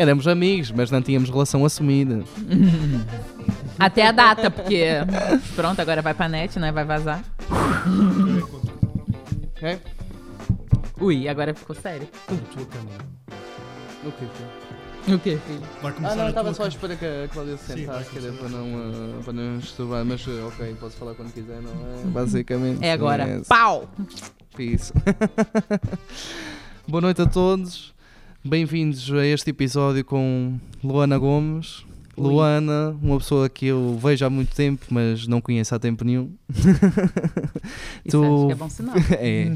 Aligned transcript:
Éramos 0.00 0.26
amigos, 0.26 0.70
mas 0.70 0.90
não 0.90 1.02
tínhamos 1.02 1.28
relação 1.28 1.62
assumida. 1.62 2.24
Até 3.78 4.06
a 4.06 4.12
data, 4.12 4.50
porque. 4.50 4.82
Pronto, 5.54 5.78
agora 5.78 6.00
vai 6.00 6.14
pra 6.14 6.26
net, 6.26 6.58
né? 6.58 6.72
Vai 6.72 6.86
vazar. 6.86 7.22
É? 9.60 9.78
Ui, 10.98 11.28
agora 11.28 11.52
ficou 11.52 11.76
sério. 11.76 12.08
A 12.28 12.54
tua 12.54 12.64
câmera. 12.64 13.04
O 14.02 14.12
quê? 14.12 14.24
O 15.12 15.18
que, 15.18 15.36
filho? 15.36 15.62
Vai 15.82 15.92
começar 15.92 16.12
Ah, 16.14 16.16
não, 16.16 16.24
a 16.24 16.28
estava 16.30 16.54
tua 16.54 16.54
só 16.54 16.62
à 16.62 16.70
câmera. 16.70 16.94
espera 16.94 16.96
que 16.96 17.24
a 17.24 17.28
Cláudia 17.34 17.56
se 17.58 17.64
Sim, 17.66 17.78
sentasse, 17.80 18.08
que 18.10 18.18
era 18.18 18.26
começar. 18.28 18.48
para 18.48 18.58
não, 18.58 19.22
para 19.22 19.32
não 19.34 19.58
disturbar, 19.58 20.04
mas 20.06 20.26
uh, 20.26 20.46
ok, 20.48 20.76
posso 20.80 20.96
falar 20.96 21.14
quando 21.14 21.30
quiser, 21.34 21.60
não 21.60 21.70
é? 21.72 22.06
Basicamente. 22.06 22.82
É 22.82 22.92
agora. 22.92 23.24
é 23.24 23.40
Pau! 23.46 23.86
Isso. 24.58 24.94
Boa 26.88 27.02
noite 27.02 27.20
a 27.20 27.26
todos. 27.26 27.92
Bem-vindos 28.44 29.10
a 29.12 29.24
este 29.26 29.50
episódio 29.50 30.04
com 30.04 30.58
Luana 30.82 31.18
Gomes. 31.18 31.84
Ui. 32.16 32.26
Luana, 32.28 32.96
uma 33.02 33.18
pessoa 33.18 33.48
que 33.48 33.66
eu 33.66 33.98
vejo 34.02 34.24
há 34.24 34.30
muito 34.30 34.54
tempo, 34.54 34.86
mas 34.90 35.26
não 35.26 35.40
conheço 35.40 35.74
há 35.74 35.78
tempo 35.78 36.04
nenhum. 36.04 36.32
Isso 38.04 38.10
Tu- 38.10 38.46
que 38.46 38.52
é 38.52 38.54
bom 38.54 38.68
sinal. 38.68 38.94
é, 39.12 39.52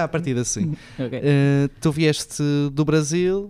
a 0.00 0.08
partir 0.08 0.36
assim. 0.36 0.74
Ok. 0.98 1.18
Uh, 1.18 1.68
tu 1.80 1.92
vieste 1.92 2.42
do 2.72 2.84
Brasil, 2.84 3.48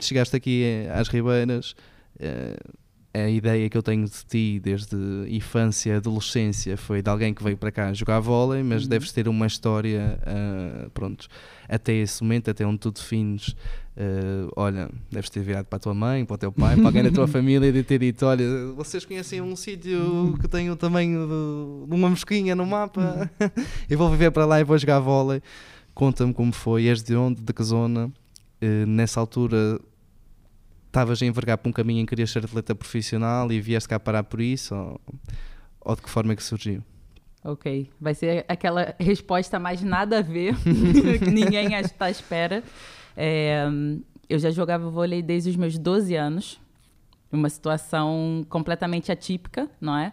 chegaste 0.00 0.36
aqui 0.36 0.62
eh, 0.64 0.90
às 0.92 1.08
Ribeiras. 1.08 1.74
uh, 2.20 2.84
a 3.16 3.28
ideia 3.30 3.70
que 3.70 3.76
eu 3.78 3.82
tenho 3.82 4.04
de 4.06 4.24
ti 4.28 4.60
desde 4.60 4.96
infância, 5.28 5.98
adolescência, 5.98 6.76
foi 6.76 7.00
de 7.00 7.08
alguém 7.08 7.32
que 7.32 7.44
veio 7.44 7.56
para 7.56 7.70
cá 7.70 7.92
jogar 7.92 8.18
vôlei, 8.18 8.60
mas 8.64 8.82
Uhum. 8.82 8.88
deves 8.88 9.12
ter 9.12 9.28
uma 9.28 9.46
história, 9.46 10.18
uh, 10.26 10.90
pronto, 10.90 11.28
até 11.68 11.92
esse 11.94 12.20
momento, 12.24 12.50
até 12.50 12.66
onde 12.66 12.78
tu 12.80 12.90
defines. 12.90 13.54
Uh, 13.96 14.50
olha, 14.56 14.90
deves 15.10 15.30
ter 15.30 15.40
virado 15.40 15.66
para 15.66 15.76
a 15.76 15.80
tua 15.80 15.94
mãe, 15.94 16.24
para 16.24 16.34
o 16.34 16.38
teu 16.38 16.52
pai, 16.52 16.76
para 16.76 16.86
alguém 16.86 17.02
da 17.02 17.10
tua 17.10 17.26
família 17.28 17.68
e 17.68 17.72
de 17.72 17.82
ter 17.82 17.98
dito: 17.98 18.26
Olha, 18.26 18.44
vocês 18.76 19.04
conhecem 19.04 19.40
um 19.40 19.56
sítio 19.56 20.36
que 20.40 20.48
tem 20.48 20.70
o 20.70 20.76
tamanho 20.76 21.26
de, 21.26 21.88
de 21.88 21.94
uma 21.94 22.08
mosquinha 22.08 22.54
no 22.54 22.66
mapa? 22.66 23.30
eu 23.88 23.98
vou 23.98 24.10
viver 24.10 24.30
para 24.30 24.44
lá 24.44 24.60
e 24.60 24.64
vou 24.64 24.76
jogar 24.78 25.00
vôlei. 25.00 25.42
Conta-me 25.94 26.34
como 26.34 26.52
foi, 26.52 26.86
és 26.88 27.02
de 27.02 27.14
onde, 27.14 27.40
de 27.40 27.52
que 27.52 27.62
zona? 27.62 28.12
Eh, 28.60 28.84
nessa 28.86 29.20
altura 29.20 29.78
estavas 30.86 31.20
a 31.22 31.26
envergar 31.26 31.58
para 31.58 31.68
um 31.68 31.72
caminho 31.72 32.00
em 32.00 32.06
que 32.06 32.10
querias 32.10 32.30
ser 32.30 32.44
atleta 32.44 32.74
profissional 32.74 33.50
e 33.52 33.60
vieste 33.60 33.88
cá 33.88 34.00
parar 34.00 34.24
por 34.24 34.40
isso? 34.40 34.74
Ou, 34.74 35.00
ou 35.80 35.96
de 35.96 36.02
que 36.02 36.10
forma 36.10 36.32
é 36.32 36.36
que 36.36 36.42
surgiu? 36.42 36.82
Ok. 37.44 37.90
Vai 38.00 38.14
ser 38.14 38.44
aquela 38.48 38.94
resposta 38.98 39.58
mais 39.58 39.82
nada 39.82 40.18
a 40.18 40.22
ver, 40.22 40.54
que 41.18 41.30
ninguém 41.30 41.74
está 41.74 42.06
à 42.06 42.10
espera. 42.10 42.62
É, 43.16 43.66
eu 44.28 44.38
já 44.38 44.50
jogava 44.50 44.88
vôlei 44.90 45.22
desde 45.22 45.50
os 45.50 45.56
meus 45.56 45.78
12 45.78 46.14
anos. 46.14 46.60
Uma 47.30 47.48
situação 47.48 48.46
completamente 48.48 49.10
atípica, 49.10 49.68
não 49.80 49.96
é? 49.96 50.12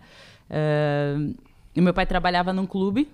É, 0.50 1.16
e 1.76 1.80
meu 1.80 1.94
pai 1.94 2.06
trabalhava 2.06 2.52
num 2.52 2.66
clube, 2.66 3.08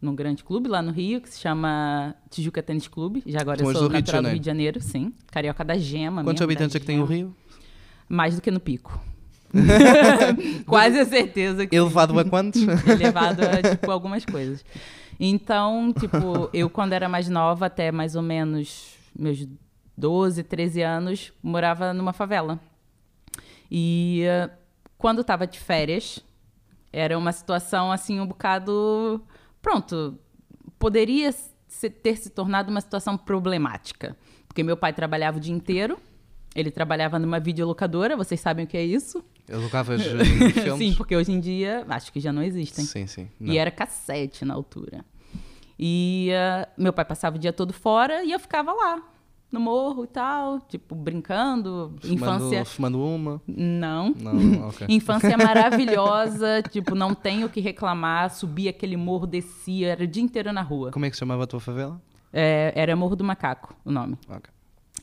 num 0.00 0.14
grande 0.14 0.44
clube 0.44 0.68
lá 0.68 0.80
no 0.80 0.92
Rio, 0.92 1.20
que 1.20 1.28
se 1.28 1.40
chama 1.40 2.14
Tijuca 2.30 2.62
Tênis 2.62 2.86
Clube. 2.86 3.22
Já 3.26 3.40
agora 3.40 3.58
Tu 3.58 3.64
eu 3.64 3.72
sou 3.72 3.82
do 3.82 3.88
Rio 3.88 3.98
natural 3.98 4.02
do 4.02 4.24
Janeiro? 4.26 4.34
Rio 4.34 4.40
de 4.40 4.46
Janeiro, 4.46 4.80
sim. 4.80 5.12
Carioca 5.32 5.64
da 5.64 5.76
Gema. 5.76 6.22
Quantos 6.22 6.40
mesmo, 6.40 6.44
habitantes 6.44 6.76
é 6.76 6.80
que 6.80 6.86
tem 6.86 7.00
o. 7.00 7.04
Rio? 7.04 7.34
Mais 8.08 8.36
do 8.36 8.40
que 8.40 8.50
no 8.50 8.60
Pico. 8.60 9.00
Quase 10.64 11.00
a 11.00 11.04
certeza 11.04 11.66
que 11.66 11.74
Elevado 11.74 12.18
a 12.18 12.24
quantos? 12.24 12.62
elevado 12.86 13.42
a 13.42 13.70
tipo, 13.70 13.90
algumas 13.90 14.24
coisas. 14.24 14.64
Então, 15.18 15.92
tipo, 15.92 16.48
eu 16.52 16.70
quando 16.70 16.92
era 16.92 17.08
mais 17.08 17.28
nova, 17.28 17.66
até 17.66 17.90
mais 17.90 18.14
ou 18.14 18.22
menos 18.22 18.99
meus 19.20 19.46
12, 19.96 20.42
13 20.42 20.82
anos, 20.82 21.32
morava 21.42 21.92
numa 21.92 22.12
favela. 22.12 22.58
E 23.70 24.22
eh, 24.24 24.50
quando 24.96 25.20
estava 25.20 25.46
de 25.46 25.60
férias, 25.60 26.24
era 26.92 27.16
uma 27.16 27.32
situação 27.32 27.92
assim 27.92 28.18
um 28.18 28.26
bocado. 28.26 29.22
Pronto, 29.60 30.18
poderia 30.78 31.32
ter 32.02 32.16
se 32.16 32.30
tornado 32.30 32.70
uma 32.70 32.80
situação 32.80 33.16
problemática. 33.16 34.16
Porque 34.48 34.62
meu 34.62 34.76
pai 34.76 34.92
trabalhava 34.92 35.36
o 35.36 35.40
dia 35.40 35.54
inteiro, 35.54 35.98
ele 36.56 36.70
trabalhava 36.70 37.18
numa 37.18 37.38
videolocadora, 37.38 38.16
vocês 38.16 38.40
sabem 38.40 38.64
o 38.64 38.68
que 38.68 38.76
é 38.76 38.84
isso? 38.84 39.22
Alugavas 39.52 40.00
eh, 40.02 40.50
filmes? 40.50 40.78
Sim, 40.78 40.94
porque 40.96 41.14
hoje 41.14 41.30
em 41.30 41.38
dia 41.38 41.84
acho 41.88 42.12
que 42.12 42.18
já 42.18 42.32
não 42.32 42.42
existem. 42.42 42.84
Sim, 42.84 43.06
sim. 43.06 43.28
Não. 43.38 43.52
E 43.52 43.58
era 43.58 43.70
cassete 43.70 44.44
na 44.44 44.54
altura. 44.54 45.04
E 45.78 46.30
ah, 46.34 46.68
meu 46.76 46.92
pai 46.92 47.04
passava 47.04 47.36
o 47.36 47.38
dia 47.38 47.52
todo 47.52 47.72
fora 47.72 48.22
e 48.24 48.32
eu 48.32 48.38
ficava 48.38 48.72
lá, 48.72 49.02
no 49.50 49.58
morro 49.60 50.04
e 50.04 50.06
tal, 50.06 50.60
tipo, 50.60 50.94
brincando. 50.94 51.94
Fumando- 52.00 52.14
Infância. 52.14 52.64
Fumando 52.64 53.02
uma? 53.04 53.42
Não. 53.46 54.14
Não, 54.16 54.68
ok. 54.68 54.86
Infância 54.90 55.36
maravilhosa, 55.36 56.62
tipo, 56.70 56.94
não 56.94 57.14
tenho 57.14 57.46
o 57.46 57.50
que 57.50 57.60
reclamar. 57.60 58.30
Subia 58.30 58.70
aquele 58.70 58.96
morro, 58.96 59.26
descia, 59.26 59.88
era 59.92 60.04
o 60.04 60.06
dia 60.06 60.22
inteiro 60.22 60.52
na 60.52 60.62
rua. 60.62 60.90
Como 60.90 61.04
é 61.04 61.10
que 61.10 61.16
se 61.16 61.20
chamava 61.20 61.44
a 61.44 61.46
tua 61.46 61.60
favela? 61.60 62.00
É, 62.32 62.72
era 62.76 62.94
Morro 62.94 63.16
do 63.16 63.24
Macaco 63.24 63.74
o 63.84 63.90
nome. 63.90 64.16
Ok. 64.28 64.50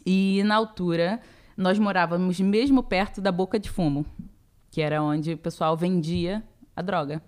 E 0.05 0.41
na 0.45 0.55
altura, 0.55 1.19
nós 1.57 1.77
morávamos 1.77 2.39
mesmo 2.39 2.81
perto 2.81 3.19
da 3.19 3.31
Boca 3.33 3.59
de 3.59 3.69
Fumo, 3.69 4.05
que 4.71 4.81
era 4.81 5.03
onde 5.03 5.33
o 5.33 5.37
pessoal 5.37 5.75
vendia 5.75 6.41
a 6.73 6.81
droga. 6.81 7.21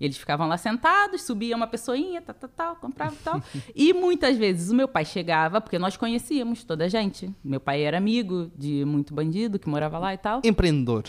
Eles 0.00 0.16
ficavam 0.16 0.46
lá 0.46 0.58
sentados, 0.58 1.22
subia 1.22 1.56
uma 1.56 1.66
pessoinha, 1.66 2.20
tal, 2.20 2.34
tal, 2.34 2.50
tal, 2.50 2.76
comprava 2.76 3.14
e 3.14 3.18
tal. 3.24 3.42
e 3.74 3.92
muitas 3.92 4.36
vezes 4.36 4.70
o 4.70 4.74
meu 4.74 4.86
pai 4.86 5.04
chegava, 5.04 5.60
porque 5.60 5.78
nós 5.78 5.96
conhecíamos 5.96 6.64
toda 6.64 6.84
a 6.84 6.88
gente. 6.88 7.32
Meu 7.42 7.60
pai 7.60 7.82
era 7.82 7.96
amigo 7.96 8.50
de 8.56 8.84
muito 8.84 9.14
bandido 9.14 9.58
que 9.58 9.68
morava 9.68 9.98
lá 9.98 10.12
e 10.12 10.18
tal. 10.18 10.40
Empreendedor. 10.44 11.04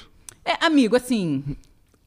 É, 0.45 0.65
amigo, 0.65 0.95
assim. 0.95 1.43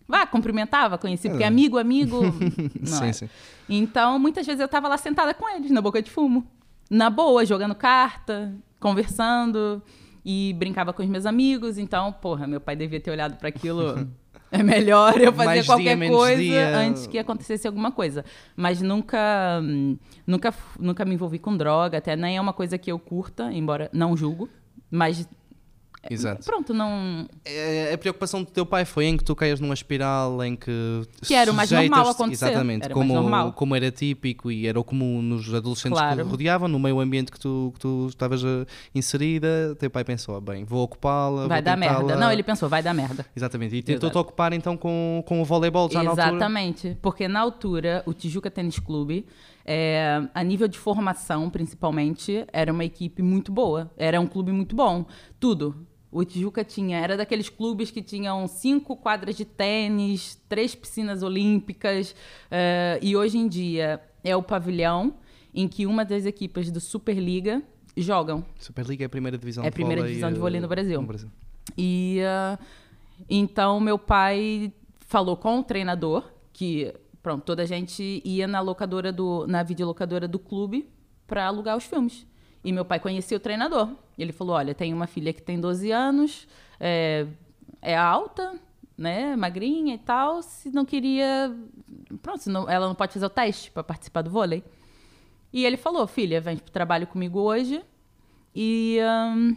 Vá, 0.09 0.27
cumprimentava, 0.27 0.99
conhecia, 0.99 1.31
porque 1.31 1.45
amigo, 1.45 1.79
amigo. 1.79 2.23
Não 2.81 2.87
sim, 2.87 3.07
é. 3.07 3.13
sim. 3.13 3.31
Então, 3.69 4.19
muitas 4.19 4.45
vezes 4.47 4.61
eu 4.61 4.67
tava 4.67 4.89
lá 4.89 4.97
sentada 4.97 5.33
com 5.35 5.49
eles, 5.49 5.71
na 5.71 5.81
boca 5.81 6.03
de 6.03 6.11
fumo. 6.11 6.47
Na 6.91 7.09
boa, 7.09 7.47
jogando 7.47 7.75
carta, 7.75 8.53
conversando 8.81 9.81
e 10.25 10.55
brincava 10.59 10.93
com 10.93 11.03
os 11.03 11.09
meus 11.09 11.27
amigos. 11.27 11.79
Então, 11.79 12.13
porra, 12.13 12.47
meu 12.47 12.61
pai 12.61 12.75
devia 12.75 13.01
ter 13.01 13.11
olhado 13.11 13.37
para 13.37 13.49
aquilo. 13.51 14.09
É 14.53 14.63
melhor 14.63 15.21
eu 15.21 15.33
fazer 15.33 15.47
Mais 15.47 15.61
dia, 15.65 15.67
qualquer 15.75 15.97
menos 15.97 16.17
coisa 16.17 16.43
dia. 16.43 16.77
antes 16.77 17.07
que 17.07 17.19
acontecesse 17.19 17.67
alguma 17.69 17.93
coisa. 17.93 18.25
Mas 18.57 18.83
nunca, 18.83 19.61
hum, 19.63 19.97
nunca, 20.27 20.53
nunca 20.79 21.05
me 21.05 21.15
envolvi 21.15 21.39
com 21.39 21.57
droga, 21.57 21.99
até 21.99 22.17
nem 22.17 22.37
é 22.37 22.41
uma 22.41 22.53
coisa 22.53 22.77
que 22.77 22.91
eu 22.91 22.99
curta, 22.99 23.53
embora 23.53 23.89
não 23.93 24.17
julgo. 24.17 24.49
Mas 24.91 25.29
Exato. 26.09 26.45
pronto, 26.47 26.73
não. 26.73 27.27
É, 27.45 27.93
A 27.93 27.99
preocupação 27.99 28.43
do 28.43 28.51
teu 28.51 28.65
pai 28.65 28.85
foi 28.85 29.05
em 29.07 29.17
que 29.17 29.25
tu 29.25 29.37
caias 29.37 29.61
numa 29.61 29.75
espiral 29.75 30.43
em 30.43 30.57
que. 30.57 31.03
Que 31.23 31.35
era 31.35 31.51
o 31.51 31.55
mais 31.55 31.71
normal 31.71 32.09
acontecer. 32.09 32.47
Exatamente, 32.47 32.85
Era 32.85 32.95
como, 32.95 33.53
como 33.53 33.77
era 33.77 33.91
típico 33.91 34.51
e 34.51 34.67
era 34.67 34.81
o 34.81 34.85
comum 34.85 35.21
nos 35.21 35.53
adolescentes 35.53 35.99
Claro. 35.99 36.25
que 36.25 36.31
rodeavam, 36.31 36.69
no 36.69 36.79
meio 36.79 36.99
ambiente 37.01 37.31
que 37.31 37.39
tu, 37.39 37.71
que 37.75 37.81
tu 37.81 38.07
estavas 38.09 38.43
eh, 38.43 38.65
inserida, 38.95 39.77
teu 39.79 39.91
pai 39.91 40.05
pensou: 40.05 40.37
"Ah, 40.37 40.41
bem, 40.41 40.65
vou 40.65 40.83
ocupá-la. 40.83 41.47
Vai 41.47 41.59
vou 41.59 41.65
dar 41.65 41.77
merda. 41.77 42.01
tentá-la." 42.01 42.21
Não, 42.21 42.33
ele 42.33 42.43
pensou, 42.43 42.69
vai 42.69 42.83
dar 42.83 42.95
merda. 42.95 43.27
Exatamente, 43.37 43.77
e 43.77 43.83
tentou-te 43.83 44.17
ocupar 44.17 44.53
então 44.53 44.77
com, 44.77 45.23
com 45.27 45.41
o 45.43 45.45
voleibol 45.45 45.91
já 45.91 46.03
na 46.03 46.11
altura. 46.11 46.29
Exatamente, 46.29 46.97
porque 47.03 47.29
na 47.29 47.41
altura 47.41 48.03
o 48.07 48.13
Tijuca 48.15 48.51
Tênis 48.51 48.79
Clube, 48.79 49.27
é, 49.65 50.23
a 50.35 50.43
nível 50.43 50.67
de 50.67 50.79
formação 50.79 51.51
principalmente, 51.51 52.45
era 52.53 52.73
uma 52.73 52.85
equipe 52.85 53.23
muito 53.23 53.53
boa, 53.53 53.91
era 53.97 54.21
um 54.21 54.27
clube 54.27 54.53
muito 54.53 54.75
bom, 54.75 55.05
tudo. 55.39 55.87
O 56.13 56.25
Tijuca 56.25 56.65
tinha, 56.65 56.99
era 56.99 57.17
daqueles 57.17 57.49
clubes 57.49 57.91
que 57.91 58.03
tinham 58.03 58.47
cinco 58.49 58.97
quadras 58.97 59.37
de 59.37 59.45
tênis, 59.45 60.41
três 60.49 60.75
piscinas 60.75 61.23
olímpicas, 61.23 62.15
é, 62.51 62.99
e 63.01 63.17
hoje 63.17 63.39
em 63.39 63.47
dia 63.47 64.01
é 64.25 64.35
o 64.35 64.43
pavilhão 64.43 65.15
em 65.55 65.69
que 65.69 65.87
uma 65.87 66.05
das 66.05 66.27
equipes 66.27 66.71
do 66.71 66.81
Superliga 66.81 67.63
jogam. 67.97 68.45
Superliga 68.59 69.05
é 69.05 69.07
a 69.07 69.09
primeira 69.09 69.39
divisão 69.39 69.65
É 69.65 69.69
a 69.69 69.73
primeira 69.73 70.03
divisão 70.03 70.31
de 70.31 70.37
eh, 70.37 70.41
vôlei 70.41 70.61
no 70.61 70.69
Brasil. 70.69 71.01
no 71.01 71.07
Brasil. 71.07 71.31
E 71.77 72.21
ah, 72.25 72.59
então 73.29 73.81
meu 73.81 73.99
pai 73.99 74.73
falou 75.01 75.37
com 75.37 75.61
o 75.61 75.63
treinador 75.63 76.31
que 76.53 76.93
pronto, 77.23 77.45
toda 77.45 77.63
a 77.63 77.67
gente 77.67 78.23
ia 78.25 78.47
na 78.47 78.61
locadora 78.61 79.13
do 79.13 79.47
na 79.47 79.63
videolocadora 79.63 80.27
do 80.27 80.39
clube 80.39 80.89
para 81.27 81.47
alugar 81.47 81.77
os 81.77 81.85
filmes. 81.85 82.27
E 82.63 82.73
meu 82.73 82.85
pai 82.85 83.01
conhecia 83.01 83.37
o 83.37 83.41
treinador. 83.41 83.89
Ele 84.19 84.33
falou: 84.33 84.55
"Olha, 84.57 84.75
tem 84.75 84.93
uma 84.93 85.07
filha 85.07 85.33
que 85.33 85.41
tem 85.43 85.59
12 85.61 85.91
anos, 85.91 86.47
é, 86.79 87.27
é 87.81 87.97
alta, 87.97 88.59
né, 88.97 89.35
magrinha 89.35 89.95
e 89.95 89.99
tal, 89.99 90.43
se 90.43 90.71
não 90.71 90.85
queria, 90.85 91.57
pronto, 92.21 92.51
não- 92.51 92.69
ela 92.69 92.87
não 92.87 92.95
pode 92.95 93.15
fazer 93.15 93.25
o 93.25 93.31
teste 93.31 93.71
para 93.71 93.83
participar 93.83 94.23
do 94.23 94.31
vôlei". 94.31 94.63
E 95.53 95.65
ele 95.65 95.77
falou: 95.77 96.07
"Filha, 96.07 96.41
vem 96.41 96.57
pro 96.57 96.71
trabalho 96.71 97.07
comigo 97.07 97.41
hoje 97.41 97.83
e 98.55 98.99
ahn, 99.01 99.55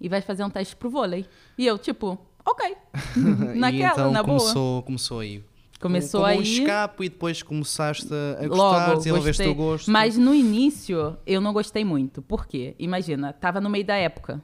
e 0.00 0.08
vai 0.08 0.20
fazer 0.20 0.44
um 0.44 0.50
teste 0.50 0.74
pro 0.76 0.88
vôlei. 0.90 1.26
E 1.58 1.66
eu, 1.66 1.78
tipo, 1.78 2.18
ok. 2.44 2.76
Naquela, 3.54 3.92
então 3.92 4.12
na 4.12 4.22
boa. 4.22 4.38
começou, 4.38 4.82
começou 4.82 5.20
aí. 5.20 5.44
Começou 5.80 6.20
como 6.20 6.32
aí. 6.32 6.38
um 6.38 6.42
escape 6.42 7.04
e 7.04 7.08
depois 7.08 7.42
começaste 7.42 8.08
a 8.40 8.48
gostar, 8.48 8.96
desenvolveste 8.96 9.42
o 9.42 9.54
gosto. 9.54 9.90
Mas 9.90 10.16
no 10.16 10.34
início, 10.34 11.16
eu 11.26 11.40
não 11.40 11.52
gostei 11.52 11.84
muito. 11.84 12.22
Por 12.22 12.46
quê? 12.46 12.74
Imagina, 12.78 13.32
tava 13.32 13.60
no 13.60 13.68
meio 13.68 13.84
da 13.84 13.94
época. 13.94 14.42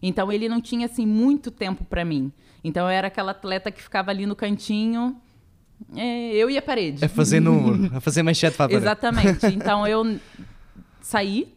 Então 0.00 0.30
ele 0.30 0.48
não 0.48 0.60
tinha 0.60 0.86
assim 0.86 1.06
muito 1.06 1.50
tempo 1.50 1.84
para 1.84 2.04
mim. 2.04 2.30
Então 2.62 2.84
eu 2.86 2.90
era 2.90 3.08
aquela 3.08 3.32
atleta 3.32 3.70
que 3.70 3.82
ficava 3.82 4.10
ali 4.10 4.26
no 4.26 4.36
cantinho, 4.36 5.20
é, 5.96 6.34
eu 6.34 6.48
e 6.48 6.56
a 6.56 6.62
parede. 6.62 7.04
A 7.04 7.08
fazer 7.08 7.40
número, 7.40 7.96
a 7.96 8.00
fazer 8.00 8.22
manchete 8.22 8.56
para 8.56 8.66
a 8.66 8.68
parede. 8.68 8.84
Exatamente. 8.84 9.46
Então 9.54 9.86
eu 9.86 10.18
saí 11.00 11.54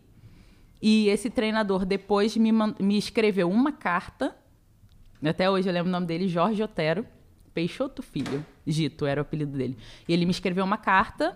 e 0.82 1.10
esse 1.10 1.30
treinador 1.30 1.86
depois 1.86 2.36
me, 2.38 2.52
me 2.52 2.98
escreveu 2.98 3.50
uma 3.50 3.72
carta. 3.72 4.36
Até 5.24 5.50
hoje 5.50 5.68
eu 5.68 5.74
lembro 5.74 5.90
o 5.90 5.92
nome 5.92 6.06
dele, 6.06 6.28
Jorge 6.28 6.62
Otero. 6.62 7.06
Peixoto 7.58 8.04
Filho. 8.04 8.46
Gito 8.68 9.04
era 9.08 9.20
o 9.20 9.24
apelido 9.24 9.58
dele. 9.58 9.76
E 10.08 10.14
ele 10.14 10.26
me 10.26 10.32
escreveu 10.32 10.64
uma 10.64 10.78
carta 10.78 11.36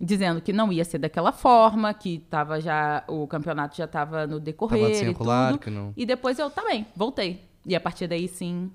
dizendo 0.00 0.40
que 0.40 0.50
não 0.50 0.72
ia 0.72 0.82
ser 0.82 0.96
daquela 0.96 1.30
forma, 1.30 1.92
que 1.92 2.20
tava 2.30 2.58
já 2.58 3.04
o 3.06 3.26
campeonato 3.26 3.76
já 3.76 3.84
estava 3.84 4.26
no 4.26 4.40
decorrer 4.40 5.10
e 5.10 5.14
tudo. 5.14 5.58
Que 5.58 5.68
não... 5.68 5.92
E 5.94 6.06
depois 6.06 6.38
eu 6.38 6.48
também 6.48 6.84
tá 6.84 6.90
voltei. 6.96 7.42
E 7.66 7.76
a 7.76 7.80
partir 7.80 8.06
daí 8.06 8.26
sim 8.26 8.70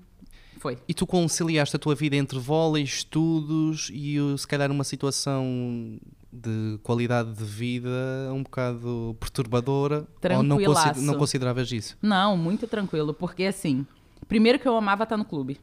foi. 0.60 0.78
E 0.86 0.94
tu 0.94 1.04
conciliaste 1.04 1.74
a 1.74 1.80
tua 1.80 1.96
vida 1.96 2.14
entre 2.14 2.38
vôlei, 2.38 2.84
estudos 2.84 3.90
e 3.92 4.16
se 4.38 4.46
calhar 4.46 4.70
uma 4.70 4.84
situação 4.84 5.98
de 6.32 6.78
qualidade 6.84 7.32
de 7.32 7.44
vida 7.44 7.90
um 8.32 8.44
bocado 8.44 9.16
perturbadora? 9.18 10.06
Ou 10.36 10.42
não, 10.44 10.58
não 10.98 11.18
consideravas 11.18 11.72
isso? 11.72 11.98
Não, 12.00 12.36
muito 12.36 12.68
tranquilo, 12.68 13.12
porque 13.12 13.46
assim, 13.46 13.84
primeiro 14.28 14.60
que 14.60 14.68
eu 14.68 14.76
amava 14.76 15.02
estar 15.02 15.16
no 15.16 15.24
clube. 15.24 15.58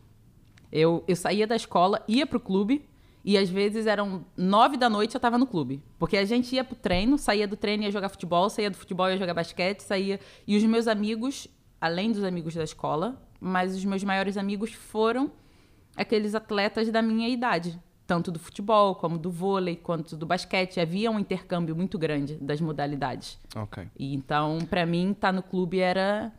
Eu, 0.71 1.03
eu 1.07 1.15
saía 1.15 1.45
da 1.45 1.55
escola, 1.55 2.03
ia 2.07 2.25
pro 2.25 2.39
clube, 2.39 2.87
e 3.23 3.37
às 3.37 3.49
vezes 3.49 3.85
eram 3.85 4.25
nove 4.35 4.77
da 4.77 4.89
noite 4.89 5.15
eu 5.15 5.19
estava 5.19 5.37
no 5.37 5.45
clube. 5.45 5.81
Porque 5.99 6.17
a 6.17 6.25
gente 6.25 6.55
ia 6.55 6.63
pro 6.63 6.75
treino, 6.75 7.17
saía 7.17 7.47
do 7.47 7.55
treino 7.55 7.83
ia 7.83 7.91
jogar 7.91 8.09
futebol, 8.09 8.49
saía 8.49 8.69
do 8.69 8.77
futebol 8.77 9.09
ia 9.09 9.17
jogar 9.17 9.33
basquete, 9.33 9.81
saía. 9.81 10.19
E 10.47 10.57
os 10.57 10.63
meus 10.63 10.87
amigos, 10.87 11.47
além 11.79 12.11
dos 12.11 12.23
amigos 12.23 12.55
da 12.55 12.63
escola, 12.63 13.21
mas 13.39 13.75
os 13.75 13.85
meus 13.85 14.03
maiores 14.03 14.37
amigos 14.37 14.73
foram 14.73 15.31
aqueles 15.95 16.33
atletas 16.33 16.89
da 16.89 17.01
minha 17.01 17.29
idade. 17.29 17.79
Tanto 18.07 18.31
do 18.31 18.39
futebol, 18.39 18.95
como 18.95 19.17
do 19.17 19.31
vôlei, 19.31 19.75
quanto 19.75 20.17
do 20.17 20.25
basquete. 20.25 20.79
Havia 20.79 21.09
um 21.11 21.19
intercâmbio 21.19 21.75
muito 21.75 21.97
grande 21.97 22.35
das 22.41 22.59
modalidades. 22.59 23.39
Ok. 23.55 23.87
E 23.97 24.13
então, 24.13 24.57
para 24.69 24.85
mim, 24.85 25.11
estar 25.11 25.29
tá 25.29 25.31
no 25.31 25.43
clube 25.43 25.79
era 25.79 26.33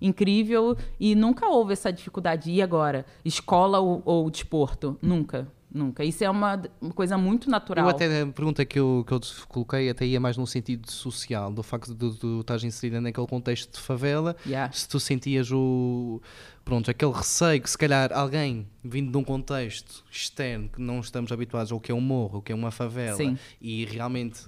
incrível 0.00 0.76
e 0.98 1.14
nunca 1.14 1.48
houve 1.48 1.72
essa 1.72 1.92
dificuldade. 1.92 2.50
E 2.50 2.62
agora? 2.62 3.04
Escola 3.24 3.78
ou, 3.78 4.02
ou 4.04 4.30
desporto? 4.30 4.98
Nunca. 5.02 5.48
Nunca. 5.72 6.02
Isso 6.02 6.24
é 6.24 6.30
uma, 6.30 6.62
coisa 6.94 7.18
muito 7.18 7.50
natural. 7.50 7.84
Eu 7.84 7.90
até 7.90 8.22
a 8.22 8.26
pergunta 8.26 8.64
que 8.64 8.78
eu, 8.78 9.04
que 9.06 9.12
eu 9.12 9.20
te 9.20 9.46
coloquei 9.46 9.90
até 9.90 10.06
ia 10.06 10.18
mais 10.18 10.36
no 10.36 10.46
sentido 10.46 10.90
social, 10.90 11.52
do 11.52 11.62
facto 11.62 11.94
de 11.94 12.16
tu 12.16 12.40
estás 12.40 12.64
inserida 12.64 13.00
naquele 13.00 13.26
contexto 13.26 13.74
de 13.74 13.80
favela, 13.80 14.34
yeah. 14.46 14.72
se 14.72 14.88
tu 14.88 14.98
sentias 14.98 15.52
o 15.52 16.22
pronto, 16.64 16.90
aquele 16.90 17.12
receio 17.12 17.62
que 17.62 17.70
se 17.70 17.78
calhar 17.78 18.12
alguém 18.12 18.66
vindo 18.84 19.10
de 19.10 19.16
um 19.16 19.24
contexto 19.24 20.04
externo 20.10 20.68
que 20.68 20.80
não 20.80 21.00
estamos 21.00 21.32
habituados 21.32 21.72
ao 21.72 21.80
que 21.80 21.90
é 21.90 21.94
um 21.94 22.00
morro, 22.00 22.38
o 22.38 22.42
que 22.42 22.52
é 22.52 22.54
uma 22.54 22.70
favela, 22.70 23.16
Sim. 23.16 23.38
e 23.60 23.84
realmente 23.86 24.42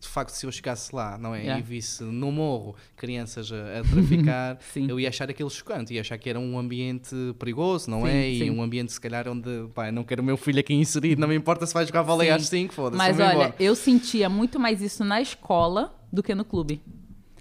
de 0.00 0.08
facto, 0.08 0.30
se 0.30 0.46
eu 0.46 0.50
chegasse 0.50 0.94
lá, 0.94 1.18
não 1.18 1.34
é? 1.34 1.40
Yeah. 1.40 1.60
E 1.60 1.62
visse 1.62 2.02
no 2.02 2.32
morro 2.32 2.74
crianças 2.96 3.52
a, 3.52 3.80
a 3.80 3.82
traficar, 3.82 4.58
eu 4.88 4.98
ia 4.98 5.10
achar 5.10 5.28
aquilo 5.28 5.50
chocante, 5.50 5.92
ia 5.92 6.00
achar 6.00 6.16
que 6.16 6.30
era 6.30 6.40
um 6.40 6.58
ambiente 6.58 7.14
perigoso, 7.38 7.90
não 7.90 8.02
sim, 8.02 8.08
é? 8.08 8.32
E 8.32 8.50
um 8.50 8.62
ambiente, 8.62 8.92
se 8.92 9.00
calhar, 9.00 9.28
onde, 9.28 9.68
pá, 9.74 9.92
não 9.92 10.02
quero 10.02 10.22
o 10.22 10.24
meu 10.24 10.38
filho 10.38 10.58
aqui 10.58 10.72
inserido, 10.72 11.20
não 11.20 11.28
me 11.28 11.34
importa 11.34 11.66
se 11.66 11.74
vai 11.74 11.84
jogar 11.84 12.02
vôlei 12.02 12.30
às 12.30 12.46
5, 12.46 12.72
foda-se. 12.72 12.96
Mas 12.96 13.20
olha, 13.20 13.32
embora. 13.32 13.54
eu 13.60 13.76
sentia 13.76 14.28
muito 14.30 14.58
mais 14.58 14.80
isso 14.80 15.04
na 15.04 15.20
escola 15.20 15.94
do 16.10 16.22
que 16.22 16.34
no 16.34 16.44
clube. 16.44 16.80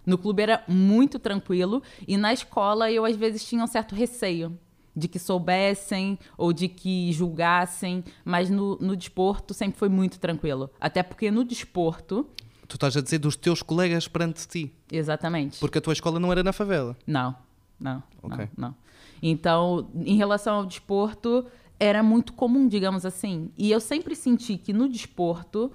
No 0.06 0.18
clube 0.18 0.42
era 0.42 0.64
muito 0.68 1.18
tranquilo 1.18 1.82
e 2.08 2.18
na 2.18 2.34
escola 2.34 2.92
eu 2.92 3.06
às 3.06 3.16
vezes 3.16 3.44
tinha 3.44 3.64
um 3.64 3.68
certo 3.68 3.96
receio 3.96 4.58
de 4.96 5.08
que 5.08 5.18
soubessem 5.18 6.20
ou 6.38 6.52
de 6.52 6.68
que 6.68 7.12
julgassem, 7.12 8.04
mas 8.26 8.50
no, 8.50 8.78
no 8.80 8.96
desporto 8.96 9.54
sempre 9.54 9.80
foi 9.80 9.90
muito 9.90 10.20
tranquilo. 10.20 10.70
Até 10.80 11.02
porque 11.02 11.32
no 11.32 11.44
desporto. 11.44 12.28
Tu 12.70 12.76
estás 12.76 12.96
a 12.96 13.02
dizer 13.02 13.18
dos 13.18 13.36
teus 13.36 13.64
colegas 13.64 14.08
perante 14.08 14.48
ti. 14.48 14.72
Exatamente. 14.92 15.60
Porque 15.60 15.80
a 15.80 15.82
tua 15.82 15.92
escola 15.92 16.20
não 16.20 16.32
era 16.32 16.44
na 16.44 16.54
favela. 16.54 16.96
Não, 17.06 17.36
não. 17.80 18.04
Okay. 18.22 18.48
não, 18.56 18.70
não. 18.70 18.76
Então, 19.22 19.90
em 19.96 20.16
relação 20.16 20.56
ao 20.56 20.66
desporto, 20.68 21.48
era 21.80 22.04
muito 22.04 22.32
comum, 22.32 22.68
digamos 22.68 23.08
assim. 23.08 23.52
E 23.58 23.72
eu 23.72 23.80
sempre 23.80 24.16
senti 24.16 24.56
que 24.56 24.72
no 24.72 24.88
desporto 24.88 25.72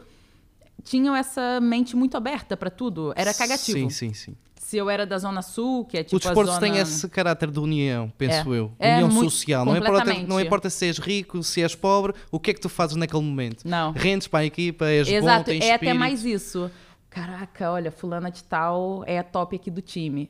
tinham 0.85 1.17
essa 1.17 1.61
mente 1.61 1.97
muito 1.97 2.17
aberta 2.17 2.57
para 2.57 2.71
tudo. 2.71 3.13
Era 3.17 3.35
cagativo. 3.35 3.91
Sim, 3.91 3.91
sim, 3.91 4.15
sim 4.15 4.37
se 4.75 4.79
eu 4.79 4.91
era 4.91 5.07
da 5.07 5.17
Zona 5.19 5.41
Sul, 5.41 5.85
que 5.85 5.99
é 5.99 6.03
tipo. 6.03 6.17
O 6.17 6.19
desporto 6.19 6.51
zona... 6.51 6.61
tem 6.61 6.79
esse 6.79 7.09
caráter 7.09 7.49
de 7.49 7.61
união, 7.61 8.13
penso 8.19 8.53
é. 8.53 8.59
eu. 8.59 8.73
É, 8.77 8.95
união 8.97 9.09
muito, 9.09 9.31
social. 9.31 9.65
Não 9.65 9.77
importa, 9.77 10.15
não 10.27 10.41
importa 10.41 10.69
se 10.69 10.87
és 10.87 10.99
rico, 10.99 11.45
se 11.45 11.63
és 11.63 11.77
pobre, 11.77 12.13
o 12.29 12.41
que 12.41 12.51
é 12.51 12.55
que 12.55 12.61
tu 12.61 12.69
fazes 12.69 12.97
naquele 12.97 13.23
momento? 13.23 13.63
Não. 13.65 13.93
Rendes 13.93 14.27
para 14.27 14.41
a 14.41 14.45
equipa, 14.45 14.87
és 14.87 15.07
Exato, 15.07 15.39
bom, 15.39 15.45
tens 15.45 15.63
é 15.63 15.75
espírito. 15.75 15.91
até 15.91 15.95
mais 15.95 16.25
isso. 16.25 16.69
Caraca, 17.09 17.71
olha, 17.71 17.93
fulana 17.93 18.33
de 18.33 18.43
tal 18.43 19.05
é 19.07 19.17
a 19.17 19.23
top 19.23 19.55
aqui 19.55 19.71
do 19.71 19.81
time 19.81 20.29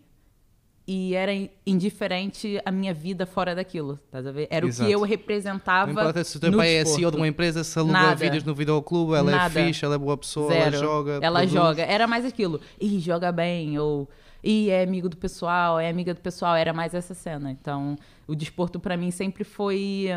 e 0.87 1.15
era 1.15 1.33
indiferente 1.67 2.61
a 2.63 2.71
minha 2.71 2.93
vida 2.93 3.25
fora 3.25 3.55
daquilo, 3.55 3.99
tá 4.11 4.19
a 4.19 4.31
ver? 4.31 4.47
Era 4.51 4.67
Exato. 4.67 4.85
o 4.85 4.87
que 4.87 4.93
eu 4.95 5.01
representava. 5.01 5.91
Não 5.91 5.99
importa 5.99 6.23
se 6.23 6.37
o 6.37 6.41
teu 6.41 6.55
pai 6.55 6.75
é 6.75 6.85
CEO 6.85 7.11
de 7.11 7.17
uma 7.17 7.27
empresa, 7.27 7.65
se 7.65 7.79
aluga 7.79 8.15
vídeos 8.15 8.45
no 8.45 8.55
videoclube, 8.55 9.15
ela 9.15 9.31
é 9.31 9.35
Nada. 9.35 9.61
é 9.61 9.67
fixe, 9.67 9.83
ela 9.87 9.95
é 9.95 9.99
boa 9.99 10.19
pessoa, 10.19 10.53
Zero. 10.53 10.77
ela 10.77 10.85
joga. 10.85 11.19
Ela 11.23 11.39
produz. 11.39 11.53
joga. 11.53 11.83
Era 11.83 12.07
mais 12.07 12.27
aquilo. 12.27 12.61
Ih, 12.79 13.01
joga 13.01 13.33
bem, 13.33 13.79
ou 13.79 14.07
e 14.45 14.69
é 14.69 14.83
amigo 14.83 15.09
do 15.09 15.17
pessoal, 15.17 15.81
é 15.81 15.89
amiga 15.89 16.13
do 16.13 16.21
pessoal, 16.21 16.55
era 16.55 16.73
mais 16.73 16.95
essa 16.95 17.15
cena. 17.15 17.51
Então, 17.51 17.97
o 18.27 18.35
desporto 18.35 18.79
para 18.79 18.97
mim 18.97 19.11
sempre 19.11 19.43
foi 19.43 20.09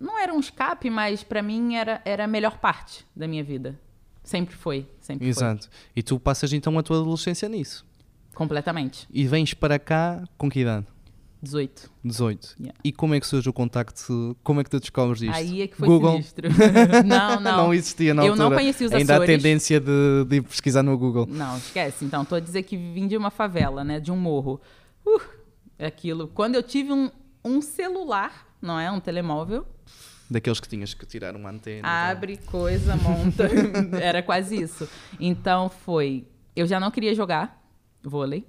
não 0.00 0.18
era 0.18 0.32
um 0.32 0.40
escape, 0.40 0.88
mas 0.88 1.22
para 1.22 1.42
mim 1.42 1.74
era, 1.74 2.00
era 2.04 2.24
a 2.24 2.26
melhor 2.26 2.58
parte 2.58 3.06
da 3.14 3.28
minha 3.28 3.44
vida. 3.44 3.78
Sempre 4.22 4.54
foi, 4.54 4.88
sempre 4.98 5.28
Exato. 5.28 5.68
Foi. 5.68 5.78
E 5.94 6.02
tu 6.02 6.18
passas 6.18 6.52
então 6.52 6.78
a 6.78 6.82
tua 6.82 7.00
adolescência 7.00 7.48
nisso? 7.48 7.86
Completamente. 8.34 9.06
E 9.12 9.26
vens 9.26 9.52
para 9.52 9.78
cá 9.78 10.24
com 10.38 10.48
que 10.48 10.60
idade? 10.60 10.86
18. 11.42 11.90
18. 12.04 12.56
Yeah. 12.58 12.78
E 12.84 12.92
como 12.92 13.14
é 13.14 13.20
que 13.20 13.26
surge 13.26 13.48
o 13.48 13.52
contacto? 13.52 14.36
Como 14.42 14.60
é 14.60 14.64
que 14.64 14.68
tu 14.68 14.78
descobres 14.78 15.22
isto? 15.22 15.34
Aí 15.34 15.62
é 15.62 15.66
que 15.66 15.76
foi 15.76 15.88
Google? 15.88 16.12
sinistro. 16.12 16.48
não, 17.06 17.40
não. 17.40 17.56
não 17.56 17.74
existia 17.74 18.12
na 18.12 18.22
altura. 18.22 18.42
Eu 18.42 18.50
não 18.50 18.56
conhecia 18.56 18.86
os 18.86 18.92
Ainda 18.92 19.14
Açores. 19.14 19.30
há 19.30 19.36
tendência 19.36 19.80
de, 19.80 20.24
de 20.28 20.42
pesquisar 20.42 20.82
no 20.82 20.96
Google. 20.98 21.26
Não, 21.26 21.56
esquece. 21.56 22.04
Então, 22.04 22.22
estou 22.22 22.36
a 22.36 22.40
dizer 22.40 22.62
que 22.64 22.76
vim 22.76 23.06
de 23.06 23.16
uma 23.16 23.30
favela, 23.30 23.82
né? 23.82 23.98
De 23.98 24.12
um 24.12 24.16
morro. 24.16 24.60
Uh, 25.06 25.20
aquilo. 25.78 26.28
Quando 26.28 26.56
eu 26.56 26.62
tive 26.62 26.92
um, 26.92 27.10
um 27.42 27.62
celular, 27.62 28.46
não 28.60 28.78
é? 28.78 28.90
Um 28.90 29.00
telemóvel. 29.00 29.66
Daqueles 30.30 30.60
que 30.60 30.68
tinhas 30.68 30.92
que 30.92 31.06
tirar 31.06 31.34
uma 31.34 31.50
antena. 31.50 31.88
Abre, 31.88 32.34
então. 32.34 32.46
coisa, 32.46 32.96
monta. 32.96 33.48
Era 33.98 34.22
quase 34.22 34.62
isso. 34.62 34.86
Então, 35.18 35.70
foi... 35.70 36.26
Eu 36.54 36.66
já 36.66 36.78
não 36.78 36.90
queria 36.90 37.14
jogar 37.14 37.60
vôlei. 38.02 38.46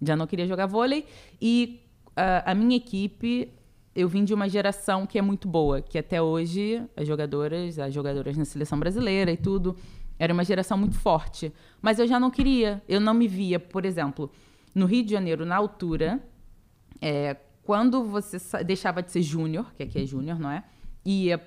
Já 0.00 0.16
não 0.16 0.26
queria 0.26 0.46
jogar 0.46 0.66
vôlei. 0.66 1.06
E 1.40 1.81
a, 2.16 2.52
a 2.52 2.54
minha 2.54 2.76
equipe, 2.76 3.52
eu 3.94 4.08
vim 4.08 4.24
de 4.24 4.32
uma 4.32 4.48
geração 4.48 5.06
que 5.06 5.18
é 5.18 5.22
muito 5.22 5.46
boa, 5.46 5.80
que 5.80 5.98
até 5.98 6.20
hoje 6.20 6.82
as 6.96 7.06
jogadoras, 7.06 7.78
as 7.78 7.92
jogadoras 7.92 8.36
na 8.36 8.44
seleção 8.44 8.78
brasileira 8.78 9.30
e 9.30 9.36
tudo, 9.36 9.76
era 10.18 10.32
uma 10.32 10.44
geração 10.44 10.78
muito 10.78 10.98
forte. 10.98 11.52
Mas 11.80 11.98
eu 11.98 12.06
já 12.06 12.18
não 12.18 12.30
queria, 12.30 12.82
eu 12.88 13.00
não 13.00 13.12
me 13.12 13.28
via, 13.28 13.58
por 13.58 13.84
exemplo, 13.84 14.30
no 14.74 14.86
Rio 14.86 15.04
de 15.04 15.10
Janeiro, 15.10 15.44
na 15.44 15.56
altura, 15.56 16.22
é, 17.00 17.36
quando 17.62 18.04
você 18.04 18.38
deixava 18.64 19.02
de 19.02 19.10
ser 19.10 19.22
júnior, 19.22 19.72
que 19.74 19.82
aqui 19.82 20.00
é 20.00 20.06
júnior, 20.06 20.38
não 20.38 20.50
é? 20.50 20.64
E 21.04 21.26
ia, 21.26 21.40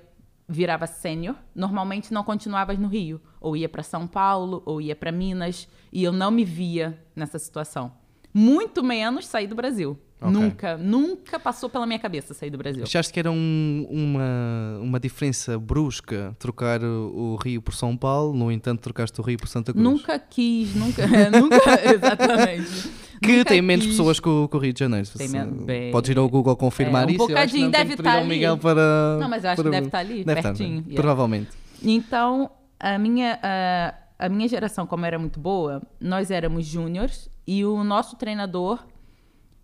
virava 0.48 0.86
sênior, 0.86 1.34
normalmente 1.54 2.12
não 2.12 2.22
continuavas 2.22 2.78
no 2.78 2.88
Rio. 2.88 3.20
Ou 3.40 3.56
ia 3.56 3.68
para 3.68 3.82
São 3.82 4.06
Paulo, 4.06 4.62
ou 4.64 4.80
ia 4.80 4.94
para 4.94 5.10
Minas, 5.10 5.68
e 5.92 6.04
eu 6.04 6.12
não 6.12 6.30
me 6.30 6.44
via 6.44 7.02
nessa 7.14 7.38
situação. 7.38 7.92
Muito 8.32 8.84
menos 8.84 9.26
sair 9.26 9.46
do 9.46 9.54
Brasil. 9.54 9.98
Okay. 10.18 10.32
Nunca, 10.32 10.76
nunca 10.78 11.38
passou 11.38 11.68
pela 11.68 11.86
minha 11.86 11.98
cabeça 11.98 12.32
sair 12.32 12.48
do 12.48 12.56
Brasil. 12.56 12.82
Achaste 12.84 13.12
que 13.12 13.20
era 13.20 13.30
um, 13.30 13.86
uma, 13.90 14.78
uma 14.80 14.98
diferença 14.98 15.58
brusca 15.58 16.34
trocar 16.38 16.82
o, 16.82 17.34
o, 17.34 17.36
Rio 17.36 17.60
por 17.60 17.74
São 17.74 17.94
Paulo, 17.94 18.32
no 18.32 18.50
entanto 18.50 18.80
trocaste 18.80 19.20
o 19.20 19.24
Rio 19.24 19.38
por 19.38 19.48
Santa 19.48 19.72
Cruz? 19.72 19.84
Nunca 19.84 20.18
quis, 20.18 20.74
nunca, 20.74 21.06
nunca 21.30 21.80
exatamente. 21.94 23.06
Que 23.16 23.38
nunca 23.38 23.44
tem 23.46 23.62
menos 23.62 23.86
quis. 23.86 23.94
pessoas 23.94 24.20
que 24.20 24.28
o, 24.28 24.46
que 24.46 24.54
o, 24.54 24.60
Rio 24.60 24.74
de 24.74 24.78
Janeiro. 24.78 25.08
Tem 25.16 25.26
bem, 25.64 25.90
Podes 25.90 26.10
ir 26.10 26.18
ao 26.18 26.28
Google 26.28 26.54
confirmar 26.54 27.04
é, 27.04 27.06
um 27.06 27.10
isso. 27.10 27.24
Um 27.24 27.28
bocadinho 27.28 27.70
deve 27.70 27.94
estar 27.94 28.18
ali. 28.18 28.28
Miguel 28.28 28.58
para, 28.58 29.16
não, 29.18 29.28
mas 29.28 29.42
eu 29.42 29.50
acho 29.50 29.62
para, 29.62 29.70
que 29.70 29.74
deve 29.74 29.86
estar 29.86 29.98
ali, 29.98 30.22
deve 30.22 30.42
pertinho. 30.42 30.78
Estar, 30.80 30.90
yeah. 30.90 30.94
Provavelmente. 31.02 31.50
Então, 31.82 32.50
a 32.78 32.98
minha, 32.98 33.38
a, 33.42 33.94
a 34.18 34.28
minha 34.28 34.46
geração, 34.46 34.86
como 34.86 35.06
era 35.06 35.18
muito 35.18 35.40
boa, 35.40 35.82
nós 35.98 36.30
éramos 36.30 36.66
júniores 36.66 37.30
e 37.46 37.64
o 37.64 37.82
nosso 37.82 38.16
treinador 38.16 38.84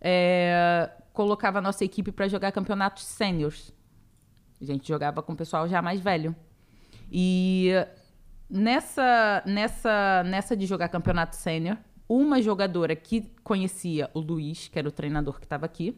é, 0.03 0.91
colocava 1.13 1.59
a 1.59 1.63
nossa 1.63 1.85
equipe 1.85 2.11
para 2.11 2.27
jogar 2.27 2.51
campeonatos 2.51 3.05
sêniores. 3.05 3.73
A 4.61 4.65
gente 4.65 4.87
jogava 4.87 5.23
com 5.23 5.33
o 5.33 5.37
pessoal 5.37 5.69
já 5.69 5.81
mais 5.81 6.01
velho. 6.01 6.35
E 7.11 7.71
nessa, 8.51 9.43
nessa, 9.47 10.25
nessa 10.25 10.57
de 10.57 10.67
jogar 10.67 10.89
campeonato 10.89 11.37
sênior, 11.37 11.79
uma 12.09 12.43
jogadora 12.43 12.97
que 12.97 13.33
conhecia 13.45 14.11
o 14.13 14.21
Luiz, 14.21 14.69
que 14.69 14.79
era 14.79 14.89
o 14.89 14.93
treinador 14.93 15.39
que 15.39 15.47
estava 15.47 15.65
aqui, 15.65 15.97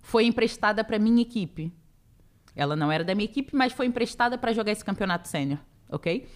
foi 0.00 0.24
emprestada 0.24 0.84
para 0.84 0.98
minha 0.98 1.22
equipe. 1.22 1.72
Ela 2.54 2.76
não 2.76 2.92
era 2.92 3.02
da 3.02 3.14
minha 3.14 3.24
equipe, 3.24 3.54
mas 3.56 3.72
foi 3.72 3.86
emprestada 3.86 4.38
para 4.38 4.52
jogar 4.52 4.70
esse 4.70 4.84
campeonato 4.84 5.26
sênior, 5.26 5.58
ok? 5.88 6.26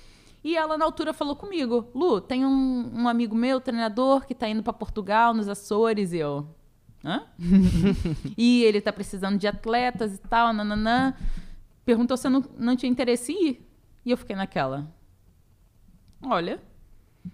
E 0.43 0.57
ela, 0.57 0.79
na 0.79 0.85
altura, 0.85 1.13
falou 1.13 1.37
comigo: 1.37 1.91
Lu, 1.95 2.21
tem 2.21 2.45
um, 2.45 3.03
um 3.03 3.09
amigo 3.09 3.35
meu, 3.35 3.61
treinador, 3.61 4.27
que 4.27 4.33
está 4.33 4.49
indo 4.49 4.63
para 4.63 4.73
Portugal, 4.73 5.35
nos 5.35 5.49
Açores. 5.49 6.13
E 6.13 6.19
eu. 6.19 6.49
Hã? 7.05 7.27
e 8.37 8.65
ele 8.65 8.79
está 8.79 8.93
precisando 8.93 9.39
de 9.39 9.47
atletas 9.47 10.15
e 10.15 10.19
tal, 10.19 10.53
nananã. 10.53 11.15
Perguntou 11.85 12.17
se 12.17 12.27
eu 12.27 12.31
não, 12.31 12.45
não 12.59 12.77
tinha 12.77 12.91
interesse 12.91 13.33
em 13.33 13.49
ir. 13.49 13.69
E 14.05 14.11
eu 14.11 14.17
fiquei 14.17 14.37
naquela. 14.37 14.93
Olha, 16.23 16.61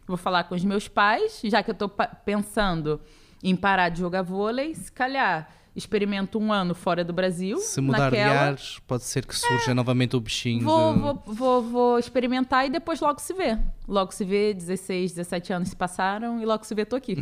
vou 0.07 0.17
falar 0.17 0.45
com 0.45 0.55
os 0.55 0.65
meus 0.65 0.89
pais, 0.89 1.41
já 1.45 1.63
que 1.63 1.71
eu 1.71 1.73
estou 1.73 1.89
pensando 1.89 3.01
em 3.43 3.55
parar 3.55 3.89
de 3.89 4.01
jogar 4.01 4.23
vôlei, 4.23 4.75
se 4.75 4.91
calhar 4.91 5.49
experimento 5.75 6.39
um 6.39 6.53
ano 6.53 6.75
fora 6.75 7.05
do 7.05 7.13
Brasil. 7.13 7.59
Se 7.59 7.81
mudar 7.81 8.11
naquela... 8.11 8.31
de 8.31 8.39
ares, 8.39 8.79
pode 8.87 9.05
ser 9.05 9.27
que 9.27 9.37
surja 9.37 9.73
é, 9.73 9.75
novamente 9.75 10.15
o 10.15 10.21
bichinho. 10.21 10.63
Vou, 10.63 10.95
de... 10.95 11.01
vou, 11.01 11.23
vou, 11.27 11.63
vou, 11.63 11.99
experimentar 11.99 12.67
e 12.67 12.71
depois 12.71 13.01
logo 13.01 13.21
se 13.21 13.35
vê. 13.35 13.59
Logo 13.89 14.13
se 14.13 14.25
vê, 14.25 14.55
16, 14.55 15.13
17 15.13 15.53
anos 15.53 15.69
se 15.71 15.77
passaram 15.77 16.41
e 16.41 16.45
logo 16.45 16.65
se 16.65 16.75
vê, 16.75 16.85
tô 16.85 16.97
aqui. 16.97 17.17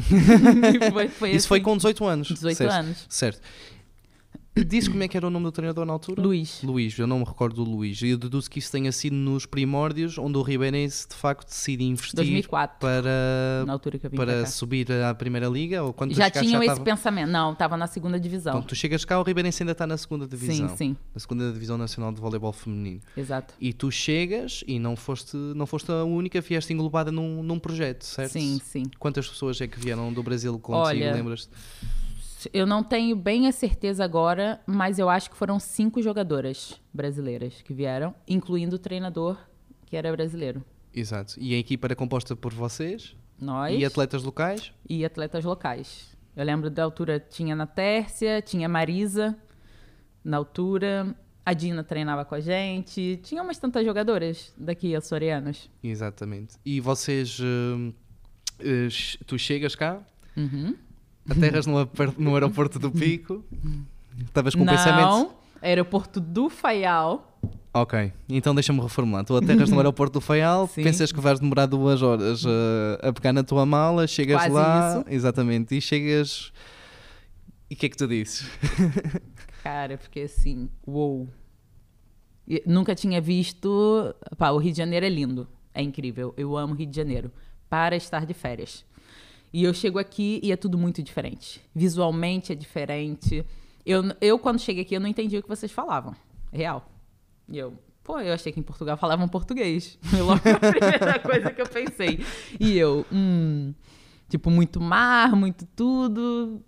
foi, 0.92 1.08
foi 1.08 1.30
Isso 1.30 1.38
assim. 1.38 1.48
foi 1.48 1.60
com 1.60 1.76
18 1.76 2.04
anos. 2.04 2.28
18 2.28 2.56
certo. 2.56 2.72
anos. 2.72 3.06
Certo. 3.08 3.40
Disse 4.54 4.90
como 4.90 5.02
é 5.02 5.08
que 5.08 5.16
era 5.16 5.26
o 5.26 5.30
nome 5.30 5.46
do 5.46 5.52
treinador 5.52 5.86
na 5.86 5.94
altura? 5.94 6.20
Luís. 6.20 6.60
Luís, 6.62 6.98
eu 6.98 7.06
não 7.06 7.20
me 7.20 7.24
recordo 7.24 7.64
do 7.64 7.70
Luís. 7.70 8.02
Eu 8.02 8.18
deduzo 8.18 8.50
que 8.50 8.58
isso 8.58 8.70
tenha 8.70 8.92
sido 8.92 9.16
nos 9.16 9.46
primórdios, 9.46 10.18
onde 10.18 10.36
o 10.36 10.42
Ribeirense 10.42 11.08
de 11.08 11.14
facto 11.14 11.48
decide 11.48 11.84
investir 11.84 12.16
2004, 12.16 12.78
para, 12.78 13.64
na 13.66 13.72
altura 13.72 13.98
que 13.98 14.06
eu 14.06 14.10
vim 14.10 14.16
para 14.16 14.44
subir 14.44 14.92
à 14.92 15.14
primeira 15.14 15.46
liga? 15.48 15.82
Ou 15.82 15.94
quando 15.94 16.14
já 16.14 16.28
tinham 16.28 16.52
já 16.52 16.58
esse 16.58 16.66
tava... 16.66 16.84
pensamento. 16.84 17.30
Não, 17.30 17.54
estava 17.54 17.78
na 17.78 17.86
segunda 17.86 18.20
divisão. 18.20 18.52
Quando 18.52 18.66
tu 18.66 18.74
chegas 18.74 19.06
cá, 19.06 19.18
o 19.18 19.22
Ribeirense 19.22 19.62
ainda 19.62 19.72
está 19.72 19.86
na 19.86 19.96
segunda 19.96 20.26
divisão. 20.26 20.68
Sim, 20.68 20.76
sim. 20.76 20.96
Na 21.14 21.20
segunda 21.20 21.50
divisão 21.50 21.78
nacional 21.78 22.12
de 22.12 22.20
voleibol 22.20 22.52
feminino. 22.52 23.00
Exato. 23.16 23.54
E 23.58 23.72
tu 23.72 23.90
chegas 23.90 24.62
e 24.66 24.78
não 24.78 24.96
foste, 24.96 25.34
não 25.34 25.66
foste 25.66 25.90
a 25.90 26.04
única, 26.04 26.42
vieste 26.42 26.74
englobada 26.74 27.10
num, 27.10 27.42
num 27.42 27.58
projeto, 27.58 28.04
certo? 28.04 28.32
Sim, 28.32 28.60
sim. 28.62 28.82
Quantas 28.98 29.26
pessoas 29.26 29.58
é 29.62 29.66
que 29.66 29.80
vieram 29.80 30.12
do 30.12 30.22
Brasil 30.22 30.58
contigo, 30.58 31.00
lembras-te? 31.00 31.48
Eu 32.52 32.66
não 32.66 32.82
tenho 32.82 33.14
bem 33.16 33.46
a 33.46 33.52
certeza 33.52 34.04
agora, 34.04 34.60
mas 34.66 34.98
eu 34.98 35.08
acho 35.08 35.30
que 35.30 35.36
foram 35.36 35.58
cinco 35.58 36.02
jogadoras 36.02 36.80
brasileiras 36.92 37.62
que 37.62 37.74
vieram, 37.74 38.14
incluindo 38.26 38.76
o 38.76 38.78
treinador 38.78 39.36
que 39.86 39.96
era 39.96 40.10
brasileiro. 40.10 40.64
Exato. 40.94 41.34
E 41.38 41.54
a 41.54 41.58
equipa 41.58 41.86
era 41.86 41.96
composta 41.96 42.34
por 42.34 42.52
vocês? 42.52 43.16
Nós. 43.40 43.78
E 43.78 43.84
atletas 43.84 44.22
locais? 44.22 44.72
E 44.88 45.04
atletas 45.04 45.44
locais. 45.44 46.16
Eu 46.34 46.44
lembro 46.44 46.70
da 46.70 46.84
altura, 46.84 47.20
tinha 47.20 47.54
na 47.54 47.66
Tércia, 47.66 48.40
tinha 48.40 48.68
Marisa 48.68 49.36
na 50.24 50.36
altura, 50.36 51.14
a 51.44 51.52
Dina 51.52 51.82
treinava 51.82 52.24
com 52.24 52.34
a 52.34 52.40
gente, 52.40 53.20
tinha 53.22 53.42
umas 53.42 53.58
tantas 53.58 53.84
jogadoras 53.84 54.54
daqui, 54.56 54.94
açorianas. 54.94 55.68
Exatamente. 55.82 56.56
E 56.64 56.80
vocês, 56.80 57.38
uh, 57.40 57.88
uh, 58.60 59.24
tu 59.26 59.38
chegas 59.38 59.74
cá, 59.74 60.00
uhum 60.36 60.76
aterras 61.28 61.66
no, 61.66 61.88
no 62.18 62.34
aeroporto 62.34 62.78
do 62.78 62.90
Pico. 62.90 63.44
Estavas 64.24 64.54
com 64.54 64.64
Não, 64.64 64.72
pensamento. 64.72 65.08
Não, 65.08 65.30
aeroporto 65.60 66.20
do 66.20 66.48
Faial. 66.48 67.28
Ok, 67.74 68.12
então 68.28 68.54
deixa-me 68.54 68.80
reformular. 68.80 69.24
Tu 69.24 69.34
aterras 69.34 69.70
no 69.70 69.76
aeroporto 69.80 70.14
do 70.14 70.20
Faial, 70.20 70.66
Sim. 70.66 70.82
pensas 70.82 71.10
que 71.10 71.20
vais 71.20 71.40
demorar 71.40 71.64
duas 71.66 72.02
horas 72.02 72.44
uh, 72.44 72.48
a 73.00 73.12
pegar 73.12 73.32
na 73.32 73.42
tua 73.42 73.64
mala, 73.64 74.06
chegas 74.06 74.36
Quase 74.36 74.54
lá, 74.54 74.98
isso. 74.98 75.04
exatamente, 75.08 75.74
e 75.76 75.80
chegas. 75.80 76.52
E 77.70 77.74
o 77.74 77.76
que 77.78 77.86
é 77.86 77.88
que 77.88 77.96
tu 77.96 78.06
dizes? 78.06 78.46
Cara, 79.64 79.96
porque 79.96 80.20
assim, 80.20 80.68
uou. 80.86 81.28
nunca 82.66 82.94
tinha 82.94 83.20
visto. 83.20 84.14
Pá, 84.36 84.50
o 84.50 84.58
Rio 84.58 84.72
de 84.72 84.78
Janeiro 84.78 85.06
é 85.06 85.08
lindo, 85.08 85.48
é 85.72 85.80
incrível. 85.80 86.34
Eu 86.36 86.56
amo 86.58 86.74
Rio 86.74 86.86
de 86.86 86.94
Janeiro. 86.94 87.32
Para 87.70 87.96
estar 87.96 88.26
de 88.26 88.34
férias. 88.34 88.84
E 89.52 89.64
eu 89.64 89.74
chego 89.74 89.98
aqui 89.98 90.40
e 90.42 90.50
é 90.50 90.56
tudo 90.56 90.78
muito 90.78 91.02
diferente. 91.02 91.60
Visualmente 91.74 92.52
é 92.52 92.54
diferente. 92.54 93.44
Eu, 93.84 94.02
eu 94.20 94.38
quando 94.38 94.58
cheguei 94.58 94.82
aqui, 94.82 94.94
eu 94.96 95.00
não 95.00 95.08
entendi 95.08 95.36
o 95.36 95.42
que 95.42 95.48
vocês 95.48 95.70
falavam. 95.70 96.14
Real. 96.50 96.90
E 97.48 97.58
eu, 97.58 97.74
pô, 98.02 98.18
eu 98.18 98.32
achei 98.32 98.50
que 98.50 98.60
em 98.60 98.62
Portugal 98.62 98.96
falavam 98.96 99.28
português. 99.28 99.98
Foi 100.02 100.20
logo 100.20 100.40
a 100.40 100.70
primeira 100.70 101.18
coisa 101.18 101.50
que 101.50 101.60
eu 101.60 101.66
pensei. 101.66 102.24
E 102.58 102.78
eu, 102.78 103.04
hum, 103.12 103.74
tipo, 104.28 104.50
muito 104.50 104.80
mar, 104.80 105.36
muito 105.36 105.66
tudo. 105.76 106.62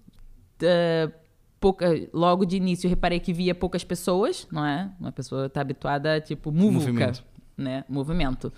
Uh, 0.60 1.12
pouca, 1.58 1.88
logo 2.12 2.44
de 2.44 2.56
início, 2.56 2.86
eu 2.86 2.90
reparei 2.90 3.18
que 3.18 3.32
via 3.32 3.54
poucas 3.54 3.82
pessoas, 3.82 4.46
não 4.52 4.66
é? 4.66 4.90
Uma 5.00 5.10
pessoa 5.12 5.48
tá 5.48 5.62
habituada, 5.62 6.20
tipo, 6.20 6.52
muvuca, 6.52 6.86
Movimento. 6.90 7.24
né? 7.56 7.84
Movimento. 7.88 8.52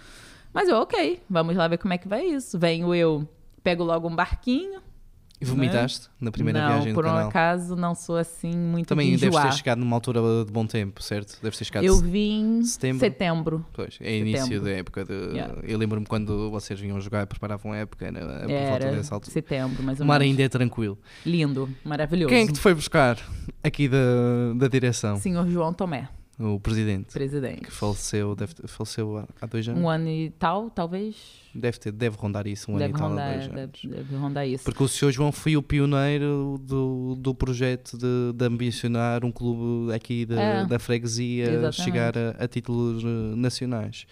Mas 0.53 0.69
eu, 0.69 0.79
ok, 0.79 1.23
vamos 1.31 1.55
lá 1.55 1.69
ver 1.69 1.79
como 1.79 1.95
é 1.95 1.99
que 1.99 2.09
vai 2.09 2.25
isso. 2.27 2.59
Venho 2.59 2.93
eu 2.95 3.29
pego 3.67 3.83
logo 3.83 4.09
um 4.09 4.15
barquinho. 4.15 4.81
E 5.39 5.45
vomitaste 5.45 6.07
né? 6.07 6.15
na 6.21 6.33
primeira 6.33 6.61
não, 6.61 6.69
viagem 6.69 6.93
do 6.93 6.95
por 6.95 7.05
canal? 7.05 7.27
um 7.27 7.29
acaso 7.29 7.77
não 7.77 7.95
sou 7.95 8.17
assim 8.17 8.57
muito 8.57 8.87
Também 8.87 9.11
de 9.11 9.19
deves 9.19 9.39
ter 9.39 9.53
chegado 9.53 9.79
numa 9.79 9.95
altura 9.95 10.21
de 10.47 10.51
bom 10.51 10.67
tempo, 10.67 11.03
certo? 11.03 11.39
Deves 11.43 11.59
ter 11.59 11.65
chegado 11.65 11.85
Eu 11.85 11.99
vim 11.99 12.61
em 12.61 12.65
setembro. 12.65 13.01
setembro. 13.01 13.67
Pois, 13.75 13.99
é 14.01 14.05
setembro. 14.05 14.29
início 14.29 14.61
da 14.63 14.71
época. 14.71 15.05
De, 15.05 15.13
yeah. 15.13 15.55
Eu 15.63 15.77
lembro-me 15.77 16.07
quando 16.07 16.51
vocês 16.51 16.81
vinham 16.81 16.99
jogar 17.03 17.25
e 17.25 17.27
preparavam 17.27 17.73
a 17.73 17.77
época, 17.77 18.07
era, 18.07 18.21
por 18.21 18.51
era 18.51 18.71
volta 18.71 18.91
dessa 18.93 19.15
altura. 19.15 19.33
setembro, 19.33 19.83
mas 19.83 20.01
o 20.01 20.07
mar 20.07 20.23
ainda 20.23 20.43
é 20.43 20.49
tranquilo. 20.49 20.97
Lindo, 21.27 21.69
maravilhoso. 21.85 22.31
Quem 22.31 22.45
é 22.45 22.47
que 22.47 22.55
te 22.55 22.61
foi 22.61 22.73
buscar 22.73 23.19
aqui 23.63 23.89
da, 23.89 23.99
da 24.57 24.69
direção? 24.69 25.19
Senhor 25.19 25.47
João 25.49 25.75
Tomé. 25.75 26.09
O 26.39 26.61
presidente. 26.61 27.13
Presidente. 27.15 27.63
Que 27.63 27.71
faleceu, 27.71 28.37
deve, 28.37 28.53
faleceu 28.67 29.27
há 29.41 29.47
dois 29.47 29.67
anos. 29.67 29.81
Um 29.81 29.89
ano 29.89 30.09
e 30.09 30.31
tal, 30.39 30.69
talvez. 30.69 31.17
Deve, 31.55 31.79
ter, 31.79 31.93
deve 31.93 32.17
rondar 32.19 32.47
isso, 32.47 32.71
um 32.71 32.77
deve 32.77 32.93
ano 32.93 33.09
rondar, 33.09 33.29
e 33.29 33.39
tal, 33.39 33.39
dois 33.39 33.49
deve, 33.49 33.61
anos. 33.61 33.81
Deve 33.85 34.17
rondar 34.17 34.47
isso. 34.47 34.65
Porque 34.65 34.83
o 34.83 34.89
Sr. 34.89 35.11
João 35.13 35.33
foi 35.33 35.57
o 35.57 35.63
pioneiro 35.63 36.61
do, 36.61 37.15
do 37.19 37.35
projeto 37.35 37.97
de, 37.97 38.35
de 38.35 38.45
ambicionar 38.45 39.25
um 39.25 39.33
clube 39.33 39.95
aqui 39.95 40.27
de, 40.27 40.35
é, 40.35 40.67
da 40.67 40.79
freguesia 40.79 41.45
exatamente. 41.45 41.83
chegar 41.83 42.19
a, 42.19 42.31
a 42.45 42.47
títulos 42.47 43.03
eh, 43.03 43.37
nacionais. 43.37 44.07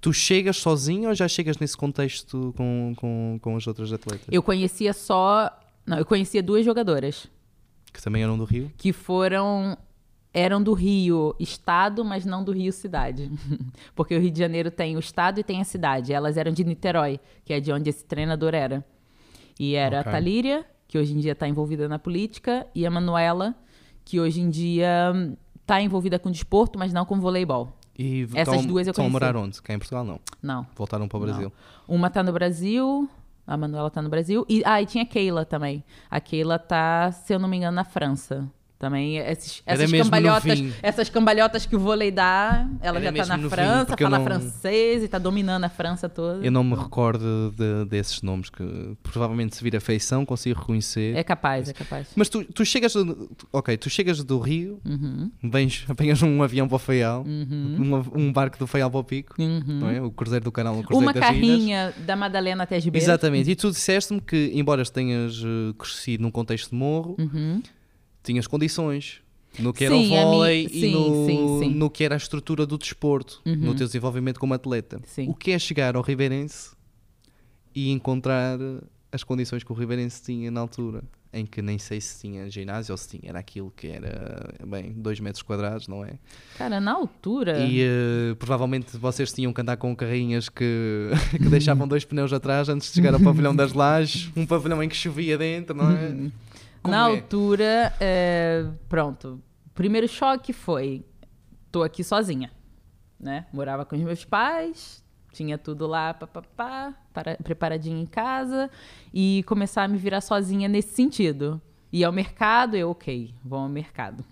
Tu 0.00 0.12
chegas 0.12 0.58
sozinho 0.58 1.08
ou 1.08 1.14
já 1.14 1.26
chegas 1.26 1.58
nesse 1.58 1.76
contexto 1.76 2.54
com, 2.56 2.94
com, 2.96 3.38
com 3.42 3.56
as 3.56 3.66
outras 3.66 3.92
atletas? 3.92 4.26
Eu 4.30 4.44
conhecia 4.44 4.92
só. 4.92 5.50
Não, 5.84 5.98
eu 5.98 6.04
conhecia 6.04 6.40
duas 6.40 6.64
jogadoras. 6.64 7.26
Que 7.92 8.00
também 8.00 8.22
eram 8.22 8.38
do 8.38 8.44
Rio? 8.44 8.70
Que 8.76 8.92
foram 8.92 9.76
eram 10.32 10.62
do 10.62 10.72
Rio 10.72 11.34
Estado, 11.38 12.04
mas 12.04 12.24
não 12.24 12.42
do 12.42 12.52
Rio 12.52 12.72
Cidade. 12.72 13.30
Porque 13.94 14.16
o 14.16 14.20
Rio 14.20 14.30
de 14.30 14.38
Janeiro 14.38 14.70
tem 14.70 14.96
o 14.96 14.98
Estado 14.98 15.40
e 15.40 15.44
tem 15.44 15.60
a 15.60 15.64
cidade. 15.64 16.12
Elas 16.12 16.36
eram 16.36 16.52
de 16.52 16.64
Niterói, 16.64 17.20
que 17.44 17.52
é 17.52 17.60
de 17.60 17.72
onde 17.72 17.90
esse 17.90 18.04
treinador 18.04 18.54
era. 18.54 18.84
E 19.58 19.74
era 19.74 20.00
okay. 20.00 20.10
a 20.10 20.12
Talíria, 20.12 20.66
que 20.88 20.98
hoje 20.98 21.14
em 21.14 21.18
dia 21.18 21.32
está 21.32 21.46
envolvida 21.46 21.88
na 21.88 21.98
política, 21.98 22.66
e 22.74 22.86
a 22.86 22.90
Manuela, 22.90 23.54
que 24.04 24.18
hoje 24.18 24.40
em 24.40 24.48
dia 24.48 25.12
está 25.60 25.80
envolvida 25.80 26.18
com 26.18 26.30
desporto, 26.30 26.78
mas 26.78 26.92
não 26.92 27.04
com 27.04 27.20
voleibol. 27.20 27.76
E 27.98 28.26
Essas 28.34 28.56
tão, 28.56 28.66
duas 28.66 28.86
eu 28.86 28.94
conheci. 28.94 29.12
Morar 29.12 29.36
onde? 29.36 29.60
Cá 29.60 29.74
em 29.74 29.78
Portugal, 29.78 30.04
não? 30.04 30.18
Não. 30.42 30.66
Voltaram 30.74 31.06
para 31.06 31.18
o 31.18 31.20
Brasil? 31.20 31.52
Não. 31.86 31.96
Uma 31.96 32.08
está 32.08 32.22
no 32.22 32.32
Brasil, 32.32 33.08
a 33.46 33.56
Manuela 33.56 33.88
está 33.88 34.00
no 34.00 34.08
Brasil. 34.08 34.46
E, 34.48 34.62
ah, 34.64 34.80
e 34.80 34.86
tinha 34.86 35.04
a 35.04 35.06
Keila 35.06 35.44
também. 35.44 35.84
A 36.10 36.18
Keila 36.18 36.56
está, 36.56 37.12
se 37.12 37.34
eu 37.34 37.38
não 37.38 37.48
me 37.48 37.58
engano, 37.58 37.74
na 37.74 37.84
França. 37.84 38.50
Também 38.82 39.16
esses, 39.18 39.62
essas 39.64 39.92
cambalhotas, 39.92 40.58
essas 40.82 41.08
cambalhotas 41.08 41.64
que 41.64 41.76
o 41.76 41.78
vôlei 41.78 42.10
dá, 42.10 42.66
ela 42.80 42.98
Era 42.98 43.14
já 43.14 43.22
está 43.22 43.36
na 43.36 43.48
França, 43.48 43.96
fala 43.96 44.18
não... 44.18 44.24
francês 44.24 45.02
e 45.02 45.04
está 45.04 45.18
dominando 45.18 45.62
a 45.62 45.68
França 45.68 46.08
toda. 46.08 46.44
Eu 46.44 46.50
não 46.50 46.64
me 46.64 46.74
recordo 46.74 47.54
de, 47.56 47.84
desses 47.84 48.22
nomes 48.22 48.50
que 48.50 48.96
provavelmente 49.00 49.54
se 49.54 49.62
vir 49.62 49.76
a 49.76 49.80
feição 49.80 50.26
consigo 50.26 50.58
reconhecer. 50.58 51.14
É 51.14 51.22
capaz, 51.22 51.68
é 51.68 51.72
capaz. 51.72 52.08
Mas 52.16 52.28
tu, 52.28 52.42
tu 52.42 52.64
chegas, 52.64 52.92
do, 52.94 53.30
ok, 53.52 53.76
tu 53.76 53.88
chegas 53.88 54.24
do 54.24 54.40
Rio, 54.40 54.80
uhum. 54.84 55.30
vens, 55.44 55.84
apanhas 55.88 56.20
um 56.20 56.42
avião 56.42 56.66
para 56.66 56.74
o 56.74 56.80
Faial, 56.80 57.22
uhum. 57.22 58.02
um, 58.14 58.20
um, 58.20 58.32
barco 58.32 58.58
do 58.58 58.66
Faial 58.66 58.90
para 58.90 58.98
o 58.98 59.04
Pico, 59.04 59.40
uhum. 59.40 59.62
não 59.64 59.90
é? 59.90 60.02
O 60.02 60.10
Cruzeiro 60.10 60.44
do 60.44 60.50
Canal, 60.50 60.76
o 60.76 60.82
Cruzeiro 60.82 61.06
Uma 61.06 61.12
das 61.12 61.22
carrinha 61.22 61.92
Ilhas. 61.94 62.04
da 62.04 62.16
Madalena 62.16 62.64
até 62.64 62.80
Gibeira. 62.80 63.04
Exatamente. 63.04 63.48
E 63.48 63.54
tu 63.54 63.70
disseste-me 63.70 64.20
que, 64.20 64.50
embora 64.52 64.82
tenhas 64.90 65.40
uh, 65.40 65.72
crescido 65.78 66.24
num 66.24 66.32
contexto 66.32 66.70
de 66.70 66.74
morro, 66.74 67.14
uhum. 67.16 67.62
Tinhas 68.22 68.46
condições 68.46 69.20
no 69.58 69.72
que 69.72 69.84
era 69.84 69.94
sim, 69.94 70.06
o 70.06 70.08
vôlei 70.08 70.68
e 70.72 70.90
no, 70.90 71.26
sim. 71.58 71.74
no 71.74 71.90
que 71.90 72.04
era 72.04 72.14
a 72.14 72.16
estrutura 72.16 72.64
do 72.64 72.78
desporto, 72.78 73.42
uhum. 73.44 73.56
no 73.56 73.74
teu 73.74 73.86
desenvolvimento 73.86 74.40
como 74.40 74.54
atleta. 74.54 75.00
Sim. 75.06 75.28
O 75.28 75.34
que 75.34 75.50
é 75.50 75.58
chegar 75.58 75.96
ao 75.96 76.02
Ribeirense 76.02 76.70
e 77.74 77.90
encontrar 77.90 78.58
as 79.10 79.22
condições 79.22 79.62
que 79.62 79.70
o 79.70 79.74
Ribeirense 79.74 80.22
tinha 80.22 80.50
na 80.50 80.60
altura 80.60 81.02
em 81.34 81.46
que 81.46 81.62
nem 81.62 81.78
sei 81.78 81.98
se 81.98 82.20
tinha 82.20 82.48
ginásio 82.50 82.92
ou 82.92 82.98
se 82.98 83.08
tinha, 83.08 83.30
era 83.30 83.38
aquilo 83.38 83.72
que 83.74 83.86
era, 83.88 84.52
bem, 84.66 84.92
2 84.92 85.20
metros 85.20 85.42
quadrados, 85.42 85.88
não 85.88 86.04
é? 86.04 86.18
Cara, 86.58 86.78
na 86.78 86.92
altura. 86.92 87.64
E 87.64 87.82
uh, 87.86 88.36
provavelmente 88.36 88.98
vocês 88.98 89.32
tinham 89.32 89.50
que 89.50 89.60
andar 89.60 89.78
com 89.78 89.96
carrinhas 89.96 90.50
que, 90.50 91.10
que 91.32 91.48
deixavam 91.48 91.88
dois 91.88 92.04
pneus 92.04 92.34
atrás 92.34 92.68
antes 92.68 92.88
de 92.88 92.96
chegar 92.96 93.14
ao 93.14 93.20
pavilhão 93.20 93.56
das 93.56 93.72
lajes, 93.72 94.30
um 94.36 94.44
pavilhão 94.44 94.82
em 94.82 94.88
que 94.88 94.96
chovia 94.96 95.38
dentro, 95.38 95.74
não 95.74 95.90
é? 95.90 96.14
Como 96.82 96.94
na 96.94 97.08
é? 97.08 97.10
altura, 97.10 97.94
é, 98.00 98.66
pronto, 98.88 99.40
o 99.66 99.70
primeiro 99.70 100.08
choque 100.08 100.52
foi: 100.52 101.06
tô 101.70 101.82
aqui 101.82 102.02
sozinha, 102.02 102.50
né? 103.18 103.46
Morava 103.52 103.84
com 103.84 103.94
os 103.94 104.02
meus 104.02 104.24
pais, 104.24 105.02
tinha 105.32 105.56
tudo 105.56 105.86
lá, 105.86 106.12
papapá, 106.12 106.94
para, 107.12 107.36
preparadinho 107.36 107.98
em 107.98 108.06
casa, 108.06 108.70
e 109.14 109.44
começar 109.46 109.84
a 109.84 109.88
me 109.88 109.96
virar 109.96 110.20
sozinha 110.20 110.68
nesse 110.68 110.94
sentido. 110.94 111.60
E 111.92 112.04
ao 112.04 112.12
mercado, 112.12 112.76
eu, 112.76 112.90
ok, 112.90 113.34
vou 113.44 113.60
ao 113.60 113.68
mercado. 113.68 114.24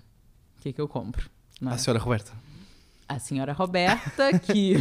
O 0.59 0.63
que, 0.63 0.73
que 0.73 0.81
eu 0.81 0.89
compro? 0.89 1.31
Não 1.61 1.73
a 1.73 1.79
senhora 1.79 2.01
Roberta. 2.01 2.33
A 3.09 3.19
senhora 3.19 3.53
Roberta, 3.53 4.39
que. 4.39 4.75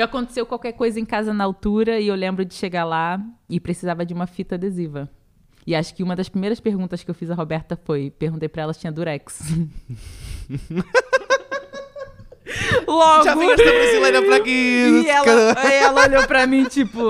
aconteceu 0.00 0.46
qualquer 0.46 0.72
coisa 0.72 1.00
em 1.00 1.04
casa 1.04 1.32
na 1.32 1.44
altura 1.44 1.98
e 1.98 2.08
eu 2.08 2.14
lembro 2.14 2.44
de 2.44 2.54
chegar 2.54 2.84
lá 2.84 3.20
e 3.48 3.58
precisava 3.58 4.04
de 4.04 4.14
uma 4.14 4.26
fita 4.26 4.54
adesiva. 4.54 5.10
E 5.70 5.74
acho 5.76 5.94
que 5.94 6.02
uma 6.02 6.16
das 6.16 6.28
primeiras 6.28 6.58
perguntas 6.58 7.04
que 7.04 7.08
eu 7.08 7.14
fiz 7.14 7.30
à 7.30 7.34
Roberta 7.34 7.78
foi: 7.84 8.10
perguntei 8.18 8.48
para 8.48 8.62
ela 8.62 8.72
se 8.72 8.80
tinha 8.80 8.90
durex. 8.90 9.38
Logo. 12.88 13.22
Já 13.22 13.36
vim 13.36 13.46
esta 13.50 13.62
brasileira 13.62 14.20
para 14.22 14.36
aqui. 14.38 14.50
E 14.50 15.08
ela, 15.08 15.30
ela 15.70 16.02
olhou 16.08 16.26
para 16.26 16.44
mim, 16.44 16.64
tipo. 16.64 17.00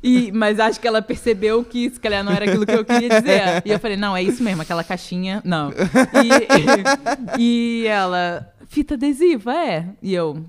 E, 0.00 0.30
mas 0.30 0.60
acho 0.60 0.78
que 0.78 0.86
ela 0.86 1.02
percebeu 1.02 1.64
que 1.64 1.90
se 1.90 1.98
calhar 1.98 2.22
não 2.22 2.30
era 2.30 2.44
aquilo 2.44 2.64
que 2.64 2.70
eu 2.70 2.84
queria 2.84 3.08
dizer. 3.08 3.62
E 3.64 3.72
eu 3.72 3.80
falei, 3.80 3.96
não, 3.96 4.16
é 4.16 4.22
isso 4.22 4.40
mesmo, 4.40 4.62
aquela 4.62 4.84
caixinha, 4.84 5.42
não. 5.44 5.72
E, 7.36 7.42
e 7.42 7.86
ela, 7.88 8.54
fita 8.68 8.94
adesiva, 8.94 9.52
é. 9.52 9.88
E 10.00 10.14
eu, 10.14 10.46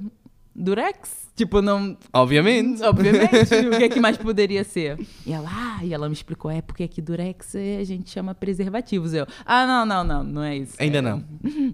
durex? 0.54 1.25
Tipo, 1.36 1.62
não. 1.62 1.98
Obviamente. 2.14 2.82
Obviamente. 2.82 3.54
o 3.68 3.78
que, 3.78 3.84
é 3.84 3.90
que 3.90 4.00
mais 4.00 4.18
poderia 4.18 4.64
ser? 4.64 4.98
E 5.26 5.34
ela, 5.34 5.50
ah, 5.52 5.80
e 5.84 5.94
ela 5.94 6.08
me 6.08 6.14
explicou, 6.14 6.50
é 6.50 6.62
porque 6.62 6.84
aqui 6.84 7.02
durex 7.02 7.56
a 7.56 7.84
gente 7.84 8.10
chama 8.10 8.34
preservativos. 8.34 9.14
Eu, 9.14 9.28
ah, 9.46 9.66
não, 9.66 9.86
não, 9.86 10.04
não, 10.04 10.24
não 10.24 10.44
é 10.44 10.58
isso. 10.58 10.76
Ainda 10.80 11.00
é, 11.00 11.02
não. 11.02 11.24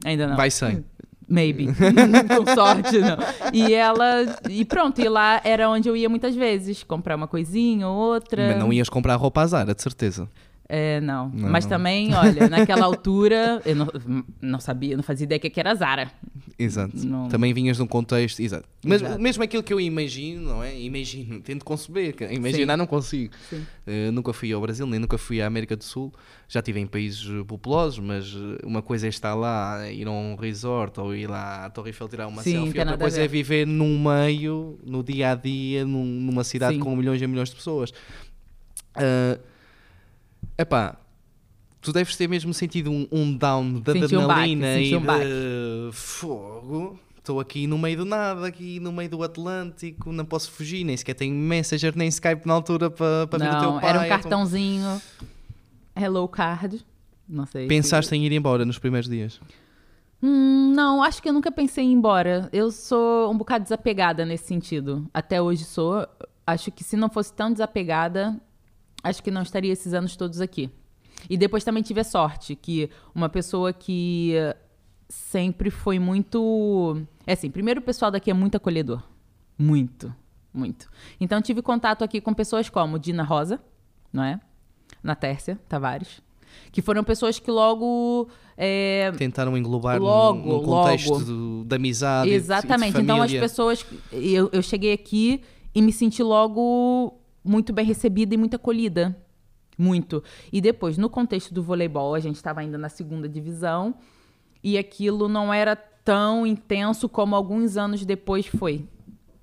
Ainda 0.04 0.28
não. 0.28 0.36
Vai 0.36 0.50
sem. 0.50 0.84
Maybe. 1.32 1.68
Com 2.28 2.54
sorte, 2.54 2.98
não. 3.00 3.18
E 3.54 3.74
ela. 3.74 4.38
E 4.50 4.66
pronto, 4.66 5.00
e 5.00 5.08
lá 5.08 5.40
era 5.44 5.70
onde 5.70 5.88
eu 5.88 5.96
ia 5.96 6.10
muitas 6.10 6.36
vezes. 6.36 6.84
Comprar 6.84 7.16
uma 7.16 7.28
coisinha 7.28 7.88
ou 7.88 7.96
outra. 7.96 8.50
Mas 8.50 8.60
não 8.60 8.74
ias 8.74 8.90
comprar 8.90 9.16
roupa 9.16 9.46
Zara, 9.48 9.74
de 9.74 9.82
certeza. 9.82 10.28
É, 10.74 11.02
não. 11.02 11.28
não. 11.28 11.50
Mas 11.50 11.66
também, 11.66 12.16
olha, 12.16 12.48
naquela 12.48 12.86
altura, 12.86 13.62
eu 13.66 13.76
não, 13.76 13.88
não 14.42 14.58
sabia, 14.58 14.96
não 14.96 15.04
fazia 15.04 15.26
ideia 15.26 15.38
que 15.38 15.60
era 15.60 15.76
Zara. 15.76 16.10
Exato. 16.58 16.96
Não... 17.06 17.28
Também 17.28 17.54
vinhas 17.54 17.78
num 17.78 17.86
contexto. 17.86 18.40
Exato. 18.40 18.70
Mas 18.82 19.02
exato. 19.02 19.22
mesmo 19.22 19.44
aquilo 19.44 19.62
que 19.64 19.74
eu 19.74 19.82
imagino, 19.82 20.48
não 20.48 20.64
é? 20.64 20.80
Imagino, 20.80 21.42
tento 21.42 21.66
conceber. 21.66 22.16
Imaginar 22.32 22.76
Sim. 22.76 22.78
não 22.78 22.88
consigo. 22.88 23.34
Uh, 23.52 24.14
nunca 24.14 24.32
fui 24.32 24.54
ao 24.54 24.62
Brasil, 24.62 24.88
nem 24.88 24.98
nunca 24.98 25.18
fui 25.18 25.42
à 25.42 25.48
América 25.48 25.76
do 25.76 25.84
Sul. 25.84 26.14
Já 26.48 26.62
estive 26.62 26.80
em 26.80 26.88
países 26.88 27.28
populosos, 27.46 28.00
mas 28.00 28.34
uma 28.64 28.82
coisa 28.82 29.08
é 29.08 29.10
estar 29.10 29.34
lá, 29.34 29.92
ir 29.92 30.08
a 30.08 30.12
um 30.12 30.36
resort 30.36 31.02
ou 31.02 31.14
ir 31.14 31.28
lá 31.28 31.66
à 31.66 31.70
Torre 31.70 31.90
Eiffel 31.90 32.08
tirar 32.08 32.28
uma 32.28 32.44
Sim, 32.44 32.52
selfie. 32.52 32.80
Outra 32.80 32.98
coisa 32.98 33.22
é 33.22 33.28
viver 33.28 33.68
num 33.68 34.02
meio, 34.02 34.80
no 34.86 35.04
dia 35.04 35.32
a 35.32 35.36
dia, 35.36 35.84
num, 35.84 36.06
numa 36.06 36.46
cidade 36.46 36.76
Sim. 36.76 36.80
com 36.80 36.96
milhões 36.96 37.22
e 37.22 37.28
milhões 37.28 37.50
de 37.50 37.56
pessoas. 37.56 37.90
Uh, 38.96 39.51
Epá, 40.62 40.96
tu 41.82 41.92
deves 41.92 42.16
ter 42.16 42.28
mesmo 42.28 42.54
sentido 42.54 42.92
um, 42.92 43.08
um 43.12 43.36
down 43.36 43.80
de 43.80 43.94
senti 43.94 44.06
adrenalina 44.06 44.68
um 44.68 44.80
e 44.80 44.96
um 44.96 45.02
de 45.02 45.92
fogo. 45.92 47.00
Estou 47.18 47.40
aqui 47.40 47.66
no 47.66 47.80
meio 47.80 47.98
do 47.98 48.06
nada, 48.06 48.46
aqui 48.46 48.80
no 48.80 48.92
meio 48.92 49.10
do 49.10 49.24
Atlântico, 49.24 50.12
não 50.12 50.24
posso 50.24 50.52
fugir, 50.52 50.84
nem 50.84 50.96
sequer 50.96 51.16
tenho 51.16 51.36
Messenger 51.36 51.94
nem 51.96 52.08
Skype 52.10 52.46
na 52.46 52.54
altura 52.54 52.92
para 52.92 53.26
pa 53.26 53.38
ver 53.40 53.56
o 53.56 53.60
teu 53.60 53.74
pai. 53.80 53.90
Era 53.90 54.02
um 54.02 54.08
cartãozinho, 54.08 55.02
Hello 55.96 56.28
Card, 56.28 56.86
não 57.28 57.48
sei. 57.48 57.68
Pensaste 57.68 58.10
se... 58.10 58.16
em 58.16 58.24
ir 58.24 58.32
embora 58.32 58.64
nos 58.64 58.78
primeiros 58.78 59.10
dias? 59.10 59.42
Hum, 60.22 60.74
não, 60.76 61.02
acho 61.02 61.24
que 61.24 61.30
eu 61.30 61.34
nunca 61.34 61.52
pensei 61.52 61.86
em 61.86 61.90
ir 61.90 61.94
embora. 61.94 62.48
Eu 62.54 62.70
sou 62.70 63.32
um 63.32 63.38
bocado 63.38 63.64
desapegada 63.64 64.26
nesse 64.26 64.46
sentido. 64.46 65.10
Até 65.12 65.42
hoje 65.42 65.64
sou. 65.64 66.08
Acho 66.46 66.72
que 66.72 66.84
se 66.84 66.96
não 66.96 67.10
fosse 67.10 67.34
tão 67.34 67.52
desapegada, 67.52 68.40
acho 69.04 69.22
que 69.24 69.32
não 69.32 69.42
estaria 69.42 69.72
esses 69.72 69.94
anos 69.94 70.16
todos 70.16 70.42
aqui. 70.42 70.70
E 71.30 71.38
depois 71.38 71.64
também 71.64 71.84
tive 71.84 72.02
a 72.02 72.04
sorte 72.04 72.56
que 72.56 72.90
uma 73.14 73.30
pessoa 73.30 73.72
que 73.74 74.34
sempre 75.08 75.70
foi 75.70 76.00
muito. 76.00 77.02
É 77.28 77.34
assim, 77.34 77.52
primeiro 77.52 77.80
o 77.80 77.84
pessoal 77.84 78.10
daqui 78.10 78.32
é 78.32 78.34
muito 78.34 78.56
acolhedor. 78.56 79.04
Muito, 79.58 80.14
muito. 80.54 80.90
Então 81.20 81.42
tive 81.42 81.62
contato 81.62 82.04
aqui 82.04 82.20
com 82.20 82.34
pessoas 82.34 82.70
como 82.70 82.98
Dina 82.98 83.24
Rosa, 83.24 83.62
não 84.12 84.24
é? 84.24 84.40
Na 85.04 85.16
Tércia 85.16 85.60
Tavares. 85.68 86.22
Que 86.72 86.82
foram 86.82 87.04
pessoas 87.04 87.40
que 87.40 87.50
logo. 87.50 88.28
É, 88.58 89.12
Tentaram 89.18 89.58
englobar 89.58 90.02
logo, 90.02 90.40
no, 90.40 90.58
no 90.58 90.64
contexto 90.64 91.10
logo. 91.10 91.24
Do, 91.24 91.64
da 91.66 91.76
amizade. 91.78 92.30
Exatamente. 92.30 92.92
E 92.92 92.98
de 92.98 93.02
então 93.02 93.22
as 93.22 93.32
pessoas. 93.32 93.86
Eu, 94.12 94.50
eu 94.52 94.62
cheguei 94.62 94.92
aqui 94.92 95.42
e 95.74 95.82
me 95.82 95.94
senti 95.94 96.22
logo 96.22 97.21
muito 97.44 97.74
bem 97.74 97.86
recebida 97.86 98.34
e 98.34 98.38
muito 98.38 98.56
acolhida. 98.56 99.16
Muito. 99.78 100.24
E 100.52 100.62
depois, 100.62 100.98
no 100.98 101.10
contexto 101.10 101.54
do 101.54 101.64
voleibol, 101.64 102.14
a 102.14 102.20
gente 102.20 102.36
estava 102.36 102.60
ainda 102.60 102.78
na 102.78 102.90
segunda 102.90 103.28
divisão 103.28 103.96
e 104.64 104.78
aquilo 104.78 105.28
não 105.28 105.54
era 105.54 105.76
tão 105.76 106.46
intenso 106.46 107.10
como 107.10 107.36
alguns 107.36 107.78
anos 107.78 108.06
depois 108.06 108.46
foi. 108.46 108.86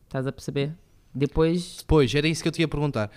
Estás 0.05 0.27
a 0.27 0.33
perceber? 0.33 0.75
Depois. 1.15 1.83
Pois, 1.87 2.15
era 2.15 2.29
isso 2.29 2.43
que 2.43 2.49
eu 2.49 2.53
te 2.53 2.61
ia 2.61 2.69
perguntar. 2.69 3.11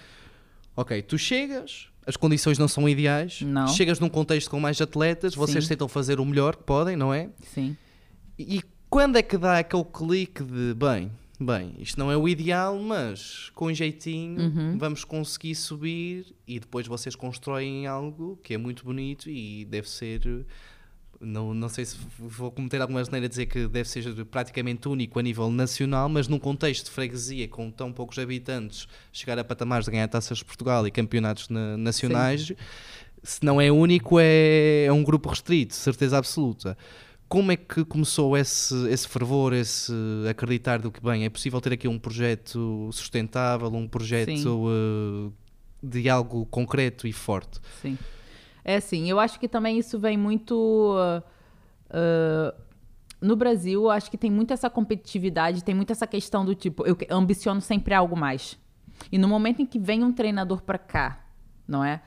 Ok, 0.75 1.01
tu 1.03 1.17
chegas, 1.17 1.89
as 2.05 2.15
condições 2.15 2.57
não 2.57 2.67
são 2.67 2.87
ideais, 2.87 3.41
não. 3.41 3.67
chegas 3.67 3.99
num 3.99 4.09
contexto 4.09 4.49
com 4.49 4.59
mais 4.59 4.79
atletas, 4.81 5.35
vocês 5.35 5.65
Sim. 5.65 5.69
tentam 5.69 5.87
fazer 5.87 6.19
o 6.19 6.25
melhor 6.25 6.55
que 6.55 6.63
podem, 6.63 6.95
não 6.95 7.13
é? 7.13 7.29
Sim. 7.53 7.75
E 8.39 8.63
quando 8.89 9.17
é 9.17 9.21
que 9.21 9.37
dá 9.37 9.59
aquele 9.59 9.83
clique 9.83 10.43
de, 10.43 10.73
bem, 10.73 11.11
bem, 11.43 11.73
isto 11.79 11.99
não 11.99 12.11
é 12.11 12.17
o 12.17 12.27
ideal, 12.27 12.77
mas 12.79 13.49
com 13.55 13.73
jeitinho 13.73 14.41
uhum. 14.41 14.77
vamos 14.77 15.03
conseguir 15.03 15.55
subir 15.55 16.35
e 16.47 16.59
depois 16.59 16.87
vocês 16.87 17.15
constroem 17.15 17.87
algo 17.87 18.39
que 18.43 18.53
é 18.53 18.57
muito 18.57 18.83
bonito 18.83 19.29
e 19.29 19.65
deve 19.65 19.89
ser. 19.89 20.45
Não, 21.19 21.53
não 21.53 21.69
sei 21.69 21.85
se 21.85 21.97
vou 22.17 22.49
cometer 22.49 22.81
alguma 22.81 22.99
maneira 23.03 23.27
a 23.27 23.29
dizer 23.29 23.45
que 23.45 23.67
deve 23.67 23.87
ser 23.87 24.25
praticamente 24.25 24.87
único 24.87 25.19
a 25.19 25.21
nível 25.21 25.51
nacional, 25.51 26.09
mas 26.09 26.27
num 26.27 26.39
contexto 26.39 26.85
de 26.85 26.91
freguesia 26.91 27.47
com 27.47 27.69
tão 27.69 27.93
poucos 27.93 28.17
habitantes, 28.17 28.87
chegar 29.13 29.37
a 29.37 29.43
patamares 29.43 29.85
de 29.85 29.91
ganhar 29.91 30.07
taças 30.07 30.39
de 30.39 30.45
Portugal 30.45 30.87
e 30.87 30.91
campeonatos 30.91 31.47
na, 31.49 31.77
nacionais, 31.77 32.47
Sim. 32.47 32.55
se 33.21 33.45
não 33.45 33.61
é 33.61 33.71
único, 33.71 34.17
é, 34.19 34.85
é 34.85 34.91
um 34.91 35.03
grupo 35.03 35.29
restrito, 35.29 35.75
certeza 35.75 36.17
absoluta 36.17 36.75
como 37.31 37.49
é 37.49 37.55
que 37.55 37.85
começou 37.85 38.35
esse, 38.35 38.75
esse 38.89 39.07
fervor, 39.07 39.53
esse 39.53 39.93
acreditar 40.29 40.79
do 40.79 40.91
que, 40.91 41.01
bem, 41.01 41.23
é 41.23 41.29
possível 41.29 41.61
ter 41.61 41.71
aqui 41.71 41.87
um 41.87 41.97
projeto 41.97 42.89
sustentável, 42.91 43.69
um 43.69 43.87
projeto 43.87 44.67
uh, 44.67 45.33
de 45.81 46.09
algo 46.09 46.45
concreto 46.47 47.07
e 47.07 47.13
forte? 47.13 47.61
Sim. 47.81 47.97
É 48.65 48.75
assim, 48.75 49.09
eu 49.09 49.17
acho 49.17 49.39
que 49.39 49.47
também 49.47 49.79
isso 49.79 49.97
vem 49.97 50.17
muito. 50.17 50.93
Uh, 50.93 51.23
uh, 51.95 52.61
no 53.21 53.37
Brasil, 53.37 53.89
acho 53.89 54.11
que 54.11 54.17
tem 54.17 54.29
muito 54.29 54.51
essa 54.51 54.69
competitividade, 54.69 55.63
tem 55.63 55.73
muito 55.73 55.93
essa 55.93 56.05
questão 56.05 56.43
do 56.43 56.53
tipo, 56.53 56.85
eu 56.85 56.97
ambiciono 57.09 57.61
sempre 57.61 57.93
algo 57.93 58.17
mais. 58.17 58.59
E 59.09 59.17
no 59.17 59.29
momento 59.29 59.61
em 59.61 59.65
que 59.65 59.79
vem 59.79 60.03
um 60.03 60.11
treinador 60.11 60.63
para 60.63 60.77
cá, 60.77 61.25
não 61.65 61.81
é? 61.81 62.01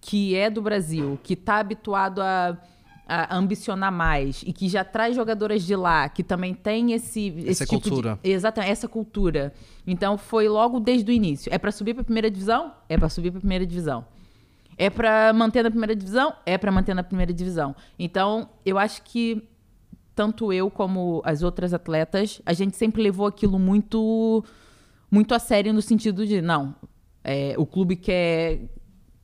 Que 0.00 0.34
é 0.34 0.48
do 0.48 0.62
Brasil, 0.62 1.20
que 1.22 1.34
está 1.34 1.58
habituado 1.58 2.22
a 2.22 2.58
a 3.06 3.36
ambicionar 3.36 3.92
mais 3.92 4.42
e 4.44 4.52
que 4.52 4.68
já 4.68 4.84
traz 4.84 5.14
jogadoras 5.14 5.62
de 5.62 5.76
lá 5.76 6.08
que 6.08 6.24
também 6.24 6.52
tem 6.52 6.92
esse, 6.92 7.28
esse 7.28 7.50
essa 7.50 7.66
tipo 7.66 7.82
cultura. 7.82 8.18
De, 8.22 8.30
exatamente, 8.30 8.72
essa 8.72 8.88
cultura. 8.88 9.52
Então 9.86 10.18
foi 10.18 10.48
logo 10.48 10.80
desde 10.80 11.10
o 11.10 11.14
início. 11.14 11.52
É 11.54 11.58
para 11.58 11.70
subir 11.70 11.94
para 11.94 12.02
a 12.02 12.04
primeira 12.04 12.30
divisão? 12.30 12.72
É 12.88 12.98
para 12.98 13.08
subir 13.08 13.30
para 13.30 13.38
a 13.38 13.40
primeira 13.40 13.64
divisão. 13.64 14.04
É 14.76 14.90
para 14.90 15.32
manter 15.32 15.62
na 15.62 15.70
primeira 15.70 15.94
divisão? 15.94 16.34
É 16.44 16.58
para 16.58 16.72
manter 16.72 16.94
na 16.94 17.02
primeira 17.02 17.32
divisão. 17.32 17.74
Então, 17.98 18.50
eu 18.64 18.76
acho 18.76 19.02
que 19.02 19.48
tanto 20.14 20.52
eu 20.52 20.70
como 20.70 21.22
as 21.24 21.42
outras 21.42 21.72
atletas, 21.72 22.42
a 22.44 22.52
gente 22.52 22.76
sempre 22.76 23.02
levou 23.02 23.26
aquilo 23.26 23.58
muito 23.58 24.44
muito 25.10 25.34
a 25.34 25.38
sério 25.38 25.72
no 25.72 25.80
sentido 25.80 26.26
de 26.26 26.42
não, 26.42 26.74
é, 27.22 27.54
o 27.56 27.64
clube 27.64 27.94
quer 27.94 28.60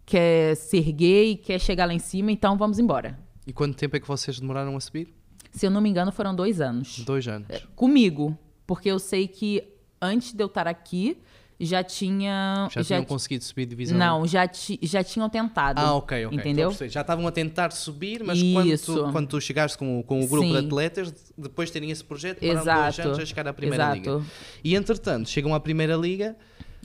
quer 0.04 0.54
ser 0.56 0.78
erguer 0.78 1.24
e 1.24 1.36
quer 1.36 1.58
chegar 1.58 1.86
lá 1.86 1.94
em 1.94 1.98
cima, 1.98 2.30
então 2.30 2.56
vamos 2.56 2.78
embora. 2.78 3.18
E 3.46 3.52
quanto 3.52 3.76
tempo 3.76 3.96
é 3.96 4.00
que 4.00 4.06
vocês 4.06 4.38
demoraram 4.38 4.76
a 4.76 4.80
subir? 4.80 5.08
Se 5.50 5.66
eu 5.66 5.70
não 5.70 5.80
me 5.80 5.88
engano, 5.88 6.12
foram 6.12 6.34
dois 6.34 6.60
anos. 6.60 7.00
Dois 7.00 7.26
anos. 7.28 7.48
É, 7.50 7.62
comigo. 7.74 8.36
Porque 8.66 8.88
eu 8.88 8.98
sei 8.98 9.26
que 9.28 9.62
antes 10.00 10.32
de 10.32 10.42
eu 10.42 10.46
estar 10.46 10.66
aqui, 10.66 11.18
já 11.60 11.82
tinha. 11.84 12.68
Já, 12.70 12.82
tinham 12.82 13.04
conseguido 13.04 13.44
subir 13.44 13.66
divisão? 13.66 13.98
Não, 13.98 14.26
já, 14.26 14.46
ti, 14.48 14.78
já 14.82 15.04
tinham 15.04 15.28
tentado. 15.28 15.80
Ah, 15.80 15.94
ok, 15.94 16.26
ok. 16.26 16.38
Entendeu? 16.38 16.72
Já 16.88 17.02
estavam 17.02 17.26
a 17.26 17.30
tentar 17.32 17.70
subir, 17.70 18.22
mas 18.24 18.40
quando 18.40 18.78
tu, 18.78 19.12
quando 19.12 19.28
tu 19.28 19.40
chegaste 19.40 19.76
com, 19.76 20.02
com 20.02 20.22
o 20.22 20.26
grupo 20.26 20.46
de 20.48 20.60
Sim. 20.60 20.66
atletas, 20.66 21.32
depois 21.36 21.68
de 21.68 21.74
terem 21.74 21.90
esse 21.90 22.04
projeto, 22.04 22.40
pararam 22.40 22.64
dois 22.64 22.94
Exato. 22.94 23.08
anos 23.08 23.18
a 23.18 23.26
chegar 23.26 23.48
à 23.48 23.52
Primeira 23.52 23.84
Exato. 23.84 23.96
Liga. 23.96 24.24
E 24.64 24.74
entretanto, 24.74 25.28
chegam 25.28 25.54
à 25.54 25.60
Primeira 25.60 25.96
Liga, 25.96 26.36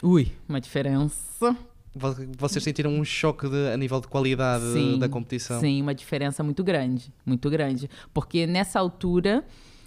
Ui, 0.02 0.32
uma 0.48 0.62
diferença. 0.62 1.56
Vo- 1.98 2.16
vocês 2.38 2.64
sentiram 2.64 2.92
um 2.92 3.04
choque 3.04 3.50
de- 3.50 3.70
a 3.74 3.78
nível 3.78 4.00
de 4.00 4.08
qualidade 4.08 4.64
Sim, 4.74 4.98
da 5.00 5.10
competição? 5.10 5.60
Sim, 5.60 5.82
uma 5.82 5.94
diferença 5.96 6.44
muito 6.44 6.64
grande, 6.64 7.12
muito 7.26 7.50
grande. 7.50 7.90
Porque 8.14 8.46
nessa 8.48 8.80
altura 8.80 9.44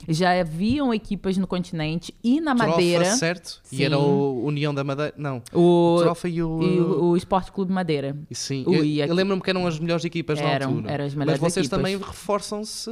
já 0.08 0.38
haviam 0.40 0.94
equipas 0.94 1.36
no 1.36 1.46
continente 1.46 2.14
e 2.24 2.40
na 2.40 2.54
Trofa, 2.54 2.70
Madeira. 2.70 3.04
certo? 3.16 3.60
E 3.70 3.76
Sim. 3.76 3.84
era 3.84 3.98
o 3.98 4.42
União 4.46 4.72
da 4.72 4.82
Madeira? 4.82 5.12
Não. 5.16 5.42
O, 5.52 5.98
Trofa 6.00 6.26
e 6.28 6.42
o... 6.42 6.62
e 6.62 6.80
o, 6.80 7.04
o 7.10 7.16
Esporte 7.18 7.52
Clube 7.52 7.70
Madeira. 7.70 8.16
Sim, 8.32 8.64
o- 8.66 8.74
eu, 8.74 8.82
e 8.84 9.00
eu 9.00 9.14
lembro-me 9.14 9.42
que 9.42 9.50
eram 9.50 9.66
as 9.66 9.78
melhores 9.78 10.02
equipas 10.04 10.40
na 10.40 10.48
Eram, 10.48 10.68
altura. 10.70 10.90
eram 10.90 11.04
as 11.04 11.14
Mas 11.14 11.18
melhores 11.18 11.40
vocês 11.40 11.66
equipas. 11.66 11.78
também 11.78 11.98
reforçam-se 11.98 12.90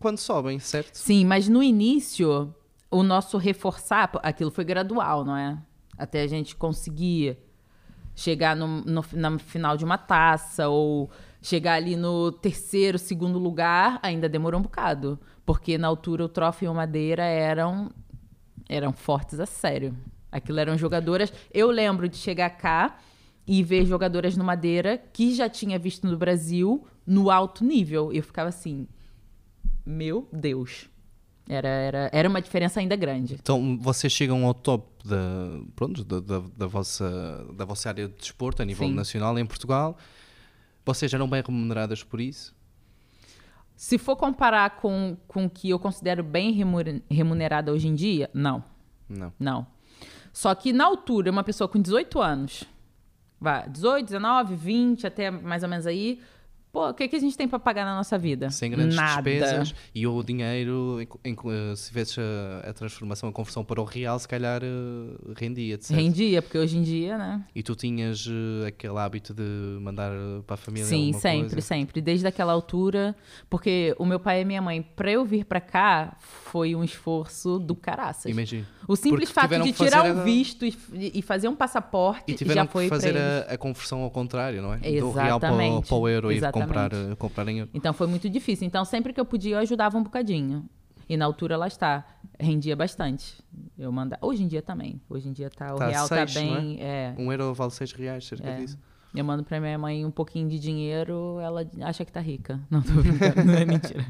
quando 0.00 0.18
sobem, 0.18 0.58
certo? 0.58 0.96
Sim, 0.96 1.24
mas 1.24 1.48
no 1.48 1.62
início, 1.62 2.52
o 2.90 3.02
nosso 3.04 3.38
reforçar, 3.38 4.10
aquilo 4.22 4.50
foi 4.50 4.64
gradual, 4.64 5.24
não 5.24 5.36
é? 5.36 5.56
Até 5.96 6.22
a 6.22 6.26
gente 6.26 6.56
conseguir 6.56 7.36
chegar 8.20 8.54
no, 8.54 8.66
no- 8.82 9.04
na 9.14 9.38
final 9.38 9.78
de 9.78 9.84
uma 9.84 9.96
taça 9.96 10.68
ou 10.68 11.10
chegar 11.40 11.72
ali 11.74 11.96
no 11.96 12.30
terceiro, 12.30 12.98
segundo 12.98 13.38
lugar, 13.38 13.98
ainda 14.02 14.28
demorou 14.28 14.60
um 14.60 14.62
bocado. 14.62 15.18
Porque 15.46 15.78
na 15.78 15.88
altura 15.88 16.26
o 16.26 16.28
Trofa 16.28 16.66
e 16.66 16.68
o 16.68 16.74
Madeira 16.74 17.24
eram, 17.24 17.90
eram 18.68 18.92
fortes 18.92 19.40
a 19.40 19.46
sério. 19.46 19.96
Aquilo 20.30 20.60
eram 20.60 20.76
jogadoras. 20.76 21.32
Eu 21.52 21.70
lembro 21.70 22.10
de 22.10 22.18
chegar 22.18 22.50
cá 22.50 22.98
e 23.46 23.62
ver 23.62 23.86
jogadoras 23.86 24.36
no 24.36 24.44
Madeira 24.44 24.98
que 25.14 25.34
já 25.34 25.48
tinha 25.48 25.78
visto 25.78 26.06
no 26.06 26.18
Brasil 26.18 26.86
no 27.06 27.30
alto 27.30 27.64
nível. 27.64 28.12
Eu 28.12 28.22
ficava 28.22 28.50
assim, 28.50 28.86
meu 29.86 30.28
Deus. 30.30 30.89
Era, 31.52 31.68
era, 31.68 32.10
era 32.12 32.28
uma 32.28 32.40
diferença 32.40 32.78
ainda 32.78 32.94
grande. 32.94 33.34
Então 33.34 33.76
vocês 33.80 34.12
chegam 34.12 34.46
ao 34.46 34.54
top 34.54 34.86
da, 35.04 35.16
pronto, 35.74 36.04
da, 36.04 36.20
da, 36.20 36.38
da 36.56 36.66
vossa, 36.68 37.44
da 37.54 37.64
vossa 37.64 37.88
área 37.88 38.06
de 38.06 38.14
desporto 38.14 38.62
a 38.62 38.64
nível 38.64 38.86
Sim. 38.86 38.94
nacional 38.94 39.36
em 39.36 39.44
Portugal. 39.44 39.98
Vocês 40.86 41.12
eram 41.12 41.28
bem 41.28 41.42
remuneradas 41.44 42.04
por 42.04 42.20
isso? 42.20 42.54
Se 43.74 43.98
for 43.98 44.14
comparar 44.14 44.76
com 44.76 45.16
com 45.26 45.46
o 45.46 45.50
que 45.50 45.70
eu 45.70 45.78
considero 45.78 46.22
bem 46.22 46.52
remu- 46.52 47.02
remunerada 47.10 47.72
hoje 47.72 47.88
em 47.88 47.94
dia, 47.94 48.30
não, 48.32 48.62
Não. 49.08 49.32
não. 49.38 49.66
Só 50.32 50.54
que 50.54 50.72
na 50.72 50.84
altura, 50.84 51.30
uma 51.32 51.42
pessoa 51.42 51.66
com 51.66 51.80
18 51.80 52.20
anos, 52.20 52.62
vai, 53.40 53.68
18, 53.68 54.04
19, 54.06 54.54
20, 54.54 55.06
até 55.06 55.30
mais 55.30 55.62
ou 55.64 55.68
menos 55.68 55.86
aí, 55.86 56.20
pô, 56.72 56.88
o 56.88 56.94
que, 56.94 57.08
que 57.08 57.16
a 57.16 57.18
gente 57.18 57.36
tem 57.36 57.48
para 57.48 57.58
pagar 57.58 57.84
na 57.84 57.96
nossa 57.96 58.16
vida? 58.18 58.50
Sem 58.50 58.70
grandes 58.70 58.94
Nada. 58.96 59.22
despesas 59.30 59.74
e 59.94 60.06
o 60.06 60.22
dinheiro, 60.22 60.98
em- 61.24 61.30
em- 61.32 61.76
se 61.76 61.88
tivesse 61.88 62.20
a, 62.20 62.70
a 62.70 62.72
transformação, 62.72 63.28
a 63.28 63.32
conversão 63.32 63.64
para 63.64 63.80
o 63.80 63.84
real, 63.84 64.18
se 64.18 64.28
calhar 64.28 64.62
eh, 64.62 65.32
rendia, 65.36 65.76
de 65.78 65.86
certo? 65.86 66.00
Rendia, 66.00 66.42
porque 66.42 66.58
hoje 66.58 66.76
em 66.78 66.82
dia, 66.82 67.18
né? 67.18 67.44
E 67.54 67.62
tu 67.62 67.74
tinhas 67.74 68.26
eh, 68.28 68.68
aquele 68.68 68.98
hábito 68.98 69.34
de 69.34 69.42
mandar 69.80 70.12
eh, 70.12 70.42
para 70.46 70.54
a 70.54 70.56
família 70.56 70.86
Sim, 70.86 71.12
sempre, 71.12 71.48
coisa? 71.50 71.60
sempre. 71.60 72.00
Desde 72.00 72.26
aquela 72.26 72.52
altura, 72.52 73.14
porque 73.48 73.94
o 73.98 74.04
meu 74.04 74.20
pai 74.20 74.42
e 74.42 74.44
minha 74.44 74.62
mãe, 74.62 74.82
para 74.82 75.10
eu 75.10 75.24
vir 75.24 75.44
para 75.44 75.60
cá, 75.60 76.16
foi 76.20 76.74
um 76.74 76.84
esforço 76.84 77.58
do 77.58 77.74
caraças. 77.74 78.30
Imagino. 78.30 78.66
O 78.88 78.96
simples 78.96 79.30
Porque 79.30 79.48
fato 79.48 79.62
de 79.62 79.72
tirar 79.72 80.06
a- 80.06 80.12
um 80.12 80.24
visto 80.24 80.64
e, 80.64 80.74
e 81.14 81.22
fazer 81.22 81.48
um 81.48 81.54
passaporte 81.54 82.24
E 82.32 82.34
tiveram 82.34 82.62
já 82.64 82.68
foi 82.68 82.84
que 82.84 82.88
fazer 82.88 83.16
a, 83.16 83.52
a 83.54 83.58
conversão 83.58 84.00
ao 84.02 84.10
contrário, 84.10 84.60
não 84.62 84.74
é? 84.74 84.78
Do 84.78 85.10
real 85.12 85.38
para, 85.38 85.52
o- 85.52 85.54
Exatamente, 85.60 85.88
para 85.88 85.96
o 85.96 86.08
euro 86.08 86.32
e 86.32 86.36
exatamente. 86.36 86.59
Comprar, 86.66 86.92
eh, 86.92 87.14
comprar 87.16 87.48
em 87.48 87.58
euro. 87.60 87.70
Então 87.74 87.92
foi 87.92 88.06
muito 88.06 88.28
difícil. 88.28 88.66
Então 88.66 88.84
sempre 88.84 89.12
que 89.12 89.20
eu 89.20 89.24
podia, 89.24 89.56
eu 89.56 89.60
ajudava 89.60 89.96
um 89.98 90.02
bocadinho. 90.02 90.68
E 91.08 91.16
na 91.16 91.24
altura 91.24 91.56
lá 91.56 91.66
está, 91.66 92.06
rendia 92.38 92.76
bastante. 92.76 93.36
Eu 93.76 93.90
mandava. 93.90 94.24
Hoje 94.24 94.44
em 94.44 94.46
dia 94.46 94.62
também. 94.62 95.00
Hoje 95.08 95.28
em 95.28 95.32
dia 95.32 95.50
tá, 95.50 95.74
o 95.74 95.78
Tá 95.78 95.88
real 95.88 96.06
seis, 96.06 96.32
tá 96.34 96.40
não 96.40 96.54
é? 96.56 96.60
bem. 96.60 96.76
é. 96.80 97.14
Um 97.18 97.32
euro 97.32 97.52
vale 97.52 97.72
6 97.72 97.92
reais, 97.92 98.24
cerca 98.26 98.48
É. 98.48 98.56
disso. 98.56 98.78
Eu 99.12 99.24
mando 99.24 99.42
pra 99.42 99.58
minha 99.60 99.76
mãe 99.76 100.04
um 100.04 100.10
pouquinho 100.10 100.48
de 100.48 100.58
dinheiro, 100.58 101.38
ela 101.40 101.68
acha 101.82 102.04
que 102.04 102.12
tá 102.12 102.20
rica. 102.20 102.60
Não 102.70 102.80
tô 102.80 102.92
brincando, 102.92 103.44
não 103.44 103.54
é 103.54 103.64
mentira. 103.64 104.06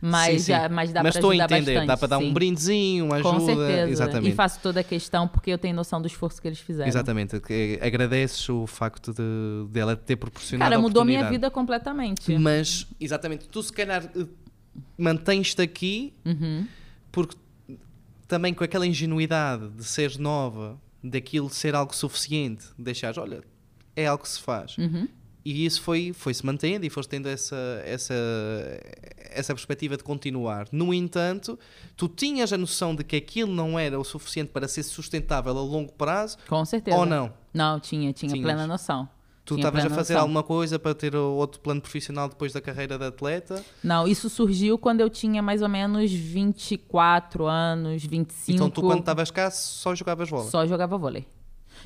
Mas, 0.00 0.32
Sim, 0.34 0.38
sim. 0.38 0.52
já, 0.52 0.68
mas 0.68 0.92
dá 0.92 1.02
Mas 1.02 1.14
pra 1.14 1.18
estou 1.18 1.30
a 1.30 1.32
ajudar 1.34 1.44
entender, 1.56 1.72
bastante. 1.74 1.86
dá 1.88 1.96
para 1.96 2.08
dar 2.08 2.18
sim. 2.18 2.30
um 2.30 2.32
brindezinho, 2.32 3.04
uma 3.06 3.16
ajuda. 3.16 3.30
Com 3.32 3.40
certeza. 3.44 3.90
Exatamente. 3.90 4.32
E 4.32 4.34
faço 4.36 4.60
toda 4.60 4.80
a 4.80 4.84
questão 4.84 5.26
porque 5.26 5.50
eu 5.50 5.58
tenho 5.58 5.74
noção 5.74 6.00
do 6.00 6.06
esforço 6.06 6.40
que 6.40 6.46
eles 6.46 6.60
fizeram. 6.60 6.88
Exatamente. 6.88 7.34
Agradeces 7.80 8.48
o 8.48 8.66
facto 8.68 9.12
de 9.12 9.68
dela 9.72 9.96
ter 9.96 10.14
proporcionado 10.14 10.70
Cara, 10.70 10.76
a 10.78 10.80
mudou 10.82 11.04
minha 11.04 11.18
oportunidade. 11.18 11.46
vida 11.46 11.50
completamente. 11.50 12.38
Mas, 12.38 12.86
exatamente, 13.00 13.48
tu 13.48 13.60
se 13.62 13.72
calhar 13.72 14.04
eh, 14.16 14.26
mantens-te 14.96 15.60
aqui 15.60 16.14
Uhum. 16.24 16.66
porque 17.10 17.36
também 18.28 18.54
com 18.54 18.62
aquela 18.64 18.86
ingenuidade 18.86 19.68
de 19.70 19.84
seres 19.84 20.16
nova, 20.18 20.78
daquilo 21.02 21.48
ser 21.50 21.74
algo 21.74 21.94
suficiente, 21.94 22.64
deixares, 22.78 23.18
olha, 23.18 23.42
é 23.96 24.06
algo 24.06 24.22
que 24.22 24.28
se 24.28 24.40
faz. 24.40 24.76
Uhum. 24.78 25.08
E 25.44 25.64
isso 25.64 25.80
foi, 25.80 26.12
foi 26.12 26.34
se 26.34 26.44
mantendo 26.44 26.84
e 26.84 26.90
foste 26.90 27.08
tendo 27.08 27.28
essa, 27.28 27.80
essa, 27.84 28.12
essa 29.30 29.54
perspectiva 29.54 29.96
de 29.96 30.02
continuar. 30.02 30.66
No 30.72 30.92
entanto, 30.92 31.56
tu 31.96 32.08
tinhas 32.08 32.52
a 32.52 32.58
noção 32.58 32.96
de 32.96 33.04
que 33.04 33.14
aquilo 33.14 33.52
não 33.52 33.78
era 33.78 33.96
o 33.96 34.02
suficiente 34.02 34.48
para 34.48 34.66
ser 34.66 34.82
sustentável 34.82 35.56
a 35.56 35.60
longo 35.60 35.92
prazo 35.92 36.36
Com 36.48 36.64
certeza. 36.64 36.96
ou 36.96 37.06
não? 37.06 37.32
Não, 37.54 37.78
tinha, 37.78 38.12
tinha 38.12 38.32
Tinhas. 38.32 38.44
plena 38.44 38.66
noção. 38.66 39.08
Tu 39.44 39.54
estavas 39.54 39.84
a 39.84 39.88
fazer 39.90 40.14
noção. 40.14 40.22
alguma 40.22 40.42
coisa 40.42 40.76
para 40.80 40.92
ter 40.92 41.14
outro 41.14 41.60
plano 41.60 41.80
profissional 41.80 42.28
depois 42.28 42.52
da 42.52 42.60
carreira 42.60 42.98
de 42.98 43.04
atleta? 43.04 43.64
Não, 43.84 44.08
isso 44.08 44.28
surgiu 44.28 44.76
quando 44.76 45.00
eu 45.00 45.08
tinha 45.08 45.40
mais 45.40 45.62
ou 45.62 45.68
menos 45.68 46.10
24 46.10 47.46
anos, 47.46 48.02
25. 48.04 48.56
Então 48.56 48.68
tu 48.68 48.80
quando 48.80 48.98
estavas 48.98 49.30
cá 49.30 49.48
só 49.52 49.94
jogavas 49.94 50.28
bola? 50.28 50.50
Só 50.50 50.66
jogava 50.66 50.98
vôlei. 50.98 51.24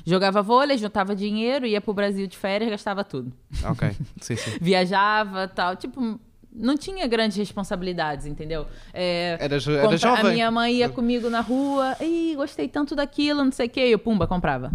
Jogava 0.05 0.41
vôlei, 0.41 0.77
juntava 0.77 1.15
dinheiro, 1.15 1.65
ia 1.65 1.79
pro 1.81 1.93
Brasil 1.93 2.27
de 2.27 2.37
férias, 2.37 2.69
gastava 2.69 3.03
tudo. 3.03 3.31
Ok, 3.63 3.91
sim, 4.21 4.35
sim. 4.35 4.57
Viajava 4.61 5.47
tal. 5.47 5.75
Tipo, 5.75 6.19
não 6.53 6.77
tinha 6.77 7.07
grandes 7.07 7.37
responsabilidades, 7.37 8.25
entendeu? 8.25 8.65
É, 8.93 9.37
era 9.39 9.59
compra- 9.81 9.97
jovem? 9.97 10.31
A 10.31 10.33
minha 10.33 10.51
mãe 10.51 10.75
ia 10.75 10.89
comigo 10.89 11.29
na 11.29 11.41
rua, 11.41 11.95
Ih, 12.01 12.35
gostei 12.35 12.67
tanto 12.67 12.95
daquilo, 12.95 13.43
não 13.43 13.51
sei 13.51 13.67
o 13.67 13.69
quê. 13.69 13.79
Eu, 13.81 13.99
pumba, 13.99 14.27
comprava. 14.27 14.71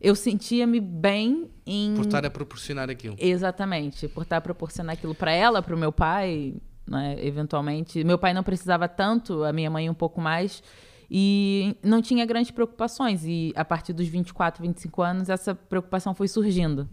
Eu 0.00 0.14
sentia-me 0.14 0.78
bem 0.80 1.50
em. 1.66 1.94
Por 1.94 2.04
estar 2.04 2.24
a 2.24 2.30
proporcionar 2.30 2.88
aquilo. 2.90 3.16
Exatamente, 3.18 4.06
por 4.08 4.22
estar 4.22 4.36
a 4.36 4.40
proporcionar 4.40 4.94
aquilo 4.94 5.14
para 5.14 5.32
ela, 5.32 5.62
para 5.62 5.74
o 5.74 5.78
meu 5.78 5.90
pai, 5.90 6.54
né, 6.86 7.16
eventualmente. 7.20 8.04
Meu 8.04 8.18
pai 8.18 8.32
não 8.32 8.42
precisava 8.42 8.88
tanto, 8.88 9.42
a 9.42 9.52
minha 9.52 9.70
mãe 9.70 9.88
um 9.88 9.94
pouco 9.94 10.20
mais, 10.20 10.62
e 11.10 11.76
não 11.82 12.02
tinha 12.02 12.24
grandes 12.26 12.50
preocupações. 12.50 13.24
E 13.24 13.52
a 13.56 13.64
partir 13.64 13.92
dos 13.92 14.06
24, 14.08 14.62
25 14.62 15.02
anos, 15.02 15.28
essa 15.28 15.54
preocupação 15.54 16.14
foi 16.14 16.28
surgindo. 16.28 16.88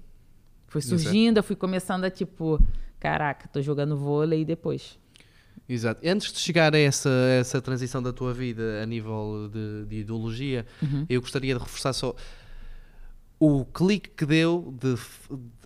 Foi 0.67 0.79
é. 0.79 0.83
surgindo, 0.83 1.37
eu 1.37 1.43
fui 1.43 1.55
começando 1.55 2.03
a 2.05 2.09
tipo, 2.09 2.59
caraca, 2.99 3.47
tô 3.47 3.61
jogando 3.61 3.95
vôlei 3.97 4.41
e 4.41 4.45
depois. 4.45 4.97
Exato. 5.67 6.01
Antes 6.05 6.33
de 6.33 6.39
chegar 6.39 6.73
a 6.73 6.77
essa, 6.77 7.09
essa 7.39 7.61
transição 7.61 8.01
da 8.03 8.11
tua 8.11 8.33
vida 8.33 8.81
a 8.81 8.85
nível 8.85 9.49
de, 9.51 9.85
de 9.85 9.95
ideologia, 10.01 10.65
Uhum. 10.81 11.05
eu 11.09 11.21
gostaria 11.21 11.53
de 11.53 11.59
reforçar 11.59 11.93
só 11.93 12.15
o 13.39 13.65
clique 13.65 14.09
que 14.09 14.25
deu 14.25 14.73
de 14.79 14.95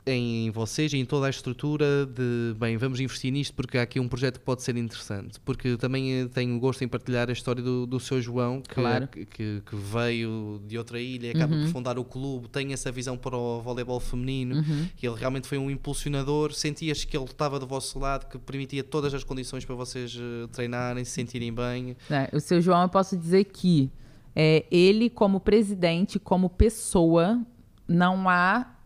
em 0.10 0.50
vocês 0.52 0.94
e 0.94 0.98
em 0.98 1.06
toda 1.06 1.28
a 1.28 1.30
estrutura 1.30 2.06
de, 2.06 2.56
bem, 2.58 2.78
vamos 2.78 3.00
investir 3.00 3.32
nisto 3.32 3.54
porque 3.54 3.78
há 3.78 3.82
aqui 3.82 4.00
um 4.00 4.08
projeto 4.08 4.40
que 4.40 4.46
pode 4.46 4.64
ser 4.64 4.76
interessante. 4.78 5.40
Porque 5.42 5.76
também 5.78 6.22
eh, 6.22 6.28
tenho 6.28 6.58
gosto 6.60 6.84
em 6.84 6.88
partilhar 6.88 7.30
a 7.30 7.34
história 7.34 7.62
do, 7.62 7.86
do 7.86 8.00
seu 8.00 8.22
João, 8.22 8.62
que, 8.62 8.74
Claro. 8.76 9.08
que, 9.08 9.26
que- 9.26 9.62
que 9.66 9.76
veio 9.76 10.62
de 10.68 10.78
outra 10.78 11.00
ilha, 11.00 11.32
acaba 11.32 11.56
por 11.58 11.68
fundar 11.68 12.00
o 12.00 12.06
clube, 12.06 12.48
tem 12.50 12.74
essa 12.74 12.92
visão 12.92 13.18
para 13.18 13.36
o 13.36 13.62
voleibol 13.62 14.00
feminino, 14.00 14.64
que 14.96 15.06
ele 15.08 15.16
realmente 15.18 15.48
foi 15.48 15.58
um 15.58 15.70
impulsionador. 15.70 16.54
Sentias 16.54 17.04
que 17.04 17.16
ele 17.18 17.26
estava 17.26 17.60
do 17.60 17.68
vosso 17.68 18.00
lado, 18.00 18.28
que 18.30 18.38
permitia 18.38 18.84
todas 18.84 19.14
as 19.14 19.24
condições 19.24 19.66
para 19.66 19.76
vocês 19.76 20.18
eh, 20.18 20.48
treinarem, 20.52 21.04
se 21.04 21.12
sentirem 21.12 21.54
bem. 21.54 21.96
né? 22.10 22.28
O 22.34 22.40
seu 22.40 22.62
João, 22.62 22.84
eu 22.84 22.90
posso 22.90 23.18
dizer 23.18 23.44
que 23.46 23.92
é, 24.36 24.66
ele, 24.72 25.10
como 25.10 25.40
presidente, 25.40 26.20
como 26.20 26.50
pessoa, 26.50 27.42
não 27.88 28.30
há 28.30 28.77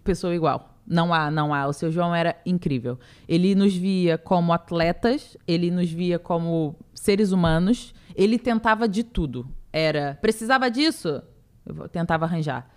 pessoa 0.00 0.34
igual. 0.34 0.78
Não 0.86 1.14
há, 1.14 1.30
não 1.30 1.54
há. 1.54 1.66
O 1.66 1.72
seu 1.72 1.90
João 1.90 2.14
era 2.14 2.36
incrível. 2.44 2.98
Ele 3.28 3.54
nos 3.54 3.74
via 3.74 4.18
como 4.18 4.52
atletas, 4.52 5.36
ele 5.46 5.70
nos 5.70 5.90
via 5.90 6.18
como 6.18 6.76
seres 6.94 7.32
humanos, 7.32 7.94
ele 8.14 8.38
tentava 8.38 8.88
de 8.88 9.02
tudo. 9.04 9.48
Era, 9.72 10.18
precisava 10.20 10.70
disso? 10.70 11.22
Eu 11.64 11.88
tentava 11.88 12.24
arranjar. 12.24 12.68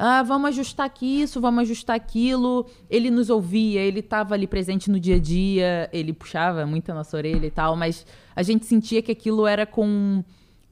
Ah, 0.00 0.22
vamos 0.22 0.50
ajustar 0.50 0.86
aqui 0.86 1.22
isso, 1.22 1.40
vamos 1.40 1.62
ajustar 1.62 1.96
aquilo. 1.96 2.66
Ele 2.88 3.10
nos 3.10 3.28
ouvia, 3.28 3.80
ele 3.80 3.98
estava 3.98 4.34
ali 4.34 4.46
presente 4.46 4.88
no 4.88 5.00
dia 5.00 5.16
a 5.16 5.18
dia, 5.18 5.90
ele 5.92 6.12
puxava 6.12 6.64
muito 6.64 6.90
a 6.90 6.94
nossa 6.94 7.16
orelha 7.16 7.46
e 7.46 7.50
tal, 7.50 7.74
mas 7.74 8.06
a 8.36 8.42
gente 8.44 8.64
sentia 8.64 9.02
que 9.02 9.10
aquilo 9.10 9.44
era 9.44 9.66
com 9.66 10.22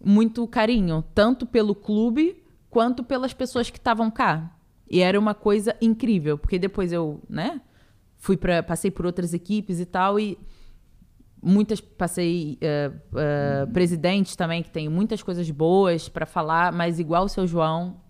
muito 0.03 0.47
carinho, 0.47 1.05
tanto 1.13 1.45
pelo 1.45 1.75
clube 1.75 2.41
quanto 2.71 3.03
pelas 3.03 3.33
pessoas 3.33 3.69
que 3.69 3.79
estavam 3.79 4.11
cá. 4.13 4.56
E 4.89 5.01
era 5.01 5.19
uma 5.19 5.35
coisa 5.35 5.75
incrível, 5.81 6.39
porque 6.39 6.59
depois 6.59 6.93
eu, 6.93 7.21
né, 7.29 7.61
fui 8.17 8.37
para 8.37 8.63
passei 8.63 8.91
por 8.91 9.07
outras 9.07 9.35
equipes 9.35 9.81
e 9.81 9.87
tal 9.87 10.19
e 10.19 10.39
muitas 11.43 11.81
passei 11.81 12.59
uh, 12.63 12.97
uh, 13.13 13.73
presidentes 13.73 14.35
também 14.35 14.63
que 14.63 14.71
tem 14.71 14.89
muitas 14.89 15.23
coisas 15.23 15.49
boas 15.51 16.09
para 16.09 16.27
falar, 16.27 16.73
mas 16.73 16.99
igual 16.99 17.25
o 17.25 17.29
seu 17.29 17.47
João, 17.47 18.01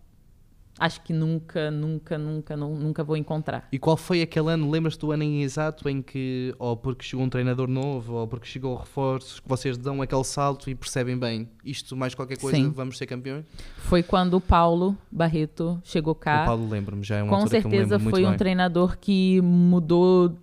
acho 0.79 1.01
que 1.01 1.13
nunca, 1.13 1.71
nunca, 1.71 2.19
nunca, 2.19 2.57
nunca 2.57 3.05
vou 3.05 3.17
encontrar. 3.17 3.67
E 3.73 3.79
qual 3.79 3.97
foi 3.97 4.21
aquele 4.23 4.51
ano, 4.53 4.71
lembras-te 4.71 5.01
do 5.01 5.11
ano 5.11 5.23
em 5.23 5.43
exato 5.43 5.89
em 5.89 6.03
que, 6.03 6.55
ou 6.59 6.77
porque 6.77 7.05
chegou 7.05 7.25
um 7.25 7.29
treinador 7.29 7.67
novo, 7.67 8.15
ou 8.15 8.29
porque 8.29 8.47
chegou 8.47 8.77
reforços, 8.77 9.41
que 9.41 9.49
vocês 9.49 9.79
dão 9.79 10.03
aquele 10.03 10.25
salto 10.25 10.69
e 10.69 10.75
percebem 10.75 11.19
bem, 11.19 11.49
isto 11.65 11.97
mais 11.97 12.15
qualquer 12.15 12.39
coisa, 12.39 12.57
Sim. 12.57 12.71
vamos 12.71 12.99
ser 12.99 13.07
campeões? 13.07 13.45
Foi 13.79 14.03
quando 14.03 14.35
o 14.35 14.41
Paulo 14.41 14.97
Barreto 15.11 15.81
chegou 15.83 16.15
cá. 16.15 16.43
O 16.43 16.47
Paulo 16.47 16.69
lembra-me, 16.69 17.03
já 17.03 17.17
é 17.17 17.23
uma 17.23 17.39
Com 17.39 17.47
certeza 17.47 17.99
foi 17.99 18.25
um 18.25 18.31
bem. 18.31 18.39
treinador 18.39 18.99
que 18.99 19.41
mudou 19.41 20.37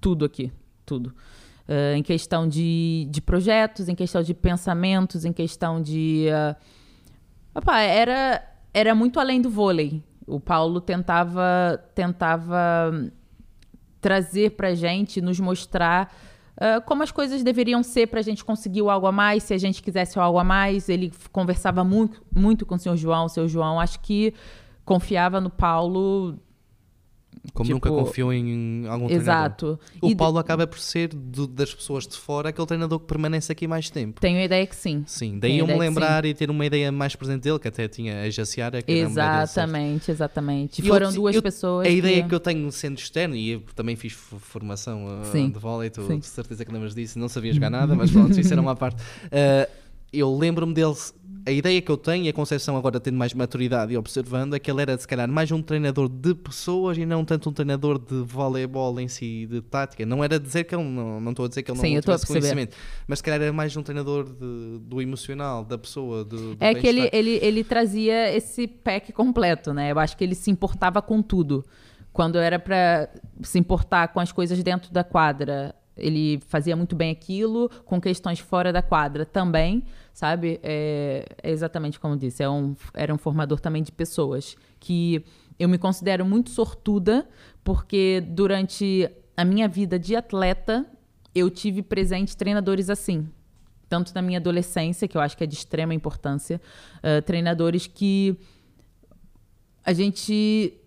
tudo 0.00 0.24
aqui, 0.24 0.52
tudo. 0.84 1.14
Uh, 1.68 1.96
em 1.96 2.02
questão 2.02 2.48
de, 2.48 3.08
de 3.10 3.20
projetos, 3.20 3.88
em 3.88 3.94
questão 3.94 4.22
de 4.22 4.34
pensamentos, 4.34 5.24
em 5.24 5.32
questão 5.32 5.82
de... 5.82 6.26
Uh, 6.30 6.56
opa, 7.56 7.80
era 7.80 8.55
era 8.76 8.94
muito 8.94 9.18
além 9.18 9.40
do 9.40 9.48
vôlei. 9.48 10.02
O 10.26 10.38
Paulo 10.38 10.82
tentava, 10.82 11.82
tentava 11.94 13.10
trazer 14.02 14.50
para 14.50 14.74
gente, 14.74 15.22
nos 15.22 15.40
mostrar 15.40 16.14
uh, 16.58 16.84
como 16.84 17.02
as 17.02 17.10
coisas 17.10 17.42
deveriam 17.42 17.82
ser 17.82 18.08
para 18.08 18.20
a 18.20 18.22
gente 18.22 18.44
conseguir 18.44 18.80
algo 18.80 19.06
a 19.06 19.12
mais, 19.12 19.44
se 19.44 19.54
a 19.54 19.58
gente 19.58 19.82
quisesse 19.82 20.18
algo 20.18 20.38
a 20.38 20.44
mais. 20.44 20.90
Ele 20.90 21.10
conversava 21.32 21.82
muito, 21.82 22.22
muito 22.30 22.66
com 22.66 22.74
o 22.74 22.78
senhor 22.78 22.98
João. 22.98 23.24
O 23.24 23.28
senhor 23.30 23.48
João, 23.48 23.80
acho 23.80 23.98
que 24.00 24.34
confiava 24.84 25.40
no 25.40 25.48
Paulo 25.48 26.38
como 27.52 27.68
tipo, 27.68 27.74
nunca 27.74 27.90
confiou 27.90 28.32
em 28.32 28.86
algum 28.86 29.10
exato. 29.10 29.78
treinador. 29.78 30.02
O 30.02 30.10
e 30.10 30.16
Paulo 30.16 30.34
de... 30.34 30.40
acaba 30.40 30.66
por 30.66 30.78
ser 30.78 31.08
do, 31.08 31.46
das 31.46 31.74
pessoas 31.74 32.06
de 32.06 32.16
fora 32.16 32.50
aquele 32.50 32.66
treinador 32.66 33.00
que 33.00 33.06
permanece 33.06 33.52
aqui 33.52 33.66
mais 33.66 33.90
tempo. 33.90 34.20
Tenho 34.20 34.38
a 34.38 34.44
ideia 34.44 34.66
que 34.66 34.76
sim. 34.76 35.04
Sim, 35.06 35.38
daí 35.38 35.58
eu 35.58 35.66
me 35.66 35.76
lembrar 35.76 36.24
e 36.24 36.34
ter 36.34 36.50
uma 36.50 36.64
ideia 36.64 36.90
mais 36.92 37.16
presente 37.16 37.42
dele, 37.42 37.58
que 37.58 37.68
até 37.68 37.88
tinha 37.88 38.22
a 38.22 38.30
Jaciara. 38.30 38.82
Que 38.82 38.92
exatamente, 38.92 40.10
exatamente. 40.10 40.80
E 40.80 40.86
Foram 40.86 41.08
eu, 41.08 41.14
duas 41.14 41.36
eu, 41.36 41.42
pessoas. 41.42 41.86
A 41.86 41.90
que... 41.90 41.96
ideia 41.96 42.26
que 42.26 42.34
eu 42.34 42.40
tenho 42.40 42.70
sendo 42.72 42.98
externo, 42.98 43.34
e 43.34 43.50
eu 43.50 43.62
também 43.74 43.96
fiz 43.96 44.12
formação 44.12 45.06
uh, 45.06 45.50
de 45.50 45.58
vôlei, 45.58 45.90
tu 45.90 46.06
de 46.06 46.26
certeza 46.26 46.64
que 46.64 46.72
lembras 46.72 46.94
disso, 46.94 47.18
não 47.18 47.28
sabia 47.28 47.52
jogar 47.52 47.70
nada, 47.70 47.94
mas 47.94 48.10
pronto, 48.10 48.38
isso 48.38 48.52
era 48.52 48.60
uma 48.60 48.76
parte. 48.76 49.02
Uh, 49.02 49.70
eu 50.12 50.34
lembro-me 50.34 50.72
dele 50.72 50.94
a 51.46 51.52
ideia 51.52 51.80
que 51.80 51.90
eu 51.90 51.96
tenho 51.96 52.24
e 52.24 52.28
a 52.28 52.32
concepção 52.32 52.76
agora 52.76 52.98
tendo 52.98 53.16
mais 53.16 53.32
maturidade 53.32 53.94
e 53.94 53.96
observando 53.96 54.56
é 54.56 54.58
que 54.58 54.68
ele 54.68 54.82
era 54.82 54.98
se 54.98 55.06
calhar 55.06 55.28
mais 55.28 55.52
um 55.52 55.62
treinador 55.62 56.08
de 56.08 56.34
pessoas 56.34 56.98
e 56.98 57.06
não 57.06 57.24
tanto 57.24 57.48
um 57.48 57.52
treinador 57.52 58.00
de 58.00 58.16
voleibol 58.22 58.98
em 58.98 59.06
si, 59.06 59.46
de 59.46 59.60
tática. 59.60 60.04
Não 60.04 60.24
era 60.24 60.40
dizer 60.40 60.64
que 60.64 60.74
ele 60.74 60.82
não, 60.82 61.20
não 61.20 61.30
estou 61.30 61.44
a 61.44 61.48
dizer 61.48 61.62
que 61.62 61.70
ele 61.70 61.78
Sim, 61.78 61.94
não 61.94 62.00
tivesse 62.00 62.26
conhecimento, 62.26 62.76
mas 63.06 63.20
se 63.20 63.22
calhar 63.22 63.40
era 63.40 63.52
mais 63.52 63.76
um 63.76 63.82
treinador 63.82 64.24
de, 64.24 64.80
do 64.80 65.00
emocional, 65.00 65.64
da 65.64 65.78
pessoa, 65.78 66.24
do, 66.24 66.56
do 66.56 66.64
É 66.64 66.74
que 66.74 66.84
ele, 66.84 67.08
ele, 67.12 67.38
ele 67.40 67.62
trazia 67.62 68.34
esse 68.34 68.66
pack 68.66 69.12
completo, 69.12 69.72
né? 69.72 69.92
Eu 69.92 70.00
acho 70.00 70.16
que 70.16 70.24
ele 70.24 70.34
se 70.34 70.50
importava 70.50 71.00
com 71.00 71.22
tudo. 71.22 71.64
Quando 72.12 72.38
era 72.38 72.58
para 72.58 73.08
se 73.42 73.56
importar 73.56 74.08
com 74.08 74.18
as 74.18 74.32
coisas 74.32 74.60
dentro 74.64 74.92
da 74.92 75.04
quadra, 75.04 75.76
ele 75.96 76.40
fazia 76.48 76.76
muito 76.76 76.94
bem 76.94 77.10
aquilo, 77.10 77.70
com 77.84 78.00
questões 78.00 78.38
fora 78.38 78.72
da 78.72 78.82
quadra 78.82 79.24
também 79.24 79.84
sabe? 80.16 80.58
É, 80.62 81.26
é 81.42 81.50
exatamente 81.50 82.00
como 82.00 82.16
disse, 82.16 82.42
é 82.42 82.48
um, 82.48 82.74
era 82.94 83.12
um 83.12 83.18
formador 83.18 83.60
também 83.60 83.82
de 83.82 83.92
pessoas 83.92 84.56
que 84.80 85.22
eu 85.58 85.68
me 85.68 85.76
considero 85.76 86.24
muito 86.24 86.48
sortuda 86.48 87.28
porque 87.62 88.24
durante 88.26 89.10
a 89.36 89.44
minha 89.44 89.68
vida 89.68 89.98
de 89.98 90.16
atleta 90.16 90.86
eu 91.34 91.50
tive 91.50 91.82
presente 91.82 92.34
treinadores 92.34 92.88
assim, 92.88 93.28
tanto 93.90 94.14
na 94.14 94.22
minha 94.22 94.38
adolescência, 94.38 95.06
que 95.06 95.18
eu 95.18 95.20
acho 95.20 95.36
que 95.36 95.44
é 95.44 95.46
de 95.46 95.54
extrema 95.54 95.92
importância, 95.92 96.62
uh, 96.98 97.20
treinadores 97.20 97.86
que 97.86 98.38
a 99.84 99.92
gente 99.92 100.80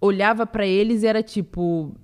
olhava 0.00 0.46
para 0.46 0.66
eles 0.66 1.02
e 1.02 1.06
era 1.06 1.22
tipo, 1.22 1.94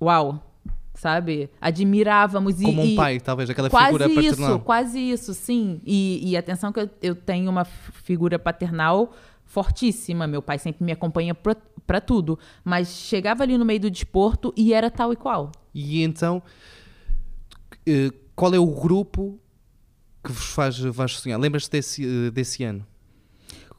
uau, 0.00 0.51
sabe? 0.94 1.50
Admirávamos 1.60 2.60
e 2.60 2.64
como 2.64 2.82
um 2.82 2.94
pai, 2.94 3.20
talvez 3.20 3.48
aquela 3.50 3.68
figura 3.68 4.08
paternal. 4.08 4.14
Quase 4.14 4.42
isso, 4.42 4.58
quase 4.60 4.98
isso, 5.00 5.34
sim. 5.34 5.80
E, 5.84 6.30
e 6.30 6.36
atenção 6.36 6.72
que 6.72 6.80
eu, 6.80 6.90
eu 7.02 7.14
tenho 7.14 7.50
uma 7.50 7.64
figura 7.64 8.38
paternal 8.38 9.12
fortíssima. 9.44 10.26
Meu 10.26 10.42
pai 10.42 10.58
sempre 10.58 10.84
me 10.84 10.92
acompanha 10.92 11.34
para 11.34 12.00
tudo, 12.00 12.38
mas 12.64 12.88
chegava 12.88 13.42
ali 13.42 13.58
no 13.58 13.64
meio 13.64 13.80
do 13.80 13.90
desporto 13.90 14.52
e 14.56 14.72
era 14.72 14.90
tal 14.90 15.12
e 15.12 15.16
qual. 15.16 15.52
E 15.74 16.02
então, 16.02 16.42
eh, 17.86 18.10
qual 18.34 18.54
é 18.54 18.58
o 18.58 18.66
grupo 18.66 19.38
que 20.24 20.32
vos 20.32 20.46
faz, 20.46 20.78
faz 20.78 21.18
sonhar? 21.18 21.38
Lembras-te 21.38 21.70
desse, 21.70 22.04
eh, 22.04 22.30
desse 22.30 22.64
ano? 22.64 22.86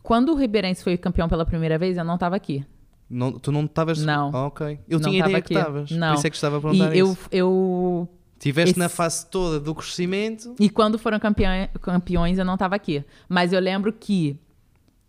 Quando 0.02 0.34
o 0.34 0.36
Ribeirense 0.36 0.84
foi 0.84 0.97
campeão 0.97 1.30
pela 1.30 1.45
primeira 1.45 1.78
vez, 1.78 1.97
eu 1.97 2.04
não 2.04 2.15
estava 2.15 2.36
aqui. 2.36 2.65
Não, 3.13 3.32
tu 3.32 3.52
não 3.52 3.65
estavas. 3.65 4.04
Não. 4.04 4.32
Ah, 4.34 4.47
ok. 4.47 4.80
Eu 4.88 4.99
não 4.99 5.10
tinha 5.10 5.26
ideia 5.26 5.41
que 5.41 5.54
estavas. 5.54 5.91
Não. 5.91 6.10
Por 6.10 6.17
isso 6.17 6.28
é 6.28 6.30
que 6.30 6.36
estava 6.36 6.58
a 6.58 6.62
perguntar 6.62 6.95
e 6.95 6.99
isso. 6.99 7.17
Eu, 7.32 7.39
eu... 7.39 8.10
Tiveste 8.39 8.71
Esse... 8.71 8.80
na 8.80 8.89
fase 8.89 9.26
toda 9.28 9.60
do 9.60 9.73
crescimento. 9.73 10.54
E 10.60 10.69
quando 10.69 10.99
foram 10.99 11.17
campeões, 11.19 11.69
campeões 11.82 12.38
eu 12.38 12.43
não 12.43 12.56
estava 12.56 12.76
aqui. 12.76 13.04
Mas 13.30 13.54
eu 13.54 13.60
lembro 13.60 13.93
que 13.93 14.38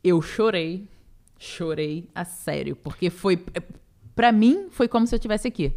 eu 0.05 0.23
chorei. 0.23 0.89
Chorei 1.39 2.09
a 2.15 2.25
sério. 2.25 2.77
Porque 2.77 3.11
foi. 3.11 3.37
para 4.15 4.31
mim, 4.31 4.69
foi 4.71 4.87
como 4.87 5.07
se 5.07 5.15
eu 5.15 5.17
estivesse 5.17 5.49
aqui. 5.49 5.73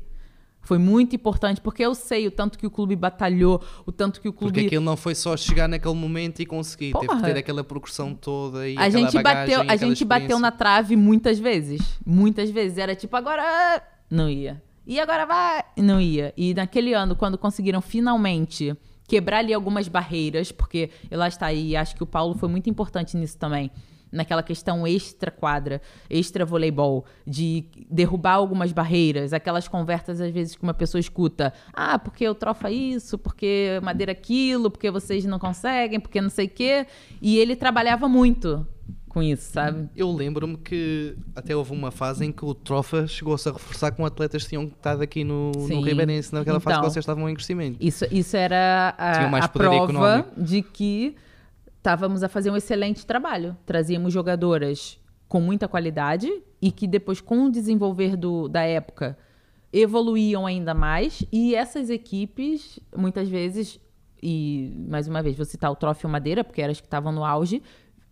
Foi 0.68 0.78
muito 0.78 1.16
importante, 1.16 1.62
porque 1.62 1.82
eu 1.82 1.96
sei 1.96 2.28
o 2.28 2.32
tanto 2.32 2.60
que 2.60 2.68
o 2.68 2.70
clube 2.70 2.94
batalhou, 2.94 3.64
o 3.86 3.92
tanto 3.94 4.20
que 4.20 4.28
o 4.28 4.34
clube. 4.34 4.52
Porque 4.52 4.68
aquilo 4.68 4.84
não 4.84 4.98
foi 4.98 5.16
só 5.16 5.38
chegar 5.38 5.66
naquele 5.70 5.94
momento 5.94 6.42
e 6.42 6.46
conseguir, 6.46 6.92
Porra. 6.92 7.08
teve 7.08 7.22
que 7.22 7.26
ter 7.26 7.40
aquela 7.40 7.64
progressão 7.64 8.14
toda 8.14 8.68
e 8.68 8.78
a 8.78 8.90
gente 8.90 9.18
bateu 9.24 9.62
A 9.62 9.78
gente 9.78 10.04
bateu 10.04 10.38
na 10.40 10.52
trave 10.52 10.98
muitas 10.98 11.40
vezes. 11.40 11.80
Muitas 12.06 12.50
vezes. 12.50 12.78
Era 12.78 12.94
tipo, 12.98 13.16
agora 13.16 13.82
não 14.12 14.30
ia. 14.30 14.62
E 14.86 15.00
agora 15.00 15.26
vai. 15.26 15.64
Não 15.78 16.02
ia. 16.02 16.34
E 16.36 16.54
naquele 16.54 16.94
ano, 16.94 17.16
quando 17.16 17.38
conseguiram 17.38 17.82
finalmente 17.82 18.76
quebrar 19.08 19.38
ali 19.38 19.54
algumas 19.54 19.88
barreiras, 19.88 20.52
porque 20.52 20.90
lá 21.10 21.30
está 21.30 21.46
aí, 21.46 21.78
acho 21.78 21.96
que 21.96 22.04
o 22.04 22.06
Paulo 22.06 22.36
foi 22.36 22.50
muito 22.50 22.70
importante 22.70 23.16
nisso 23.16 23.38
também 23.38 23.72
naquela 24.18 24.44
questão 24.44 24.86
extra 24.86 25.32
quadra, 25.32 25.82
extra 26.10 26.44
voleibol, 26.46 27.06
de 27.26 27.66
derrubar 27.90 28.34
algumas 28.34 28.72
barreiras, 28.72 29.32
aquelas 29.32 29.68
conversas 29.68 30.20
às 30.20 30.32
vezes 30.32 30.56
que 30.56 30.64
uma 30.64 30.74
pessoa 30.74 31.00
escuta, 31.00 31.54
ah, 31.72 31.98
porque 31.98 32.28
o 32.28 32.36
trofa 32.36 32.70
isso, 32.70 33.18
porque 33.18 33.80
madeira 33.82 34.12
aquilo, 34.12 34.70
porque 34.70 34.92
vocês 34.92 35.24
não 35.26 35.40
conseguem, 35.40 36.00
porque 36.00 36.20
não 36.20 36.30
sei 36.30 36.48
o 36.48 36.50
quê, 36.50 36.86
e 37.22 37.38
ele 37.38 37.56
trabalhava 37.56 38.10
muito 38.10 38.68
com 39.18 39.24
isso, 39.24 39.52
sabe? 39.52 39.90
Eu 39.96 40.12
lembro-me 40.12 40.58
que 40.58 41.16
até 41.36 41.56
houve 41.56 41.72
uma 41.72 41.90
fase 41.90 42.24
em 42.24 42.32
que 42.32 42.46
o 42.46 42.54
Trofa 42.54 43.08
chegou-se 43.08 43.50
a 43.50 43.52
reforçar 43.52 43.92
com 43.92 44.06
atletas 44.06 44.44
que 44.44 44.50
tinham 44.50 44.66
estado 44.66 45.02
aqui 45.02 45.24
no, 45.24 45.52
no 45.52 45.82
Ribeirense, 45.82 46.32
naquela 46.34 46.58
então, 46.58 46.62
fase 46.62 46.76
que 46.76 46.80
então, 46.80 46.92
vocês 46.92 47.04
estavam 47.04 47.28
em 47.28 47.34
crescimento. 47.34 47.78
Isso, 47.80 48.06
isso 48.12 48.38
era 48.38 48.94
a, 48.96 49.38
a 49.38 49.48
prova 49.48 49.76
econômico. 49.76 50.30
de 50.40 50.62
que 50.62 51.16
estávamos 51.88 52.22
a 52.22 52.28
fazer 52.28 52.52
um 52.52 52.58
excelente 52.58 53.06
trabalho. 53.06 53.56
Trazíamos 53.66 54.12
jogadoras 54.12 55.00
com 55.26 55.40
muita 55.40 55.70
qualidade 55.70 56.30
e 56.62 56.70
que 56.70 56.86
depois, 56.86 57.22
com 57.22 57.46
o 57.46 57.50
desenvolver 57.50 58.18
do, 58.18 58.50
da 58.50 58.62
época, 58.62 59.18
evoluíam 59.72 60.46
ainda 60.46 60.74
mais. 60.74 61.24
E 61.32 61.56
essas 61.56 61.90
equipes, 61.90 62.78
muitas 62.94 63.30
vezes, 63.30 63.80
e 64.22 64.86
mais 64.90 65.08
uma 65.08 65.24
vez, 65.24 65.38
vou 65.38 65.46
citar 65.46 65.72
o 65.72 65.78
Troféu 65.78 66.10
Madeira, 66.10 66.44
porque 66.44 66.62
eram 66.62 66.72
as 66.72 66.82
que 66.82 66.88
estavam 66.88 67.14
no 67.14 67.24
auge, 67.24 67.64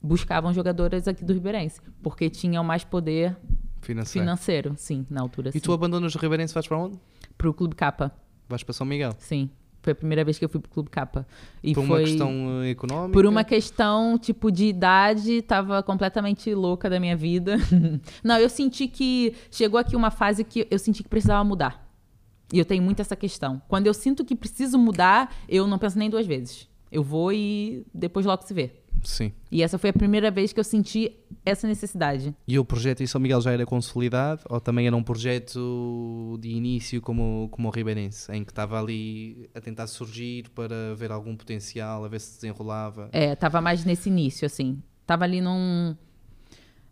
buscavam 0.01 0.53
jogadoras 0.53 1.05
aqui 1.05 1.25
do 1.25 1.33
Ribeirense, 1.33 1.81
porque 2.01 2.29
tinham 2.29 2.63
mais 2.63 2.85
poder 2.85 3.35
financeiro, 3.81 4.23
financeiro 4.23 4.73
sim, 4.77 5.05
na 5.09 5.19
altura. 5.19 5.49
E 5.49 5.53
sim. 5.53 5.59
tu 5.59 5.73
abandonas 5.73 6.15
o 6.15 6.17
Ribeirense 6.17 6.53
e 6.53 6.55
vais 6.55 6.65
para 6.67 6.77
onde? 6.77 6.97
Para 7.37 7.49
o 7.49 7.53
Clube 7.53 7.75
Capa. 7.75 8.09
Vais 8.47 8.63
para 8.63 8.73
São 8.73 8.87
Miguel? 8.87 9.13
Sim. 9.19 9.49
Foi 9.85 9.91
a 9.91 9.95
primeira 9.95 10.23
vez 10.23 10.39
que 10.39 10.43
eu 10.43 10.49
fui 10.49 10.59
pro 10.59 10.71
Clube 10.71 10.89
Capa. 10.89 11.27
E 11.61 11.75
por 11.75 11.85
foi... 11.85 11.99
uma 11.99 12.07
questão 12.07 12.63
eh, 12.63 12.69
econômica? 12.71 13.13
Por 13.13 13.25
uma 13.27 13.43
questão, 13.43 14.17
tipo, 14.17 14.51
de 14.51 14.65
idade, 14.65 15.43
tava 15.43 15.83
completamente 15.83 16.51
louca 16.55 16.89
da 16.89 16.99
minha 16.99 17.15
vida. 17.15 17.57
Não, 18.23 18.39
eu 18.39 18.49
senti 18.49 18.87
que 18.87 19.35
chegou 19.51 19.79
aqui 19.79 19.95
uma 19.95 20.09
fase 20.09 20.43
que 20.43 20.67
eu 20.71 20.79
senti 20.79 21.03
que 21.03 21.09
precisava 21.09 21.43
mudar. 21.43 21.87
E 22.51 22.57
eu 22.57 22.65
tenho 22.65 22.81
muito 22.81 22.99
essa 22.99 23.15
questão. 23.15 23.61
Quando 23.67 23.85
eu 23.85 23.93
sinto 23.93 24.25
que 24.25 24.35
preciso 24.35 24.79
mudar, 24.79 25.31
eu 25.47 25.67
não 25.67 25.77
penso 25.77 25.99
nem 25.99 26.09
duas 26.09 26.25
vezes. 26.25 26.67
Eu 26.91 27.03
vou 27.03 27.31
e 27.31 27.85
depois 27.93 28.25
logo 28.25 28.41
se 28.41 28.55
vê. 28.55 28.71
Sim. 29.03 29.31
E 29.51 29.61
essa 29.61 29.77
foi 29.77 29.89
a 29.89 29.93
primeira 29.93 30.31
vez 30.31 30.51
que 30.51 30.59
eu 30.59 30.63
senti 30.63 31.11
essa 31.45 31.67
necessidade. 31.67 32.35
E 32.47 32.57
o 32.57 32.65
projeto 32.65 33.01
em 33.01 33.07
São 33.07 33.21
Miguel 33.21 33.41
já 33.41 33.51
era 33.51 33.65
consolidado 33.65 34.41
ou 34.49 34.59
também 34.59 34.87
era 34.87 34.95
um 34.95 35.03
projeto 35.03 36.37
de 36.39 36.49
início 36.49 37.01
como, 37.01 37.47
como 37.51 37.67
o 37.67 37.71
Ribeirense, 37.71 38.31
em 38.31 38.43
que 38.43 38.51
estava 38.51 38.79
ali 38.79 39.49
a 39.53 39.61
tentar 39.61 39.87
surgir 39.87 40.49
para 40.49 40.95
ver 40.95 41.11
algum 41.11 41.35
potencial, 41.35 42.03
a 42.03 42.07
ver 42.07 42.19
se 42.19 42.35
desenrolava? 42.35 43.09
É, 43.11 43.33
estava 43.33 43.61
mais 43.61 43.85
nesse 43.85 44.09
início, 44.09 44.45
assim. 44.45 44.81
Estava 45.01 45.23
ali 45.23 45.39
num, 45.41 45.95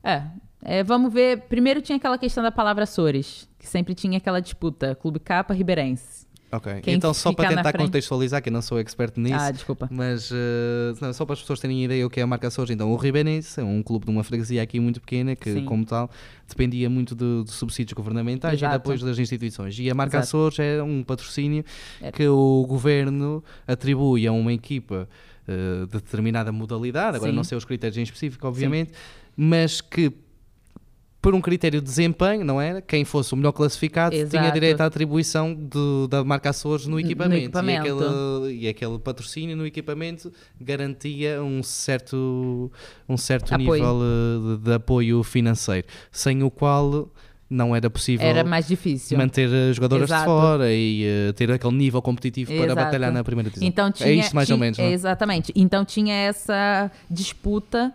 É. 0.04 0.24
É, 0.66 0.84
vamos 0.84 1.12
ver. 1.12 1.42
Primeiro 1.50 1.82
tinha 1.82 1.98
aquela 1.98 2.18
questão 2.18 2.42
da 2.42 2.52
palavra 2.52 2.84
Açores, 2.84 3.50
que 3.60 3.68
sempre 3.68 3.94
tinha 3.94 4.18
aquela 4.18 4.40
disputa. 4.40 4.96
Clube 4.96 5.20
Capa, 5.20 5.54
Ribeirense. 5.54 6.26
Ok. 6.56 6.82
Quem 6.82 6.94
então, 6.94 7.12
só 7.16 7.34
para 7.34 7.50
tentar 7.50 7.74
contextualizar, 7.74 8.42
que 8.42 8.50
eu 8.50 8.54
não 8.54 8.62
sou 8.62 8.80
expert 8.80 9.18
nisso, 9.18 9.36
Ah, 9.40 9.50
desculpa. 9.50 9.90
mas 9.92 10.30
eh, 10.32 10.94
não, 11.02 11.12
só 11.12 11.26
para 11.26 11.34
as 11.34 11.42
pessoas 11.42 11.60
terem 11.60 11.84
ideia 11.84 12.06
o 12.06 12.10
que 12.12 12.20
é 12.20 12.24
a 12.24 12.28
marca 12.28 12.48
Açores. 12.48 12.70
Então, 12.70 12.92
o 12.92 12.96
Ribeirense 12.96 13.60
é 13.60 13.64
um 13.64 13.82
clube 13.82 14.06
de 14.06 14.12
uma 14.12 14.24
freguesia 14.24 14.62
aqui 14.62 14.80
muito 14.80 15.02
pequena, 15.02 15.36
que, 15.36 15.52
Sim. 15.52 15.66
como 15.66 15.84
tal, 15.84 16.12
dependia 16.48 16.90
muito 16.92 17.16
de, 17.16 17.44
de 17.44 17.52
subsídios 17.52 17.94
governamentais 17.94 18.54
e 18.54 18.58
Exato. 18.58 18.72
de 18.72 18.78
apoios 18.78 19.02
das 19.02 19.18
instituições. 19.18 19.80
E 19.80 19.90
a 19.90 19.96
marca 19.96 20.18
Exato. 20.18 20.28
Açores 20.28 20.60
é 20.60 20.84
um 20.84 21.02
patrocínio 21.04 21.66
Era. 22.00 22.12
que 22.12 22.28
o 22.28 22.66
governo 22.70 23.44
atribui 23.68 24.28
a 24.28 24.32
uma 24.32 24.54
equipa 24.54 25.10
eh, 25.48 25.86
de 25.88 25.94
determinada 25.94 26.52
modalidade, 26.52 27.18
agora 27.18 27.32
Sim. 27.32 27.36
não 27.36 27.44
sei 27.44 27.58
os 27.58 27.66
critérios 27.66 27.98
em 27.98 28.04
específico, 28.04 28.48
obviamente, 28.48 28.92
mas 29.36 29.82
que 29.82 30.14
por 31.24 31.34
um 31.34 31.40
critério 31.42 31.80
de 31.80 31.86
desempenho, 31.88 32.44
não 32.44 32.60
era? 32.62 32.82
Quem 32.82 33.06
fosse 33.06 33.34
o 33.34 33.38
melhor 33.38 33.54
classificado 33.54 34.12
tinha 34.14 34.24
Exato. 34.24 34.52
direito 34.54 34.82
à 34.82 34.86
atribuição 34.86 35.54
do- 35.56 36.06
da 36.08 36.22
marca 36.24 36.50
Açores 36.50 36.86
no 36.86 36.92
No 36.96 37.00
equipamento. 37.00 37.44
equipamento. 37.46 37.88
E, 37.88 37.90
aquele, 37.90 38.54
e 38.60 38.68
aquele 38.68 39.00
patrocínio 39.00 39.56
no 39.56 39.66
equipamento 39.66 40.32
garantia 40.60 41.42
um 41.42 41.64
certo, 41.64 42.70
um 43.08 43.16
certo 43.16 43.54
Apoio. 43.56 43.72
nível 43.74 44.00
eh, 44.04 44.58
de, 44.58 44.64
de 44.66 44.74
apoio 44.74 45.24
financeiro, 45.24 45.88
sem 46.12 46.44
o 46.44 46.52
qual 46.52 47.10
não 47.50 47.76
era 47.76 47.90
possível 47.90 48.26
Era 48.26 48.44
mais 48.44 48.68
difícil. 48.68 49.18
manter 49.18 49.48
as 49.70 49.76
jogadoras 49.78 50.08
de 50.08 50.14
Exato. 50.14 50.26
fora 50.26 50.74
e 50.74 51.06
eh, 51.06 51.32
ter 51.34 51.50
aquele 51.52 51.76
nível 51.76 52.02
competitivo 52.02 52.52
para 52.52 52.66
Exato. 52.66 52.76
batalhar 52.76 53.12
na 53.14 53.24
primeira 53.24 53.50
divisão. 53.50 53.68
Então 53.68 53.92
tinha, 53.92 54.10
é 54.10 54.14
isto 54.14 54.36
mais 54.36 54.50
ou 54.50 54.58
ti- 54.58 54.60
menos, 54.60 54.78
é? 54.80 54.92
Exatamente. 54.92 55.54
Então 55.56 55.86
tinha 55.86 56.14
essa 56.16 56.92
disputa 57.10 57.94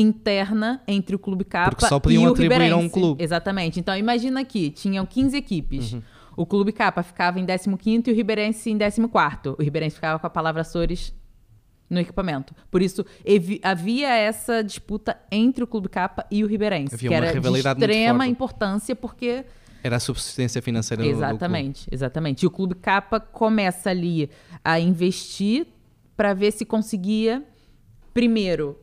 interna 0.00 0.80
entre 0.86 1.16
o 1.16 1.18
Clube 1.18 1.44
Capa 1.44 1.70
Porque 1.70 1.86
só 1.86 1.98
podiam 1.98 2.22
e 2.22 2.26
o 2.28 2.30
atribuir 2.30 2.72
a 2.72 2.76
um 2.76 2.88
clube. 2.88 3.22
Exatamente. 3.22 3.80
Então 3.80 3.96
imagina 3.96 4.40
aqui, 4.40 4.70
tinham 4.70 5.04
15 5.04 5.36
equipes. 5.36 5.92
Uhum. 5.92 6.02
O 6.36 6.46
Clube 6.46 6.70
Capa 6.70 7.02
ficava 7.02 7.40
em 7.40 7.44
15º 7.44 8.06
e 8.06 8.12
o 8.12 8.14
Ribeirense 8.14 8.70
em 8.70 8.78
14º. 8.78 9.56
O 9.58 9.62
Ribeirense 9.62 9.96
ficava 9.96 10.20
com 10.20 10.26
a 10.26 10.30
palavra 10.30 10.60
Açores 10.62 11.12
no 11.90 11.98
equipamento. 11.98 12.54
Por 12.70 12.80
isso, 12.80 13.04
havia 13.62 14.14
essa 14.14 14.62
disputa 14.62 15.18
entre 15.32 15.64
o 15.64 15.66
Clube 15.66 15.88
Capa 15.88 16.24
e 16.30 16.44
o 16.44 16.46
Ribeirense, 16.46 16.94
Havia 16.94 17.08
que 17.08 17.14
uma 17.14 17.26
era 17.26 17.40
de 17.40 17.58
extrema 17.58 18.26
importância 18.28 18.94
porque 18.94 19.44
Era 19.82 19.96
a 19.96 20.00
subsistência 20.00 20.62
financeira 20.62 21.02
do- 21.02 21.08
do 21.08 21.12
clube. 21.12 21.26
Exatamente, 21.26 21.88
exatamente. 21.90 22.42
E 22.42 22.46
o 22.46 22.50
Clube 22.50 22.74
Capa 22.76 23.18
começa 23.18 23.90
ali 23.90 24.30
a 24.64 24.78
investir 24.78 25.66
para 26.16 26.34
ver 26.34 26.52
se 26.52 26.64
conseguia, 26.64 27.42
primeiro, 28.12 28.76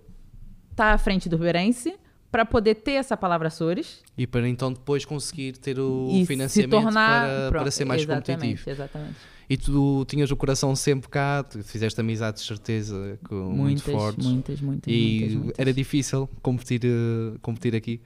estar 0.76 0.94
à 0.94 0.98
frente 0.98 1.30
do 1.30 1.38
Ribeirense, 1.38 1.96
para 2.36 2.46
poder 2.46 2.76
ter 2.76 2.94
essa 2.94 3.16
palavra 3.16 3.48
Açores 3.48 4.02
E 4.18 4.28
para 4.28 4.48
então 4.50 4.74
depois 4.74 5.06
conseguir 5.06 5.56
ter 5.56 5.80
o 5.80 6.10
e 6.12 6.20
se 6.20 6.26
financiamento 6.26 6.72
tornar 6.72 7.26
para, 7.26 7.50
pronto, 7.50 7.62
para 7.62 7.72
ser 7.72 7.86
mais 7.86 8.06
competitivo. 8.06 8.70
Exatamente. 8.70 9.16
E 9.50 9.56
tu 9.56 10.04
tinhas 10.06 10.30
o 10.32 10.36
coração 10.36 10.76
sempre 10.76 11.08
cá, 11.08 11.44
tu 11.44 11.64
fizeste 11.64 12.02
amizades, 12.02 12.42
de 12.42 12.48
certeza, 12.48 13.18
com, 13.30 13.36
muito 13.36 13.58
Muitas, 13.58 13.94
fortes. 13.94 14.26
muitas, 14.26 14.60
muitas, 14.60 14.92
e 14.94 15.20
muitas, 15.20 15.36
muitas. 15.38 15.60
era 15.60 15.72
difícil 15.72 16.30
competir, 16.42 16.82
eh, 16.84 17.38
competir 17.42 17.74
aqui. 17.74 18.02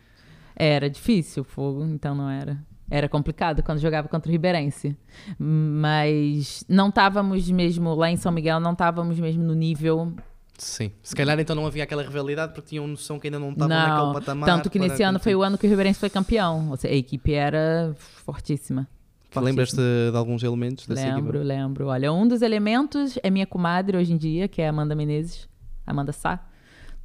Era 0.55 0.89
difícil 0.89 1.43
fogo, 1.43 1.83
então 1.85 2.13
não 2.13 2.29
era. 2.29 2.61
Era 2.91 3.07
complicado 3.07 3.63
quando 3.63 3.79
jogava 3.79 4.07
contra 4.07 4.29
o 4.29 4.31
Ribeirense. 4.31 4.95
Mas 5.39 6.63
não 6.67 6.89
estávamos 6.89 7.49
mesmo, 7.49 7.95
lá 7.95 8.11
em 8.11 8.17
São 8.17 8.31
Miguel, 8.31 8.59
não 8.59 8.73
estávamos 8.73 9.19
mesmo 9.19 9.41
no 9.43 9.55
nível 9.55 10.13
Sim. 10.59 10.91
Se 11.01 11.15
calhar 11.15 11.39
então 11.39 11.55
não 11.55 11.65
havia 11.65 11.83
aquela 11.83 12.03
rivalidade 12.03 12.53
porque 12.53 12.69
tinham 12.69 12.85
noção 12.87 13.19
que 13.19 13.27
ainda 13.27 13.39
não 13.39 13.51
estavam 13.51 13.69
naquele 13.69 14.13
patamar. 14.13 14.49
tanto 14.49 14.69
que 14.69 14.77
para 14.77 14.87
nesse 14.89 15.03
ano 15.03 15.19
foi 15.19 15.35
o 15.35 15.41
ano 15.41 15.57
que 15.57 15.65
o 15.65 15.69
Ribeirense 15.69 15.99
foi 15.99 16.09
campeão. 16.09 16.69
Ou 16.69 16.77
seja, 16.77 16.93
a 16.93 16.97
equipe 16.97 17.33
era 17.33 17.93
fortíssima. 17.97 18.87
Lembras-te 19.35 19.75
fortíssima. 19.75 20.11
de 20.11 20.17
alguns 20.17 20.43
elementos 20.43 20.87
dessa 20.87 21.01
Lembro, 21.01 21.37
equipa? 21.37 21.43
lembro. 21.43 21.87
Olha, 21.87 22.11
um 22.11 22.27
dos 22.27 22.41
elementos 22.41 23.17
é 23.21 23.29
minha 23.29 23.45
comadre 23.45 23.97
hoje 23.97 24.11
em 24.13 24.17
dia, 24.17 24.47
que 24.47 24.61
é 24.61 24.67
a 24.67 24.69
Amanda 24.69 24.95
Menezes. 24.95 25.47
Amanda 25.85 26.11
Sá. 26.11 26.45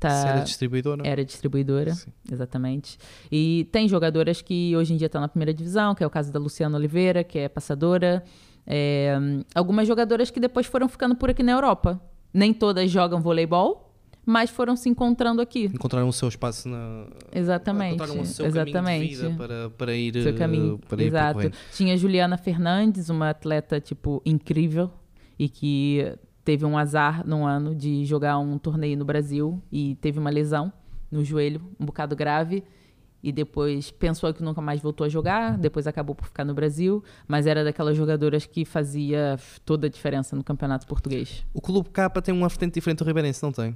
Tá, 0.01 0.11
era 0.11 0.41
distribuidora? 0.41 1.07
era 1.07 1.25
distribuidora, 1.25 1.95
Sim. 1.95 2.11
exatamente. 2.31 2.99
E 3.33 3.67
tem 3.73 3.89
jogadoras 3.89 4.43
que 4.43 4.77
hoje 4.77 4.93
em 4.93 4.97
dia 4.97 5.07
estão 5.07 5.21
na 5.21 5.29
primeira 5.29 5.55
divisão, 5.55 5.95
que 5.95 6.03
é 6.05 6.07
o 6.07 6.11
caso 6.11 6.31
da 6.33 6.39
Luciana 6.39 6.77
Oliveira, 6.77 7.25
que 7.25 7.39
é 7.39 7.49
passadora. 7.49 8.23
É, 8.67 9.17
algumas 9.55 9.87
jogadoras 9.87 10.31
que 10.31 10.41
depois 10.41 10.67
foram 10.67 10.89
ficando 10.89 11.15
por 11.15 11.31
aqui 11.31 11.43
na 11.43 11.53
Europa. 11.53 12.01
Nem 12.35 12.53
todas 12.53 12.91
jogam 12.91 13.21
voleibol, 13.21 13.95
mas 14.27 14.51
foram 14.51 14.75
se 14.75 14.89
encontrando 14.89 15.41
aqui. 15.41 15.67
Encontraram 15.67 16.09
o 16.09 16.13
seu 16.13 16.29
espaço 16.29 16.69
na. 16.69 17.07
Exatamente. 17.33 17.95
Encontraram 17.95 18.21
o 18.21 18.27
seu 18.27 18.47
exatamente. 18.47 18.73
caminho 18.73 19.09
de 19.09 19.15
vida 19.15 19.31
para, 19.37 19.71
para 19.71 19.95
ir, 19.95 20.13
seu 20.15 20.33
eh, 20.33 20.37
caminho. 20.37 20.81
para 20.89 21.03
ir 21.03 21.07
Exato. 21.07 21.53
Tinha 21.73 21.97
Juliana 21.97 22.37
Fernandes, 22.37 23.09
uma 23.09 23.31
atleta 23.31 23.81
tipo 23.81 24.21
incrível 24.27 24.91
e 25.39 25.49
que 25.49 26.13
teve 26.45 26.65
um 26.65 26.77
azar 26.77 27.27
num 27.27 27.47
ano 27.47 27.75
de 27.75 28.05
jogar 28.05 28.39
um 28.39 28.59
torneio 28.59 28.97
no 28.99 29.05
Brasil 29.05 29.63
e 29.71 29.95
teve 29.97 30.19
uma 30.19 30.31
lesão 30.31 30.73
no 31.11 31.25
joelho, 31.25 31.61
um 31.79 31.87
bocado 31.87 32.17
grave. 32.17 32.65
E 33.27 33.33
depois 33.33 33.91
pensou 33.91 34.35
que 34.35 34.43
nunca 34.43 34.61
mais 34.61 34.83
voltou 34.83 35.07
a 35.07 35.09
jogar, 35.09 35.57
depois 35.57 35.87
acabou 35.87 36.15
por 36.15 36.27
ficar 36.27 36.45
no 36.45 36.53
Brasil, 36.53 37.03
mas 37.27 37.47
era 37.47 37.65
daquelas 37.65 37.97
jogadoras 37.97 38.45
que 38.45 38.67
fazia 38.67 39.39
toda 39.65 39.87
a 39.87 39.91
diferença 39.91 40.37
no 40.37 40.45
campeonato 40.45 40.87
português. 40.87 41.43
O 41.55 41.61
Clube 41.63 41.89
K 41.89 42.11
tem 42.21 42.35
uma 42.35 42.47
vertente 42.49 42.75
diferente 42.75 42.99
do 42.99 43.05
Ribeirense, 43.07 43.43
não 43.43 43.51
tem? 43.51 43.75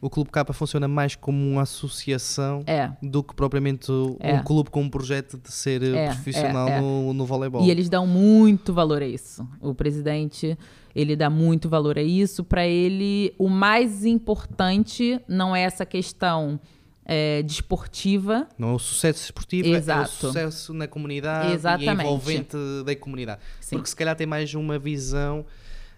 O 0.00 0.08
Clube 0.08 0.30
K 0.30 0.44
funciona 0.54 0.88
mais 0.88 1.14
como 1.14 1.38
uma 1.46 1.62
associação 1.62 2.62
É. 2.66 2.90
do 3.02 3.22
que 3.22 3.34
propriamente 3.34 3.90
um 3.92 4.16
É. 4.20 4.42
clube 4.42 4.70
com 4.70 4.80
um 4.82 4.88
projeto 4.88 5.38
de 5.38 5.50
ser 5.52 5.82
eh, 5.82 5.96
É, 5.96 6.06
profissional 6.08 6.68
é, 6.68 6.78
é. 6.78 6.80
No, 6.80 7.12
no 7.12 7.26
voleibol. 7.26 7.62
E 7.62 7.70
eles 7.70 7.88
dão 7.90 8.06
muito 8.06 8.72
valor 8.72 9.02
a 9.02 9.06
isso. 9.06 9.46
O 9.60 9.74
presidente, 9.74 10.56
ele 10.94 11.16
dá 11.16 11.28
muito 11.30 11.68
valor 11.68 11.98
a 11.98 12.02
isso. 12.02 12.42
Para 12.44 12.66
ele, 12.66 13.34
o 13.38 13.48
mais 13.48 14.04
importante 14.06 15.20
não 15.28 15.54
é 15.56 15.62
essa 15.62 15.84
questão 15.86 16.58
é, 17.06 17.42
desportiva. 17.42 18.48
Não 18.58 18.70
é 18.70 18.72
o 18.74 18.78
sucesso 18.78 19.24
esportivo, 19.24 19.68
é 19.68 19.72
o 19.72 19.76
Exato. 19.76 20.10
sucesso 20.10 20.74
na 20.74 20.88
comunidade 20.88 21.52
e 21.52 21.54
Exatamente. 21.54 22.02
envolvente 22.02 22.56
da 22.84 22.96
comunidade. 22.96 23.40
Sim. 23.60 23.76
Porque 23.76 23.88
se 23.88 23.96
calhar 23.96 24.16
tem 24.16 24.26
mais 24.26 24.52
uma 24.54 24.78
visão 24.78 25.46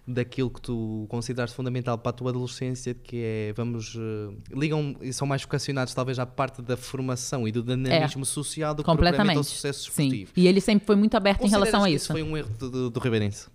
daquilo 0.07 0.49
que 0.49 0.61
tu 0.61 1.07
consideras 1.09 1.53
fundamental 1.53 1.99
para 1.99 2.11
a 2.11 2.13
tua 2.13 2.31
adolescência, 2.31 2.95
que 2.95 3.23
é, 3.23 3.53
vamos, 3.55 3.95
eh, 3.95 4.35
ligam 4.55 4.97
e 5.03 5.13
são 5.13 5.27
mais 5.27 5.43
vocacionados 5.43 5.93
talvez 5.93 6.19
à 6.19 6.25
parte 6.25 6.63
da 6.63 6.79
formação 6.79 7.47
e 7.47 7.53
do 7.53 7.63
dinamismo 7.63 8.25
social 8.25 8.75
do 8.75 8.83
que 8.83 8.91
propriamente 8.91 9.37
ao 9.37 9.45
sucesso 9.45 9.91
Sim. 9.91 10.05
esportivo. 10.05 10.33
E 10.35 10.49
ele 10.49 10.63
sempre 10.63 10.87
foi 10.87 10.97
muito 10.97 11.15
aberto 11.15 11.45
em 11.45 11.51
relação 11.51 11.85
a 11.85 11.89
que 11.89 11.95
isso. 11.95 12.11
foi 12.11 12.23
um 12.23 12.37
erro 12.37 12.49
do, 12.59 12.71
do, 12.71 12.91
do 12.91 13.01
Ribeirense? 13.01 13.49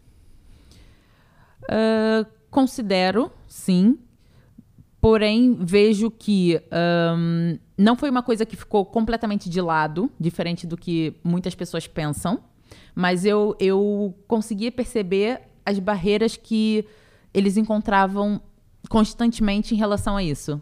Ah, 1.68 2.26
considero, 2.52 3.32
sim. 3.48 3.98
Porém, 5.04 5.58
vejo 5.60 6.10
que 6.10 6.62
ahn, 6.72 7.60
não 7.78 7.94
foi 7.94 8.10
uma 8.10 8.24
coisa 8.24 8.46
que 8.46 8.56
ficou 8.56 8.86
completamente 8.86 9.50
de 9.50 9.60
lado, 9.60 10.10
diferente 10.18 10.66
do 10.66 10.78
que 10.78 11.14
muitas 11.22 11.54
pessoas 11.54 11.86
pensam. 11.86 12.40
Mas 12.96 13.26
eu, 13.26 13.54
eu 13.60 14.16
conseguia 14.30 14.72
perceber 14.72 15.42
as 15.66 15.78
barreiras 15.78 16.38
que 16.38 16.86
eles 17.34 17.58
encontravam 17.58 18.40
constantemente 18.88 19.76
em 19.76 19.78
relação 19.78 20.16
a 20.16 20.24
isso. 20.24 20.62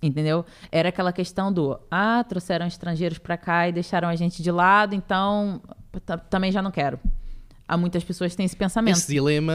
Entendeu? 0.00 0.46
Era 0.70 0.90
aquela 0.90 1.12
questão 1.12 1.52
do, 1.52 1.76
ah, 1.90 2.22
trouxeram 2.22 2.68
estrangeiros 2.68 3.18
para 3.18 3.36
cá 3.36 3.68
e 3.68 3.72
deixaram 3.72 4.06
a 4.06 4.14
gente 4.14 4.40
de 4.40 4.52
lado, 4.52 4.94
então 4.94 5.60
também 6.30 6.52
já 6.52 6.62
não 6.62 6.70
quero. 6.70 7.00
Há 7.72 7.76
muitas 7.76 8.02
pessoas 8.02 8.32
que 8.32 8.36
têm 8.36 8.46
esse 8.46 8.56
pensamento. 8.56 8.96
Esse 8.96 9.12
dilema, 9.12 9.54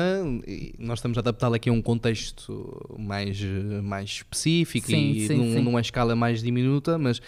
nós 0.79 0.99
estamos 0.99 1.17
a 1.17 1.19
adaptá-lo 1.19 1.53
aqui 1.55 1.69
a 1.69 1.73
um 1.73 1.81
contexto 1.81 2.95
mais, 2.97 3.37
mais 3.83 4.09
específico 4.09 4.87
Sim, 4.87 5.11
e 5.11 5.27
sim, 5.27 5.35
num- 5.35 5.53
sim. 5.55 5.61
numa 5.61 5.81
escala 5.81 6.15
mais 6.15 6.41
diminuta, 6.41 6.97
mas 6.97 7.21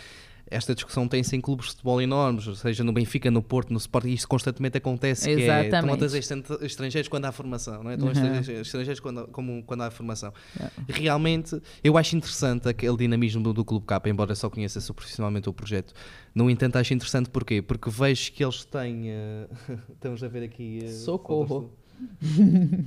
esta 0.50 0.74
discussão 0.74 1.08
tem-se 1.08 1.36
em 1.36 1.42
clubes 1.42 1.66
de 1.68 1.72
futebol 1.74 2.02
enormes, 2.02 2.60
seja 2.60 2.84
no 2.84 2.94
Benfica, 2.94 3.30
no 3.30 3.42
Porto, 3.42 3.72
no 3.72 3.78
Sport, 3.78 4.06
e 4.06 4.14
isto 4.14 4.28
constantemente 4.28 4.78
acontece, 4.78 5.24
que 5.26 5.30
é, 5.30 5.34
estão 5.40 5.56
a 5.56 5.62
Exatamente. 5.66 5.98
trazer 6.00 6.20
estran- 6.20 6.44
estrangeiros 6.62 7.08
quando 7.10 7.26
há 7.26 7.32
formação, 7.32 7.84
não 7.84 7.92
é? 7.92 7.96
Estão 7.96 8.08
Uhum. 8.10 8.62
estrangeiros 8.62 9.00
quando, 9.00 9.28
como, 9.28 9.64
quando 9.64 9.82
há 9.82 9.92
formação. 9.92 10.34
Realmente, 10.88 11.62
eu 11.84 11.98
acho 11.98 12.16
interessante 12.16 12.68
aquele 12.70 12.96
dinamismo 12.98 13.44
do, 13.44 13.54
do 13.54 13.66
Clube 13.66 13.86
K, 13.86 14.02
embora 14.06 14.34
só 14.36 14.50
conheça 14.50 14.80
superficialmente 14.80 15.50
o 15.50 15.54
projeto. 15.54 15.94
No 16.34 16.50
entanto, 16.50 16.78
acho 16.78 16.94
interessante 16.94 17.30
porquê? 17.30 17.62
Porque 17.62 17.90
vejo 17.90 18.32
que 18.32 18.44
eles 18.44 18.64
têm... 18.66 19.10
eh, 19.10 19.48
estamos 19.94 20.24
a 20.24 20.28
ver 20.28 20.44
aqui... 20.44 20.80
eh, 20.84 20.88
Socorro. 20.88 21.72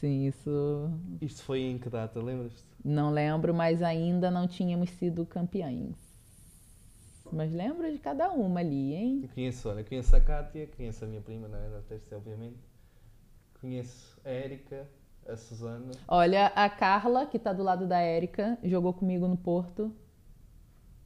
Sim, 0.00 0.26
isso 0.26 0.90
Isto 1.20 1.42
foi 1.42 1.60
em 1.60 1.78
que 1.78 1.88
data, 1.88 2.20
lembras-te? 2.20 2.62
não 2.84 3.12
lembro, 3.12 3.54
mas 3.54 3.80
ainda 3.82 4.30
não 4.30 4.48
tínhamos 4.48 4.90
sido 4.90 5.24
campeões. 5.24 5.94
Mas 7.32 7.50
lembro 7.52 7.90
de 7.90 7.98
cada 7.98 8.30
uma 8.30 8.60
ali, 8.60 8.94
hein? 8.94 9.20
Eu 9.22 9.28
conheço, 9.30 9.68
olha, 9.70 9.82
conheço 9.82 10.14
a 10.14 10.20
Kátia, 10.20 10.66
conheço 10.76 11.02
a 11.04 11.08
minha 11.08 11.20
prima, 11.22 11.48
não 11.48 11.58
é? 11.58 11.68
Da 11.70 11.80
terça, 11.80 12.14
obviamente. 12.16 12.58
Conheço 13.58 14.20
a 14.22 14.28
Érica, 14.28 14.86
a 15.26 15.34
Susana. 15.36 15.92
Olha, 16.06 16.48
a 16.48 16.68
Carla, 16.68 17.24
que 17.24 17.38
tá 17.38 17.52
do 17.54 17.62
lado 17.62 17.86
da 17.86 17.98
Érica, 18.00 18.58
jogou 18.62 18.92
comigo 18.92 19.26
no 19.26 19.36
Porto. 19.36 19.90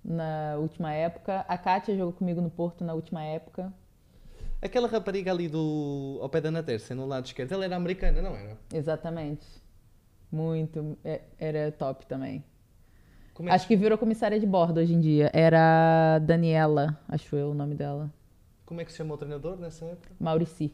na 0.02 0.56
última 0.58 0.92
época. 0.92 1.44
A 1.48 1.56
Kátia 1.58 1.96
jogou 1.96 2.12
comigo 2.12 2.40
no 2.40 2.50
Porto 2.50 2.84
na 2.84 2.94
última 2.94 3.22
época. 3.24 3.72
Aquela 4.62 4.86
rapariga 4.88 5.30
ali 5.32 5.48
do 5.48 6.18
ao 6.22 6.28
pé 6.28 6.40
da 6.40 6.50
Natércia, 6.50 6.94
no 6.94 7.06
lado 7.06 7.26
esquerdo, 7.26 7.52
ela 7.52 7.64
era 7.64 7.76
americana, 7.76 8.22
não 8.22 8.34
era? 8.34 8.56
Exatamente. 8.72 9.46
Muito. 10.30 10.96
é- 11.04 11.22
Era 11.38 11.70
top 11.72 12.06
também. 12.06 12.44
É 13.44 13.50
Acho 13.52 13.66
que 13.68 13.76
virou 13.76 13.98
comissária 13.98 14.38
de 14.40 14.46
bordo 14.46 14.78
hoje 14.80 14.94
em 14.94 15.00
dia. 15.00 15.30
Era 15.32 16.14
a 16.16 16.18
Daniela, 16.18 16.98
acho 17.08 17.36
eu 17.36 17.50
o 17.50 17.54
nome 17.54 17.74
dela. 17.74 18.10
Como 18.64 18.80
é 18.80 18.84
que 18.84 18.90
se 18.90 18.98
chama 18.98 19.14
o 19.14 19.18
treinador 19.18 19.56
nessa 19.58 19.84
época? 19.84 20.08
Maurici. 20.18 20.72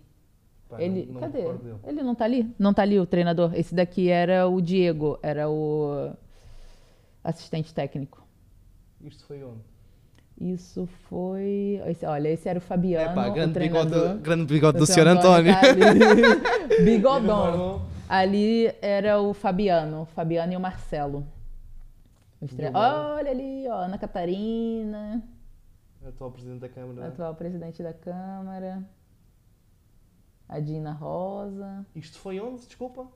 Ele. 0.79 1.05
não, 1.07 1.15
não 1.15 1.21
cadê? 1.21 1.45
Ele 1.87 2.03
não 2.03 2.15
tá 2.15 2.25
ali? 2.25 2.55
Não 2.59 2.73
tá 2.73 2.83
ali 2.83 2.99
o 2.99 3.05
treinador. 3.05 3.53
Esse 3.55 3.75
daqui 3.75 4.09
era 4.09 4.47
o 4.49 4.61
Diego, 4.61 5.19
era 5.23 5.49
o 5.51 6.11
assistente 7.23 7.75
técnico. 7.75 8.27
Isto 9.03 9.25
foi 9.27 9.43
onde? 9.43 9.61
Isso 10.41 10.89
foi. 11.09 11.81
esse- 11.87 12.07
olha, 12.07 12.29
esse 12.29 12.49
era 12.49 12.59
o 12.59 12.63
Fabiano, 12.63 13.11
É 13.11 13.15
pá, 13.15 13.29
o 13.29 13.33
grande 13.35 13.59
bigode, 13.59 14.19
grande 14.23 14.45
bigode 14.47 14.79
do 14.79 14.85
O 14.85 14.87
Sr. 14.87 14.93
seu 14.95 15.09
António. 15.09 15.53
tá 15.53 15.61
ali. 15.61 16.83
Bigodão. 16.85 17.83
Ali 18.09 18.73
era 18.81 19.21
o 19.21 19.35
Fabiano, 19.35 20.07
Fabiano 20.15 20.53
e 20.53 20.57
o 20.57 20.61
Marcelo. 20.61 21.27
Olha 22.75 23.31
ali, 23.31 23.69
ó, 23.69 23.75
Ana 23.75 23.99
Catarina, 23.99 25.23
Atual 26.05 26.33
presidente 26.33 26.61
da 26.61 26.69
Câmara. 26.69 27.07
atual 27.09 27.35
presidente 27.37 27.83
da 27.83 27.93
Câmara. 27.93 28.83
A 30.49 30.59
Dina 30.61 30.93
Rosa. 30.93 31.87
Isto 31.95 32.19
foi 32.19 32.41
onde? 32.41 32.67
Desculpa? 32.67 33.07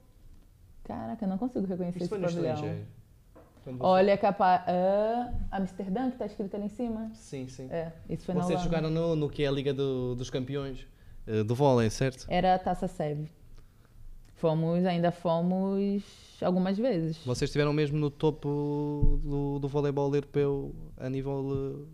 Caraca, 0.85 1.24
eu 1.24 1.29
não 1.29 1.37
consigo 1.39 1.66
reconhecer 1.66 1.99
Isto 2.03 2.05
esse 2.05 2.09
foi 2.09 2.18
no 2.18 2.27
pavilhão. 2.27 2.55
estrangeiro. 2.55 2.87
Quando 3.64 3.83
Olha, 3.85 4.12
é 4.12 4.16
capaz. 4.16 4.62
Ah, 4.68 5.33
Amsterdã, 5.51 6.09
que 6.11 6.16
tá 6.16 6.27
escrito 6.27 6.55
ali 6.55 6.66
em 6.66 6.68
cima? 6.68 7.11
Sim, 7.14 7.49
sim. 7.49 7.66
É, 7.70 7.93
isso 8.09 8.24
foi 8.24 8.35
na 8.37 8.43
Vocês 8.43 8.61
Holanda. 8.61 8.64
jogaram 8.64 8.91
no, 8.91 9.16
no 9.16 9.29
que 9.29 9.43
é 9.43 9.49
a 9.49 9.51
Liga 9.51 9.74
do- 9.74 10.14
dos 10.14 10.31
Campeões 10.31 10.87
eh, 11.27 11.43
do 11.43 11.55
vôlei, 11.57 11.91
certo? 11.91 12.24
Era 12.29 12.55
a 12.55 12.59
Taça 12.61 12.87
Sev. 12.87 13.27
Fomos, 14.35 14.85
ainda 14.85 15.11
fomos 15.11 16.05
algumas 16.43 16.76
vezes. 16.76 17.18
Vocês 17.24 17.49
estiveram 17.49 17.72
mesmo 17.72 17.99
no 17.99 18.11
topo 18.11 19.20
do, 19.22 19.59
do 19.59 19.68
voleibol 19.68 20.14
europeu 20.14 20.74
a 20.97 21.09
nível. 21.09 21.87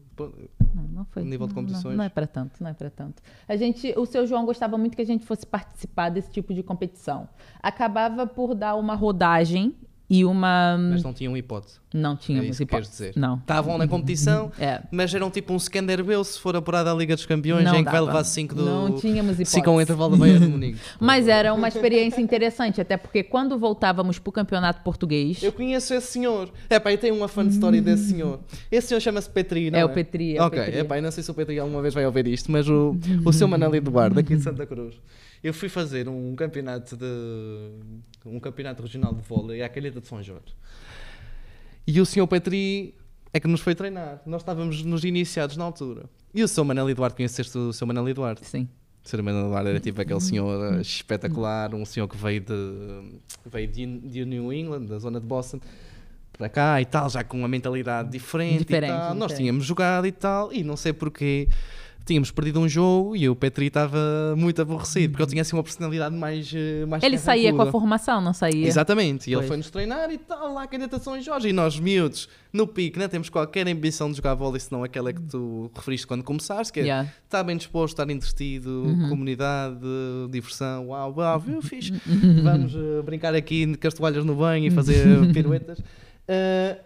Não, 0.74 0.84
não 0.88 1.04
foi. 1.06 1.22
Nível 1.24 1.46
de 1.46 1.54
não, 1.54 1.62
não, 1.62 1.68
competições? 1.68 1.96
Não, 1.96 2.04
é 2.04 2.08
para 2.08 2.26
tanto, 2.26 2.62
não 2.62 2.70
é 2.70 2.74
para 2.74 2.90
tanto. 2.90 3.22
A 3.48 3.56
gente, 3.56 3.92
o 3.96 4.06
seu 4.06 4.26
João 4.26 4.44
gostava 4.44 4.76
muito 4.76 4.96
que 4.96 5.02
a 5.02 5.06
gente 5.06 5.24
fosse 5.24 5.46
participar 5.46 6.08
desse 6.08 6.30
tipo 6.30 6.52
de 6.54 6.62
competição. 6.62 7.28
Acabava 7.62 8.26
por 8.26 8.54
dar 8.54 8.76
uma 8.76 8.94
rodagem 8.94 9.74
e 10.14 10.24
uma 10.26 10.76
Mas 10.78 11.02
não 11.02 11.12
tinham 11.14 11.34
hipótese. 11.36 11.76
não 11.94 12.12
É 12.12 12.16
tínhamos 12.16 12.58
que 12.58 12.66
queres 12.66 12.86
hipótese. 12.88 12.90
dizer. 13.10 13.12
Não. 13.20 13.36
Estavam 13.38 13.78
na 13.78 13.88
competição, 13.88 14.52
É. 14.60 14.82
mas 14.90 15.14
eram 15.14 15.30
tipo 15.30 15.52
um 15.54 15.58
Scanderbeu 15.58 16.22
se 16.22 16.38
for 16.38 16.54
apurado 16.54 16.90
à 16.90 16.94
Liga 16.94 17.14
dos 17.14 17.24
Campeões, 17.24 17.64
Não 17.64 17.74
em 17.74 17.78
que 17.78 17.84
vai 17.84 17.94
dava. 17.94 18.06
levar 18.06 18.24
5 18.24 18.54
do. 18.54 18.64
Não 18.64 18.94
tínhamos 18.96 19.32
hipótese. 19.32 19.52
5 19.52 19.70
ao 19.70 19.80
intervalo 19.80 20.10
da 20.12 20.16
Bayern 20.18 20.44
de 20.46 20.52
Munique. 20.52 20.78
Mas 21.00 21.26
era 21.28 21.54
uma 21.54 21.68
experiência 21.68 22.20
interessante, 22.20 22.80
até 22.80 22.96
porque 22.96 23.22
quando 23.22 23.58
voltávamos 23.58 24.18
para 24.18 24.28
o 24.28 24.32
campeonato 24.32 24.82
português, 24.82 25.42
Eu 25.42 25.52
conheço 25.52 25.94
esse 25.94 26.08
senhor. 26.08 26.50
É 26.68 26.78
pá, 26.78 26.92
eu 26.92 26.98
tenho 26.98 27.14
uma 27.14 27.28
fã 27.28 27.46
de 27.46 27.54
história 27.54 27.80
desse 27.80 28.10
senhor. 28.10 28.40
Esse 28.70 28.88
senhor 28.88 29.00
chama-se 29.00 29.30
Petri, 29.30 29.70
não 29.70 29.78
é? 29.78 29.82
É 29.82 29.84
o 29.84 29.88
Petri, 29.88 30.36
é 30.36 30.42
o 30.42 30.46
ok, 30.46 30.58
Petri. 30.60 30.78
é 30.80 30.84
pá, 30.84 31.00
não 31.00 31.10
sei 31.10 31.22
se 31.22 31.30
o 31.30 31.34
Petri 31.34 31.58
alguma 31.58 31.80
vez 31.80 31.94
vai 31.94 32.04
ouvir 32.04 32.26
isto, 32.26 32.52
mas 32.52 32.68
o, 32.68 32.96
o 33.24 33.32
seu 33.32 33.48
Manel 33.48 33.74
Eduardo, 33.74 34.20
aqui 34.20 34.36
de 34.36 34.42
Santa 34.42 34.66
Cruz, 34.66 34.94
eu 35.42 35.54
fui 35.54 35.68
fazer 35.68 36.08
um 36.08 36.34
campeonato 36.36 36.96
de. 36.96 37.06
Um 38.24 38.38
campeonato 38.40 38.82
regional 38.82 39.14
de 39.14 39.22
vôlei 39.22 39.62
à 39.62 39.68
Calheta 39.68 40.00
de 40.00 40.06
São 40.06 40.22
Jorge. 40.22 40.54
E 41.86 42.00
o 42.00 42.06
senhor 42.06 42.26
Petri 42.26 42.94
é 43.32 43.40
que 43.40 43.48
nos 43.48 43.60
foi 43.60 43.74
treinar. 43.74 44.20
Nós 44.26 44.42
estávamos 44.42 44.82
nos 44.84 45.04
iniciados 45.04 45.56
na 45.56 45.64
altura. 45.64 46.04
E 46.34 46.42
o 46.42 46.48
seu 46.48 46.64
Manel 46.64 46.88
Eduardo, 46.88 47.16
conheceste 47.16 47.56
o 47.58 47.72
seu 47.72 47.86
Manel 47.86 48.08
Eduardo? 48.08 48.40
sim. 48.44 48.68
O 49.04 49.08
Sr. 49.08 49.20
Manuel 49.20 49.46
Eduardo 49.46 49.68
era 49.68 49.80
tipo 49.80 50.00
aquele 50.00 50.20
senhor 50.20 50.74
eh, 50.74 50.80
espetacular, 50.80 51.74
um 51.74 51.84
senhor 51.84 52.06
que 52.06 52.16
veio 52.16 52.40
de, 52.40 53.18
veio 53.44 53.66
de, 53.66 53.98
de 53.98 54.24
New 54.24 54.52
England, 54.52 54.84
da 54.84 54.96
zona 54.96 55.18
de 55.20 55.26
Boston, 55.26 55.58
para 56.38 56.48
cá 56.48 56.80
e 56.80 56.84
tal, 56.84 57.10
já 57.10 57.24
com 57.24 57.36
uma 57.36 57.48
mentalidade 57.48 58.10
diferente, 58.10 58.60
Diferente, 58.60 58.92
e 58.92 58.94
tal. 58.94 59.08
Nós 59.14 59.28
diferente. 59.30 59.36
tínhamos 59.38 59.64
jogado 59.64 60.06
e 60.06 60.12
tal, 60.12 60.52
e 60.52 60.62
não 60.62 60.76
sei 60.76 60.92
porquê. 60.92 61.48
Tínhamos 62.04 62.30
perdido 62.32 62.58
um 62.60 62.68
jogo 62.68 63.14
e 63.14 63.28
o 63.28 63.36
Petri 63.36 63.66
estava 63.66 64.34
muito 64.36 64.60
aborrecido, 64.60 65.10
porque 65.12 65.22
ele 65.22 65.30
tinha 65.30 65.42
assim 65.42 65.54
uma 65.54 65.62
personalidade 65.62 66.14
mais. 66.16 66.52
eh, 66.54 66.84
mais 66.86 67.02
Ele 67.02 67.16
saía 67.16 67.52
com 67.52 67.62
a 67.62 67.70
formação, 67.70 68.20
não 68.20 68.32
saía? 68.32 68.66
Exatamente, 68.66 69.30
e 69.30 69.34
ele 69.34 69.46
foi-nos 69.46 69.70
treinar 69.70 70.10
e 70.10 70.18
tal, 70.18 70.52
lá 70.52 70.64
a 70.64 70.66
caneta 70.66 70.98
São 70.98 71.20
Jorge, 71.20 71.48
e 71.48 71.52
nós 71.52 71.78
miúdos, 71.78 72.28
no 72.52 72.66
pique, 72.66 72.98
não 72.98 73.08
temos 73.08 73.28
qualquer 73.28 73.68
ambição 73.68 74.10
de 74.10 74.16
jogar 74.16 74.34
vôlei, 74.34 74.58
senão 74.60 74.82
aquela 74.82 75.12
que 75.12 75.22
tu 75.22 75.70
referiste 75.74 76.06
quando 76.06 76.24
começaste, 76.24 76.72
que 76.72 76.80
é 76.80 76.82
Yeah. 76.82 77.08
está 77.24 77.42
bem 77.44 77.56
disposto, 77.56 77.94
estar 77.94 78.10
entretido, 78.10 78.68
Uhum. 78.70 79.08
comunidade, 79.08 79.78
diversão, 80.30 80.88
uau, 80.88 81.14
uau, 81.16 81.38
viu, 81.40 81.62
fixe. 81.62 81.92
Vamos 82.42 82.74
eh, 82.74 83.02
brincar 83.04 83.34
aqui 83.34 83.76
com 83.76 83.86
as 83.88 83.94
toalhas 83.94 84.24
no 84.24 84.34
banho 84.34 84.66
e 84.66 84.70
fazer 84.70 85.06
piruetas. 85.32 85.78
É 86.26 86.78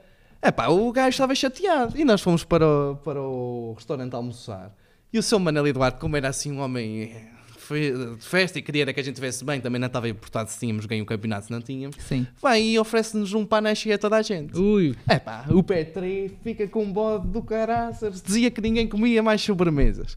epá, 0.43 0.69
o 0.69 0.93
gajo 0.93 1.09
estava 1.09 1.35
chateado 1.35 1.99
e 1.99 2.05
nós 2.05 2.21
fomos 2.21 2.45
para 2.45 2.65
o, 2.67 2.97
para 2.97 3.21
o 3.21 3.73
restaurante 3.77 4.15
almoçar. 4.15 4.73
E 5.13 5.19
o 5.19 5.23
seu 5.23 5.39
Manel 5.39 5.67
Eduardo, 5.67 5.99
como 5.99 6.17
era 6.17 6.29
assim 6.29 6.53
um 6.53 6.61
homem 6.61 7.05
eh, 7.05 7.23
fe- 7.57 7.93
de 8.17 8.25
festa 8.27 8.59
e 8.59 8.63
queria 8.63 8.83
era 8.83 8.93
que 8.93 9.01
a 9.01 9.03
gente 9.03 9.15
estivesse 9.15 9.45
bem, 9.45 9.61
também 9.61 9.79
não 9.81 9.87
estava 9.87 10.09
importado 10.09 10.51
se 10.51 10.59
tínhamos 10.59 10.85
ganho 10.87 11.03
o 11.05 11.07
campeonato, 11.07 11.47
se 11.47 11.53
não 11.53 11.61
tínhamos. 11.61 11.97
Sim. 12.07 12.27
Vai 12.41 12.63
e 12.63 12.79
oferece-nos 12.79 13.33
um 13.33 13.45
panache 13.47 13.91
a 13.93 13.99
toda 13.99 14.17
a 14.17 14.23
gente. 14.23 14.59
Ui. 14.59 14.95
É 15.09 15.19
pá, 15.19 15.45
o 15.49 15.63
Petri 15.63 16.37
fica 16.43 16.67
com 16.69 16.83
um 16.85 16.93
bode 16.93 17.29
do 17.29 17.43
caraças. 17.43 18.21
Dizia 18.23 18.51
que 18.51 18.61
ninguém 18.61 18.87
comia 18.89 19.23
mais 19.23 19.41
sobremesas. 19.41 20.17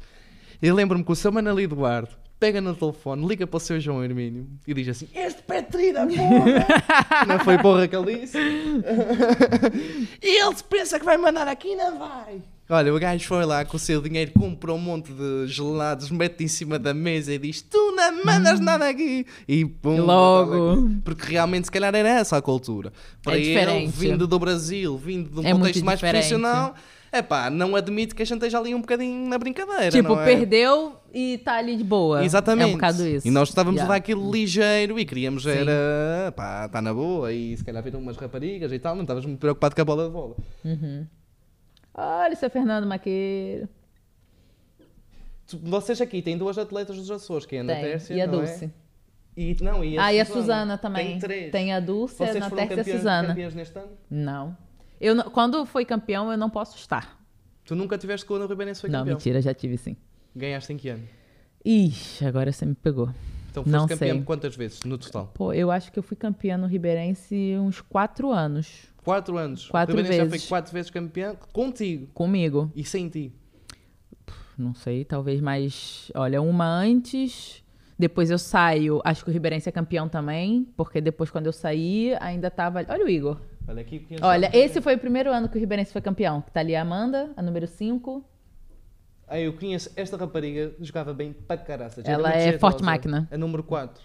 Eu 0.62 0.76
lembro-me 0.76 1.04
que 1.06 1.12
o 1.12 1.16
seu 1.16 1.32
Manel 1.32 1.60
Eduardo 1.60 2.10
pega 2.40 2.60
no 2.62 2.74
telefone, 2.76 3.26
liga 3.28 3.46
para 3.48 3.58
o 3.58 3.60
seu 3.60 3.80
João 3.80 4.04
Hermínio 4.04 4.48
e 4.68 4.74
diz 4.74 4.88
assim: 4.90 5.08
Este 5.14 5.42
Petri 5.44 5.94
da 5.94 6.06
porra! 6.06 7.26
não 7.28 7.40
foi 7.40 7.58
porra 7.58 7.88
que 7.88 7.96
ele 7.96 8.20
disse? 8.22 8.38
e 10.22 10.42
ele 10.44 10.56
se 10.56 10.64
pensa 10.64 11.00
que 11.00 11.06
vai 11.06 11.18
mandar 11.18 11.48
aqui, 11.48 11.76
não 11.76 11.98
vai. 12.00 12.42
Olha, 12.72 12.94
o 12.94 13.00
gajo 13.00 13.26
foi 13.26 13.44
lá 13.46 13.66
com 13.66 13.78
o 13.78 13.80
seu 13.80 14.00
dinheiro, 14.00 14.32
comprou 14.32 14.78
um 14.78 14.82
monte 14.82 15.12
de 15.12 15.48
gelados, 15.48 16.12
mete 16.12 16.44
em 16.44 16.48
cima 16.48 16.78
da 16.78 16.94
mesa 16.94 17.34
e 17.34 17.40
diz: 17.40 17.64
Tu 17.64 17.94
não 17.96 18.24
mandas 18.24 18.60
nada 18.60 18.88
aqui! 18.88 19.26
E 19.48 19.66
pum, 19.66 20.02
Logo. 20.02 20.88
Porque 21.04 21.32
realmente, 21.32 21.66
se 21.66 21.72
calhar, 21.72 21.96
era 21.96 22.08
essa 22.08 22.38
a 22.38 22.42
cultura. 22.44 22.94
Para 23.24 23.40
É 23.40 23.42
ele, 23.42 23.88
vindo 23.88 24.28
do 24.28 24.38
Brasil, 24.38 24.96
vindo 24.98 25.30
de 25.32 25.40
um 25.40 25.48
É 25.48 25.52
contexto 25.52 25.84
mais 25.84 26.00
profissional, 26.00 26.76
é 27.12 27.24
pá, 27.24 27.50
não 27.50 27.76
admite 27.76 28.14
que 28.14 28.22
a 28.22 28.26
gente 28.26 28.38
esteja 28.38 28.60
ali 28.60 28.76
um 28.76 28.82
bocadinho 28.82 29.28
na 29.28 29.40
brincadeira. 29.40 29.90
Tipo, 29.90 30.14
é? 30.14 30.26
perdeu 30.26 30.94
e 31.12 31.40
tá 31.40 31.56
ali 31.58 31.76
de 31.76 31.84
boa. 31.84 32.24
Exatamente. 32.24 32.66
É 32.66 32.68
um 32.68 32.74
bocado 32.74 33.08
isso. 33.08 33.28
E 33.28 33.32
nós 33.32 33.50
estávamos 33.50 33.80
Yeah. 33.80 33.92
dar 33.92 33.98
aquilo 33.98 34.32
ligeiro 34.32 35.00
e 35.00 35.06
queríamos 35.06 35.42
Sim. 35.42 35.50
era, 35.50 36.32
pá, 36.36 36.68
está 36.68 36.84
na 36.84 36.94
boa 36.94 37.34
e 37.34 37.58
se 37.58 37.64
calhar 37.66 37.82
viram 37.82 38.00
umas 38.00 38.16
raparigas 38.16 38.72
e 38.72 38.78
tal, 38.78 38.94
não 38.94 39.02
estávamos 39.02 39.26
muito 39.26 39.40
preocupados 39.40 39.74
com 39.74 39.82
a 39.82 39.86
bola 39.86 40.06
de 40.06 40.12
bola. 40.12 40.36
Olha 42.02 42.34
o 42.34 42.38
seu 42.38 42.50
Fernando 42.50 42.86
Maqueiro. 42.88 43.68
Vocês 45.64 46.00
aqui 46.00 46.22
têm 46.22 46.38
duas 46.38 46.58
atletas 46.58 46.96
dos 46.96 47.10
Açores, 47.12 47.46
que 47.46 47.56
é 47.56 47.62
a 47.62 47.66
Tem. 47.66 48.16
E 48.18 48.22
a 48.22 48.28
não 48.28 48.34
é? 48.36 48.38
Dulce. 48.46 48.72
E, 49.36 49.58
não, 49.62 49.84
e 49.84 49.98
a 49.98 50.06
Ah, 50.06 50.14
e 50.14 50.20
a 50.20 50.26
Susana. 50.26 50.42
Suzana 50.42 50.78
também. 50.78 51.08
Tem 51.12 51.20
três. 51.20 51.52
Tem 51.52 51.74
a 51.74 51.80
Dulce, 51.80 52.16
Vocês 52.16 52.30
a 52.36 52.38
Ana 52.38 52.50
foram 52.50 52.68
Tércia 52.68 52.92
e 52.92 52.94
a 52.94 52.98
Suzana. 52.98 53.28
campeões 53.30 53.56
neste 53.56 53.78
ano? 53.80 53.90
Não. 54.10 54.58
Eu 55.02 55.16
não- 55.16 55.24
Quando 55.30 55.66
foi 55.66 55.86
campeão, 55.86 56.32
eu 56.32 56.38
não 56.38 56.50
posso 56.50 56.78
estar. 56.78 57.18
Tu 57.66 57.76
nunca 57.76 57.98
tiveste 57.98 58.26
com 58.26 58.34
o 58.34 58.38
Ana 58.38 58.48
Ribeirense 58.48 58.82
foi 58.82 58.90
não, 58.90 59.00
campeão? 59.00 59.16
mentira, 59.16 59.42
já 59.42 59.54
tive 59.54 59.78
sim. 59.78 59.96
Ganhaste 60.36 60.72
em 60.74 60.78
que 60.78 60.90
ano? 60.90 61.04
Ixi, 61.66 62.26
agora 62.26 62.52
você 62.52 62.66
me 62.66 62.76
pegou. 62.76 63.10
Então 63.52 63.64
foste 63.64 63.72
Não 63.76 63.88
campeão 63.88 64.16
sei. 64.18 64.24
quantas 64.24 64.56
vezes 64.56 64.80
no 64.84 64.98
total? 64.98 65.32
Pô, 65.34 65.52
eu 65.54 65.72
acho 65.72 65.92
que 65.92 65.98
eu 65.98 66.04
fui 66.04 66.16
campeã 66.16 66.58
no 66.58 66.68
Ribeirense 66.68 67.56
uns 67.60 67.82
quatro 67.82 68.32
anos. 68.32 68.88
Quatro 69.04 69.38
anos. 69.38 69.68
Quatro 69.68 69.94
o 69.94 69.98
Ribeirense 69.98 70.18
já 70.26 70.30
vezes. 70.30 70.48
foi 70.48 70.50
quatro 70.50 70.74
vezes 70.74 70.92
campeão 70.92 71.38
contigo 71.54 72.08
Comigo. 72.14 72.72
e 72.76 72.84
sem 72.84 73.10
ti. 73.10 73.34
Não 74.58 74.74
sei, 74.74 75.06
talvez 75.06 75.40
mais. 75.40 76.12
Olha, 76.14 76.42
uma 76.42 76.66
antes. 76.66 77.64
Depois 77.98 78.30
eu 78.30 78.38
saio. 78.38 79.02
Acho 79.04 79.24
que 79.24 79.30
o 79.30 79.34
Ribeirense 79.34 79.70
é 79.70 79.72
campeão 79.72 80.10
também. 80.10 80.68
Porque 80.76 81.00
depois, 81.00 81.30
quando 81.30 81.46
eu 81.46 81.54
saí, 81.54 82.14
ainda 82.20 82.52
tava. 82.52 82.86
Olha 82.90 83.06
o 83.06 83.10
Igor. 83.10 83.38
Olha 83.68 83.82
aqui. 83.82 84.06
Olha, 84.22 84.50
esse 84.54 84.82
foi 84.82 84.96
o 84.96 85.00
primeiro 85.00 85.32
ano 85.32 85.48
que 85.48 85.58
o 85.58 85.60
Ribeirense 85.60 85.94
foi 85.94 86.02
campeão. 86.02 86.42
Que 86.42 86.52
tá 86.52 86.60
ali 86.60 86.76
a 86.76 86.82
Amanda, 86.82 87.32
a 87.38 87.42
número 87.42 87.68
5. 87.68 88.24
Ah, 89.28 89.40
eu 89.40 89.54
conheço 89.54 89.92
esta 89.96 90.18
rapariga, 90.18 90.74
jogava 90.82 91.14
bem 91.14 91.32
para 91.32 91.58
caraças. 91.62 92.04
era 92.04 92.14
Ela 92.14 92.34
é 92.34 92.58
forte 92.58 92.84
máquina. 92.84 93.28
A 93.32 93.38
número 93.38 93.64
4. 93.64 94.04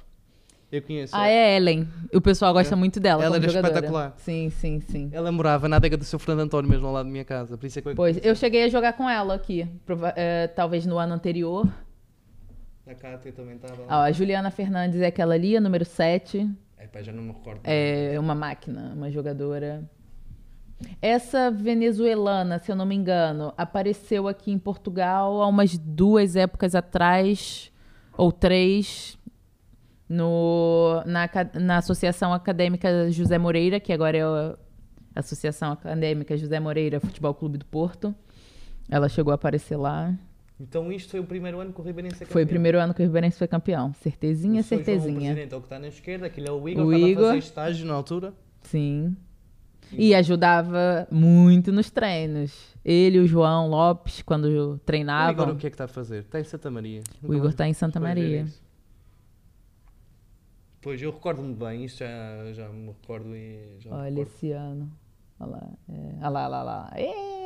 Eu 0.77 0.83
conheço. 0.83 1.15
Ah, 1.15 1.29
é 1.29 1.57
Ellen. 1.57 1.87
O 2.13 2.21
pessoal 2.21 2.53
gosta 2.53 2.75
É. 2.75 2.77
muito 2.77 2.99
dela. 2.99 3.23
Ela 3.25 3.37
era 3.37 3.49
jogadora. 3.49 3.73
espetacular. 3.75 4.15
Sim, 4.17 4.51
sim, 4.51 4.81
sim. 4.81 5.09
Ela 5.13 5.31
morava 5.31 5.69
na 5.69 5.77
adega 5.77 5.97
do 5.97 6.03
seu 6.05 6.19
Fernando 6.19 6.47
António, 6.47 6.69
mesmo 6.69 6.87
ao 6.87 6.93
lado 6.93 7.05
da 7.07 7.13
minha 7.13 7.25
casa. 7.25 7.57
Por 7.57 7.65
isso 7.67 7.79
é 7.79 7.83
que 7.83 7.89
eu 7.91 7.95
Pois, 7.95 8.19
eu 8.25 8.35
cheguei 8.35 8.65
a 8.65 8.69
jogar 8.69 8.95
com 8.95 9.09
ela 9.09 9.35
aqui. 9.35 9.69
prova- 9.87 10.13
eh, 10.17 10.49
talvez 10.49 10.85
no 10.85 10.99
ano 10.99 11.15
anterior. 11.15 11.67
A 12.87 12.95
Cátia 12.95 13.33
também 13.33 13.55
estava 13.55 13.83
Ó, 13.89 14.03
a 14.03 14.11
Juliana 14.11 14.51
Fernandes 14.51 15.01
é 15.01 15.07
aquela 15.07 15.35
ali, 15.35 15.57
a 15.57 15.61
número 15.61 15.85
7. 15.85 16.51
É 16.77 16.87
pá, 16.89 17.01
já 17.03 17.13
não 17.13 17.23
me 17.23 17.33
recordo. 17.33 17.61
É 17.65 18.17
uma 18.19 18.35
máquina, 18.35 18.93
uma 18.97 19.11
jogadora. 19.13 19.89
Essa 21.01 21.51
venezuelana, 21.53 22.59
se 22.59 22.71
eu 22.71 22.75
não 22.77 22.85
me 22.85 22.95
engano, 22.97 23.55
apareceu 23.57 24.27
aqui 24.27 24.51
em 24.51 24.59
Portugal 24.59 25.41
há 25.41 25.47
umas 25.47 25.79
duas 25.79 26.35
épocas 26.37 26.75
atrás, 26.75 27.71
ou 28.19 28.31
três, 28.33 29.17
no, 30.07 30.27
na, 31.05 31.29
na 31.61 31.77
Associação 31.79 32.33
Acadêmica 32.33 33.11
José 33.11 33.39
Moreira, 33.39 33.79
que 33.81 33.93
agora 33.93 34.17
é 34.17 34.23
a 34.23 34.57
Associação 35.15 35.73
Acadêmica 35.73 36.37
José 36.37 36.59
Moreira 36.61 37.01
Futebol 37.01 37.35
Clube 37.35 37.59
do 37.59 37.65
Porto. 37.65 38.15
Ela 38.91 39.09
chegou 39.09 39.31
a 39.33 39.35
aparecer 39.35 39.77
lá. 39.77 40.15
Então 40.61 40.93
isto 40.93 41.11
foi 41.11 41.21
o 41.21 41.25
primeiro 41.25 41.59
ano 41.59 41.73
que 41.73 41.81
o 41.81 41.85
Ribeirense 41.85 42.23
é 42.23 42.27
Foi 42.27 42.45
o 42.45 42.47
primeiro 42.47 42.79
ano 42.79 42.95
que 42.95 43.03
o 43.03 43.05
Riberense 43.05 43.37
foi 43.39 43.49
campeão. 43.49 43.93
Certezinha, 43.95 44.61
O. 44.61 44.63
João, 44.63 44.81
o 44.81 44.85
certezinha. 44.85 45.21
presidente 45.21 45.53
é 45.53 45.57
o 45.57 45.61
que 45.61 45.67
está 45.67 45.79
na 45.79 45.89
esquerda, 45.89 46.27
aquele 46.27 46.49
é 46.49 46.53
o 46.53 46.69
Igor, 46.69 46.87
O 46.87 46.91
a 46.91 46.99
Igor. 46.99 47.25
fazer 47.27 47.39
estágio 47.39 47.87
na 47.87 47.95
altura. 47.95 48.33
Sim. 48.63 49.17
E 49.93 50.15
ajudava 50.15 51.07
muito 51.11 51.71
nos 51.73 51.91
treinos. 51.91 52.75
Ele 52.85 53.19
e 53.19 53.21
o 53.21 53.27
João 53.27 53.69
Lopes, 53.69 54.23
quando 54.23 54.45
O 54.45 54.51
Igor 54.51 54.79
treinavam. 54.85 55.51
o 55.53 55.57
que 55.57 55.67
é 55.67 55.71
que 55.71 55.75
está 55.75 55.85
a 55.85 55.89
fazer? 55.89 56.21
Está 56.21 56.41
em 56.41 56.45
Santa 56.45 56.71
Maria. 56.71 57.03
O 57.23 57.35
Igor 57.35 57.51
está 57.51 57.67
em 57.69 57.73
Santa 57.75 57.99
é 57.99 58.03
Maria. 58.03 58.47
Isso. 60.85 60.89
Pois, 60.89 61.03
eu 61.03 61.11
recordo-me 61.11 61.55
bem, 61.55 61.85
isto 61.85 61.99
já, 61.99 62.53
já 62.53 62.69
me 62.69 62.89
recordo 62.89 63.35
e 63.35 63.77
já 63.81 63.91
me 63.91 63.97
Olha 63.97 64.09
recordo. 64.11 64.29
esse 64.29 64.53
ano. 64.53 64.93
Olha 65.41 65.51
lá. 65.51 65.69
É. 65.89 66.15
Olha 66.21 66.29
lá, 66.29 66.45
olha 66.47 66.63
lá! 66.63 66.91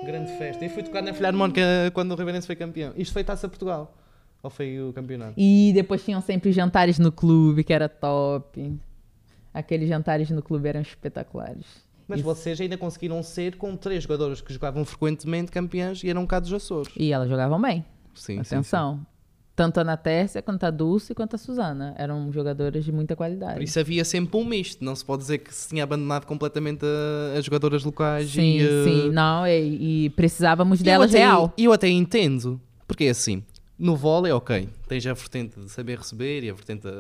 Grande 0.05 0.36
festa. 0.36 0.64
E 0.64 0.68
fui 0.68 0.82
tocar 0.82 1.03
na 1.03 1.12
Filharmónica 1.14 1.62
quando 1.95 2.12
o 2.12 2.14
Ribeirense 2.14 2.47
foi 2.47 2.57
campeão. 2.57 2.93
Isto 2.97 3.12
foi 3.12 3.24
Taça 3.24 3.49
Portugal? 3.49 3.95
Ou 4.43 4.51
foi 4.51 4.80
o 4.80 4.93
campeonato? 4.93 5.34
E 5.36 5.72
depois 5.74 6.05
tinham 6.05 6.20
sempre 6.20 6.51
os 6.51 6.55
jantares 6.55 6.99
no 6.99 7.11
clube, 7.11 7.64
que 7.64 7.72
era 7.72 7.89
top. 7.89 8.78
Aqueles 9.53 9.89
jantares 9.89 10.30
no 10.30 10.43
clube 10.43 10.68
eram 10.68 10.80
espetaculares. 10.80 11.66
Mas 12.07 12.20
Isso. 12.20 12.28
vocês 12.28 12.61
ainda 12.61 12.76
conseguiram 12.78 13.22
ser 13.22 13.57
com 13.57 13.76
três 13.76 14.05
jogadores 14.05 14.41
que 14.41 14.53
jogavam 14.53 14.84
frequentemente 14.84 15.51
campeões 15.51 16.03
e 16.05 16.09
eram 16.09 16.26
cá 16.26 16.39
dos 16.39 16.53
Açores. 16.53 16.93
E 16.97 17.12
elas 17.12 17.28
jogavam 17.28 17.61
bem. 17.61 17.84
Sim, 18.14 18.41
Atenção. 18.41 19.05
Tanto 19.59 19.79
a 19.79 19.81
Ana 19.81 19.97
Tércia, 19.97 20.41
quanto 20.41 20.63
a 20.63 20.71
Dulce, 20.71 21.17
quanto 21.17 21.35
a 21.35 21.39
Suzana. 21.39 21.93
Eram 21.99 22.31
jogadoras 22.31 22.85
de 22.85 22.93
muita 22.93 23.17
qualidade. 23.17 23.55
Por 23.55 23.63
isso 23.65 23.81
havia 23.81 24.05
sempre 24.05 24.39
um 24.39 24.45
misto. 24.45 24.85
Não 24.85 24.95
se 24.95 25.05
pode 25.05 25.23
dizer 25.23 25.39
que 25.39 25.53
se 25.53 25.69
tinha 25.69 25.83
abandonado 25.83 26.27
completamente 26.27 26.87
as 27.37 27.45
jogadoras 27.45 27.83
locais 27.83 28.31
Sim, 28.31 28.41
e, 28.41 28.63
eh, 28.63 28.85
sim. 28.85 29.11
Não, 29.11 29.45
e, 29.45 30.05
e 30.05 30.11
precisávamos 30.11 30.81
delas 30.81 31.11
até- 31.11 31.19
real. 31.19 31.53
E 31.59 31.65
eu 31.65 31.73
até 31.73 31.89
entendo. 31.89 32.61
Porque 32.87 33.07
é 33.07 33.11
assim, 33.11 33.43
no 33.77 33.97
vôlei, 33.97 34.31
ok, 34.31 34.69
tens 34.87 35.05
a 35.09 35.13
vertente 35.13 35.59
de 35.59 35.69
saber 35.69 35.99
receber 35.99 36.45
e 36.45 36.51
a 36.51 36.55
vertente 36.55 36.85
da, 36.85 36.93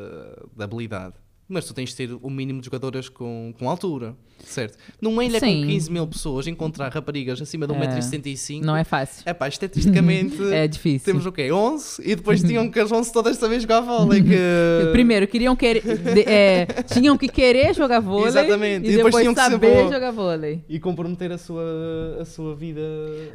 da 0.56 0.64
habilidade. 0.64 1.14
Mas 1.48 1.64
tu 1.64 1.72
tens 1.72 1.88
de 1.90 1.96
ter 1.96 2.10
o 2.12 2.28
mínimo 2.28 2.60
de 2.60 2.66
jogadoras 2.66 3.08
com, 3.08 3.54
com 3.58 3.70
altura, 3.70 4.14
certo? 4.44 4.76
Numa 5.00 5.24
ilha 5.24 5.40
Sim. 5.40 5.62
com 5.62 5.68
15 5.68 5.90
mil 5.90 6.06
pessoas, 6.06 6.46
encontrar 6.46 6.92
raparigas 6.92 7.40
acima 7.40 7.66
de 7.66 7.72
É. 7.72 7.78
1,75m... 7.78 8.60
Não 8.62 8.76
é 8.76 8.84
fácil. 8.84 9.22
É 9.24 9.32
pá, 9.32 9.48
estatisticamente... 9.48 10.36
É 10.52 10.68
difícil. 10.68 11.06
Temos 11.06 11.24
o 11.24 11.32
quê? 11.32 11.50
11? 11.50 12.02
E 12.04 12.14
depois 12.16 12.42
tinham 12.42 12.70
que 12.70 12.78
as 12.78 12.92
11 12.92 13.10
todas 13.12 13.38
também 13.38 13.58
jogar 13.60 13.80
vôlei. 13.80 14.22
Que... 14.22 14.36
Primeiro, 14.92 15.26
queriam 15.26 15.56
querer. 15.56 15.80
de- 15.82 16.20
é, 16.28 16.66
tinham 16.92 17.16
que 17.16 17.28
querer 17.28 17.74
jogar 17.74 18.00
vôlei. 18.00 18.28
Exatamente. 18.28 18.86
E, 18.86 18.92
E 18.92 18.96
depois 18.96 19.14
depois, 19.14 19.22
tinham 19.22 19.34
que 19.34 19.40
ser 19.40 19.50
saber 19.50 19.88
jogar 19.90 20.10
vôlei. 20.10 20.62
E 20.68 20.78
comprometer 20.78 21.32
a 21.32 21.38
sua, 21.38 22.18
a 22.20 22.24
sua 22.26 22.54
vida... 22.54 22.82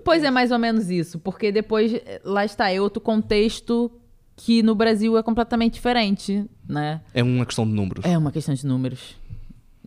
Pois 0.05 0.23
é, 0.23 0.29
mais 0.29 0.51
ou 0.51 0.59
menos 0.59 0.87
isso. 0.91 1.17
Porque 1.17 1.51
depois, 1.51 1.91
eh, 1.93 2.21
lá 2.23 2.45
está, 2.45 2.69
é 2.69 2.79
outro 2.79 3.01
contexto 3.01 3.91
que 4.45 4.61
no 4.61 4.75
Brasil 4.75 5.17
é 5.17 5.23
completamente 5.23 5.75
diferente, 5.75 6.45
né? 6.67 6.99
É 7.13 7.23
uma 7.23 7.45
questão 7.45 7.65
de 7.65 7.71
números. 7.71 8.03
É 8.03 8.17
uma 8.17 8.29
questão 8.29 8.53
de 8.53 8.65
números. 8.67 9.15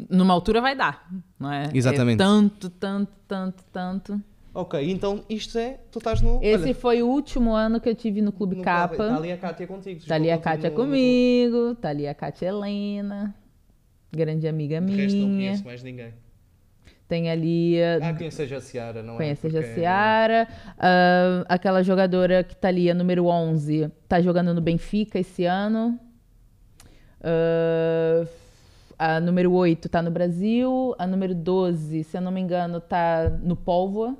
Numa 0.09 0.32
altura 0.32 0.62
vai 0.62 0.74
dar, 0.74 1.07
não 1.38 1.52
é? 1.52 1.68
Exatamente. 1.74 2.22
É 2.22 2.24
tanto, 2.24 2.70
tanto, 2.70 3.12
tanto, 3.28 3.64
tanto. 3.70 4.22
Ok, 4.54 4.90
então 4.90 5.22
isto 5.28 5.59
é... 5.59 5.78
Tu 5.92 5.98
estás 5.98 6.22
no... 6.22 6.38
Esse 6.42 6.64
olha, 6.64 6.74
foi 6.74 7.02
o 7.02 7.07
último 7.07 7.54
ano 7.54 7.78
que 7.78 7.86
eu 7.86 7.94
tive 7.94 8.22
no 8.22 8.32
Clube 8.32 8.57
no 8.57 8.62
Capa. 8.62 8.94
Está 8.94 9.16
ali 9.16 9.30
a 9.30 9.36
Cátia 9.36 9.66
contigo. 9.66 10.00
Tá 10.07 10.14
ali 10.14 10.30
a 10.30 10.38
Kátia 10.38 10.70
no- 10.70 10.76
comigo, 10.76 11.74
tá 11.74 11.90
ali 11.90 12.09
a 12.09 12.14
Kátia 12.14 12.46
Helena, 12.46 13.34
grande 14.11 14.48
amiga 14.48 14.80
De 14.80 14.96
resto 14.96 15.18
não 15.18 15.28
minha. 15.28 15.48
conheço 15.50 15.64
mais 15.66 15.82
ninguém. 15.82 16.14
Tem 17.09 17.30
ali 17.30 17.76
Ah, 18.02 18.12
conheço 18.14 18.42
a 18.42 18.46
Jaciara, 18.46 19.00
não 19.02 19.16
Conhece 19.16 19.46
é? 19.46 19.48
a 19.48 19.52
Porque- 19.52 19.66
Jaciara. 19.68 20.48
ah, 20.78 21.44
aquela 21.48 21.82
jogadora 21.82 22.42
que 22.42 22.57
tá 22.57 22.68
ali, 22.68 22.90
a 22.90 22.94
número 22.94 23.26
11, 23.26 23.88
tá 24.09 24.20
jogando 24.20 24.52
no 24.52 24.61
Benfica 24.61 25.18
esse 25.18 25.44
ano. 25.44 25.98
Ah, 27.22 28.24
a 28.98 29.20
número 29.20 29.52
8 29.52 29.88
tá 29.88 30.02
no 30.02 30.11
Brasil. 30.11 30.94
A 30.98 31.07
número 31.07 31.34
12, 31.34 32.02
se 32.04 32.16
eu 32.16 32.20
não 32.20 32.32
me 32.32 32.40
engano, 32.40 32.80
tá 32.80 33.30
no 33.42 33.54
Póvoa. 33.57 34.16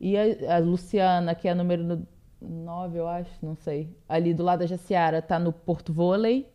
E 0.00 0.16
a, 0.18 0.56
a 0.56 0.58
Luciana, 0.58 1.34
que 1.34 1.48
é 1.48 1.52
a 1.52 1.54
número 1.54 2.06
9, 2.42 2.98
eu 2.98 3.08
acho, 3.08 3.30
não 3.42 3.54
sei. 3.56 3.88
Ali 4.08 4.34
do 4.34 4.42
lado 4.42 4.58
da 4.60 4.66
Jaciara, 4.66 5.22
tá 5.22 5.38
no 5.38 5.52
Porto 5.52 5.92
Vôlei. 5.92 6.46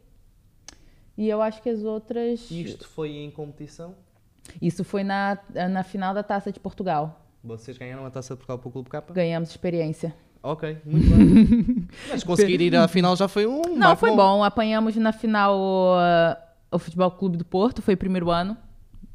E 1.18 1.28
eu 1.28 1.42
acho 1.42 1.62
que 1.62 1.70
as 1.70 1.84
outras. 1.84 2.50
Isto 2.52 2.88
foi 2.88 3.10
em 3.12 3.32
competição? 3.32 3.96
Isso 4.62 4.84
foi 4.84 5.04
na, 5.04 5.38
na 5.70 5.84
final 5.84 6.14
da 6.14 6.24
Taça 6.24 6.52
de 6.52 6.60
Portugal. 6.60 7.26
Vocês 7.44 7.78
ganharam 7.78 8.06
a 8.06 8.12
taça 8.12 8.34
de 8.34 8.38
Portugal 8.38 8.60
para 8.60 8.68
o 8.68 8.72
Clube 8.72 8.90
Capa? 8.90 9.14
Ganhamos 9.14 9.50
experiência. 9.50 10.14
Ok, 10.44 10.78
muito 10.86 11.10
bem. 11.10 11.88
Mas 12.10 12.24
conseguir 12.24 12.62
ir 12.62 12.76
à 12.76 12.88
final 12.88 13.16
já 13.16 13.28
foi 13.28 13.46
um. 13.46 13.62
Não, 13.76 13.96
foi 13.96 14.16
bom. 14.16 14.44
Apanhamos 14.44 14.96
na 14.98 15.12
final 15.12 15.58
uh, 15.58 16.36
o 16.72 16.80
Futebol 16.80 17.12
Clube 17.12 17.38
do 17.38 17.46
Porto, 17.46 17.82
foi 17.82 17.94
o 17.94 17.98
primeiro 17.98 18.30
ano 18.30 18.58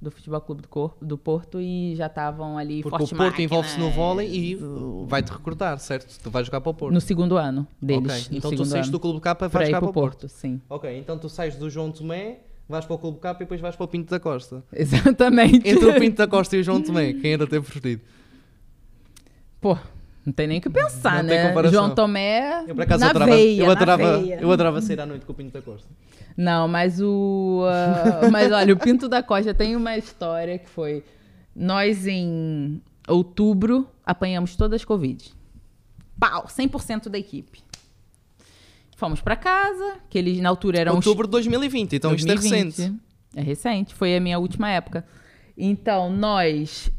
do 0.04 0.10
Futebol 0.10 0.40
Clube 0.40 0.62
do, 0.62 0.68
Corpo, 0.68 1.04
do 1.04 1.16
Porto 1.16 1.60
e 1.60 1.94
já 1.96 2.06
estavam 2.06 2.58
ali 2.58 2.82
Porque 2.82 2.98
forte 2.98 3.14
o 3.14 3.16
Porto 3.16 3.40
envolve-se 3.40 3.80
no 3.80 3.90
vôlei 3.90 4.28
e 4.28 4.58
vai-te 5.06 5.32
recrutar, 5.32 5.78
certo? 5.78 6.20
Tu 6.22 6.30
vais 6.30 6.46
jogar 6.46 6.60
para 6.60 6.70
o 6.70 6.74
Porto. 6.74 6.92
No 6.92 7.00
segundo 7.00 7.38
ano 7.38 7.66
deles. 7.80 8.26
ok, 8.26 8.36
então 8.36 8.50
tu 8.54 8.64
saís 8.66 8.90
do 8.90 9.00
Clube 9.00 9.18
e 9.18 9.48
vais 9.48 9.68
ir 9.68 9.72
jogar 9.72 9.80
para 9.80 9.90
o 9.90 9.92
Porto. 9.92 10.20
Porto, 10.20 10.28
sim. 10.28 10.60
Ok, 10.68 10.98
então 10.98 11.18
tu 11.18 11.28
sais 11.28 11.56
do 11.56 11.70
João 11.70 11.90
Tomé, 11.90 12.40
vais 12.68 12.84
para 12.84 12.94
o 12.94 12.98
Clube 12.98 13.18
Capa 13.20 13.42
e 13.42 13.44
depois 13.44 13.60
vais 13.60 13.76
para 13.76 13.84
o 13.84 13.88
Pinto 13.88 14.10
da 14.10 14.20
Costa. 14.20 14.62
Exatamente. 14.72 15.68
Entre 15.68 15.84
o 15.84 15.94
Pinto 15.94 16.16
da 16.16 16.26
Costa 16.26 16.56
e 16.56 16.60
o 16.60 16.62
João 16.62 16.82
Tomé, 16.82 17.12
quem 17.12 17.32
ainda 17.32 17.46
tem 17.46 17.60
preferido? 17.60 18.02
Pô, 19.60 19.78
não 20.24 20.32
tem 20.32 20.46
nem 20.46 20.58
o 20.58 20.60
que 20.60 20.70
pensar, 20.70 21.22
Não 21.22 21.30
né? 21.30 21.70
João 21.70 21.94
Tomé 21.94 22.64
Eu 22.66 22.74
por 22.74 22.82
acaso 22.82 23.00
na 23.00 23.10
adorava, 23.10 23.30
veia, 23.30 23.62
eu, 23.62 23.70
adorava, 23.70 24.18
veia. 24.18 24.40
eu 24.40 24.52
adorava 24.52 24.80
sair 24.80 25.00
à 25.00 25.06
noite 25.06 25.26
com 25.26 25.32
o 25.32 25.34
Pinto 25.34 25.52
da 25.52 25.62
Costa. 25.62 25.88
Não, 26.36 26.66
mas 26.66 27.00
o. 27.00 27.64
ah, 27.68 28.28
mas 28.32 28.50
olha, 28.50 28.72
o 28.72 28.76
Pinto 28.76 29.08
da 29.08 29.22
Costa 29.22 29.52
tem 29.52 29.76
uma 29.76 29.96
história 29.96 30.58
que 30.58 30.68
foi. 30.68 31.04
Nós 31.54 32.06
em 32.06 32.80
outubro 33.06 33.86
apanhamos 34.04 34.56
todas 34.56 34.80
as 34.80 34.84
Covid. 34.84 35.32
Pau, 36.18 36.44
100% 36.46 37.08
da 37.08 37.18
equipe. 37.18 37.63
Fomos 39.04 39.20
pra 39.20 39.36
casa, 39.36 39.96
que 40.08 40.16
eles 40.16 40.40
na 40.40 40.48
altura 40.48 40.78
eram 40.78 40.94
Outubro 40.94 41.26
de 41.26 41.32
2020, 41.32 41.96
então 41.96 42.14
isto 42.14 42.24
é 42.24 42.34
2020. 42.34 42.64
recente. 42.64 43.00
É 43.36 43.42
recente, 43.42 43.94
foi 43.94 44.16
a 44.16 44.20
minha 44.20 44.38
última 44.38 44.70
época. 44.70 45.04
Então, 45.58 46.10
nós 46.10 46.90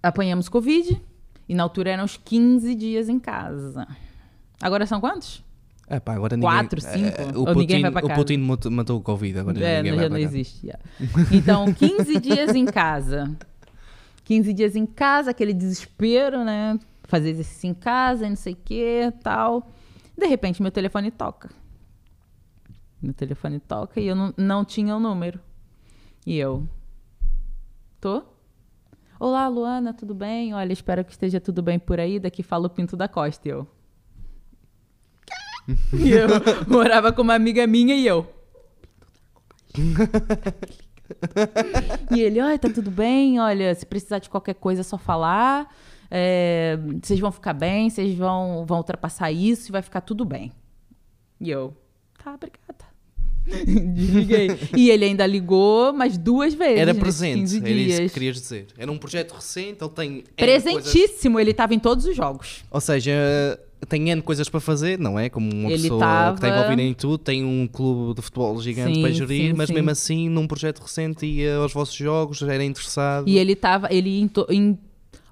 apanhamos 0.00 0.48
Covid 0.48 1.00
e 1.48 1.54
na 1.56 1.64
altura 1.64 1.90
eram 1.90 2.04
uns 2.04 2.16
15 2.16 2.72
dias 2.76 3.08
em 3.08 3.18
casa. 3.18 3.84
Agora 4.62 4.86
são 4.86 5.00
quantos? 5.00 5.42
É 5.88 5.98
pá, 5.98 6.14
agora 6.14 6.36
ninguém... 6.36 6.48
Quatro, 6.48 6.80
cinco? 6.80 7.20
É, 7.20 7.36
o 7.36 7.44
Putin, 7.46 7.58
ninguém 7.58 7.82
vai 7.82 7.90
para 7.90 8.04
o 8.04 8.08
casa? 8.10 8.20
Putin 8.20 8.36
matou, 8.70 8.98
o 8.98 9.02
Covid, 9.02 9.40
agora 9.40 9.58
É, 9.58 9.82
ninguém 9.82 9.92
vai 9.96 10.04
já 10.04 10.08
para 10.08 10.18
não 10.20 10.24
casa. 10.24 10.38
existe. 10.38 10.68
Então, 11.32 11.74
15 11.74 12.14
dias 12.20 12.54
em 12.54 12.64
casa. 12.64 13.36
15 14.22 14.52
dias 14.52 14.76
em 14.76 14.86
casa, 14.86 15.32
aquele 15.32 15.52
desespero, 15.52 16.44
né? 16.44 16.78
Fazer 17.08 17.30
exercício 17.30 17.68
em 17.68 17.74
casa, 17.74 18.24
e 18.24 18.28
não 18.28 18.36
sei 18.36 18.52
o 18.52 18.58
que, 18.64 19.12
tal. 19.20 19.68
De 20.20 20.26
repente, 20.26 20.60
meu 20.60 20.70
telefone 20.70 21.10
toca. 21.10 21.48
Meu 23.00 23.14
telefone 23.14 23.58
toca 23.58 23.98
e 23.98 24.06
eu 24.06 24.14
não, 24.14 24.34
não 24.36 24.66
tinha 24.66 24.94
o 24.94 25.00
número. 25.00 25.40
E 26.26 26.36
eu, 26.36 26.68
tô? 27.98 28.22
Olá, 29.18 29.48
Luana, 29.48 29.94
tudo 29.94 30.14
bem? 30.14 30.52
Olha, 30.52 30.74
espero 30.74 31.02
que 31.06 31.12
esteja 31.12 31.40
tudo 31.40 31.62
bem 31.62 31.78
por 31.78 31.98
aí. 31.98 32.20
Daqui 32.20 32.42
fala 32.42 32.66
o 32.66 32.70
Pinto 32.70 32.98
da 32.98 33.08
Costa. 33.08 33.48
E 33.48 33.50
eu, 33.50 33.66
e 35.98 36.10
eu 36.10 36.28
morava 36.68 37.14
com 37.14 37.22
uma 37.22 37.34
amiga 37.34 37.66
minha 37.66 37.94
e 37.94 38.06
eu. 38.06 38.30
e 42.14 42.20
ele, 42.20 42.42
olha, 42.42 42.58
tá 42.58 42.68
tudo 42.68 42.90
bem, 42.90 43.40
olha, 43.40 43.74
se 43.74 43.86
precisar 43.86 44.18
de 44.18 44.28
qualquer 44.28 44.54
coisa 44.54 44.82
é 44.82 44.84
só 44.84 44.98
falar. 44.98 45.74
É, 46.10 46.78
vocês 47.02 47.20
vão 47.20 47.30
ficar 47.30 47.52
bem, 47.52 47.88
vocês 47.88 48.16
vão, 48.16 48.64
vão 48.66 48.78
ultrapassar 48.78 49.30
isso 49.30 49.70
e 49.70 49.72
vai 49.72 49.82
ficar 49.82 50.00
tudo 50.00 50.24
bem. 50.24 50.50
E 51.40 51.50
eu, 51.50 51.74
tá, 52.22 52.34
obrigada. 52.34 52.90
Desliguei. 53.94 54.48
E 54.76 54.90
ele 54.90 55.04
ainda 55.06 55.26
ligou 55.26 55.92
mais 55.92 56.18
duas 56.18 56.52
vezes. 56.54 56.78
Era 56.78 56.86
nesses 56.92 57.00
presente, 57.02 57.40
15 57.40 57.56
era 57.58 57.70
isso 57.70 58.02
que 58.02 58.08
querias 58.10 58.36
dizer. 58.36 58.66
Era 58.76 58.92
um 58.92 58.98
projeto 58.98 59.32
recente, 59.32 59.78
ele 59.82 59.90
tem... 59.90 60.08
N 60.10 60.22
coisas- 60.36 60.62
Presentíssimo, 60.64 61.40
ele 61.40 61.54
tava 61.54 61.74
em 61.74 61.78
todos 61.78 62.04
os 62.04 62.14
jogos. 62.14 62.64
Ou 62.70 62.80
seja, 62.80 63.12
tem 63.88 64.10
N 64.10 64.20
coisas 64.22 64.48
para 64.48 64.60
fazer, 64.60 64.98
não 64.98 65.18
é? 65.18 65.28
Como 65.30 65.50
uma 65.50 65.70
Ele 65.72 65.82
pessoa 65.82 66.00
tava- 66.00 66.38
que 66.38 66.44
está 66.46 66.48
envolvida 66.58 66.82
em 66.82 66.92
tudo, 66.94 67.18
tem 67.18 67.44
um 67.44 67.66
clube 67.66 68.14
de 68.14 68.22
futebol 68.22 68.60
gigante 68.60 68.94
Sim, 68.96 69.02
para 69.02 69.10
gerir, 69.10 69.50
sim, 69.50 69.56
mas 69.56 69.68
sim. 69.68 69.74
mesmo 69.74 69.90
assim, 69.90 70.28
num 70.28 70.46
projeto 70.46 70.80
recente, 70.80 71.24
ia 71.26 71.56
aos 71.56 71.72
vossos 71.72 71.94
jogos, 71.94 72.42
era 72.42 72.62
interessado. 72.62 73.26
E 73.28 73.38
ele 73.38 73.56
tava. 73.56 73.88
Ele. 73.92 74.20
into- 74.20 74.46
em- 74.50 74.78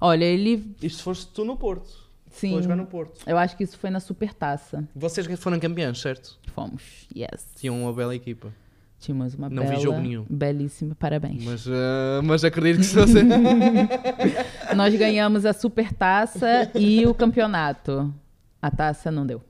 olha, 0.01 0.25
ele. 0.25 0.75
Isto 0.83 1.03
foste 1.03 1.27
tu 1.29 1.45
no 1.45 1.57
Porto. 1.57 2.09
Sim. 2.31 2.53
Foi 2.53 2.63
jogar 2.63 2.77
no 2.77 2.87
Porto. 2.87 3.21
Eu 3.27 3.39
acho 3.39 3.57
que 3.57 3.65
isso 3.65 3.79
foi 3.79 3.91
na 3.91 4.01
Supertaça. 4.01 4.87
Vocês 4.95 5.27
foram 5.39 5.59
campeões, 5.59 5.99
certo? 6.01 6.39
Fomos. 6.55 7.07
Yes. 7.17 7.47
Tinham 7.57 7.81
uma 7.83 7.93
bela 7.93 8.15
equipa. 8.15 8.53
Tínhamos 9.01 9.35
uma 9.35 9.49
Não 9.49 9.63
vi 9.63 9.69
bela, 9.71 9.81
jogo 9.81 10.01
nenhum. 10.01 10.27
belíssima, 10.29 10.95
parabéns. 10.97 11.45
Mas, 11.45 11.67
ah, 11.69 12.21
mas 12.25 12.45
acredito 12.45 12.81
que 12.81 12.87
se 12.87 12.97
você. 12.97 13.23
Nós 14.75 14.95
ganhamos 14.97 15.47
a 15.47 15.53
Supertaça 15.53 16.71
e 16.75 17.07
o 17.07 17.15
campeonato. 17.15 18.13
A 18.61 18.71
taça 18.71 19.11
não 19.11 19.25
deu. 19.25 19.41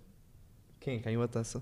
Quem 0.78 1.00
ganhou 1.00 1.22
a 1.22 1.28
taça? 1.28 1.58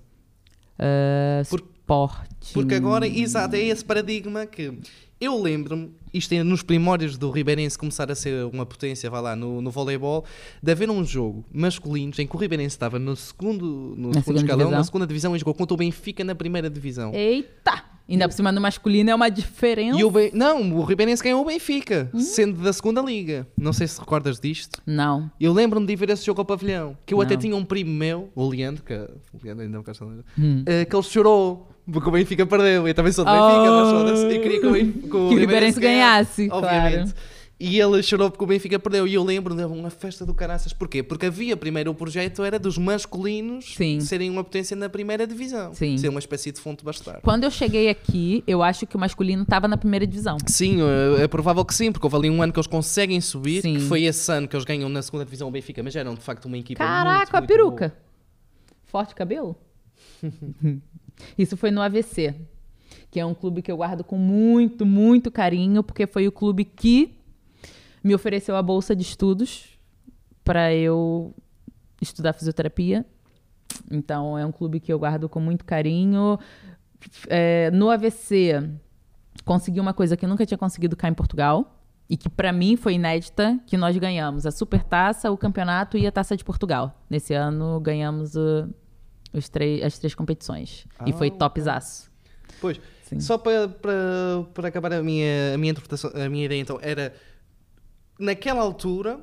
Uh, 0.77 1.47
Por- 1.49 1.63
Sporting. 1.87 2.53
Porque 2.53 2.75
agora, 2.75 3.07
exato, 3.07 3.55
é 3.55 3.59
esse 3.59 3.83
paradigma 3.83 4.45
que 4.45 4.77
eu 5.19 5.41
lembro-me, 5.41 5.91
isto 6.13 6.31
é 6.33 6.43
nos 6.43 6.61
primórdios 6.61 7.17
do 7.17 7.29
Ribeirense 7.31 7.77
começar 7.77 8.11
a 8.11 8.15
ser 8.15 8.45
uma 8.45 8.65
potência, 8.65 9.09
vá 9.09 9.19
lá, 9.19 9.35
no, 9.35 9.61
no 9.61 9.71
voleibol, 9.71 10.23
de 10.61 10.71
haver 10.71 10.89
um 10.89 11.03
jogo 11.03 11.43
masculino 11.51 12.13
em 12.19 12.27
que 12.27 12.35
o 12.35 12.39
Ribeirense 12.39 12.75
estava 12.75 12.99
no 12.99 13.15
segundo, 13.15 13.93
no 13.97 14.09
Na 14.09 14.13
segundo 14.15 14.37
escalão, 14.37 14.57
divisão. 14.65 14.77
na 14.77 14.83
segunda 14.83 15.07
divisão 15.07 15.35
e 15.35 15.39
jogou 15.39 15.53
contra 15.53 15.73
o 15.73 15.77
Benfica 15.77 16.23
na 16.23 16.35
primeira 16.35 16.69
divisão. 16.69 17.13
Eita! 17.13 17.83
Ainda 18.09 18.25
por 18.29 18.33
cima 18.35 18.53
no 18.53 18.61
masculino 18.61 19.09
é 19.09 19.15
uma 19.15 19.27
diferença. 19.29 19.99
E 19.99 20.03
o 20.05 20.09
Ben- 20.09 20.31
Não, 20.33 20.61
o 20.77 20.83
Ribeirense 20.85 21.21
ganhou 21.21 21.41
o 21.41 21.45
Benfica, 21.45 22.09
Hum? 22.13 22.19
sendo 22.21 22.61
da 22.61 22.71
segunda 22.71 23.01
liga. 23.01 23.45
Não 23.57 23.73
sei 23.73 23.85
se 23.85 23.99
recordas 23.99 24.39
disto. 24.39 24.81
Não. 24.85 25.29
Eu 25.37 25.51
lembro-me 25.51 25.85
de 25.85 25.93
ver 25.93 26.11
esse 26.11 26.25
jogo 26.25 26.39
ao 26.39 26.45
pavilhão. 26.45 26.97
Que 27.05 27.13
eu 27.13 27.19
até 27.19 27.33
Não. 27.33 27.41
tinha 27.41 27.55
um 27.57 27.65
primo 27.65 27.91
meu, 27.91 28.29
o 28.33 28.47
Leandro, 28.47 28.81
que, 28.81 28.93
o 28.93 29.43
Leandro 29.43 29.63
ainda 29.65 29.75
não 29.75 29.83
cá 29.83 29.91
está, 29.91 30.05
Hum. 30.05 30.63
eh, 30.65 30.85
que 30.85 30.95
ele 30.95 31.03
chorou 31.03 31.67
porque 31.91 32.09
o 32.09 32.11
Benfica 32.11 32.45
perdeu. 32.45 32.87
Eu 32.87 32.93
também 32.93 33.11
sou 33.11 33.23
do 33.25 33.31
Benfica, 33.31 33.71
mas 33.71 33.89
foda-se. 33.91 34.35
Eu 34.35 34.41
queria 34.41 34.59
que 34.59 34.65
o, 34.67 34.71
Ben- 34.71 34.91
que 34.91 35.15
o 35.15 35.29
Ribeirense 35.29 35.79
ganhasse, 35.79 36.49
obviamente. 36.51 37.13
claro. 37.13 37.37
E 37.59 37.79
ele 37.79 38.03
chorou 38.03 38.29
porque 38.29 38.43
o 38.43 38.45
Benfica 38.47 38.77
perdeu. 38.77 39.07
E 39.07 39.15
eu 39.15 39.23
lembro-me 39.23 39.59
de 39.65 39.67
uma 39.67 39.89
festa 39.89 40.23
do 40.23 40.31
caraças. 40.31 40.73
Porquê? 40.73 41.01
Porque 41.01 41.25
havia 41.25 41.57
primeiro 41.57 41.89
o 41.89 41.95
projeto 41.95 42.43
era 42.43 42.59
dos 42.59 42.77
masculinos 42.77 43.73
Sim. 43.75 43.99
serem 43.99 44.29
uma 44.29 44.43
potência 44.43 44.75
na 44.77 44.87
primeira 44.87 45.25
divisão. 45.25 45.73
Sim. 45.73 45.97
Ser 45.97 46.09
uma 46.09 46.19
espécie 46.19 46.51
de 46.51 46.59
fonte 46.61 46.85
bastardo. 46.85 47.21
Quando 47.23 47.45
eu 47.45 47.49
cheguei 47.49 47.89
aqui, 47.89 48.43
eu 48.45 48.61
acho 48.61 48.85
que 48.85 48.95
o 48.95 48.99
masculino 48.99 49.41
estava 49.41 49.67
na 49.67 49.75
primeira 49.75 50.05
divisão. 50.05 50.37
Sim, 50.45 50.77
é 51.19 51.27
provável 51.27 51.65
que 51.65 51.73
sim, 51.73 51.91
porque 51.91 52.05
houve 52.05 52.15
ali 52.17 52.29
um 52.29 52.43
ano 52.43 52.53
que 52.53 52.59
eles 52.59 52.67
conseguem 52.67 53.19
subir, 53.19 53.63
Sim. 53.63 53.73
que 53.73 53.79
foi 53.81 54.03
esse 54.03 54.31
ano 54.31 54.47
que 54.47 54.55
eles 54.55 54.63
ganham 54.65 54.87
na 54.87 55.01
segunda 55.01 55.25
divisão 55.25 55.47
o 55.47 55.51
Benfica, 55.51 55.81
mas 55.81 55.95
eram 55.95 56.13
de 56.13 56.21
facto 56.21 56.45
uma 56.45 56.59
equipa 56.59 56.77
Caraca, 56.83 57.17
muito, 57.17 57.35
a 57.35 57.39
muito 57.39 57.47
peruca. 57.47 57.95
Forte 58.85 59.15
cabelo? 59.15 59.55
Isso 61.37 61.57
foi 61.57 61.71
no 61.71 61.81
AVC, 61.81 62.35
que 63.09 63.19
é 63.19 63.25
um 63.25 63.33
clube 63.33 63.61
que 63.61 63.71
eu 63.71 63.77
guardo 63.77 64.03
com 64.03 64.17
muito, 64.17 64.85
muito 64.85 65.31
carinho, 65.31 65.83
porque 65.83 66.05
foi 66.05 66.27
o 66.27 66.31
clube 66.31 66.65
que 66.65 67.17
me 68.03 68.13
ofereceu 68.13 68.55
a 68.55 68.61
bolsa 68.61 68.95
de 68.95 69.01
estudos 69.03 69.77
para 70.43 70.73
eu 70.73 71.33
estudar 72.01 72.33
fisioterapia. 72.33 73.05
Então, 73.91 74.37
é 74.37 74.45
um 74.45 74.51
clube 74.51 74.79
que 74.79 74.91
eu 74.91 74.99
guardo 74.99 75.27
com 75.27 75.39
muito 75.39 75.65
carinho. 75.65 76.39
É, 77.27 77.69
no 77.71 77.89
AVC, 77.89 78.69
consegui 79.43 79.79
uma 79.79 79.93
coisa 79.93 80.15
que 80.15 80.25
eu 80.25 80.29
nunca 80.29 80.45
tinha 80.45 80.57
conseguido 80.57 80.95
cá 80.95 81.07
em 81.09 81.13
Portugal. 81.13 81.73
E 82.09 82.15
que 82.15 82.29
para 82.29 82.53
mim 82.53 82.77
foi 82.77 82.93
inédita, 82.93 83.59
que 83.65 83.75
nós 83.75 83.97
ganhamos 83.97 84.45
a 84.45 84.51
Supertaça, 84.51 85.29
o 85.29 85.37
campeonato 85.37 85.97
e 85.97 86.07
a 86.07 86.11
Taça 86.11 86.37
de 86.37 86.43
Portugal. 86.43 87.03
Nesse 87.09 87.33
ano 87.33 87.81
ganhamos 87.81 88.33
os 89.37 89.49
três, 89.49 89.83
as 89.83 89.97
três 89.97 90.13
competições. 90.15 90.85
e 91.05 91.11
Ah, 91.11 91.13
foi 91.13 91.27
ok. 91.27 91.37
topzaço. 91.39 92.09
Pois, 92.59 92.79
Sim. 93.07 93.19
só 93.19 93.37
para, 93.37 93.67
para, 93.67 93.93
para 94.53 94.67
acabar 94.67 94.93
a 94.93 95.03
minha, 95.03 95.53
a 95.53 95.57
minha 95.57 95.71
interpretação, 95.71 96.11
a 96.13 96.29
minha 96.29 96.45
ideia 96.45 96.59
então, 96.59 96.79
era 96.81 97.13
naquela 98.19 98.61
altura 98.61 99.19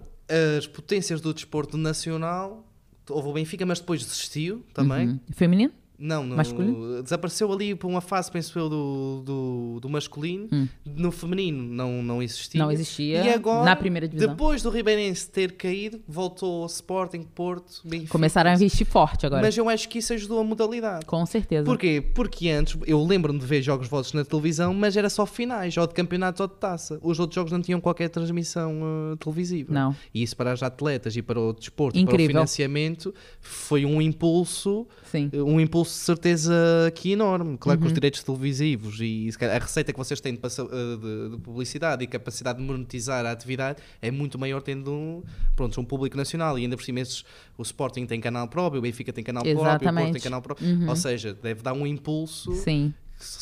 as 0.59 0.67
potências 0.67 1.21
do 1.21 1.35
desporto 1.35 1.77
nacional, 1.77 2.67
houve 3.11 3.29
o 3.29 3.33
Benfica, 3.33 3.67
mas 3.67 3.81
depois 3.81 4.03
desistiu 4.03 4.65
também. 4.73 5.09
Uhum. 5.09 5.21
Feminino? 5.33 5.73
Não, 5.99 6.25
no- 6.27 6.37
Masculino? 6.37 7.03
desapareceu 7.03 7.53
ali 7.53 7.75
por 7.75 7.87
uma 7.87 8.01
fase, 8.01 8.31
penso 8.31 8.59
eu, 8.59 8.69
do, 8.69 9.23
do, 9.25 9.79
do 9.81 9.89
masculino. 9.89 10.49
Hum. 10.53 10.67
No 10.85 11.13
feminino 11.13 11.63
não, 11.63 12.03
não 12.03 12.23
existia. 12.23 12.61
Não 12.63 12.71
existia 12.73 13.25
E 13.25 13.29
agora, 13.33 13.65
na 13.65 13.77
primeira 13.77 14.09
divisão. 14.09 14.31
depois 14.31 14.61
do 14.63 14.71
Ribeirense 14.71 15.31
ter 15.31 15.53
caído, 15.53 16.01
voltou 16.09 16.63
ao 16.63 16.67
Sporting, 16.67 17.23
Porto, 17.23 17.81
Benfica. 17.85 18.11
Começaram 18.11 18.51
a 18.51 18.55
investir 18.55 18.87
forte 18.87 19.25
agora. 19.25 19.43
Mas 19.43 19.57
eu 19.57 19.69
acho 19.69 19.89
que 19.89 19.99
isso 19.99 20.13
ajudou 20.13 20.41
a 20.41 20.45
modalidade. 20.45 21.07
Com 21.07 21.25
certeza. 21.25 21.65
Porquê? 21.65 22.03
Porque 22.15 22.49
antes, 22.51 22.77
eu 22.87 23.03
lembro-me 23.05 23.39
de 23.39 23.47
ver 23.47 23.63
jogos 23.63 23.87
vossos 23.89 24.13
na 24.15 24.25
televisão, 24.25 24.75
mas 24.75 24.97
era 24.97 25.09
só 25.09 25.25
finais, 25.25 25.77
ou 25.77 25.87
de 25.87 25.95
campeonato 25.95 26.43
ou 26.43 26.49
de 26.49 26.55
taça. 26.57 26.99
Os 27.03 27.21
outros 27.21 27.37
jogos 27.37 27.53
não 27.53 27.63
tinham 27.63 27.81
qualquer 27.81 28.09
transmissão 28.09 28.81
uh, 29.13 29.17
televisiva. 29.17 29.73
Não. 29.73 29.95
E 30.13 30.23
isso 30.23 30.37
para 30.37 30.53
os 30.53 30.63
atletas 30.63 31.17
e 31.17 31.23
para 31.23 31.39
o 31.41 31.53
desporto 31.53 31.97
e 31.99 32.03
para 32.05 32.11
o 32.11 32.15
Incrível. 32.15 32.29
financiamento 32.35 33.15
foi 33.41 33.85
um 33.87 34.01
impulso, 34.03 34.87
Sim. 35.05 35.31
um 35.35 35.61
impulso 35.61 35.84
de 35.93 35.99
certeza 35.99 36.55
aqui 36.87 37.13
enorme. 37.13 37.57
Claro 37.59 37.79
Uhum. 37.79 37.83
que 37.83 37.87
os 37.89 37.93
direitos 37.95 38.23
televisivos 38.23 38.99
e 39.01 39.29
a 39.41 39.59
receita 39.59 39.93
que 39.93 39.99
vocês 39.99 40.21
têm 40.21 40.35
de, 40.35 40.41
uh, 40.41 40.97
de- 40.99 41.37
de 41.37 41.43
publicidade 41.43 42.03
e 42.05 42.07
capacidade 42.07 42.59
de 42.59 42.65
monetizar 42.65 43.25
a 43.27 43.31
atividade 43.31 43.79
é 44.03 44.11
muito 44.11 44.39
maior 44.39 44.61
tendo 44.63 44.93
um, 44.93 45.23
pronto, 45.57 45.81
um 45.81 45.85
público 45.85 46.17
nacional. 46.17 46.59
E 46.59 46.63
ainda 46.63 46.77
por 46.77 46.85
cima 46.85 47.01
esses, 47.01 47.25
o 47.59 47.63
Sporting 47.63 48.07
tem 48.07 48.21
canal 48.21 48.49
próprio, 48.49 48.79
o 48.79 48.83
Benfica 48.83 49.13
tem 49.13 49.23
canal 49.25 49.43
próprio, 49.43 49.61
o 49.61 49.65
Porto 49.65 49.81
tem 49.81 49.89
Exatamente. 49.89 50.23
canal 50.23 50.43
próprio. 50.43 50.69
Uhum. 50.69 50.89
Ou 50.89 50.97
seja, 50.97 51.35
deve 51.35 51.63
dar 51.63 51.73
um 51.73 51.87
impulso 51.87 52.53
Sim. 52.55 52.93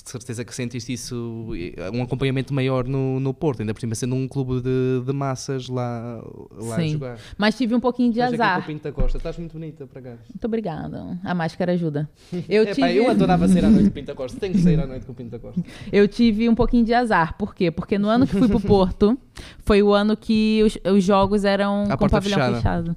De 0.05 0.11
certeza 0.11 0.45
que 0.45 0.55
sentiste 0.55 0.93
isso, 0.93 1.49
um 1.93 2.03
acompanhamento 2.03 2.55
maior 2.55 2.87
no, 2.87 3.19
no 3.19 3.35
Porto, 3.35 3.61
ainda 3.61 3.75
por 3.75 3.81
cima 3.81 3.95
sendo 3.95 4.15
um 4.15 4.29
clube 4.29 4.61
de, 4.61 5.05
de 5.05 5.13
massas 5.13 5.69
lá, 5.69 6.23
lá 6.53 6.77
a 6.77 6.79
Sim. 6.79 6.89
jogar. 6.91 7.19
Mas 7.37 7.57
tive 7.57 7.75
um 7.75 7.81
pouquinho 7.81 8.13
de 8.13 8.21
aqui 8.21 8.33
o 8.33 8.35
azar. 8.35 8.67
Pinto 8.67 8.85
da 8.85 8.93
Costa, 8.93 9.19
estás 9.19 9.37
muito 9.39 9.53
bonita 9.53 9.87
para 9.87 10.03
cá. 10.03 10.11
Muito 10.29 10.45
obrigada. 10.45 11.19
A 11.25 11.35
máscara 11.35 11.73
ajuda. 11.73 12.09
Eu, 12.49 12.63
Epá, 12.65 12.75
tive, 12.75 12.97
eu 12.97 13.11
adorava 13.11 13.49
sair 13.49 13.65
à 13.65 13.71
noite 13.71 13.85
com 13.85 13.91
o 13.91 13.93
Pinto 13.93 14.07
da 14.07 14.15
Costa, 14.15 14.39
tenho 14.39 14.55
que 14.55 14.61
sair 14.61 14.81
à 14.81 14.87
noite 14.87 15.05
com 15.07 15.13
o 15.13 15.15
Pinto 15.15 15.31
da 15.31 15.39
Costa. 15.39 15.63
eu 15.93 16.07
tive 16.09 16.49
um 16.49 16.55
pouquinho 16.55 16.85
de 16.85 16.95
azar. 16.95 17.37
Por 17.37 17.55
quê? 17.55 17.71
Porque 17.71 17.99
no 17.99 18.09
ano 18.09 18.27
que 18.27 18.33
fui 18.37 18.49
pro 18.49 18.61
Porto, 18.63 19.19
foi 19.61 19.83
o 19.83 19.93
ano 19.93 20.17
que 20.17 20.63
os, 20.65 20.79
os 20.93 21.05
jogos 21.05 21.45
eram 21.45 21.85
A 21.85 21.97
com 21.97 22.09
porta 22.09 22.17
pavilhão 22.17 22.39
fechada. 22.39 22.57
fechado. 22.57 22.97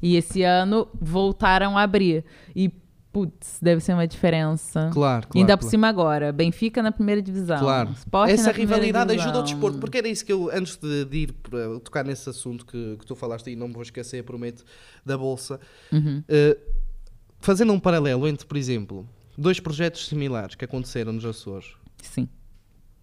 E 0.00 0.16
esse 0.16 0.42
ano 0.42 0.88
voltaram 1.00 1.76
a 1.76 1.82
abrir. 1.82 2.24
E, 2.54 2.72
putz, 3.16 3.58
deve 3.62 3.80
ser 3.80 3.94
uma 3.94 4.06
diferença. 4.06 4.90
Claro, 4.92 5.26
claro. 5.26 5.28
Ainda 5.34 5.56
por 5.56 5.62
claro. 5.62 5.70
cima 5.70 5.88
agora, 5.88 6.32
Benfica 6.32 6.82
na 6.82 6.92
primeira 6.92 7.22
divisão. 7.22 7.58
Claro. 7.58 7.92
Sporting 7.92 8.32
Essa 8.34 8.52
rivalidade 8.52 9.08
divisão. 9.12 9.30
ajuda 9.30 9.40
o 9.40 9.42
desporto, 9.42 9.78
porque 9.78 9.96
era 9.96 10.06
isso 10.06 10.22
que 10.22 10.30
eu, 10.34 10.50
antes 10.52 10.76
de, 10.76 11.06
de 11.06 11.16
ir 11.16 11.32
para 11.32 11.80
tocar 11.80 12.04
nesse 12.04 12.28
assunto 12.28 12.66
que, 12.66 12.96
que 12.98 13.06
tu 13.06 13.14
falaste 13.16 13.50
e 13.50 13.56
não 13.56 13.68
me 13.68 13.72
vou 13.72 13.82
esquecer, 13.82 14.22
prometo, 14.22 14.62
da 15.04 15.16
Bolsa, 15.16 15.58
Uhum. 15.90 16.22
eh, 16.28 16.58
fazendo 17.38 17.72
um 17.72 17.80
paralelo 17.80 18.28
entre, 18.28 18.46
por 18.46 18.58
exemplo, 18.58 19.08
dois 19.38 19.58
projetos 19.60 20.06
similares 20.08 20.54
que 20.54 20.64
aconteceram 20.66 21.10
nos 21.12 21.24
Açores 21.24 21.68
Sim. 22.02 22.28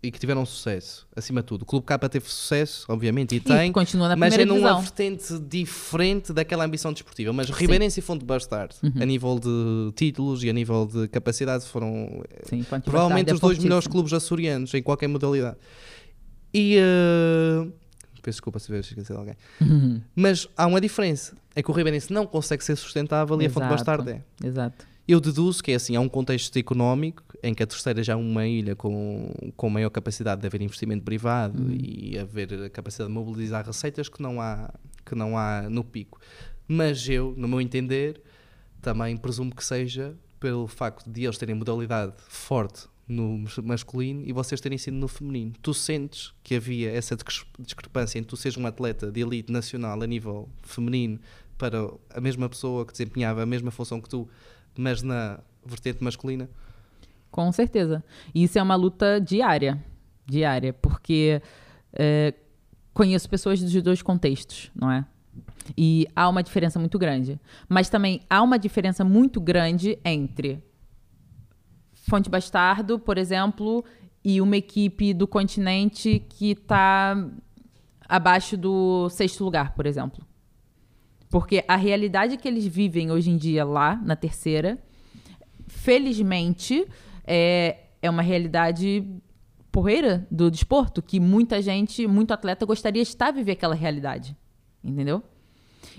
E 0.03 0.11
que 0.11 0.19
tiveram 0.19 0.45
sucesso, 0.45 1.07
acima 1.15 1.39
de 1.41 1.47
tudo. 1.47 1.61
O 1.61 1.65
Clube 1.65 1.85
K 1.85 1.97
teve 2.09 2.27
sucesso, 2.29 2.85
obviamente, 2.89 3.31
e 3.33 3.37
E 3.37 3.39
tem, 3.39 3.71
continua 3.71 4.09
na 4.09 4.15
mas 4.17 4.33
é 4.37 4.43
numa 4.43 4.57
divisão. 4.59 4.81
vertente 4.81 5.39
diferente 5.39 6.33
daquela 6.33 6.65
ambição 6.65 6.91
desportiva. 6.91 7.31
Mas 7.31 7.49
Ribeirense 7.49 8.01
e 8.01 8.03
Fonte 8.03 8.25
Bastardo, 8.25 8.75
Uhum. 8.83 8.91
a 9.01 9.05
nível 9.05 9.39
de 9.39 9.93
títulos 9.95 10.43
e 10.43 10.49
a 10.49 10.53
nível 10.53 10.85
de 10.85 11.07
capacidade, 11.07 11.65
foram 11.65 12.21
Sim, 12.43 12.63
Fonte 12.63 12.83
provavelmente 12.83 13.27
Bastardo 13.31 13.35
os 13.35 13.39
é 13.39 13.55
dois 13.55 13.57
melhores 13.63 13.87
clubes 13.87 14.11
açorianos 14.11 14.73
em 14.73 14.83
qualquer 14.83 15.07
modalidade. 15.07 15.55
E. 16.53 16.75
eh, 16.77 17.67
peço 18.21 18.35
desculpa 18.37 18.59
se 18.59 18.65
tivesse 18.67 18.89
esquecido 18.89 19.17
alguém. 19.17 19.35
Uhum. 19.61 20.01
Mas 20.15 20.47
há 20.57 20.67
uma 20.67 20.79
diferença: 20.81 21.35
é 21.55 21.63
que 21.63 21.71
o 21.71 21.73
Ribeirense 21.73 22.11
não 22.11 22.25
consegue 22.27 22.63
ser 22.63 22.75
sustentável 22.75 23.41
e 23.41 23.45
a 23.45 23.49
Fonte 23.49 23.65
Exato. 23.65 23.73
Bastardo 23.75 24.09
é. 24.09 24.21
Exato. 24.43 24.85
Eu 25.05 25.19
deduzo 25.19 25.61
que 25.61 25.71
é 25.71 25.75
assim, 25.75 25.95
há 25.95 25.99
um 25.99 26.07
contexto 26.07 26.55
económico 26.57 27.23
em 27.43 27.53
que 27.53 27.61
a 27.61 27.67
terceira 27.67 28.01
já 28.01 28.13
é 28.13 28.15
uma 28.15 28.47
ilha 28.47 28.73
com, 28.75 29.31
com 29.57 29.69
maior 29.69 29.89
capacidade 29.89 30.39
de 30.41 30.47
haver 30.47 30.61
investimento 30.61 31.03
privado 31.03 31.61
Uhum. 31.61 31.71
e 31.77 32.17
haver 32.17 32.53
a 32.63 32.69
capacidade 32.69 33.09
de 33.09 33.13
mobilizar 33.13 33.65
receitas 33.65 34.07
que 34.07 34.21
não 34.21 34.39
há, 34.39 34.73
que 35.05 35.13
não 35.13 35.37
há 35.37 35.69
no 35.69 35.83
pico. 35.83 36.21
Mas 36.67 37.07
eu, 37.09 37.33
no 37.35 37.49
meu 37.49 37.59
entender, 37.59 38.21
também 38.81 39.17
presumo 39.17 39.53
que 39.53 39.63
seja 39.65 40.15
pelo 40.39 40.67
facto 40.67 41.09
de 41.09 41.25
eles 41.25 41.37
terem 41.37 41.55
modalidade 41.55 42.13
forte 42.29 42.87
no 43.05 43.39
mas- 43.39 43.57
masculino 43.57 44.23
e 44.25 44.31
vocês 44.31 44.61
terem 44.61 44.77
sido 44.77 44.95
no 44.95 45.09
feminino. 45.09 45.51
Tu 45.61 45.73
sentes 45.73 46.33
que 46.41 46.55
havia 46.55 46.89
essa 46.91 47.13
discre- 47.17 47.45
discrepância 47.59 48.17
entre 48.19 48.29
tu 48.29 48.37
seres 48.37 48.57
um 48.57 48.65
atleta 48.65 49.11
de 49.11 49.19
elite 49.19 49.51
nacional 49.51 50.01
a 50.01 50.07
nível 50.07 50.47
feminino 50.61 51.19
para 51.57 51.89
a 52.09 52.21
mesma 52.21 52.47
pessoa 52.47 52.85
que 52.85 52.93
desempenhava 52.93 53.43
a 53.43 53.45
mesma 53.45 53.69
função 53.71 53.99
que 54.01 54.07
tu, 54.09 54.27
mas 54.77 55.01
na 55.01 55.39
vertente 55.65 56.03
masculina? 56.03 56.49
Com 57.31 57.51
certeza. 57.51 58.03
E 58.33 58.43
isso 58.43 58.59
é 58.59 58.63
uma 58.63 58.75
luta 58.75 59.19
diária. 59.19 59.83
Diária. 60.25 60.73
Porque 60.73 61.41
é, 61.93 62.33
conheço 62.93 63.29
pessoas 63.29 63.59
dos 63.59 63.73
dois 63.81 64.01
contextos, 64.01 64.71
não 64.75 64.91
é? 64.91 65.05
E 65.77 66.07
há 66.15 66.29
uma 66.29 66.43
diferença 66.43 66.79
muito 66.79 66.99
grande. 66.99 67.39
Mas 67.67 67.89
também 67.89 68.21
há 68.29 68.41
uma 68.41 68.59
diferença 68.59 69.03
muito 69.03 69.41
grande 69.41 69.97
entre 70.03 70.63
Fonte 71.93 72.29
Bastardo, 72.29 72.99
por 72.99 73.17
exemplo, 73.17 73.83
e 74.23 74.41
uma 74.41 74.57
equipe 74.57 75.13
do 75.13 75.27
continente 75.27 76.19
que 76.29 76.51
está 76.51 77.15
abaixo 78.07 78.57
do 78.57 79.09
sexto 79.09 79.43
lugar, 79.43 79.73
por 79.73 79.85
exemplo. 79.85 80.23
Porque 81.33 81.65
a 81.67 81.75
realidade 81.75 82.37
que 82.37 82.47
eles 82.47 82.63
vivem 82.63 83.09
hoje 83.09 83.31
em 83.31 83.37
dia 83.37 83.65
lá, 83.65 83.99
na 84.05 84.15
terceira, 84.15 84.77
felizmente, 85.65 86.85
é, 87.25 87.85
é 88.03 88.07
uma 88.07 88.21
realidade 88.21 89.03
porreira 89.71 90.27
do 90.29 90.51
desporto, 90.51 91.01
que 91.01 91.19
muita 91.19 91.59
gente, 91.59 92.05
muito 92.05 92.35
atleta 92.35 92.67
gostaria 92.67 93.01
de 93.01 93.09
estar 93.09 93.29
a 93.29 93.31
viver 93.31 93.53
aquela 93.53 93.73
realidade. 93.73 94.37
Entendeu? 94.83 95.23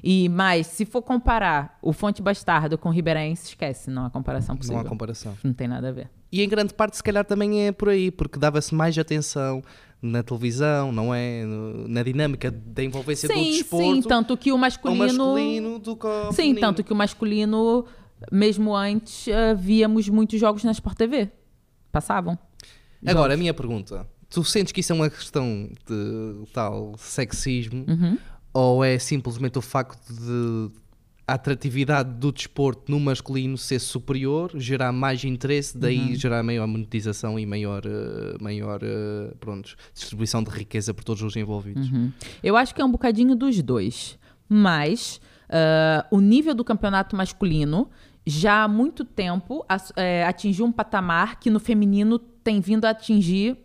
E 0.05 0.29
mas 0.29 0.69
se 0.69 0.85
for 0.85 1.03
comparar 1.03 1.81
o 1.83 1.93
Fonte 1.93 2.23
Bastardo 2.23 2.79
com 2.79 2.89
o 2.89 2.93
Ribeirense, 2.93 3.49
esquece, 3.49 3.91
não 3.91 4.07
há 4.07 4.11
comparação 4.11 4.57
possível. 4.57 4.77
Não 4.77 4.87
há 4.87 4.89
comparação. 4.89 5.37
Não 5.43 5.53
tem 5.53 5.67
nada 5.67 5.89
a 5.89 5.93
ver. 5.93 6.09
E 6.31 6.43
em 6.43 6.49
grande 6.49 6.73
parte, 6.75 6.97
se 6.97 7.03
calhar, 7.03 7.25
também 7.25 7.67
é 7.67 7.73
por 7.73 7.89
aí, 7.89 8.13
porque 8.13 8.39
dava-se 8.39 8.73
mais 8.73 8.97
atenção 8.97 9.65
na 10.05 10.23
televisão, 10.23 10.93
não 10.93 11.15
é? 11.15 11.45
Na 11.89 12.03
dinâmica 12.03 12.51
da 12.51 12.85
envolvência 12.85 13.29
do 13.29 13.35
Sim, 13.35 13.51
desporto. 13.53 14.03
sim, 14.03 14.03
tanto 14.03 14.37
que 14.37 14.53
o 14.53 14.59
masculino, 14.59 15.07
masculino 15.07 15.79
do 15.79 15.97
que 15.97 16.07
ao 16.07 16.31
Sim, 16.31 16.37
feminino. 16.37 16.61
tanto 16.61 16.85
que 16.85 16.93
o 16.93 16.97
masculino, 16.97 17.87
mesmo 18.31 18.77
antes, 18.77 19.27
eh, 19.29 19.55
víamos 19.55 20.09
muitos 20.09 20.39
jogos 20.39 20.63
na 20.63 20.73
Sport 20.73 20.97
TV. 20.99 21.31
Passavam. 21.91 22.39
Agora, 23.07 23.19
a 23.21 23.31
Jogos. 23.31 23.39
minha 23.39 23.55
pergunta. 23.55 24.07
Tu 24.29 24.43
sentes 24.45 24.73
que 24.73 24.81
isso 24.81 24.93
é 24.93 24.97
uma 24.97 25.09
questão 25.09 25.71
de 25.89 26.47
tal 26.53 26.95
sexismo 26.99 27.85
Uhum. 27.89 28.19
ou 28.53 28.85
é 28.85 28.99
simplesmente 28.99 29.59
o 29.59 29.63
facto 29.63 30.13
de 30.13 30.71
a 31.27 31.35
atratividade 31.35 32.13
do 32.15 32.31
desporto 32.31 32.91
no 32.91 33.01
masculino 33.01 33.57
ser 33.57 33.79
superior, 33.79 34.51
gerar 34.55 34.93
mais 34.93 35.25
interesse, 35.25 35.77
daí 35.77 35.99
Uhum. 36.11 36.15
gerar 36.15 36.43
maior 36.43 36.67
monetização 36.67 37.39
e 37.39 37.47
maior, 37.47 37.83
eh, 37.87 38.37
maior 38.41 38.81
eh, 38.83 39.33
pronto, 39.41 39.75
distribuição 39.95 40.43
de 40.43 40.51
riqueza 40.51 40.93
por 40.93 41.03
todos 41.03 41.23
os 41.23 41.35
envolvidos? 41.37 41.91
Uhum. 41.91 42.13
Eu 42.43 42.57
acho 42.57 42.75
que 42.75 42.83
é 42.83 42.85
um 42.85 42.93
bocadinho 42.93 43.35
dos 43.35 43.63
dois. 43.63 44.19
Mas 44.49 45.21
ah, 45.49 46.07
o 46.11 46.21
nível 46.21 46.55
do 46.55 46.65
campeonato 46.65 47.17
masculino 47.17 47.89
já 48.27 48.65
há 48.65 48.69
muito 48.69 49.05
tempo 49.05 49.65
atingiu 50.27 50.65
um 50.67 50.73
patamar 50.73 51.39
que 51.39 51.51
no 51.51 51.61
feminino 51.61 52.19
tem 52.19 52.61
vindo 52.61 52.85
a 52.85 52.91
atingir 52.91 53.57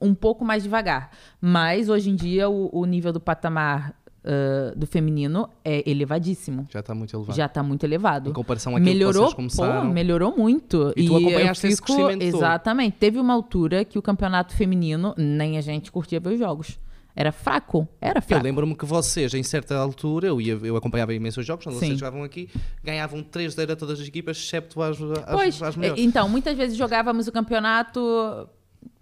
um 0.00 0.14
pouco 0.14 0.44
mais 0.44 0.62
devagar. 0.64 1.10
Mas 1.40 1.88
hoje 1.88 2.10
em 2.10 2.16
dia 2.16 2.48
o, 2.48 2.68
o 2.72 2.84
nível 2.84 3.12
do 3.12 3.20
patamar 3.20 3.94
ah, 4.24 4.72
do 4.76 4.86
feminino 4.86 5.48
é 5.64 5.88
elevadíssimo. 5.90 6.66
Já 6.70 6.80
está 6.80 6.94
muito 6.94 7.14
elevado. 7.14 7.36
Já 7.36 7.46
está 7.46 7.62
muito 7.62 7.84
elevado. 7.84 8.30
Em 8.30 8.32
comparação 8.32 8.72
àquilo 8.76 8.86
que 8.86 8.94
melhorou, 8.94 9.22
vocês 9.24 9.34
começaram. 9.34 9.86
pô, 9.88 9.92
melhorou 9.92 10.36
muito. 10.36 10.92
E 10.96 11.06
tu 11.06 11.12
eu 11.12 11.16
acompanhaste 11.18 11.66
esse 11.66 11.82
crescimento 11.82 12.20
todo. 12.30 12.36
Exatamente. 12.36 12.96
Teve 12.98 13.18
uma 13.18 13.34
altura 13.34 13.84
que 13.84 13.98
o 13.98 14.02
campeonato 14.02 14.54
feminino, 14.54 15.14
nem 15.16 15.58
a 15.58 15.60
gente 15.60 15.90
curtia 15.90 16.20
ver 16.20 16.34
os 16.34 16.38
jogos. 16.38 16.78
Era 17.14 17.30
fraco. 17.30 17.86
Era 18.00 18.18
Eu 18.20 18.22
fraco. 18.22 18.42
lembro-me 18.42 18.74
que 18.74 18.86
vocês, 18.86 19.34
em 19.34 19.42
certa 19.42 19.76
altura, 19.76 20.28
eu, 20.28 20.40
ia, 20.40 20.58
eu 20.62 20.76
acompanhava 20.76 21.12
imensos 21.12 21.44
jogos, 21.44 21.64
quando 21.64 21.74
Sim. 21.78 21.88
vocês 21.88 21.98
jogavam 21.98 22.22
aqui, 22.22 22.48
ganhavam 22.82 23.22
3 23.22 23.52
0 23.52 23.72
a 23.72 23.76
todas 23.76 24.00
as 24.00 24.06
equipas, 24.08 24.38
excepto 24.38 24.80
às, 24.80 24.96
às, 24.98 25.24
Pois, 25.30 25.62
às 25.62 25.76
é, 25.76 25.78
melhores. 25.78 26.02
então, 26.02 26.26
muitas 26.28 26.56
vezes 26.56 26.74
jogávamos 26.76 27.26
o 27.28 27.32
campeonato. 27.32 28.48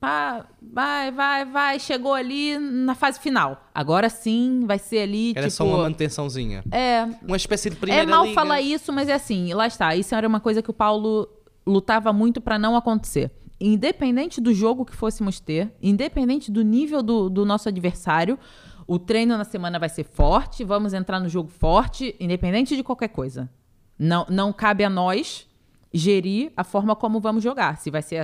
Pá, 0.01 0.47
vai, 0.61 1.13
vai, 1.13 1.45
vai. 1.45 1.79
Chegou 1.79 2.15
ali 2.15 2.59
na 2.59 2.95
fase 2.95 3.21
final. 3.21 3.69
Agora 3.75 4.09
sim, 4.09 4.63
vai 4.67 4.79
ser 4.79 5.01
ali. 5.01 5.31
Era 5.37 5.43
tipo, 5.49 5.51
só 5.51 5.67
uma 5.67 5.79
manutençãozinha. 5.79 6.65
É, 6.73 7.07
Uma 7.23 7.37
espécie 7.37 7.71
de 7.71 7.77
primeira 7.77 8.03
é 8.03 8.07
mal 8.07 8.25
liga. 8.25 8.35
falar 8.35 8.61
isso, 8.61 8.93
mas 8.93 9.09
é 9.09 9.13
assim, 9.15 9.53
lá 9.53 9.67
está. 9.67 9.95
Isso 9.95 10.15
era 10.15 10.27
uma 10.27 10.41
coisa 10.41 10.63
que 10.63 10.71
o 10.71 10.75
Paulo 10.75 11.29
lutava 11.67 12.13
muito 12.13 12.41
para 12.41 12.59
não 12.59 12.75
acontecer. 12.75 13.31
Independente 13.61 14.41
do 14.41 14.55
jogo 14.55 14.87
que 14.87 14.97
fôssemos 14.97 15.39
ter, 15.39 15.71
independente 15.83 16.51
do 16.51 16.63
nível 16.63 17.03
do, 17.03 17.29
do 17.29 17.45
nosso 17.45 17.69
adversário, 17.69 18.39
o 18.87 18.99
treino 18.99 19.37
na 19.37 19.45
semana 19.45 19.79
vai 19.79 19.91
ser 19.91 20.05
forte, 20.05 20.65
vamos 20.65 20.95
entrar 20.95 21.21
no 21.21 21.29
jogo 21.29 21.51
forte, 21.51 22.17
independente 22.19 22.75
de 22.75 22.83
qualquer 22.83 23.09
coisa. 23.09 23.51
Não, 23.99 24.25
não 24.31 24.51
cabe 24.51 24.83
a 24.83 24.89
nós 24.89 25.47
gerir 25.93 26.53
a 26.57 26.65
forma 26.65 26.97
como 26.97 27.21
vamos 27.21 27.43
jogar. 27.45 27.77
Se 27.77 27.91
vai 27.91 28.01
ser 28.01 28.17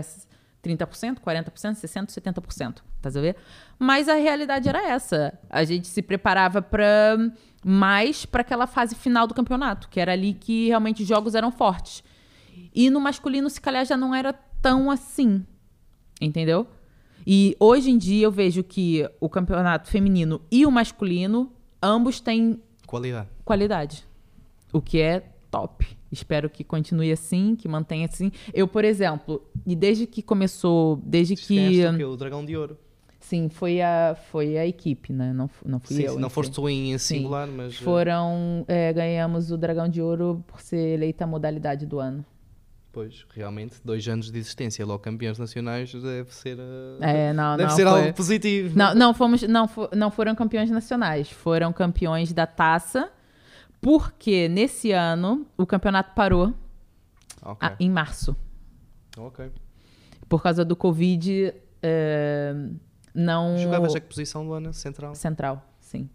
30%, 0.67 1.19
40%, 1.21 1.51
60%, 1.53 2.09
70%. 2.09 2.77
Tá 3.01 3.09
a 3.09 3.12
ver? 3.12 3.37
Mas 3.79 4.09
a 4.09 4.14
realidade 4.14 4.69
era 4.69 4.89
essa. 4.89 5.39
A 5.49 5.62
gente 5.64 5.87
se 5.87 6.03
preparava 6.03 6.61
para 6.61 7.17
mais 7.64 8.27
para 8.27 8.41
aquela 8.41 8.67
fase 8.67 8.95
final 8.95 9.27
do 9.27 9.35
campeonato, 9.35 9.89
que 9.89 10.01
era 10.01 10.12
ali 10.12 10.35
que 10.35 10.69
realmente 10.69 11.03
os 11.03 11.09
jogos 11.09 11.35
eram 11.35 11.51
fortes. 11.51 12.03
E 12.75 12.91
no 12.91 13.01
masculino, 13.01 13.49
se 13.51 13.61
calhar, 13.61 13.85
já 13.85 13.97
não 13.97 14.14
era 14.14 14.33
tão 14.61 14.91
assim. 14.91 15.45
Entendeu? 16.21 16.67
E 17.27 17.57
hoje 17.59 17.91
em 17.91 17.99
dia 17.99 18.25
eu 18.25 18.31
vejo 18.31 18.62
que 18.62 19.09
o 19.21 19.29
campeonato 19.29 19.89
feminino 19.89 20.41
e 20.51 20.64
o 20.64 20.71
masculino, 20.71 21.53
ambos 21.83 22.21
têm 22.21 22.61
Qualidade. 22.87 23.29
qualidade. 23.45 24.05
O 24.73 24.81
que 24.81 25.01
é 25.01 25.29
top. 25.51 25.95
Espero 26.11 26.49
que 26.49 26.63
continue 26.65 27.11
assim, 27.13 27.57
que 27.57 27.67
mantenha 27.69 28.07
assim. 28.07 28.31
Eu, 28.55 28.69
por 28.69 28.85
exemplo, 28.85 29.43
e 29.67 29.75
desde 29.75 30.07
que 30.07 30.23
começou, 30.23 30.97
desde 31.05 31.35
que. 31.37 31.85
O 32.05 32.17
Dragão 32.17 32.45
de 32.45 32.57
Ouro. 32.57 32.79
Sim, 33.19 33.49
foi 33.49 33.83
a, 33.83 34.17
foi 34.31 34.57
a 34.57 34.65
equipe, 34.65 35.13
né? 35.13 35.33
Não, 35.33 35.51
não 35.65 35.81
fui 35.81 35.97
Sim, 35.97 36.03
eu. 36.05 36.19
não 36.19 36.31
foste 36.31 36.53
tu 36.55 36.69
em 36.69 36.97
singular, 36.97 37.49
mas... 37.49 37.73
eh, 37.75 37.77
Foram. 37.79 38.65
é, 38.69 38.93
ganhamos 38.93 39.51
o 39.51 39.57
Dragão 39.59 39.89
de 39.89 40.01
Ouro 40.01 40.45
por 40.47 40.61
ser 40.61 40.95
eleita 40.95 41.25
a 41.25 41.27
modalidade 41.27 41.85
do 41.87 41.99
ano. 41.99 42.25
Pois, 42.93 43.27
realmente, 43.35 43.75
dois 43.85 44.07
anos 44.09 44.31
de 44.31 44.39
existência, 44.39 44.87
logo 44.87 45.01
campeões 45.01 45.39
nacionais, 45.39 45.93
deve 45.93 46.33
ser... 46.33 46.57
eh, 46.59 47.29
É, 47.29 47.33
não, 47.33 47.57
deve 47.57 47.69
não. 47.69 47.77
ser 47.77 47.83
foi- 47.87 48.01
algo 48.01 48.15
positivo. 48.15 48.79
Não, 48.79 48.95
não, 48.95 49.13
fomos, 49.13 49.43
não, 49.43 49.67
fo- 49.69 49.91
não 49.95 50.11
foram 50.11 50.35
campeões 50.35 50.71
nacionais, 50.71 51.29
foram 51.29 51.73
campeões 51.73 52.33
da 52.33 52.47
taça, 52.47 53.11
porque 53.87 54.49
nesse 54.49 54.91
ano 54.91 55.47
o 55.57 55.64
campeonato 55.64 56.12
parou 56.12 56.53
Ok, 57.41 57.68
ah, 57.68 57.76
em 57.78 57.89
março. 57.89 58.34
ok. 59.16 59.49
Por 60.28 60.43
causa 60.43 60.64
do 60.64 60.74
Covid, 60.74 61.55
é, 61.80 62.53
não. 63.14 63.57
Jogavas 63.57 63.95
a 63.95 64.01
que 64.01 64.09
posição, 64.09 64.43
Luana? 64.43 64.72
Central? 64.72 65.14
Central, 65.14 65.62
sim. 65.78 66.11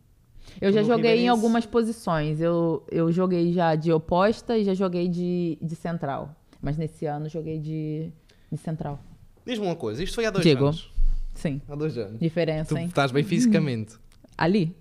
Eu 0.59 0.73
já 0.73 0.83
joguei 0.83 1.21
em 1.21 1.29
algumas 1.29 1.65
posições. 1.65 2.41
Eu, 2.41 2.85
eu 2.91 3.09
joguei 3.09 3.53
já 3.53 3.73
de 3.75 3.89
oposta 3.93 4.57
e 4.57 4.65
já 4.65 4.73
joguei 4.73 5.07
de, 5.07 5.57
de 5.61 5.73
central. 5.73 6.35
Mas 6.61 6.75
nesse 6.75 7.05
ano 7.05 7.29
joguei 7.29 7.57
de, 7.57 8.11
de 8.51 8.57
central. 8.57 8.99
Diz-me 9.45 9.65
uma 9.65 9.77
coisa, 9.77 10.03
isto 10.03 10.15
foi 10.15 10.25
há 10.25 10.29
dois 10.29 10.43
Digo. 10.43 10.65
anos. 10.65 10.91
Sim. 11.33 11.61
Há 11.69 11.75
dois 11.75 11.97
anos. 11.97 12.19
Diferença, 12.19 12.75
Tu 12.75 12.77
hein? 12.77 12.87
estás 12.87 13.13
bem 13.13 13.23
fisicamente. 13.23 13.95
Ali? 14.37 14.75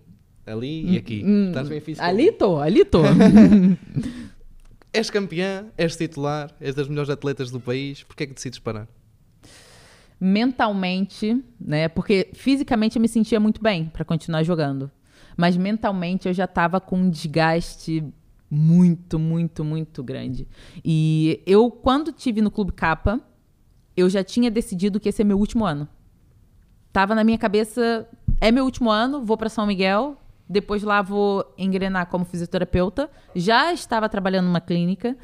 Ali 0.52 0.92
e 0.94 0.98
aqui. 0.98 1.22
Hum, 1.24 1.48
Estás 1.48 1.68
bem 1.68 1.80
fisicamente. 1.80 2.20
ali 2.20 2.32
tô, 2.32 2.58
ali 2.58 2.84
tô. 2.84 3.02
És 4.92 5.08
campeã, 5.08 5.66
és 5.78 5.94
titular, 5.96 6.50
és 6.60 6.74
das 6.74 6.88
melhores 6.88 7.10
atletas 7.10 7.48
do 7.50 7.60
país. 7.60 8.02
Porquê 8.02 8.24
é 8.24 8.26
que 8.26 8.34
decides 8.34 8.58
parar? 8.58 8.88
mentalmente, 10.20 11.42
né? 11.58 11.88
Porque 11.88 12.28
fisicamente 12.34 12.96
eu 12.96 13.00
me 13.00 13.08
sentia 13.08 13.40
muito 13.40 13.62
bem 13.62 13.86
para 13.86 14.04
continuar 14.04 14.42
jogando. 14.42 14.90
Mas 15.36 15.56
mentalmente 15.56 16.28
eu 16.28 16.34
já 16.34 16.46
tava 16.46 16.78
com 16.78 16.98
um 16.98 17.08
desgaste 17.08 18.04
muito, 18.50 19.18
muito, 19.18 19.64
muito 19.64 20.02
grande. 20.04 20.46
E 20.84 21.40
eu, 21.46 21.70
quando 21.70 22.12
tive 22.12 22.42
no 22.42 22.50
Clube 22.50 22.72
Capa, 22.72 23.18
eu 23.96 24.10
já 24.10 24.22
tinha 24.22 24.50
decidido 24.50 25.00
que 25.00 25.08
esse 25.08 25.22
é 25.22 25.24
meu 25.24 25.38
último 25.38 25.64
ano. 25.64 25.88
Tava 26.92 27.14
na 27.14 27.24
minha 27.24 27.38
cabeça, 27.38 28.06
é 28.40 28.52
meu 28.52 28.64
último 28.64 28.90
ano, 28.90 29.24
vou 29.24 29.38
para 29.38 29.48
São 29.48 29.66
Miguel, 29.66 30.20
depois 30.50 30.82
lá 30.82 31.00
vou 31.00 31.54
engrenar 31.56 32.06
como 32.06 32.24
fisioterapeuta. 32.24 33.08
Já 33.36 33.72
estava 33.72 34.08
trabalhando 34.08 34.46
numa 34.46 34.60
clínica 34.60 35.16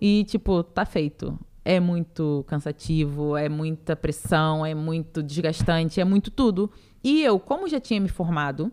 e, 0.00 0.24
tipo, 0.24 0.62
tá 0.62 0.86
feito. 0.86 1.38
É 1.62 1.78
muito 1.78 2.42
cansativo, 2.48 3.36
é 3.36 3.50
muita 3.50 3.94
pressão, 3.94 4.64
é 4.64 4.74
muito 4.74 5.22
desgastante, 5.22 6.00
é 6.00 6.04
muito 6.04 6.30
tudo. 6.30 6.70
E 7.04 7.22
eu, 7.22 7.38
como 7.38 7.68
já 7.68 7.78
tinha 7.78 8.00
me 8.00 8.08
formado, 8.08 8.72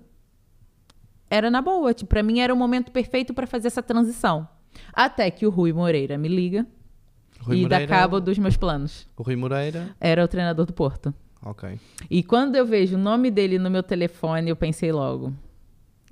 era 1.29 1.51
na 1.51 1.61
boa. 1.61 1.93
Tipo, 1.93 2.07
pra 2.07 2.23
mim 2.23 2.39
era 2.39 2.53
o 2.53 2.57
momento 2.57 2.93
perfeito 2.93 3.33
para 3.33 3.45
fazer 3.45 3.67
essa 3.67 3.83
transição. 3.83 4.47
Até 4.93 5.29
que 5.29 5.45
o 5.45 5.49
Rui 5.49 5.73
Moreira 5.73 6.17
me 6.17 6.29
liga 6.29 6.65
Rui 7.41 7.57
e 7.57 7.61
Moreira, 7.63 7.85
dá 7.85 7.87
cabo 7.87 8.21
dos 8.21 8.37
meus 8.37 8.55
planos. 8.55 9.05
O 9.17 9.23
Rui 9.23 9.35
Moreira. 9.35 9.93
Era 9.99 10.23
o 10.23 10.27
treinador 10.29 10.65
do 10.65 10.71
Porto. 10.71 11.13
Ok. 11.43 11.77
E 12.09 12.23
quando 12.23 12.55
eu 12.55 12.65
vejo 12.65 12.95
o 12.95 12.99
nome 12.99 13.29
dele 13.29 13.59
no 13.59 13.69
meu 13.69 13.83
telefone, 13.83 14.49
eu 14.49 14.55
pensei 14.55 14.93
logo. 14.93 15.33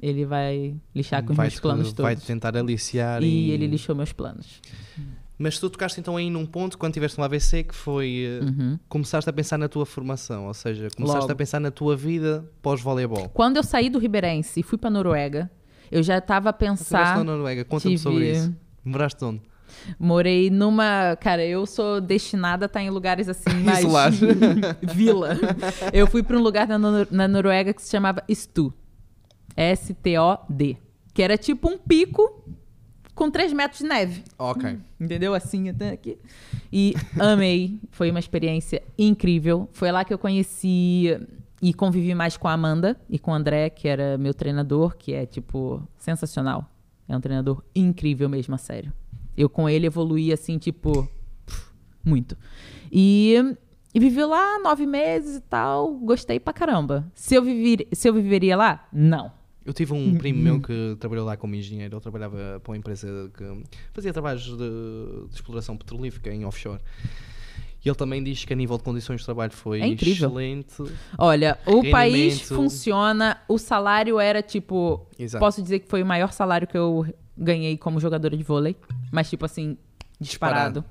Ele 0.01 0.25
vai 0.25 0.75
lixar 0.95 1.23
com 1.23 1.31
os 1.31 1.37
vai 1.37 1.47
meus 1.47 1.59
planos 1.59 1.91
vai 1.93 2.15
todos. 2.15 2.27
tentar 2.27 2.55
aliciar 2.55 3.23
E 3.23 3.51
ele 3.51 3.65
lixou 3.67 3.95
meus 3.95 4.11
planos. 4.13 4.61
Mas 5.39 5.59
tu 5.59 5.69
tocaste 5.69 5.99
então 5.99 6.17
aí 6.17 6.29
num 6.31 6.45
ponto 6.45 6.77
quando 6.77 6.93
tiveste 6.93 7.19
um 7.19 7.23
AVC 7.23 7.63
que 7.63 7.75
foi 7.75 8.39
eh, 8.41 8.43
Uhum. 8.43 8.79
começaste 8.89 9.29
a 9.29 9.33
pensar 9.33 9.57
na 9.57 9.67
tua 9.67 9.85
formação, 9.85 10.47
ou 10.47 10.53
seja, 10.53 10.87
começaste 10.95 11.21
Logo. 11.21 11.31
a 11.31 11.35
pensar 11.35 11.59
na 11.59 11.69
tua 11.69 11.95
vida 11.95 12.43
pós-voleibol. 12.61 13.29
Quando 13.29 13.57
eu 13.57 13.63
saí 13.63 13.87
do 13.89 13.99
Ribeirense 13.99 14.59
e 14.59 14.63
fui 14.63 14.77
pra 14.77 14.89
Noruega, 14.89 15.49
Eu 15.91 16.03
já 16.03 16.17
estava 16.17 16.49
a 16.49 16.51
Estiveste 16.51 16.83
pensar. 16.85 17.17
na 17.17 17.23
Noruega, 17.23 17.63
conta-me 17.63 17.93
tive- 17.95 18.03
sobre 18.03 18.31
isso. 18.31 18.53
Moraste 18.83 19.23
onde? 19.23 19.41
Morei 19.99 20.49
numa. 20.49 21.15
Cara, 21.21 21.45
eu 21.45 21.65
sou 21.65 22.01
destinada 22.01 22.65
a 22.65 22.67
estar 22.67 22.81
em 22.81 22.89
lugares 22.89 23.29
assim, 23.29 23.49
mais. 23.63 23.83
Vila. 24.93 25.37
Eu 25.93 26.07
fui 26.07 26.23
para 26.23 26.35
um 26.37 26.41
lugar 26.41 26.67
na, 26.67 26.77
Nor- 26.77 27.07
na 27.11 27.27
Noruega 27.27 27.73
que 27.73 27.81
se 27.81 27.89
chamava 27.91 28.23
Stu. 28.29 28.73
S-T-O-D. 29.57 30.77
Que 31.13 31.23
era 31.23 31.35
tipo 31.37 31.67
um 31.67 31.77
pico 31.77 32.43
com 33.15 33.31
3 33.31 33.51
metros 33.51 33.79
de 33.81 33.87
neve. 33.87 34.23
Ok. 34.37 34.77
Entendeu? 34.99 35.33
Assim, 35.33 35.67
até 35.69 35.89
aqui. 35.89 36.17
E 36.71 36.93
amei. 37.19 37.79
Foi 37.89 38.11
uma 38.11 38.19
experiência 38.19 38.83
incrível. 38.97 39.67
Foi 39.73 39.91
lá 39.91 40.05
que 40.05 40.13
eu 40.13 40.19
conheci 40.19 41.17
e 41.59 41.73
convivi 41.73 42.13
mais 42.13 42.37
com 42.37 42.47
a 42.47 42.53
Amanda 42.53 42.95
e 43.09 43.17
com 43.17 43.31
o 43.31 43.33
André, 43.33 43.71
que 43.71 43.87
era 43.87 44.17
meu 44.17 44.33
treinador, 44.33 44.95
que 44.95 45.13
é, 45.13 45.25
tipo, 45.25 45.81
sensacional. 45.97 46.69
É 47.09 47.17
um 47.17 47.21
treinador 47.21 47.63
incrível 47.75 48.29
mesmo, 48.29 48.53
a 48.53 48.57
sério. 48.59 48.93
Eu 49.35 49.49
com 49.49 49.67
ele 49.67 49.87
evoluí, 49.87 50.31
assim, 50.31 50.59
tipo, 50.59 51.09
muito. 52.05 52.37
E, 52.91 53.35
e 53.93 53.99
vivi 53.99 54.23
lá 54.23 54.59
nove 54.59 54.85
meses 54.85 55.37
e 55.37 55.41
tal. 55.41 55.95
Gostei 55.95 56.39
pra 56.39 56.53
caramba. 56.53 57.11
Se 57.15 57.33
eu, 57.33 57.41
viver, 57.41 57.87
se 57.91 58.07
eu 58.07 58.13
viveria 58.13 58.55
lá? 58.55 58.87
Não. 58.93 59.31
Eu 59.67 59.73
tive 59.73 59.91
Hum, 59.93 60.11
um 60.11 60.17
primo 60.17 60.41
meu 60.41 60.61
que 60.61 60.95
trabalhou 60.97 61.25
lá 61.25 61.35
como 61.35 61.53
engenheiro. 61.53 61.95
Ele 61.95 62.01
trabalhava 62.01 62.61
para 62.63 62.71
uma 62.71 62.77
empresa 62.77 63.29
que 63.37 63.43
fazia 63.91 64.13
trabalhos 64.13 64.43
de, 64.43 65.27
de 65.27 65.35
exploração 65.35 65.75
petrolífica 65.75 66.33
em 66.33 66.45
offshore. 66.45 66.79
E 67.83 67.89
ele 67.89 67.95
também 67.95 68.23
diz 68.23 68.45
que 68.45 68.53
a 68.53 68.55
nível 68.55 68.77
de 68.77 68.83
condições 68.83 69.19
de 69.19 69.25
trabalho 69.25 69.51
foi 69.51 69.81
É 69.81 69.87
excelente. 69.89 70.83
Olha, 71.17 71.59
o 71.65 71.83
país 71.91 72.41
funciona, 72.43 73.41
o 73.45 73.57
salário 73.57 74.17
era 74.21 74.41
tipo. 74.41 75.05
Exato. 75.19 75.43
Posso 75.43 75.61
dizer 75.61 75.79
que 75.79 75.89
foi 75.89 76.01
o 76.01 76.05
maior 76.05 76.31
salário 76.31 76.65
que 76.65 76.77
eu 76.77 77.05
ganhei 77.37 77.77
como 77.77 77.99
jogadora 77.99 78.37
de 78.37 78.43
vôlei, 78.43 78.73
mas 79.11 79.29
tipo 79.29 79.43
assim, 79.43 79.77
disparado. 80.17 80.83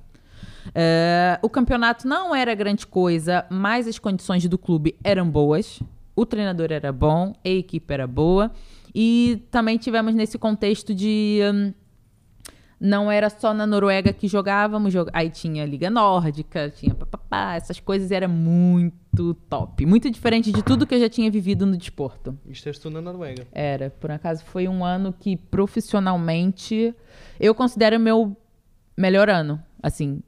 É, 0.74 1.39
o 1.43 1.49
campeonato 1.49 2.07
não 2.07 2.35
era 2.35 2.55
grande 2.55 2.87
coisa, 2.87 3.47
mas 3.51 3.89
as 3.89 3.99
condições 3.99 4.47
do 4.47 4.59
clube 4.59 4.97
eram 5.03 5.27
boas. 5.29 5.81
O 6.17 6.25
treinador 6.27 6.73
era 6.73 6.91
bom, 6.91 7.33
a 7.45 7.49
equipe 7.49 7.93
era 7.93 8.07
boa. 8.07 8.51
E 8.95 9.43
também 9.51 9.77
tivemos 9.77 10.14
nesse 10.14 10.39
contexto 10.39 10.95
de. 10.95 11.41
hum, 11.55 11.73
não 12.79 13.11
era 13.11 13.31
só 13.31 13.55
na 13.55 13.67
Noruega 13.67 14.12
que 14.12 14.29
jogávamos, 14.29 14.93
jog- 14.93 15.11
aí 15.12 15.31
tinha 15.31 15.64
Liga 15.64 15.89
Nórdica, 15.89 16.69
tinha 16.71 16.95
papapá, 16.95 17.55
essas 17.55 17.81
coisas, 17.81 18.11
era 18.11 18.29
muito 18.29 19.33
top. 19.49 19.87
Muito 19.87 20.11
diferente 20.11 20.53
de 20.53 20.62
tudo 20.62 20.87
que 20.87 20.95
eu 20.95 21.01
já 21.01 21.09
tinha 21.09 21.31
vivido 21.31 21.64
no 21.64 21.75
desporto. 21.77 22.39
Tu 22.83 22.91
na 22.91 23.01
Noruega. 23.01 23.47
Era, 23.53 23.89
por 23.91 24.11
acaso 24.11 24.45
foi 24.45 24.69
um 24.69 24.85
ano 24.85 25.14
que 25.19 25.37
profissionalmente 25.37 26.95
eu 27.41 27.55
considero 27.55 27.99
meu 27.99 28.37
melhor 28.97 29.29
ano, 29.29 29.62
assim, 29.83 30.21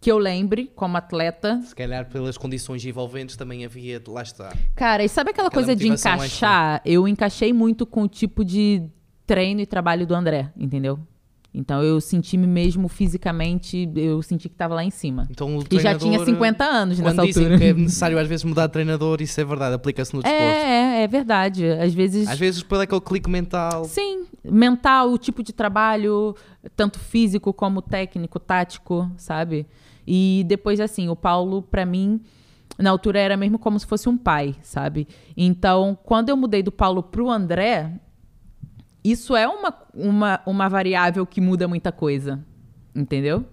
que 0.00 0.10
eu 0.10 0.18
lembre 0.18 0.70
como 0.76 0.96
atleta. 0.96 1.60
Se 1.62 1.74
calhar 1.74 2.08
pelas 2.08 2.38
condições 2.38 2.84
envolventes 2.84 3.36
também 3.36 3.64
havia, 3.64 4.00
lá 4.06 4.22
está. 4.22 4.54
Cara, 4.74 5.04
e 5.04 5.08
sabe 5.08 5.30
aquela 5.30 5.48
Aquela 5.48 5.64
coisa 5.64 5.76
de 5.76 5.88
encaixar? 5.88 6.80
Eu 6.84 7.08
encaixei 7.08 7.52
muito 7.52 7.84
com 7.86 8.02
o 8.02 8.08
tipo 8.08 8.44
de 8.44 8.88
treino 9.26 9.60
e 9.60 9.66
trabalho 9.66 10.06
do 10.06 10.14
André, 10.14 10.50
entendeu? 10.56 10.98
Então 11.52 11.82
eu 11.82 12.00
senti-me 12.00 12.46
mesmo 12.46 12.88
fisicamente, 12.88 13.90
eu 13.96 14.22
senti 14.22 14.48
que 14.48 14.54
tava 14.54 14.74
lá 14.74 14.84
em 14.84 14.90
cima. 14.90 15.26
Então, 15.30 15.56
o 15.56 15.64
E 15.70 15.80
já 15.80 15.98
tinha 15.98 16.22
50 16.24 16.64
anos 16.64 16.98
nessa 17.00 17.24
dizem 17.24 17.44
altura. 17.44 17.58
que 17.58 17.64
é 17.64 17.72
necessário 17.72 18.18
às 18.18 18.28
vezes 18.28 18.44
mudar 18.44 18.66
de 18.66 18.72
treinador, 18.74 19.20
isso 19.22 19.40
é 19.40 19.44
verdade, 19.44 19.74
aplica-se 19.74 20.14
no 20.14 20.22
desporto. 20.22 20.44
É, 20.44 21.00
é, 21.00 21.02
é 21.02 21.08
verdade. 21.08 21.66
Às 21.66 21.94
vezes. 21.94 22.28
Às 22.28 22.38
vezes 22.38 22.62
pelo 22.62 22.82
aquele 22.82 23.00
clique 23.00 23.30
mental. 23.30 23.84
Sim, 23.84 24.26
mental, 24.44 25.10
o 25.10 25.18
tipo 25.18 25.42
de 25.42 25.52
trabalho, 25.52 26.36
tanto 26.76 26.98
físico 26.98 27.52
como 27.52 27.80
técnico, 27.80 28.38
tático, 28.38 29.10
sabe? 29.16 29.66
E 30.10 30.42
depois, 30.46 30.80
assim, 30.80 31.10
o 31.10 31.14
Paulo, 31.14 31.60
pra 31.60 31.84
mim, 31.84 32.22
na 32.78 32.88
altura 32.88 33.18
era 33.18 33.36
mesmo 33.36 33.58
como 33.58 33.78
se 33.78 33.84
fosse 33.84 34.08
um 34.08 34.16
pai, 34.16 34.56
sabe? 34.62 35.06
Então, 35.36 35.98
quando 36.02 36.30
eu 36.30 36.36
mudei 36.36 36.62
do 36.62 36.72
Paulo 36.72 37.02
pro 37.02 37.28
André, 37.28 37.92
isso 39.04 39.36
é 39.36 39.46
uma, 39.46 39.74
uma, 39.92 40.40
uma 40.46 40.66
variável 40.66 41.26
que 41.26 41.42
muda 41.42 41.68
muita 41.68 41.92
coisa, 41.92 42.42
entendeu? 42.94 43.44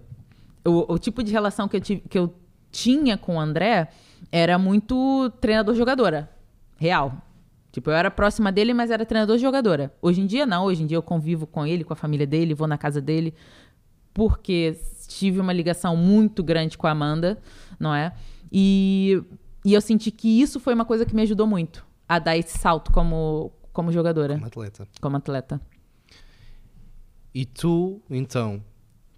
O, 0.64 0.94
o 0.94 0.98
tipo 0.98 1.22
de 1.22 1.30
relação 1.30 1.68
que 1.68 1.76
eu, 1.76 1.80
tive, 1.82 2.00
que 2.08 2.18
eu 2.18 2.34
tinha 2.72 3.18
com 3.18 3.36
o 3.36 3.40
André 3.40 3.88
era 4.32 4.58
muito 4.58 5.30
treinador-jogadora, 5.42 6.30
real. 6.78 7.20
Tipo, 7.70 7.90
eu 7.90 7.94
era 7.94 8.10
próxima 8.10 8.50
dele, 8.50 8.72
mas 8.72 8.90
era 8.90 9.04
treinador-jogadora. 9.04 9.92
Hoje 10.00 10.22
em 10.22 10.26
dia, 10.26 10.46
não. 10.46 10.64
Hoje 10.64 10.82
em 10.82 10.86
dia 10.86 10.96
eu 10.96 11.02
convivo 11.02 11.46
com 11.46 11.66
ele, 11.66 11.84
com 11.84 11.92
a 11.92 11.96
família 11.96 12.26
dele, 12.26 12.54
vou 12.54 12.66
na 12.66 12.78
casa 12.78 13.02
dele, 13.02 13.34
porque 14.14 14.74
tive 15.06 15.40
uma 15.40 15.52
ligação 15.52 15.96
muito 15.96 16.42
grande 16.42 16.76
com 16.76 16.86
a 16.86 16.90
Amanda, 16.90 17.38
não 17.78 17.94
é? 17.94 18.12
E, 18.52 19.22
e 19.64 19.72
eu 19.74 19.80
senti 19.80 20.10
que 20.10 20.40
isso 20.40 20.58
foi 20.60 20.74
uma 20.74 20.84
coisa 20.84 21.04
que 21.04 21.14
me 21.14 21.22
ajudou 21.22 21.46
muito 21.46 21.84
a 22.08 22.18
dar 22.18 22.36
esse 22.36 22.56
salto 22.58 22.92
como, 22.92 23.52
como 23.72 23.90
jogadora, 23.90 24.34
Como 24.34 24.46
atleta. 24.46 24.88
como 25.00 25.16
atleta. 25.16 25.60
E 27.34 27.44
tu, 27.44 28.00
então, 28.08 28.62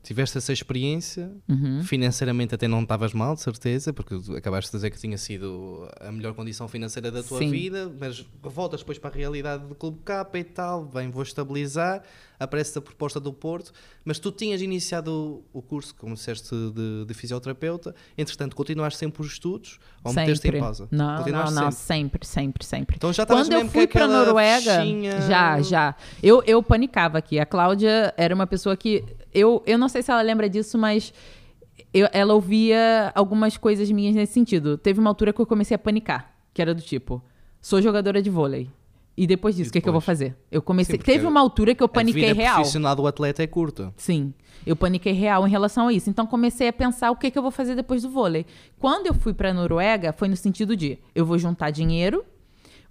tiveste 0.08 0.38
essa 0.38 0.52
experiência, 0.52 1.30
Uhum. 1.48 1.82
financeiramente 1.84 2.54
até 2.54 2.66
não 2.66 2.80
estavas 2.82 3.12
mal, 3.12 3.34
de 3.34 3.42
certeza, 3.42 3.92
porque 3.92 4.14
acabaste 4.36 4.70
de 4.70 4.76
dizer 4.78 4.90
que 4.90 4.98
tinha 4.98 5.18
sido 5.18 5.86
a 6.00 6.10
melhor 6.10 6.32
condição 6.34 6.66
financeira 6.66 7.10
da 7.10 7.22
tua 7.22 7.38
Sim. 7.40 7.50
vida, 7.50 7.92
mas 8.00 8.24
voltas 8.42 8.80
depois 8.80 8.98
para 8.98 9.10
a 9.10 9.12
realidade 9.14 9.66
do 9.66 9.74
Clube 9.74 9.98
K 10.04 10.26
e 10.34 10.44
tal, 10.44 10.84
bem, 10.86 11.10
vou 11.10 11.22
estabilizar, 11.22 12.02
aparece 12.40 12.78
a 12.78 12.80
proposta 12.80 13.20
do 13.20 13.32
Porto, 13.32 13.70
mas 14.04 14.18
tu 14.18 14.32
tinhas 14.32 14.62
iniciado 14.62 15.44
o 15.52 15.60
curso, 15.60 15.94
como 15.94 16.14
disseste, 16.14 16.54
de, 16.74 17.04
de 17.04 17.12
fisioterapeuta, 17.14 17.94
entretanto, 18.16 18.56
continuaste 18.56 18.98
sempre 18.98 19.20
os 19.20 19.32
estudos 19.32 19.78
ou 20.02 20.12
meteste 20.14 20.46
em 20.46 20.50
Sempre. 20.52 20.60
pausa? 20.60 20.88
Não, 20.90 21.26
não, 21.26 21.50
não, 21.50 21.70
sempre. 21.70 21.74
sempre, 21.74 22.26
sempre, 22.26 22.64
sempre. 22.64 22.96
Então 22.96 23.12
já 23.12 23.24
estavas 23.24 23.46
Quando 23.48 23.60
eu 23.60 23.68
fui 23.68 23.86
pra 23.86 24.04
aquela 24.04 24.24
Noruega, 24.24 24.80
fichinha- 24.80 25.20
já, 25.22 25.60
já. 25.60 25.94
Eu, 26.22 26.42
eu 26.46 26.62
panicava 26.62 27.18
aqui. 27.18 27.38
A 27.38 27.44
Cláudia 27.44 28.14
era 28.16 28.34
uma 28.34 28.46
pessoa 28.46 28.74
que 28.76 29.04
eu, 29.34 29.62
eu 29.66 29.78
não 29.78 29.88
sei 29.88 30.02
se 30.02 30.10
ela 30.10 30.22
lembra 30.22 30.48
disso, 30.48 30.76
mas 30.78 31.12
eu- 31.92 32.08
ela 32.12 32.34
ouvia 32.34 33.12
algumas 33.14 33.56
coisas 33.56 33.90
minhas 33.90 34.14
nesse 34.14 34.32
sentido. 34.32 34.76
Teve 34.78 35.00
uma 35.00 35.10
altura 35.10 35.32
que 35.32 35.40
eu 35.40 35.46
comecei 35.46 35.74
a 35.74 35.78
panicar, 35.78 36.32
que 36.52 36.60
era 36.62 36.74
do 36.74 36.80
tipo, 36.82 37.22
sou 37.60 37.80
jogadora 37.82 38.20
de 38.22 38.30
vôlei. 38.30 38.70
E 39.16 39.26
depois 39.26 39.56
disso, 39.56 39.70
o 39.70 39.72
que, 39.72 39.80
que 39.80 39.88
eu 39.88 39.92
vou 39.92 40.00
fazer? 40.00 40.36
Eu 40.48 40.62
comecei. 40.62 40.96
Sim, 40.96 41.02
Teve 41.02 41.26
uma 41.26 41.40
altura 41.40 41.74
que 41.74 41.82
eu 41.82 41.86
A 41.86 41.88
paniquei 41.88 42.22
vida 42.28 42.34
real. 42.40 42.54
profissional 42.54 42.94
do 42.94 43.04
atleta 43.04 43.42
é 43.42 43.48
curta. 43.48 43.92
Sim, 43.96 44.32
eu 44.64 44.76
paniquei 44.76 45.12
real 45.12 45.44
em 45.44 45.50
relação 45.50 45.88
a 45.88 45.92
isso. 45.92 46.08
Então 46.08 46.24
comecei 46.24 46.68
a 46.68 46.72
pensar 46.72 47.10
o 47.10 47.16
que, 47.16 47.28
que 47.28 47.36
eu 47.36 47.42
vou 47.42 47.50
fazer 47.50 47.74
depois 47.74 48.02
do 48.02 48.10
vôlei. 48.10 48.46
Quando 48.78 49.08
eu 49.08 49.14
fui 49.14 49.34
para 49.34 49.52
Noruega, 49.52 50.12
foi 50.12 50.28
no 50.28 50.36
sentido 50.36 50.76
de 50.76 51.00
eu 51.16 51.26
vou 51.26 51.36
juntar 51.36 51.70
dinheiro, 51.72 52.24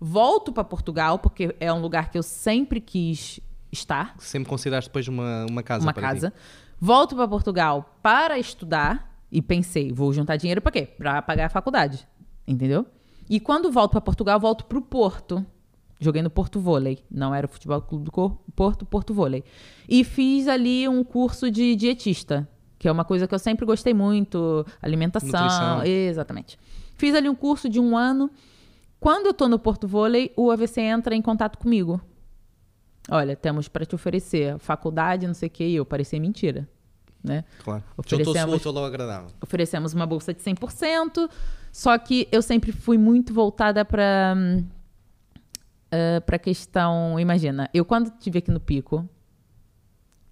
volto 0.02 0.52
para 0.52 0.66
Portugal, 0.66 1.18
porque 1.18 1.56
é 1.62 1.72
um 1.72 1.80
lugar 1.80 2.12
que 2.12 2.18
eu 2.18 2.24
sempre 2.24 2.82
quis 2.82 3.40
estar, 3.72 4.16
Sempre 4.20 4.50
consideraste 4.50 4.90
depois 4.90 5.08
uma, 5.08 5.46
uma 5.50 5.64
casa 5.64 5.84
uma 5.86 5.94
para 5.94 6.02
casa. 6.02 6.34
Volto 6.80 7.16
para 7.16 7.28
Portugal 7.28 7.98
para 8.02 8.38
estudar 8.38 9.20
e 9.32 9.42
pensei, 9.42 9.92
vou 9.92 10.14
juntar 10.14 10.38
dinheiro 10.38 10.62
para 10.62 10.72
quê? 10.72 10.86
Para 10.86 11.22
pagar 11.22 11.46
a 11.46 11.50
faculdade, 11.50 12.08
entendeu? 12.48 12.86
E 13.30 13.40
quando 13.40 13.72
volto 13.72 13.92
para 13.92 14.02
Portugal, 14.02 14.40
volto 14.40 14.66
para 14.66 14.78
o 14.78 14.82
Porto. 14.82 15.46
Joguei 16.00 16.22
no 16.22 16.30
Porto 16.30 16.60
Vôlei, 16.60 17.04
não 17.10 17.34
era 17.34 17.48
o 17.48 17.50
Futebol 17.50 17.82
Clube 17.82 18.06
do 18.06 18.12
Porto, 18.56 18.86
Porto 18.86 19.14
Vôlei. 19.14 19.44
E 19.90 20.04
fiz 20.04 20.48
ali 20.48 20.88
um 20.88 21.04
curso 21.04 21.50
de 21.50 21.76
dietista, 21.76 22.48
que 22.78 22.88
é 22.88 22.92
uma 22.92 23.04
coisa 23.04 23.28
que 23.28 23.34
eu 23.34 23.40
sempre 23.40 23.66
gostei 23.66 23.94
muito, 23.96 24.66
alimentação, 24.80 25.42
Nutrição. 25.42 25.84
exatamente. 25.84 26.58
Fiz 26.96 27.16
ali 27.16 27.28
um 27.28 27.36
curso 27.36 27.68
de 27.68 27.80
um 27.80 27.98
ano. 27.98 28.30
Quando 29.00 29.26
eu 29.26 29.34
tô 29.34 29.48
no 29.48 29.58
Porto 29.58 29.88
Vôlei, 29.88 30.32
o 30.38 30.52
AVC 30.52 30.82
entra 30.82 31.16
em 31.16 31.22
contato 31.22 31.58
comigo. 31.58 32.00
Olha, 33.10 33.36
temos 33.36 33.68
para 33.68 33.86
te 33.86 33.96
oferecer 33.96 34.58
faculdade, 34.60 35.26
não 35.28 35.34
sei 35.34 35.48
o 35.48 35.50
que, 35.52 35.64
e 35.64 35.76
eu 35.76 35.86
parecia 35.86 36.20
mentira, 36.20 36.68
né? 37.24 37.44
Claro. 37.64 37.84
Oferecemos- 37.98 38.36
Juntou-se 38.38 38.54
o 38.68 38.70
útil 38.70 38.78
ao 38.82 38.86
agradável. 38.86 39.30
Oferecemos 39.42 39.94
uma 39.94 40.06
bolsa 40.06 40.34
de 40.34 40.42
100%, 40.42 41.30
só 41.72 41.98
que 41.98 42.28
eu 42.32 42.42
sempre 42.42 42.72
fui 42.72 42.98
muito 42.98 43.34
voltada 43.34 43.84
para 43.86 44.36
para 46.26 46.38
questão, 46.38 47.18
imagina, 47.20 47.70
eu 47.74 47.86
quando 47.86 48.08
estive 48.08 48.40
aqui 48.40 48.52
no 48.52 48.60
Pico, 48.60 49.08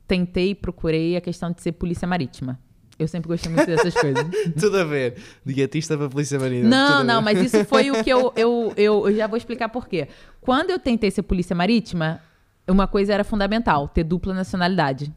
tentei, 0.07 0.53
procurei 0.53 1.15
a 1.15 1.21
questão 1.21 1.51
de 1.51 1.61
ser 1.61 1.71
polícia 1.73 2.07
marítima. 2.07 2.59
Eu 2.99 3.07
sempre 3.07 3.28
gostei 3.28 3.51
muito 3.51 3.65
dessas 3.65 3.93
coisas. 3.93 4.26
Tudo 4.59 4.78
a 4.78 4.84
ver. 4.86 5.15
Dietista 5.45 5.97
para 5.97 6.07
Polícia 6.09 6.39
Marítima. 6.39 6.69
Não, 6.69 7.03
não, 7.03 7.21
mas 7.21 7.38
isso 7.41 7.65
foi 7.65 7.91
o 7.91 8.01
que 8.01 8.09
eu, 8.09 8.32
eu, 8.38 8.73
eu, 8.78 9.09
eu 9.09 9.15
já 9.15 9.28
vou 9.28 9.36
explicar 9.38 9.67
por 9.67 9.86
quê. 9.88 10.07
Quando 10.39 10.69
eu 10.69 10.80
tentei 10.80 11.11
ser 11.11 11.23
polícia 11.23 11.53
marítima, 11.53 12.21
uma 12.68 12.88
coisa 12.88 13.13
era 13.13 13.24
fundamental, 13.24 13.88
ter 13.88 14.03
dupla 14.03 14.34
nacionalidade. 14.34 15.13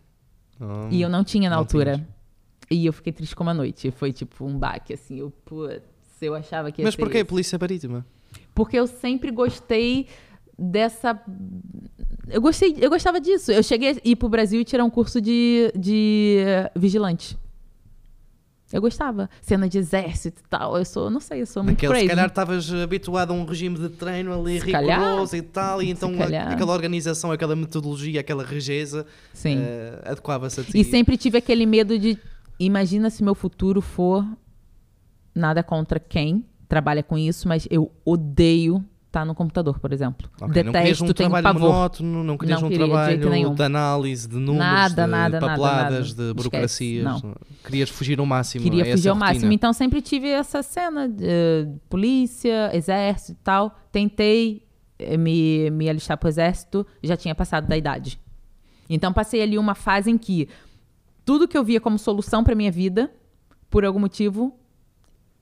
Ah, 0.61 0.89
E 0.91 1.01
eu 1.01 1.09
não 1.09 1.25
tinha 1.25 1.49
na 1.49 1.57
não 1.57 1.63
altura. 1.63 1.95
tinhas. 1.95 2.09
E 2.71 2.85
eu 2.87 2.93
fiquei 2.93 3.13
triste 3.13 3.35
como 3.35 3.49
a 3.51 3.55
noite. 3.55 3.91
Foi 3.91 4.13
tipo 4.13 4.45
um 4.45 4.59
baque, 4.59 4.93
assim. 4.93 5.19
Eu, 5.19 5.31
putz, 5.45 5.83
eu 6.21 6.35
achava 6.35 6.71
que 6.71 6.83
ia 6.83 6.85
Mas 6.85 6.95
porquê 6.97 7.19
isso. 7.19 7.27
Polícia 7.27 7.59
Marítima? 7.59 8.05
Porque 8.55 8.79
eu 8.79 8.87
sempre 8.87 9.31
gostei 9.31 10.07
dessa. 10.59 11.19
Eu 12.29 12.43
gostei, 12.43 12.77
eu 12.79 12.91
gostava 12.91 13.21
disso. 13.21 13.51
Eu 13.51 13.63
cheguei 13.63 13.93
a 13.93 13.97
ir 14.05 14.17
pro 14.17 14.29
Brasil 14.29 14.61
e 14.61 14.65
tirar 14.65 14.85
um 14.85 14.91
curso 14.91 15.21
de, 15.21 15.73
de 15.75 16.39
vigilante. 16.77 17.39
Eu 18.73 18.81
gostava. 18.83 19.31
Cena 19.41 19.69
de 19.69 19.79
exército 19.79 20.43
e 20.45 20.49
tal. 20.49 20.77
Eu 20.77 20.85
sou, 20.85 21.09
não 21.09 21.21
sei, 21.21 21.41
eu 21.41 21.47
sou 21.47 21.63
muito 21.63 21.77
Naquele, 21.77 21.93
se 21.93 21.99
crazy. 22.01 22.09
calhar 22.09 22.27
estavas 22.27 22.73
habituado 22.73 23.31
a 23.31 23.35
um 23.35 23.45
regime 23.45 23.79
de 23.79 23.89
treino 23.89 24.33
ali 24.39 24.61
Se 24.61 24.67
rigoroso 24.67 25.31
calhar. 25.33 25.35
e 25.35 25.43
tal, 25.43 25.83
e 25.83 25.91
então 25.91 26.13
a- 26.21 26.53
aquela 26.53 26.73
organização, 26.73 27.33
aquela 27.33 27.57
metodologia, 27.57 28.21
aquela 28.21 28.45
regeza 28.45 29.07
Sim. 29.33 29.59
eh, 29.61 30.03
adequava-se 30.05 30.61
a 30.61 30.65
ti. 30.65 30.79
E 30.79 30.85
sempre 30.85 31.17
tive 31.17 31.39
aquele 31.39 31.65
medo 31.65 31.99
de. 31.99 32.19
Imagina 32.61 33.09
se 33.09 33.23
meu 33.25 33.35
futuro 33.35 33.81
for. 33.81 34.25
Nada 35.35 35.63
contra 35.63 36.01
quem 36.01 36.45
trabalha 36.69 37.03
com 37.03 37.17
isso, 37.17 37.47
mas 37.49 37.67
eu 37.71 37.91
odeio 38.05 38.85
estar 39.09 39.25
no 39.25 39.35
computador, 39.35 39.79
por 39.81 39.93
exemplo. 39.93 40.29
Ok, 40.41 40.63
não 40.63 40.73
querias 40.73 40.99
Detesto, 40.99 41.05
um 41.05 41.07
tenho 41.09 41.31
trabalho 41.31 41.43
pavor. 41.45 41.61
monótono, 41.73 42.23
não 42.25 42.39
querias 42.39 42.61
Não 42.61 42.69
um 42.69 42.71
de 42.71 42.77
trabalho 42.77 43.31
nenhum. 43.31 43.55
de 43.55 43.63
análise 43.63 44.29
de 44.29 44.37
números, 44.37 44.59
Nada, 44.59 45.05
de 45.05 45.11
nada, 45.11 45.41
papeladas, 45.41 46.15
nada. 46.15 46.29
de 46.29 46.35
burocracias. 46.35 47.07
Esquece, 47.17 47.35
Querias 47.65 47.89
fugir 47.91 48.21
ao 48.21 48.27
máximo 48.27 48.63
Queria 48.65 48.85
a 48.85 48.87
essa 48.87 48.97
fugir 48.97 49.09
ao 49.09 49.15
rotina. 49.17 49.33
máximo. 49.33 49.53
Então 49.53 49.73
sempre 49.73 50.01
tive 50.03 50.29
essa 50.29 50.63
cena 50.63 51.09
de 51.09 51.25
eh, 51.27 51.69
polícia, 51.89 52.71
exército 52.77 53.33
e 53.33 53.43
tal. 53.43 53.77
Tentei 53.91 54.63
eh, 54.99 55.17
me, 55.17 55.71
me 55.71 55.89
alistar 55.89 56.17
pro 56.19 56.29
exército, 56.29 56.87
já 57.03 57.17
tinha 57.17 57.35
passado 57.35 57.67
da 57.67 57.77
idade. 57.77 58.21
Então 58.91 59.13
passei 59.13 59.43
ali 59.43 59.59
uma 59.59 59.75
fase 59.75 60.11
em 60.11 60.17
que 60.19 60.49
tudo 61.25 61.49
que 61.49 61.57
eu 61.59 61.65
via 61.65 61.81
como 61.81 61.99
solução 61.99 62.45
pra 62.45 62.55
minha 62.55 62.71
vida, 62.71 63.11
por 63.71 63.85
algum 63.85 63.99
motivo, 63.99 64.55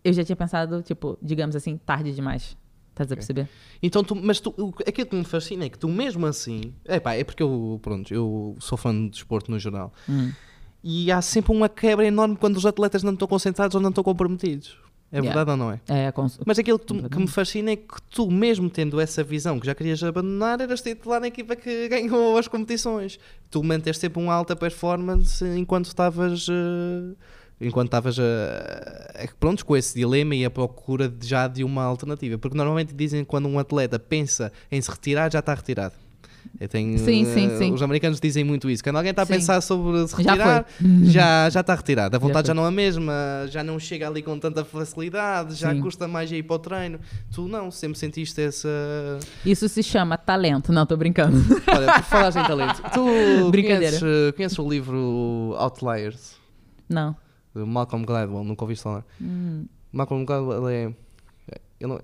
eu 0.04 0.12
já 0.12 0.24
tinha 0.24 0.34
pensado, 0.36 0.82
tipo, 0.82 1.16
digamos 1.22 1.54
assim, 1.56 1.76
tarde 1.76 2.12
demais. 2.14 2.56
Tá 2.96 3.04
a 3.04 3.06
perceber? 3.06 3.46
Então, 3.82 4.02
tu, 4.02 4.14
mas 4.16 4.40
tu, 4.40 4.52
aquilo 4.86 5.06
que 5.06 5.14
me 5.16 5.24
fascina 5.24 5.64
é 5.66 5.68
que 5.68 5.78
tu 5.78 5.86
mesmo 5.88 6.24
assim, 6.26 6.72
é 6.84 6.96
é 7.20 7.22
porque 7.24 7.42
eu, 7.42 7.78
pronto, 7.82 8.12
eu 8.12 8.56
sou 8.58 8.76
fã 8.78 8.92
de 8.92 9.10
desporto 9.10 9.50
no 9.50 9.58
geral, 9.58 9.92
Hum. 10.08 10.32
e 10.82 11.12
há 11.12 11.20
sempre 11.20 11.52
uma 11.52 11.68
quebra 11.68 12.06
enorme 12.06 12.36
quando 12.36 12.56
os 12.56 12.64
atletas 12.66 13.02
não 13.02 13.12
estão 13.12 13.28
concentrados 13.28 13.74
ou 13.74 13.80
não 13.82 13.90
estão 13.90 14.02
comprometidos. 14.02 14.78
É 15.12 15.18
Yeah. 15.18 15.28
verdade 15.36 15.50
ou 15.52 15.56
não 15.56 15.70
é? 15.72 15.80
É, 15.86 16.10
com, 16.10 16.26
Mas 16.44 16.58
aquilo 16.58 16.80
que, 16.80 16.86
tu- 16.86 17.08
que 17.08 17.18
me 17.18 17.28
fascina 17.28 17.70
é 17.70 17.76
que 17.76 18.02
tu, 18.10 18.28
mesmo 18.28 18.68
tendo 18.68 18.98
essa 18.98 19.22
visão 19.22 19.60
que 19.60 19.66
já 19.66 19.72
querias 19.74 20.02
abandonar, 20.02 20.60
eras 20.60 20.82
titular 20.82 21.20
na 21.20 21.28
equipa 21.28 21.54
que 21.54 21.88
ganhou 21.88 22.36
as 22.36 22.48
competições. 22.48 23.16
Tu 23.48 23.62
manteste 23.62 24.00
sempre 24.00 24.20
uma 24.20 24.34
alta 24.34 24.56
performance 24.56 25.44
enquanto 25.44 25.84
estavas. 25.86 26.46
eh, 26.50 27.14
enquanto 27.60 27.86
estavas 27.88 28.16
eh, 28.18 29.28
pronto, 29.40 29.64
com 29.64 29.76
esse 29.76 29.94
dilema 29.94 30.34
e 30.34 30.44
a 30.44 30.50
procura 30.50 31.08
de- 31.08 31.26
já 31.26 31.48
de 31.48 31.64
uma 31.64 31.82
alternativa. 31.84 32.38
Porque 32.38 32.56
normalmente 32.56 32.94
dizem 32.94 33.20
que 33.24 33.26
quando 33.30 33.48
um 33.48 33.58
atleta 33.58 33.98
pensa 33.98 34.52
em 34.70 34.80
se 34.80 34.90
retirar, 34.90 35.30
já 35.32 35.38
está 35.40 35.54
retirado. 35.54 35.94
Eu 36.60 36.68
tenho, 36.68 36.96
Sim, 36.98 37.24
sim, 37.34 37.48
eh, 37.48 37.58
sim. 37.58 37.72
Os 37.74 37.82
americanos 37.82 38.20
dizem 38.20 38.44
muito 38.44 38.70
isso. 38.70 38.82
Quando 38.82 38.96
alguém 38.96 39.10
está 39.10 39.22
a 39.22 39.26
pensar 39.26 39.60
sobre 39.60 40.06
se 40.06 40.22
Já 40.22 40.30
retirar, 40.32 40.64
foi. 40.64 41.04
já, 41.06 41.50
já 41.50 41.60
está 41.60 41.74
retirado. 41.74 42.14
A 42.14 42.18
vontade 42.20 42.46
já, 42.46 42.54
foi. 42.54 42.60
não 42.62 42.64
é 42.64 42.68
a 42.68 42.70
mesma, 42.70 43.12
já 43.48 43.64
não 43.64 43.78
chega 43.80 44.06
ali 44.06 44.22
com 44.22 44.38
tanta 44.38 44.64
facilidade, 44.64 45.54
já 45.54 45.74
custa 45.74 46.06
mais 46.06 46.30
ir 46.30 46.44
para 46.44 46.56
o 46.56 46.58
treino. 46.58 47.00
Tu 47.34 47.48
não, 47.48 47.70
sempre 47.70 47.98
sentiste 47.98 48.40
essa. 48.40 48.68
Isso 49.44 49.68
se 49.68 49.82
chama 49.82 50.16
talento. 50.16 50.72
Não, 50.72 50.86
tô 50.86 50.96
brincando. 50.96 51.36
Olha, 51.66 51.94
por 51.94 52.02
falares 52.04 52.36
em 52.36 52.44
talento, 52.44 52.80
tu 52.94 53.50
Brincadeira. 53.50 53.98
conheces, 53.98 54.32
conheces 54.36 54.58
o 54.58 54.68
livro 54.68 55.54
Outliers, 55.58 56.36
Não. 56.88 57.16
Malcolm 57.64 58.04
Gladwell, 58.04 58.44
nunca 58.44 58.64
ouviste 58.64 58.82
falar? 58.82 59.04
Hum. 59.20 59.66
Malcolm 59.92 60.24
Gladwell 60.24 60.68
é. 60.68 60.94
Ele, 61.78 61.92
não- 61.92 62.00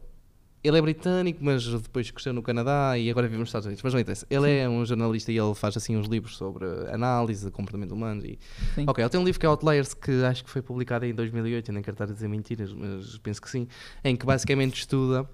ele 0.64 0.78
é 0.78 0.80
britânico, 0.82 1.42
mas 1.42 1.66
depois 1.66 2.09
cresceu 2.11 2.32
no 2.32 2.40
Canadá 2.42 2.96
e 2.96 3.11
agora 3.11 3.26
vive 3.26 3.40
nos 3.40 3.48
Estados 3.48 3.66
Unidos. 3.66 3.82
Mas 3.82 3.92
não 3.92 3.98
interessa. 4.00 4.24
Ele 4.30 4.48
é 4.59 4.68
um 4.68 4.84
jornalista 4.84 5.32
e 5.32 5.38
ele 5.38 5.55
faz 5.55 5.76
assim 5.76 5.96
uns 5.96 6.07
livros 6.07 6.36
sobre 6.36 6.64
análise 6.90 7.44
de 7.46 7.50
comportamento 7.50 7.92
humano. 7.92 8.24
E... 8.24 8.38
Sim. 8.74 8.84
Ok, 8.86 9.03
ele 9.03 9.11
tem 9.11 9.20
um 9.20 9.24
livro 9.24 9.40
que 9.40 9.46
é 9.46 9.48
Outliers 9.48 9.92
que 9.92 10.22
acho 10.24 10.44
que 10.44 10.50
foi 10.50 10.62
publicado 10.62 11.05
em 11.05 11.12
2008. 11.14 11.68
Eu 11.70 11.74
nem 11.74 11.82
quero 11.82 11.94
estar 11.96 12.05
a 12.05 12.12
dizer 12.12 12.28
mentiras, 12.28 12.72
mas 12.72 13.18
penso 13.18 13.42
que 13.42 13.50
sim. 13.50 13.66
Em 14.05 14.14
que 14.14 14.24
basicamente 14.24 14.78
estuda 14.78 15.28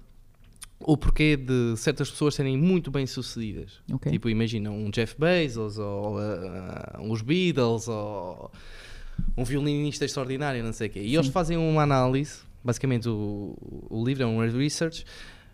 o 0.79 0.97
porquê 0.97 1.35
de 1.37 1.75
certas 1.77 2.09
pessoas 2.09 2.33
serem 2.33 2.57
muito 2.57 2.89
bem 2.89 3.05
sucedidas. 3.05 3.83
Ok. 3.91 4.11
Tipo, 4.11 4.29
imagina 4.29 4.71
um 4.71 4.89
Jeff 4.89 5.15
Bezos 5.19 5.77
ou 5.77 6.17
ah, 6.17 6.99
os 7.07 7.21
Beatles 7.21 7.87
ou 7.87 8.49
um 9.37 9.43
violinista 9.43 10.05
extraordinário, 10.05 10.63
não 10.63 10.73
sei 10.73 10.87
o 10.87 10.91
quê. 10.91 10.99
E 11.01 11.15
eles 11.15 11.27
fazem 11.27 11.57
uma 11.57 11.83
análise, 11.83 12.39
basicamente 12.63 13.07
o, 13.09 13.55
o 13.89 14.03
livro 14.03 14.23
é 14.23 14.25
um 14.25 14.39
research, 14.51 15.05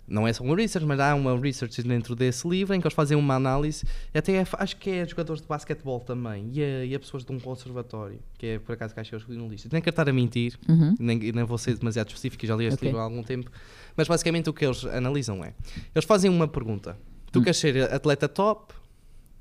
não 0.08 0.28
é 0.28 0.32
só 0.34 0.44
um 0.44 0.54
research, 0.54 0.86
mas 0.86 1.00
há 1.00 1.16
uma 1.16 1.36
research 1.40 1.82
dentro 1.82 2.16
desse 2.16 2.48
livro 2.48 2.76
em 2.76 2.80
que 2.80 2.86
eles 2.86 2.94
fazem 2.94 3.18
uma 3.18 3.34
análise, 3.36 3.84
até 4.14 4.34
é- 4.36 4.46
acho 4.54 4.78
que 4.78 4.90
é 4.92 5.08
jogadores 5.08 5.42
de 5.42 5.48
basquetebol 5.48 6.00
também, 6.00 6.52
e 6.54 6.86
e 6.90 6.94
a 6.96 7.00
pessoas 7.00 7.26
de 7.26 7.32
um 7.32 7.40
conservatório, 7.40 8.20
que 8.38 8.46
é 8.46 8.60
por 8.60 8.74
acaso 8.74 8.94
que 8.94 9.00
acho 9.00 9.10
que 9.10 9.16
é 9.16 9.18
os 9.18 9.24
jornalistas. 9.24 9.72
Nem 9.72 9.82
quero 9.82 9.92
estar 9.94 10.08
a 10.08 10.14
mentir, 10.14 10.60
Uhum. 10.70 10.94
nem, 11.00 11.18
nem 11.18 11.44
vou 11.44 11.58
ser 11.58 11.76
demasiado 11.78 12.08
específico, 12.10 12.46
já 12.46 12.56
li 12.56 12.66
este 12.66 12.76
Ok. 12.76 12.88
livro 12.88 13.00
há 13.02 13.04
algum 13.04 13.24
tempo, 13.24 13.50
mas 13.98 14.08
basicamente 14.08 14.48
o 14.50 14.54
que 14.54 14.64
eles 14.66 14.86
analisam 14.86 15.44
é, 15.44 15.54
eles 15.96 16.06
fazem 16.06 16.30
uma 16.30 16.48
pergunta, 16.48 16.96
tu 17.32 17.42
queres 17.42 17.58
ser 17.58 17.92
atleta 17.92 18.28
top, 18.30 18.76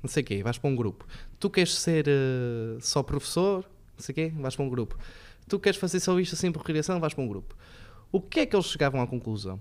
não 0.01 0.09
sei 0.09 0.23
o 0.23 0.25
quê, 0.25 0.41
vais 0.43 0.57
para 0.57 0.69
um 0.69 0.75
grupo, 0.75 1.05
tu 1.39 1.47
queres 1.49 1.75
ser 1.75 2.05
eh, 2.07 2.77
só 2.79 3.03
professor, 3.03 3.63
não 3.97 4.03
sei 4.03 4.13
o 4.13 4.15
quê, 4.15 4.33
vais 4.37 4.55
para 4.55 4.65
um 4.65 4.69
grupo, 4.69 4.97
tu 5.47 5.59
queres 5.59 5.79
fazer 5.79 5.99
só 5.99 6.19
isto 6.19 6.35
assim 6.35 6.51
por 6.51 6.59
recreação, 6.59 6.99
vais 6.99 7.13
para 7.13 7.23
um 7.23 7.27
grupo. 7.27 7.55
O 8.11 8.21
que 8.21 8.41
é 8.41 8.45
que 8.45 8.55
eles 8.55 8.65
chegavam 8.67 9.01
à 9.01 9.07
conclusão? 9.07 9.59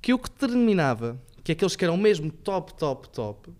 Que 0.00 0.12
o 0.12 0.18
que 0.18 0.28
determinava 0.30 1.20
que 1.44 1.52
aqueles 1.52 1.76
que 1.76 1.84
eram 1.84 1.96
mesmo 1.96 2.30
top, 2.30 2.74
top, 2.74 3.08
top, 3.10 3.50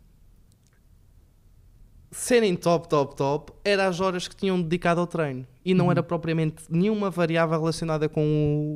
serem 2.11 2.57
top, 2.57 2.89
top, 2.89 3.17
top, 3.17 3.53
era 3.65 3.87
as 3.87 4.01
horas 4.01 4.27
que 4.27 4.35
tinham 4.35 4.61
dedicado 4.61 5.01
ao 5.01 5.07
treino. 5.07 5.47
E 5.65 5.75
não 5.75 5.91
era 5.91 6.03
propriamente 6.03 6.63
nenhuma 6.71 7.11
variável 7.11 7.59
relacionada 7.59 8.09
com 8.09 8.25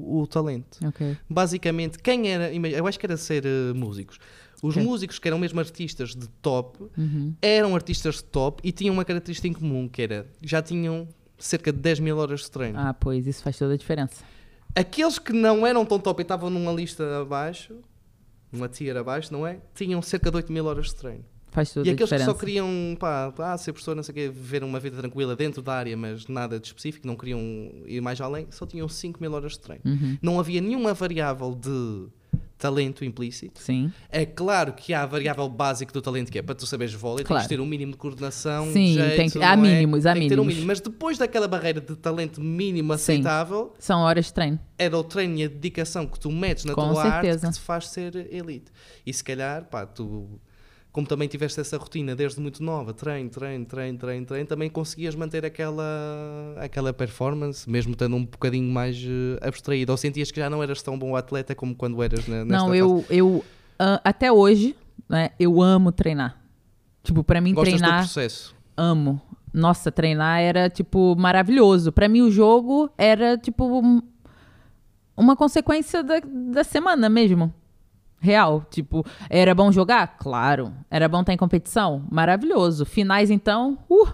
o, 0.06 0.20
o 0.20 0.26
talento. 0.26 0.78
Ok. 0.86 1.16
Basicamente, 1.28 1.98
quem 1.98 2.28
era, 2.30 2.52
eu 2.52 2.86
acho 2.86 2.98
que 2.98 3.06
era 3.06 3.16
ser 3.16 3.44
eh, 3.46 3.72
músicos. 3.74 4.18
Os 4.62 4.76
Ok. 4.76 4.82
músicos 4.86 5.18
que 5.18 5.26
eram 5.26 5.38
mesmo 5.38 5.58
artistas 5.58 6.14
de 6.14 6.28
top, 6.42 6.78
Uhum. 6.98 7.34
eram 7.40 7.74
artistas 7.74 8.16
de 8.16 8.24
top 8.24 8.60
e 8.66 8.72
tinham 8.72 8.92
uma 8.92 9.04
característica 9.04 9.48
em 9.48 9.52
comum, 9.52 9.88
que 9.88 10.02
era, 10.02 10.26
já 10.42 10.60
tinham 10.60 11.08
cerca 11.40 11.72
de 11.72 11.78
10 11.78 12.00
mil 12.00 12.18
horas 12.18 12.40
de 12.40 12.50
treino. 12.50 12.78
Ah, 12.78 12.94
pois, 12.94 13.26
isso 13.26 13.42
faz 13.42 13.58
toda 13.58 13.74
a 13.74 13.76
diferença. 13.76 14.22
Aqueles 14.74 15.18
que 15.18 15.32
não 15.32 15.66
eram 15.66 15.84
tão 15.84 15.98
top 15.98 16.20
e 16.20 16.22
estavam 16.22 16.48
numa 16.48 16.72
lista 16.72 17.20
abaixo, 17.20 17.76
uma 18.52 18.68
tier 18.68 18.96
abaixo, 18.96 19.32
não 19.32 19.46
é? 19.46 19.58
Tinham 19.74 20.00
cerca 20.00 20.30
de 20.30 20.36
8 20.36 20.52
mil 20.52 20.66
horas 20.66 20.86
de 20.86 20.94
treino. 20.94 21.24
Faz 21.50 21.72
toda 21.72 21.88
E 21.88 21.90
aqueles 21.90 22.10
que 22.10 22.18
só 22.20 22.32
queriam, 22.32 22.96
pá, 22.98 23.32
ah, 23.38 23.58
ser 23.58 23.72
professor, 23.72 23.96
não 23.96 24.04
sei 24.04 24.12
o 24.12 24.14
quê, 24.14 24.28
viver 24.28 24.62
uma 24.62 24.78
vida 24.78 24.96
tranquila 24.96 25.34
dentro 25.34 25.60
da 25.60 25.74
área, 25.74 25.96
mas 25.96 26.28
nada 26.28 26.60
de 26.60 26.68
específico, 26.68 27.06
não 27.06 27.16
queriam 27.16 27.40
ir 27.86 28.00
mais 28.00 28.20
além, 28.20 28.46
só 28.50 28.64
tinham 28.64 28.88
5 28.88 29.20
mil 29.20 29.32
horas 29.32 29.52
de 29.52 29.60
treino. 29.60 29.82
Uhum. 29.84 30.18
Não 30.22 30.38
havia 30.38 30.60
nenhuma 30.60 30.94
variável 30.94 31.52
de 31.54 32.08
talento 32.60 33.04
implícito. 33.04 33.60
Sim. 33.60 33.90
É 34.10 34.24
claro 34.26 34.74
que 34.74 34.92
há 34.94 35.02
a 35.02 35.06
variável 35.06 35.48
básica 35.48 35.92
do 35.92 36.00
talento, 36.02 36.30
que 36.30 36.38
é 36.38 36.42
para 36.42 36.54
tu 36.54 36.66
saberes 36.66 36.92
vôlei, 36.94 37.24
Claro. 37.24 37.40
tens 37.40 37.48
de 37.48 37.56
ter 37.56 37.60
um 37.60 37.66
mínimo 37.66 37.92
de 37.92 37.98
coordenação, 37.98 38.70
Sim, 38.72 38.94
jeito, 38.94 39.16
tem 39.16 39.30
que- 39.30 39.42
há 39.42 39.54
é? 39.54 39.56
mínimos, 39.56 40.04
há 40.06 40.12
tem 40.12 40.28
ter 40.28 40.34
um 40.34 40.44
mínimos. 40.44 40.54
mínimo. 40.54 40.66
Mas 40.66 40.80
depois 40.80 41.16
daquela 41.18 41.48
barreira 41.48 41.80
de 41.80 41.96
talento 41.96 42.40
mínimo 42.40 42.92
Sim. 42.92 42.94
aceitável, 43.14 43.74
São 43.78 44.00
horas 44.02 44.26
de 44.26 44.34
treino. 44.34 44.60
era 44.78 44.96
o 44.96 45.02
treino 45.02 45.38
e 45.38 45.44
a 45.44 45.48
dedicação 45.48 46.06
que 46.06 46.20
tu 46.20 46.30
metes 46.30 46.64
na 46.66 46.74
Com 46.74 46.92
tua 46.92 47.02
certeza. 47.02 47.46
arte 47.46 47.54
que 47.56 47.60
te 47.60 47.66
faz 47.66 47.88
ser 47.88 48.14
elite. 48.32 48.70
E 49.06 49.12
se 49.12 49.24
calhar, 49.24 49.64
pá, 49.64 49.86
tu, 49.86 50.38
como 50.92 51.06
também 51.06 51.28
tiveste 51.28 51.60
essa 51.60 51.76
rotina 51.76 52.16
desde 52.16 52.40
muito 52.40 52.62
nova, 52.62 52.92
treino, 52.92 53.30
treino, 53.30 53.64
treino, 53.64 53.96
treino, 53.98 54.26
treino, 54.26 54.46
também 54.46 54.68
conseguias 54.68 55.14
manter 55.14 55.44
aquela, 55.46 55.84
aquela 56.58 56.92
performance, 56.92 57.68
mesmo 57.70 57.92
estando 57.92 58.16
um 58.16 58.24
bocadinho 58.24 58.68
mais 58.72 58.96
eh, 58.96 59.38
abstraído. 59.46 59.92
Ou 59.92 59.96
sentias 59.96 60.30
que 60.30 60.40
já 60.40 60.50
não 60.50 60.62
eras 60.62 60.82
tão 60.82 60.98
bom 60.98 61.14
atleta 61.14 61.54
como 61.54 61.74
quando 61.74 62.02
eras 62.02 62.26
na, 62.26 62.44
nesta 62.44 62.52
Não, 62.58 62.66
fase? 62.68 62.78
eu, 62.78 63.04
eu 63.10 63.44
ah, 63.78 64.00
até 64.04 64.32
hoje, 64.32 64.74
né, 65.08 65.30
eu 65.38 65.62
amo 65.62 65.92
treinar. 65.92 66.40
Tipo, 67.02 67.22
pra 67.24 67.40
mim 67.40 67.54
Gostas 67.54 67.74
do 67.74 67.78
treinar, 67.78 68.00
processo? 68.02 68.54
amo. 68.76 69.20
Nossa, 69.54 69.90
treinar 69.90 70.40
era 70.40 70.68
tipo 70.70 71.16
maravilhoso. 71.16 71.90
Pra 71.92 72.08
mim 72.08 72.20
o 72.22 72.30
jogo 72.30 72.90
era 72.98 73.36
tipo 73.38 73.64
um- 73.64 74.02
uma 75.16 75.34
consequência 75.36 76.02
da, 76.02 76.20
da 76.52 76.62
semana 76.64 77.08
mesmo. 77.08 77.52
Real, 78.20 78.64
tipo, 78.70 79.04
era 79.30 79.54
bom 79.54 79.72
jogar? 79.72 80.16
Claro. 80.18 80.72
Era 80.90 81.08
bom 81.08 81.20
estar 81.20 81.32
em 81.32 81.36
competição? 81.38 82.04
Maravilhoso. 82.10 82.84
Finais 82.84 83.30
então, 83.30 83.78
uh, 83.88 84.08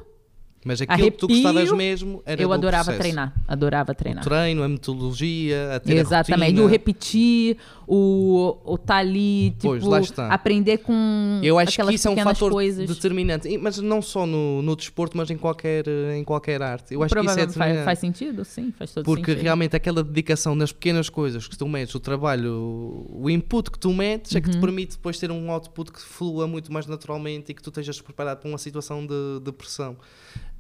Mas 0.65 0.81
aquilo 0.81 1.11
que 1.11 1.19
tu 1.19 1.27
Arrepio, 1.27 1.43
gostavas 1.43 1.73
mesmo 1.73 2.23
era 2.25 2.41
eu 2.41 2.49
do 2.49 2.55
adorava 2.55 2.85
processo. 2.85 3.01
treinar, 3.01 3.33
adorava 3.49 3.93
O 3.93 3.95
treinar. 3.95 4.23
treino, 4.25 4.63
a 4.63 4.69
metodologia, 4.69 5.75
a 5.75 5.81
ter 5.81 5.93
a 5.99 6.01
Exatamente, 6.01 6.51
rotina. 6.53 6.63
o 6.65 6.67
repetir, 6.69 7.57
o, 7.89 8.59
o 8.65 8.77
tá 8.77 8.97
ali, 8.97 9.51
tipo, 9.53 9.69
Pois, 9.69 9.85
lá 9.85 10.01
está. 10.01 10.29
aprender 10.29 10.79
com 10.79 11.41
Eu 11.43 11.59
acho 11.59 11.77
que 11.77 11.95
isso 11.95 12.09
é 12.09 12.11
um 12.11 12.17
fator 12.17 12.51
coisas. 12.51 12.89
determinante, 12.89 13.57
mas 13.59 13.79
não 13.79 14.03
só 14.03 14.27
no, 14.27 14.61
no 14.63 14.75
desporto, 14.75 15.17
mas 15.17 15.31
em 15.31 15.37
qualquer, 15.39 15.85
em 16.17 16.25
qualquer 16.25 16.61
arte. 16.63 16.93
Eu 16.95 17.03
acho 17.03 17.15
que 17.15 17.21
isso 17.21 17.23
é 17.23 17.23
Provavelmente 17.23 17.55
faz, 17.55 17.55
determinante. 17.55 17.85
faz 17.85 17.99
sentido? 17.99 18.45
Sim, 18.45 18.73
faz 18.77 18.93
todo 18.93 19.05
Porque 19.05 19.31
sentido. 19.33 19.43
realmente 19.45 19.77
aquela 19.77 20.03
dedicação 20.03 20.55
nas 20.57 20.73
pequenas 20.73 21.09
coisas 21.09 21.47
que 21.47 21.57
tu 21.57 21.69
metes, 21.69 21.95
o 21.95 22.01
trabalho, 22.01 23.07
o 23.09 23.31
input 23.31 23.71
que 23.71 23.79
tu 23.79 23.93
metes 23.93 24.35
é 24.35 24.41
que 24.41 24.49
Uhum. 24.49 24.55
te 24.55 24.61
permite 24.61 24.97
depois 24.97 25.19
ter 25.19 25.31
um 25.31 25.51
output 25.53 25.93
que 25.93 26.01
flua 26.01 26.47
muito 26.49 26.73
mais 26.73 26.87
naturalmente 26.87 27.53
e 27.53 27.55
que 27.55 27.63
tu 27.63 27.71
estejas 27.71 28.01
preparado 28.01 28.39
para 28.41 28.49
uma 28.49 28.59
situação 28.59 29.07
de, 29.07 29.41
de 29.45 29.53
pressão. 29.53 29.93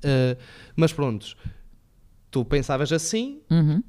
Uh, 0.04 0.36
mas 0.76 0.92
prontos, 0.92 1.36
tu 2.30 2.44
pensavas 2.44 2.92
assim, 2.92 3.40
Uhum. 3.50 3.82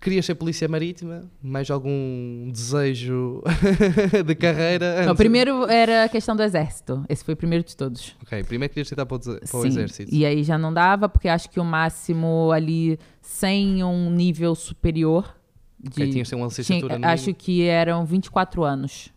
Querias 0.00 0.24
ser 0.26 0.34
polícia 0.34 0.68
marítima, 0.68 1.22
mais 1.42 1.70
algum 1.70 2.50
desejo 2.52 3.42
de 4.26 4.34
carreira? 4.34 4.96
Não, 5.00 5.06
o 5.08 5.10
antes? 5.10 5.16
primeiro 5.16 5.64
era 5.66 6.04
a 6.04 6.08
questão 6.08 6.34
do 6.36 6.42
exército. 6.42 7.04
Esse 7.08 7.24
foi 7.24 7.34
o 7.34 7.36
primeiro 7.36 7.64
de 7.64 7.76
todos. 7.76 8.16
Ok, 8.22 8.42
primeiro 8.44 8.72
querias 8.72 8.88
tentar 8.88 9.06
para 9.06 9.16
o, 9.16 9.20
para 9.20 9.36
o 9.58 9.62
Sim. 9.62 9.68
exército. 9.68 10.14
E 10.14 10.24
aí 10.26 10.42
já 10.44 10.56
não 10.58 10.72
dava, 10.72 11.08
porque 11.08 11.28
acho 11.28 11.48
que 11.50 11.58
o 11.60 11.64
máximo 11.64 12.50
ali, 12.52 12.98
sem 13.22 13.82
um 13.84 14.10
nível 14.10 14.54
superior. 14.54 15.34
De, 15.80 15.90
Ok, 15.90 16.10
tinhas 16.10 16.26
de 16.26 16.30
ter 16.30 16.36
uma 16.36 16.46
licenciatura 16.46 16.96
tinha- 16.96 17.08
acho 17.08 17.32
que 17.34 17.62
eram 17.62 18.04
24 18.04 18.64
anos. 18.64 19.12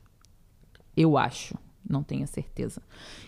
Eu 0.96 1.18
acho. 1.18 1.56
Não 1.90 2.04
tenho 2.04 2.26
certeza. 2.28 2.82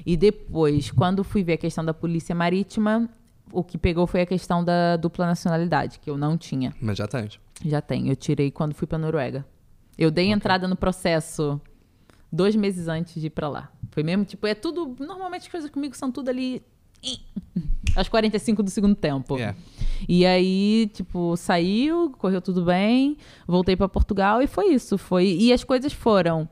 E 0.06 0.16
depois, 0.16 0.92
quando 0.92 1.24
fui 1.24 1.44
ver 1.44 1.54
a 1.54 1.58
questão 1.58 1.84
da 1.84 1.94
polícia 1.94 2.34
marítima, 2.36 3.10
o 3.54 3.64
que 3.64 3.78
pegou 3.78 4.08
foi 4.08 4.22
a 4.22 4.26
questão 4.26 4.64
da 4.64 4.98
dupla 4.98 5.26
nacionalidade, 5.28 6.00
que 6.00 6.10
eu 6.10 6.18
não 6.18 6.38
tinha. 6.38 6.74
Mas 6.82 6.98
já 6.98 7.08
tens. 7.08 7.40
Já 7.64 7.82
tenho. 7.82 8.12
Eu 8.12 8.16
tirei 8.16 8.52
quando 8.52 8.74
fui 8.74 8.88
pra 8.88 8.98
Noruega. 8.98 9.46
Eu 9.98 10.10
dei 10.10 10.32
entrada 10.32 10.68
no 10.68 10.76
processo 10.76 11.62
dois 12.32 12.56
meses 12.56 12.88
antes 12.88 13.22
de 13.22 13.28
ir 13.28 13.30
pra 13.30 13.48
lá. 13.48 13.72
Foi 13.92 14.02
mesmo, 14.02 14.26
tipo, 14.26 14.48
é 14.48 14.56
tudo. 14.56 14.96
Normalmente 15.00 15.44
as 15.44 15.48
coisas 15.50 15.70
comigo 15.70 15.96
são 15.96 16.12
tudo 16.12 16.30
ali. 16.30 16.64
Aos 17.96 18.10
45 18.10 18.64
do 18.64 18.72
segundo 18.72 18.96
tempo. 18.96 19.36
Yeah. 19.36 19.56
E 20.10 20.26
aí, 20.26 20.90
tipo, 20.94 21.38
saiu, 21.38 22.10
correu 22.18 22.42
tudo 22.42 22.66
bem, 22.66 23.18
voltei 23.48 23.76
pra 23.76 23.88
Portugal 23.88 24.42
e 24.42 24.48
foi 24.48 24.74
isso. 24.74 24.98
Foi 24.98 25.26
E 25.26 25.54
as 25.54 25.64
coisas 25.64 25.94
foram. 25.94 26.50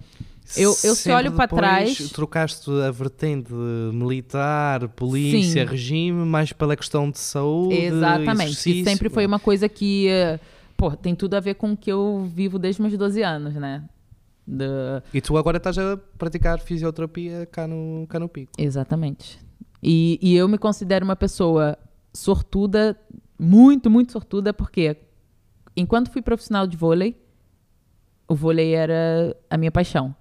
Eu- 0.56 0.76
eu 0.84 0.96
se 0.96 1.10
olho 1.12 1.32
depois 1.32 1.50
trás- 1.50 2.10
Trocaste 2.12 2.70
a 2.88 2.92
vertente 2.92 3.52
militar, 3.54 4.88
polícia, 4.90 5.66
Sim. 5.66 5.70
regime, 5.72 6.26
mais 6.26 6.52
pela 6.54 6.76
questão 6.76 7.10
de 7.10 7.20
saúde. 7.20 7.76
Exatamente. 7.76 8.44
Exercício. 8.52 8.84
sempre 8.84 9.10
foi 9.10 9.26
uma 9.26 9.40
coisa 9.40 9.68
que, 9.70 10.08
eh, 10.08 10.40
pô, 10.76 10.92
tem 10.92 11.16
tudo 11.16 11.36
a 11.36 11.40
ver 11.40 11.56
com 11.56 11.72
o 11.72 11.78
que 11.78 11.92
eu 11.92 12.30
vivo 12.34 12.58
desde 12.60 12.82
meus 12.82 12.98
12 12.98 13.22
anos, 13.24 13.54
né? 13.56 13.84
Da- 14.46 15.02
E 15.14 15.22
tu 15.22 15.38
agora 15.38 15.58
estás 15.58 15.78
a 15.78 15.98
praticar 16.18 16.60
fisioterapia 16.60 17.46
cá 17.46 17.68
no, 17.68 18.06
cá 18.08 18.20
no 18.20 18.28
Pico. 18.28 18.52
Exatamente. 18.58 19.40
E, 19.82 20.20
e 20.22 20.36
eu 20.36 20.48
me 20.48 20.58
considero 20.58 21.06
uma 21.06 21.16
pessoa 21.16 21.78
sortuda, 22.14 22.98
muito, 23.40 23.90
muito 23.90 24.12
sortuda, 24.12 24.54
porque 24.54 24.98
enquanto 25.76 26.12
fui 26.12 26.22
profissional 26.22 26.68
de 26.68 26.76
vôlei, 26.76 27.16
o 28.28 28.36
vôlei 28.36 28.74
era 28.74 29.36
a 29.50 29.58
minha 29.58 29.72
paixão. 29.72 30.14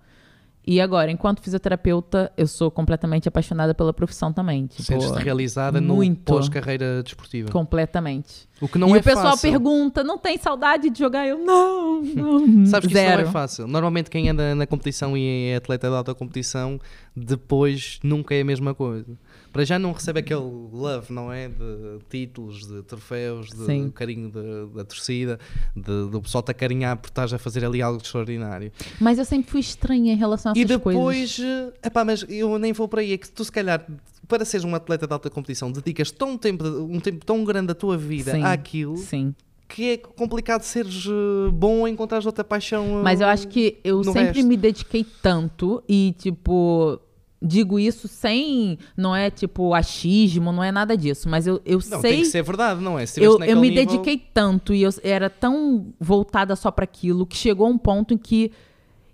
E 0.66 0.80
agora, 0.80 1.11
enquanto 1.11 1.40
fisioterapeuta, 1.40 2.30
eu 2.36 2.46
sou 2.46 2.70
completamente 2.70 3.26
apaixonada 3.26 3.74
pela 3.74 3.92
profissão 3.92 4.32
também. 4.32 4.66
Tipo, 4.66 4.82
Sentes-te 4.82 5.18
realizada 5.22 5.80
muito. 5.80 6.18
no 6.18 6.36
pós-carreira 6.36 7.02
desportiva. 7.02 7.50
completamente. 7.50 8.48
O 8.61 8.68
que 8.68 8.76
não 8.76 8.90
e 8.90 8.98
é 8.98 9.00
o 9.00 9.02
pessoal 9.02 9.30
fácil. 9.30 9.50
pergunta, 9.50 10.04
não 10.04 10.18
tem 10.18 10.36
saudade 10.36 10.90
de 10.90 10.98
jogar? 10.98 11.26
Eu, 11.26 11.38
não, 11.38 12.02
não, 12.02 12.66
Sabes 12.66 12.88
que 12.88 12.94
zero. 12.94 13.08
isso 13.08 13.22
não 13.22 13.28
é 13.28 13.32
fácil. 13.32 13.66
Normalmente 13.66 14.11
quem 14.11 14.28
anda 14.28 14.54
na 14.54 14.66
competição 14.66 15.16
e 15.16 15.48
é 15.50 15.56
atleta 15.56 15.88
de 15.88 15.94
alta 15.96 16.14
competição, 16.14 16.78
depois 17.16 17.98
nunca 18.02 18.34
é 18.34 18.42
a 18.42 18.44
mesma 18.44 18.74
coisa. 18.74 19.16
Para 19.53 19.64
já 19.64 19.78
não 19.78 19.92
recebe 19.92 20.20
aquele 20.20 20.40
love, 20.40 21.12
não 21.12 21.32
é? 21.32 21.48
De 21.48 21.98
títulos, 22.09 22.66
de 22.66 22.82
troféus, 22.84 23.48
de 23.48 23.64
Sim. 23.66 23.90
carinho 23.90 24.30
da- 24.30 24.66
da 24.76 24.84
torcida, 24.84 25.40
de- 25.74 26.09
do 26.09 26.22
pessoal 26.22 26.42
te 26.42 26.51
acarinhar 26.53 26.96
por 26.96 27.09
estás 27.09 27.32
a 27.32 27.38
fazer 27.38 27.64
ali 27.64 27.82
algo 27.82 27.98
de 27.98 28.05
extraordinário. 28.05 28.70
Mas 29.01 29.18
eu 29.18 29.24
sempre 29.24 29.51
fui 29.51 29.61
estranha 29.61 30.12
em 30.12 30.16
relação 30.16 30.53
a 30.53 30.55
E 30.57 30.61
essas 30.62 30.76
depois, 30.76 30.96
coisas. 30.96 31.40
eh, 31.40 31.86
epá, 31.88 32.05
mas 32.05 32.24
eu 32.28 32.59
nem 32.59 32.72
vou 32.72 32.86
para 32.86 33.01
aí, 33.01 33.12
é 33.12 33.18
que 33.18 33.28
tu 33.28 33.44
se 33.44 33.51
calhar, 33.51 33.84
para 34.28 34.44
seres 34.44 34.64
um 34.64 34.74
atleta 34.74 35.07
de 35.07 35.12
alta 35.12 35.28
competição, 35.28 35.72
dedicas 35.72 36.12
tão 36.12 36.38
tempo, 36.38 36.64
um 36.64 37.01
tempo 37.01 37.24
tão 37.26 37.42
grande 37.42 37.66
da 37.68 37.74
tua 37.74 37.96
vida 37.98 38.30
Sim. 38.32 38.44
àquilo, 38.44 38.96
Sim. 38.98 39.34
que 39.68 39.90
é 39.90 39.96
complicado 39.96 40.62
seres 40.62 41.07
eh, 41.07 41.51
bom 41.51 41.88
encontrar 41.88 42.24
outra 42.24 42.44
paixão. 42.44 43.01
Mas 43.03 43.20
eu 43.20 43.26
acho 43.26 43.48
que 43.48 43.78
eu 43.82 44.05
sempre 44.05 44.22
resto. 44.22 44.46
me 44.46 44.57
dediquei 44.57 45.05
tanto 45.20 45.82
e, 45.88 46.14
tipo, 46.18 47.01
digo 47.43 47.78
isso 47.78 48.07
sem. 48.09 48.78
Não 48.97 49.14
é 49.14 49.30
tipo 49.30 49.72
achismo, 49.74 50.53
não 50.53 50.62
é 50.62 50.70
nada 50.70 50.97
disso. 50.97 51.28
Mas 51.28 51.47
eu, 51.47 51.61
eu 51.64 51.78
Não, 51.88 52.01
sei. 52.01 52.12
tem 52.12 52.20
que 52.22 52.26
ser 52.28 52.43
verdade, 52.43 52.80
não 52.80 52.99
é? 52.99 53.07
Se 53.07 53.22
eu, 53.22 53.43
eu 53.43 53.61
me 53.61 53.70
nível- 53.70 53.86
dediquei 53.86 54.18
tanto 54.18 54.74
e 54.74 54.82
eu 54.82 54.91
era 55.03 55.28
tão 55.30 55.86
voltada 55.99 56.55
só 56.57 56.70
pra 56.70 56.84
aquilo 56.84 57.26
que 57.26 57.36
chegou 57.36 57.68
um 57.68 57.78
ponto 57.78 58.14
em 58.14 58.18
que. 58.18 58.53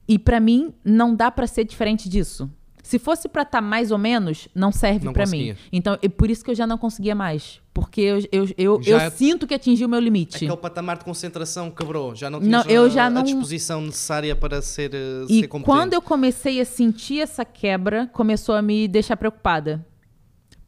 E 0.08 0.18
pra 0.18 0.38
mim, 0.38 0.72
não 0.84 1.14
dá 1.14 1.30
pra 1.30 1.46
ser 1.46 1.64
diferente 1.64 2.08
disso. 2.08 2.48
Se 2.86 3.00
fosse 3.00 3.28
pra 3.28 3.42
estar 3.42 3.60
mais 3.60 3.90
ou 3.90 3.98
menos, 3.98 4.46
não 4.54 4.70
serve 4.70 5.04
Não 5.04 5.12
pra 5.12 5.26
mim. 5.26 5.56
Então, 5.72 5.98
é 6.00 6.08
por 6.08 6.30
isso 6.30 6.44
que 6.44 6.52
eu 6.52 6.54
já 6.54 6.68
não 6.68 6.78
conseguia 6.78 7.16
mais. 7.16 7.60
Porque 7.74 8.00
eu, 8.00 8.18
eu, 8.30 8.48
eu, 8.56 8.80
eu 8.86 9.10
sinto 9.10 9.44
que 9.44 9.52
atingi 9.54 9.84
o 9.84 9.88
meu 9.88 9.98
limite. 9.98 10.36
Aquele 10.36 10.56
patamar 10.56 10.96
de 10.96 11.04
concentração 11.04 11.68
quebrou, 11.68 12.14
já 12.14 12.30
não 12.30 12.38
Não, 12.38 12.62
eu 12.62 12.84
a, 12.84 12.88
já 12.88 13.06
a 13.06 13.10
não- 13.10 13.24
disposição 13.24 13.80
necessária 13.80 14.36
para 14.36 14.62
ser, 14.62 14.94
eh, 14.94 15.24
E 15.28 15.40
ser 15.40 15.48
competente. 15.48 15.64
quando 15.64 15.94
eu 15.94 16.00
comecei 16.00 16.60
a 16.60 16.64
sentir 16.64 17.20
essa 17.20 17.44
quebra, 17.44 18.08
começou 18.12 18.54
a 18.54 18.62
me 18.62 18.86
deixar 18.86 19.16
preocupada. 19.16 19.84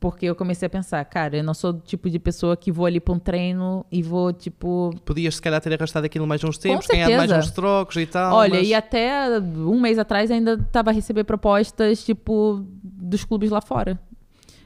Porque 0.01 0.27
eu 0.27 0.35
comecei 0.37 0.67
a 0.67 0.71
pensar, 0.71 1.05
cara, 1.07 1.39
eu 1.39 1.43
não 1.43 1.53
sou 1.53 1.73
do 1.73 1.81
tipo 1.81 2.09
de 2.09 2.21
pessoa 2.21 2.57
que 2.57 2.71
vou 2.71 2.87
ali 2.87 3.01
pra 3.01 3.13
um 3.13 3.19
treino 3.19 3.85
e 3.91 4.01
vou, 4.01 4.33
tipo. 4.33 4.91
Podias 5.05 5.35
se 5.37 5.43
calhar 5.43 5.61
ter 5.61 5.75
arrastado 5.75 6.07
aquilo 6.07 6.25
mais 6.27 6.43
uns 6.45 6.57
tempos, 6.57 6.87
ganhado 6.87 7.13
mais 7.17 7.31
uns 7.33 7.51
trocos 7.51 7.97
e 7.97 8.07
tal. 8.07 8.37
Olha, 8.37 8.55
mas- 8.59 8.69
e 8.69 8.75
até 8.75 9.41
um 9.41 9.81
mês 9.81 9.99
atrás 9.99 10.31
ainda 10.31 10.57
tava 10.71 10.91
a 10.91 10.93
receber 10.93 11.25
propostas, 11.25 12.05
tipo, 12.05 12.65
dos 12.83 13.25
clubes 13.25 13.51
lá 13.51 13.61
fora. 13.61 13.99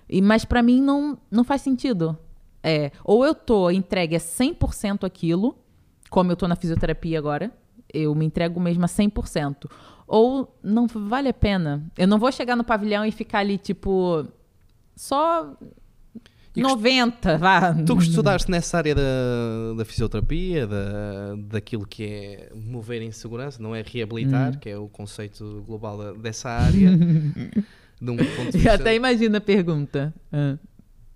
E, 0.08 0.20
mas 0.20 0.44
pra 0.44 0.62
mim 0.62 0.82
não, 0.82 1.16
não 1.30 1.44
faz 1.44 1.62
sentido. 1.62 2.14
É, 2.62 2.92
ou 3.02 3.24
eu 3.24 3.34
tô 3.34 3.70
entregue 3.70 4.14
a 4.14 4.20
100% 4.20 5.04
aquilo, 5.06 5.56
como 6.10 6.30
eu 6.30 6.36
tô 6.36 6.46
na 6.46 6.56
fisioterapia 6.56 7.18
agora, 7.18 7.50
eu 7.92 8.14
me 8.14 8.26
entrego 8.26 8.60
mesmo 8.60 8.84
a 8.84 8.88
100%. 8.88 9.66
Ou 10.06 10.54
não 10.62 10.86
vale 10.86 11.30
a 11.30 11.34
pena. 11.34 11.82
Eu 11.96 12.06
não 12.06 12.18
vou 12.18 12.30
chegar 12.30 12.54
no 12.54 12.62
pavilhão 12.64 13.04
e 13.06 13.10
ficar 13.10 13.38
ali, 13.38 13.56
tipo, 13.56 14.26
só 14.96 15.56
E 16.54 16.60
gost- 16.62 16.74
90, 16.76 17.38
vá. 17.38 17.74
Tu 17.74 17.96
que 17.96 18.02
estudaste 18.02 18.50
nessa 18.50 18.76
área 18.78 18.94
da, 18.94 19.02
da 19.76 19.84
fisioterapia, 19.84 20.66
da, 20.66 21.34
daquilo 21.48 21.86
que 21.86 22.04
é 22.04 22.52
mover 22.54 23.00
em 23.02 23.10
segurança, 23.10 23.62
não 23.62 23.74
é 23.74 23.80
Hum. 23.80 23.84
reabilitar, 23.86 24.58
que 24.58 24.68
é 24.68 24.76
o 24.76 24.88
conceito 24.88 25.62
global 25.66 26.14
dessa 26.16 26.50
área, 26.50 26.90
de 28.00 28.10
um 28.10 28.16
ponto 28.16 28.50
de 28.52 28.58
vista... 28.58 28.74
Até 28.74 28.94
imagina 28.94 29.38
a 29.38 29.40
pergunta. 29.40 30.12
Ah. 30.32 30.56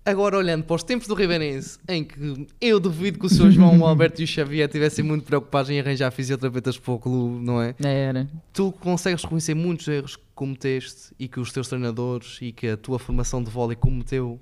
Agora, 0.07 0.37
olhando 0.37 0.63
para 0.63 0.75
os 0.77 0.83
tempos 0.83 1.05
do 1.05 1.13
Ribeirense, 1.13 1.77
em 1.85 2.01
que 2.01 2.47
eu 2.61 2.79
duvido 2.79 3.19
que 3.19 3.25
o 3.25 3.29
Sr. 3.29 3.51
João, 3.51 3.79
o 3.79 3.83
Alberto 3.85 4.21
e 4.21 4.23
o 4.23 4.27
Xavier 4.27 4.65
estivessem 4.65 5.03
muito 5.03 5.25
preocupados 5.25 5.69
em 5.69 5.79
arranjar 5.81 6.09
fisioterapeutas 6.11 6.77
para 6.79 6.93
o 6.93 6.97
clube, 6.97 7.43
não 7.43 7.61
é? 7.61 7.75
Era. 7.83 8.25
Tu 8.53 8.71
consegues 8.79 9.21
reconhecer 9.21 9.53
muitos 9.53 9.85
erros 9.89 10.15
que 10.15 10.23
cometeste 10.33 11.13
e 11.19 11.27
que 11.27 11.41
os 11.41 11.51
teus 11.51 11.67
treinadores 11.67 12.37
e 12.41 12.53
que 12.53 12.69
a 12.69 12.77
tua 12.77 12.97
formação 12.97 13.43
de 13.43 13.51
vôlei 13.51 13.75
cometeu 13.75 14.39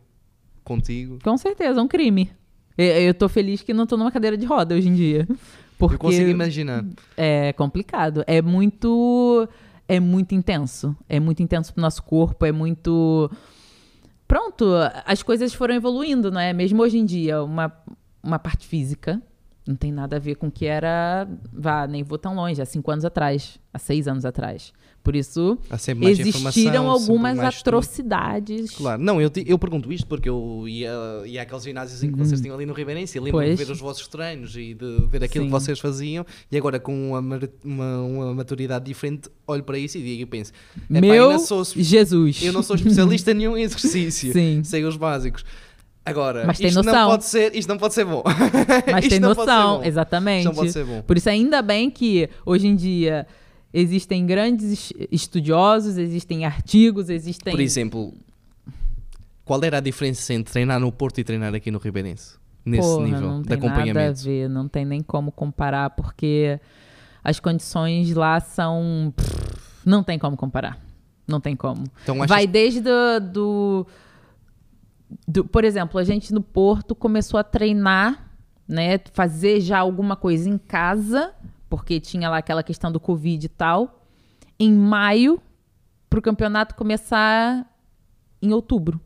contigo. 0.63 1.17
Com 1.23 1.35
certeza, 1.35 1.81
um 1.81 1.87
crime. 1.87 2.29
Eu, 2.77 3.13
tô 3.15 3.27
feliz 3.27 3.61
que 3.63 3.73
não 3.73 3.87
tô 3.87 3.97
numa 3.97 4.11
cadeira 4.11 4.37
de 4.37 4.45
roda 4.45 4.75
hoje 4.75 4.87
em 4.87 4.93
dia. 4.93 5.27
Porque 5.79 5.95
Eu 5.95 5.99
consigo 5.99 6.29
imaginar. 6.29 6.85
é 7.17 7.53
complicado. 7.53 8.23
É 8.27 8.39
muito. 8.39 9.47
É 9.87 9.99
muito 9.99 10.35
intenso. 10.35 10.95
É 11.09 11.19
muito 11.19 11.41
intenso 11.41 11.73
pro 11.73 11.81
nosso 11.81 12.03
corpo. 12.03 12.45
É 12.45 12.51
muito. 12.51 13.31
Pronto, 14.27 14.65
as 15.05 15.21
coisas 15.21 15.53
foram 15.53 15.75
evoluindo, 15.75 16.31
não 16.31 16.39
é? 16.39 16.51
Mesmo 16.51 16.81
hoje 16.81 16.97
em 16.97 17.05
dia, 17.05 17.43
uma, 17.43 17.71
uma 18.23 18.39
parte 18.39 18.65
física 18.67 19.21
não 19.67 19.75
tem 19.75 19.91
nada 19.91 20.17
a 20.17 20.19
ver 20.19 20.35
com 20.35 20.47
o 20.47 20.51
que 20.51 20.65
era. 20.65 21.27
Vá, 21.51 21.87
nem 21.87 22.03
vou 22.03 22.17
tão 22.17 22.35
longe, 22.35 22.61
há 22.61 22.65
cinco 22.65 22.91
anos 22.91 23.03
atrás, 23.03 23.59
há 23.73 23.79
seis 23.79 24.07
anos 24.07 24.25
atrás. 24.25 24.71
Por 25.05 25.15
isso, 25.15 25.57
existiram 26.01 26.89
algumas 26.89 27.37
atrocidades. 27.39 28.71
Claro, 28.71 29.01
não, 29.01 29.21
eu, 29.21 29.29
te- 29.29 29.43
eu 29.47 29.57
pergunto 29.59 29.93
isto 29.93 30.07
porque 30.07 30.27
eu 30.27 30.65
ia, 30.67 30.91
ia 31.27 31.43
àqueles 31.43 31.63
ginásios 31.63 32.03
em 32.03 32.11
que 32.11 32.17
vocês 32.17 32.41
tinham 32.41 32.55
ali 32.55 32.65
no 32.65 32.73
Ribeirense 32.73 33.15
e 33.17 33.21
lembro-me 33.21 33.45
de 33.45 33.51
Uhum. 33.51 33.57
Ver 33.67 33.71
os 33.71 33.79
vossos 33.79 34.07
treinos 34.07 34.55
e 34.57 34.73
de 34.73 35.05
ver 35.07 35.23
aquilo 35.23 35.45
Sim. 35.45 35.49
que 35.49 35.51
vocês 35.51 35.79
faziam 35.79 36.25
e 36.51 36.57
agora 36.57 36.79
com 36.79 37.11
uma, 37.11 37.39
uma, 37.63 38.01
uma 38.01 38.33
maturidade 38.33 38.83
diferente 38.85 39.29
olho 39.47 39.63
para 39.63 39.77
isso 39.77 39.97
e 39.99 40.01
digo 40.03 40.23
e 40.23 40.25
penso, 40.25 40.51
"Epá, 40.89 40.97
eu 40.97 41.01
Meu 41.01 41.29
não 41.33 41.39
sou, 41.39 41.63
Jesus. 41.63 42.41
eu 42.43 42.51
não 42.51 42.63
sou 42.63 42.75
especialista 42.75 43.31
nenhum 43.35 43.55
em 43.55 43.61
exercício, 43.61 44.33
Sim. 44.33 44.63
sei 44.63 44.83
os 44.85 44.97
básicos. 44.97 45.45
Agora, 46.03 46.45
Mas 46.47 46.57
tem 46.57 46.67
isto, 46.67 46.77
noção. 46.83 46.93
Não 47.03 47.09
pode 47.11 47.25
ser, 47.25 47.55
isto 47.55 47.67
não 47.69 47.77
pode 47.77 47.93
ser 47.93 48.05
bom. 48.05 48.23
Mas 48.91 49.05
tem 49.09 49.19
noção, 49.19 49.83
exatamente. 49.83 50.39
Isto 50.39 50.47
não 50.49 50.55
pode 50.55 50.71
ser 50.71 50.85
bom. 50.85 51.01
Por 51.01 51.17
isso, 51.17 51.29
ainda 51.29 51.61
bem 51.61 51.89
que 51.89 52.29
hoje 52.45 52.67
em 52.67 52.75
dia 52.75 53.25
existem 53.79 54.25
grandes 54.25 54.71
es- 54.71 54.93
estudiosos, 55.11 55.97
existem 55.97 56.45
artigos, 56.45 57.09
existem. 57.09 57.51
Por 57.53 57.59
exemplo, 57.59 58.13
qual 59.43 59.61
era 59.63 59.77
a 59.77 59.81
diferença 59.81 60.33
entre 60.33 60.51
treinar 60.53 60.79
no 60.79 60.91
Porto 60.91 61.19
e 61.19 61.23
treinar 61.23 61.53
aqui 61.53 61.69
no 61.69 61.77
Ribeirense? 61.77 62.37
Nesse 62.65 62.87
Porra, 62.87 63.03
nível 63.05 63.21
não 63.21 63.41
de 63.41 63.47
tem 63.49 63.59
nada 63.59 64.07
a 64.09 64.11
ver, 64.11 64.49
não 64.49 64.67
tem 64.67 64.85
nem 64.85 65.03
como 65.03 65.31
comparar, 65.31 65.91
porque 65.91 66.59
as 67.23 67.39
condições 67.39 68.11
lá 68.15 68.39
são. 68.39 69.13
Não 69.85 70.03
tem 70.03 70.17
como 70.17 70.35
comparar. 70.35 70.79
Não 71.27 71.39
tem 71.39 71.55
como. 71.55 71.83
Então, 72.03 72.15
achas 72.17 72.29
Vai 72.29 72.47
desde 72.47 72.81
do, 72.81 73.19
do, 73.19 73.87
do- 75.27 75.45
Por 75.45 75.63
exemplo, 75.63 75.99
a 75.99 76.03
gente 76.03 76.33
no 76.33 76.41
Porto 76.41 76.95
começou 76.95 77.39
a 77.39 77.43
treinar, 77.43 78.31
né? 78.67 78.99
Fazer 79.13 79.59
já 79.59 79.77
alguma 79.79 80.15
coisa 80.15 80.49
em 80.49 80.57
casa, 80.57 81.33
porque 81.69 81.99
tinha 81.99 82.29
lá 82.29 82.37
aquela 82.37 82.63
questão 82.63 82.91
do 82.91 82.99
Covid 82.99 83.45
e 83.45 83.49
tal, 83.49 84.03
em 84.59 84.71
maio, 84.73 85.41
para 86.09 86.19
o 86.19 86.21
campeonato 86.21 86.75
começar 86.75 87.65
em 88.41 88.53
outubro. 88.53 88.99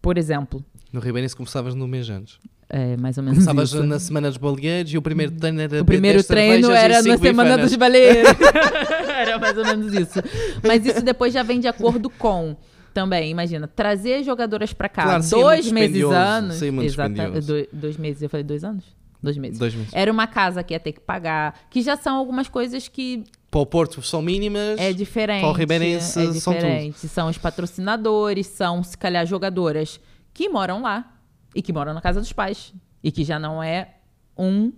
Por 0.00 0.16
exemplo. 0.18 0.64
no 0.92 1.00
Ribeirense 1.00 1.34
começavas 1.34 1.74
no 1.74 1.86
mês 1.88 2.08
antes? 2.08 2.38
É 2.68 2.96
mais 2.96 3.16
ou 3.16 3.22
menos 3.22 3.38
Começavas 3.38 3.68
isso. 3.72 3.82
na 3.84 3.98
semana 4.00 4.28
dos 4.28 4.38
baleeiros 4.38 4.92
e 4.92 4.98
o 4.98 5.02
primeiro 5.02 5.32
treino 5.32 5.60
era 5.60 5.82
O 5.82 5.84
primeiro 5.84 6.16
10 6.18 6.26
treino 6.26 6.70
era 6.72 7.00
na 7.02 7.16
Semana 7.16 7.50
bifanas. 7.50 7.70
dos 7.70 7.76
Baleiros. 7.76 8.28
era 9.08 9.38
mais 9.38 9.56
ou 9.56 9.64
menos 9.64 9.92
isso. 9.94 10.18
Mas 10.66 10.84
isso 10.84 11.00
depois 11.02 11.32
já 11.32 11.42
vem 11.44 11.60
de 11.60 11.68
acordo 11.68 12.10
com. 12.10 12.56
Também, 12.92 13.30
imagina, 13.30 13.68
trazer 13.68 14.24
jogadoras 14.24 14.72
pra 14.72 14.88
cá 14.88 15.02
Claro, 15.02 15.22
dois 15.28 15.66
muito 15.66 15.74
meses 15.74 15.92
dispendioso, 15.92 16.14
anos. 16.16 16.54
seria 16.56 16.72
muito 16.72 16.86
Exata- 16.88 17.68
dois 17.72 17.96
meses, 17.98 18.22
eu 18.22 18.28
falei 18.30 18.42
dois 18.42 18.64
anos? 18.64 18.84
Dois 19.22 19.36
meses. 19.36 19.58
Dois 19.58 19.74
meses. 19.74 19.92
Era 19.92 20.10
uma 20.12 20.26
casa 20.26 20.62
que 20.62 20.74
ia 20.74 20.80
ter 20.80 20.92
que 20.92 21.00
pagar, 21.00 21.58
que 21.70 21.82
já 21.82 21.96
são 21.96 22.16
algumas 22.16 22.48
coisas 22.48 22.86
que 22.88 23.24
Para 23.50 23.60
o 23.60 23.66
Porto 23.66 24.02
são 24.02 24.20
mínimas. 24.22 24.78
é 24.78 24.92
diferente. 24.92 25.40
para 25.40 25.50
o 25.50 25.52
Ribeirense 25.52 26.20
é 26.20 26.32
são 26.34 26.52
tudo. 26.52 26.62
diferente. 26.62 27.08
São 27.08 27.28
os 27.28 27.38
patrocinadores, 27.38 28.46
são, 28.46 28.82
se 28.82 28.96
calhar, 28.96 29.26
jogadoras 29.26 29.98
que 30.34 30.48
moram 30.48 30.82
lá 30.82 31.14
e 31.54 31.62
que 31.62 31.72
moram 31.72 31.94
na 31.94 32.00
casa 32.00 32.20
dos 32.20 32.32
pais. 32.32 32.72
E 33.02 33.10
que 33.10 33.24
já 33.24 33.38
não 33.38 33.62
é 33.62 33.94
um. 34.36 34.72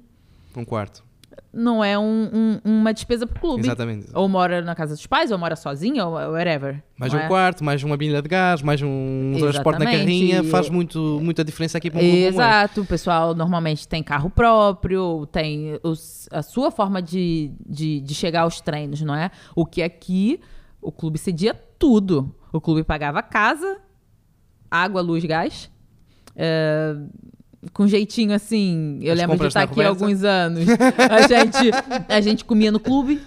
Um 0.56 0.65
quarto. 0.65 1.05
Não 1.52 1.82
é 1.82 1.98
um- 1.98 2.30
um- 2.32 2.60
uma 2.80 2.92
despesa 2.92 3.26
pro 3.26 3.40
clube. 3.40 3.62
Exatamente. 3.62 4.08
Ou 4.14 4.28
mora 4.28 4.60
na 4.60 4.74
casa 4.74 4.94
dos 4.94 5.06
pais, 5.06 5.30
ou 5.30 5.38
mora 5.38 5.56
sozinho, 5.56 6.04
ou 6.06 6.12
whatever. 6.32 6.82
Mais 6.98 7.12
um 7.14 7.18
é? 7.18 7.26
quarto, 7.26 7.64
mais 7.64 7.82
uma 7.82 7.96
bilha 7.96 8.20
de 8.20 8.28
gás, 8.28 8.60
mais 8.60 8.82
um 8.82 9.32
transporte 9.38 9.78
na 9.78 9.86
carrinha, 9.86 10.44
faz 10.44 10.68
muito, 10.68 11.18
muita 11.22 11.42
diferença 11.42 11.78
aqui 11.78 11.90
para 11.90 12.00
um 12.00 12.02
clube. 12.02 12.22
Exato, 12.24 12.80
o 12.82 12.84
pessoal 12.84 13.34
normalmente 13.34 13.88
tem 13.88 14.02
carro 14.02 14.28
próprio, 14.28 15.26
tem 15.32 15.78
os- 15.82 16.28
a 16.30 16.42
sua 16.42 16.70
forma 16.70 17.00
de, 17.00 17.50
de, 17.66 18.00
de 18.00 18.14
chegar 18.14 18.42
aos 18.42 18.60
treinos, 18.60 19.00
não 19.00 19.14
é? 19.14 19.30
O 19.56 19.64
que 19.64 19.82
aqui 19.82 20.40
o 20.82 20.92
clube 20.92 21.18
cedia 21.18 21.54
tudo. 21.78 22.34
O 22.52 22.60
clube 22.60 22.84
pagava 22.84 23.22
casa, 23.22 23.78
água, 24.70 25.00
luz, 25.00 25.24
gás. 25.24 25.70
é, 26.40 26.94
com 27.72 27.86
jeitinho 27.86 28.32
assim, 28.35 28.98
eu 29.02 29.12
As 29.12 29.18
lembro 29.18 29.39
de 29.39 29.47
estar 29.47 29.60
na 29.60 29.64
aqui 29.64 29.82
há 29.82 29.89
alguns 29.89 30.22
anos. 30.24 30.64
A 30.68 31.26
gente, 31.26 31.70
a 32.09 32.20
gente 32.20 32.44
comia 32.44 32.70
no 32.70 32.78
clube, 32.78 33.20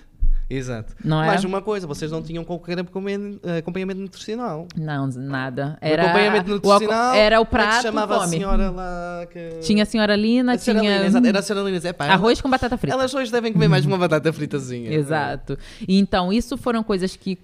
Exato. 0.49 0.93
não 1.03 1.21
é? 1.23 1.27
Mais 1.27 1.43
uma 1.43 1.61
coisa, 1.61 1.85
vocês 1.87 2.11
não 2.11 2.21
tinham 2.21 2.43
qualquer 2.43 2.79
acompanhamento, 2.79 3.39
acompanhamento 3.49 3.99
nutricional. 4.01 4.67
Não, 4.75 5.07
nada. 5.07 5.77
O 5.81 5.85
Era 5.85 6.03
acompanhamento 6.03 6.51
o 6.51 6.55
aco- 6.55 6.67
nutricional. 6.69 7.15
era 7.15 7.39
o 7.39 7.41
é 7.41 7.45
que 7.45 7.49
se 7.51 7.57
prato, 7.57 7.81
chamava 7.83 8.13
come. 8.15 8.25
a 8.25 8.29
senhora 8.29 8.69
lá 8.69 9.25
que... 9.31 9.49
Tinha 9.61 9.83
a 9.83 9.85
senhora 9.85 10.15
Lina, 10.15 10.53
a 10.53 10.57
tinha 10.57 10.75
Lina, 10.81 11.05
exato. 11.05 11.27
Era 11.27 11.39
a 11.39 11.41
senhora 11.41 11.69
Lina. 11.69 11.87
É, 11.87 11.93
pá, 11.93 12.05
arroz 12.07 12.41
com 12.41 12.49
batata 12.49 12.77
frita. 12.77 12.95
Elas 12.95 13.13
hoje 13.13 13.31
devem 13.31 13.51
comer 13.53 13.67
mais 13.67 13.85
uma 13.85 13.97
batata 13.97 14.31
fritazinha. 14.33 14.91
Exato. 14.93 15.57
Então, 15.87 16.31
isso 16.33 16.57
foram 16.57 16.83
coisas 16.83 17.15
que, 17.15 17.37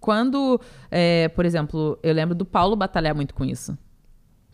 quando, 0.00 0.60
é, 0.90 1.28
por 1.28 1.44
exemplo, 1.44 1.98
eu 2.02 2.12
lembro 2.14 2.34
do 2.34 2.44
Paulo 2.44 2.74
batalhar 2.76 3.14
muito 3.14 3.34
com 3.34 3.44
isso. 3.44 3.76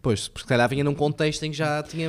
Pois, 0.07 0.29
porque 0.29 0.43
se 0.43 0.47
calhar 0.47 0.69
vinha 0.69 0.85
num 0.85 0.95
contexto 0.95 1.43
em 1.43 1.51
que 1.51 1.57
já 1.57 1.83
tinha... 1.83 2.09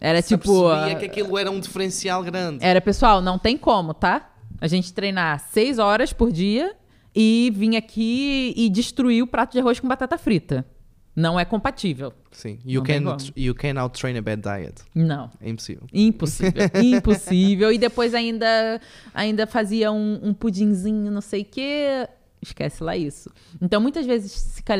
Era 0.00 0.20
tipo. 0.20 0.66
a- 0.66 0.96
que 0.96 1.04
aquilo 1.04 1.38
era 1.38 1.48
um 1.48 1.60
diferencial 1.60 2.24
grande. 2.24 2.58
Era, 2.64 2.80
pessoal, 2.80 3.22
não 3.22 3.38
tem 3.38 3.56
como, 3.56 3.94
tá? 3.94 4.32
A 4.60 4.66
gente 4.66 4.92
treinar 4.92 5.38
seis 5.38 5.78
horas 5.78 6.12
por 6.12 6.32
dia 6.32 6.74
e 7.14 7.52
vir 7.54 7.76
aqui 7.76 8.52
e 8.56 8.68
destruir 8.68 9.22
o 9.22 9.28
prato 9.28 9.52
de 9.52 9.60
arroz 9.60 9.78
com 9.78 9.86
batata 9.86 10.18
frita. 10.18 10.66
Não 11.14 11.38
é 11.38 11.44
compatível. 11.44 12.12
Sim. 12.32 12.58
You 12.64 12.82
Não 13.00 13.16
can, 13.16 13.16
you 13.36 13.54
can 13.54 13.80
out-train 13.80 14.16
a 14.18 14.22
bad 14.22 14.42
diet. 14.42 14.82
Não. 14.92 15.30
É 15.40 15.50
impossível. 15.50 15.86
Impossível, 15.92 16.68
impossível. 16.82 17.72
E 17.72 17.78
depois 17.78 18.12
ainda, 18.12 18.80
ainda 19.14 19.46
fazia 19.46 19.92
um, 19.92 20.18
um 20.20 20.34
pudinzinho, 20.34 21.12
não 21.12 21.20
sei 21.20 21.42
o 21.42 21.44
quê. 21.44 22.08
Esquece 22.42 22.82
lá 22.82 22.96
isso. 22.96 23.30
Então, 23.60 23.80
muitas 23.80 24.06
vezes, 24.06 24.32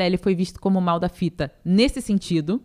ele 0.06 0.16
foi 0.16 0.34
visto 0.34 0.60
como 0.60 0.80
mal 0.80 0.98
da 0.98 1.08
fita 1.08 1.52
nesse 1.64 2.00
sentido, 2.00 2.62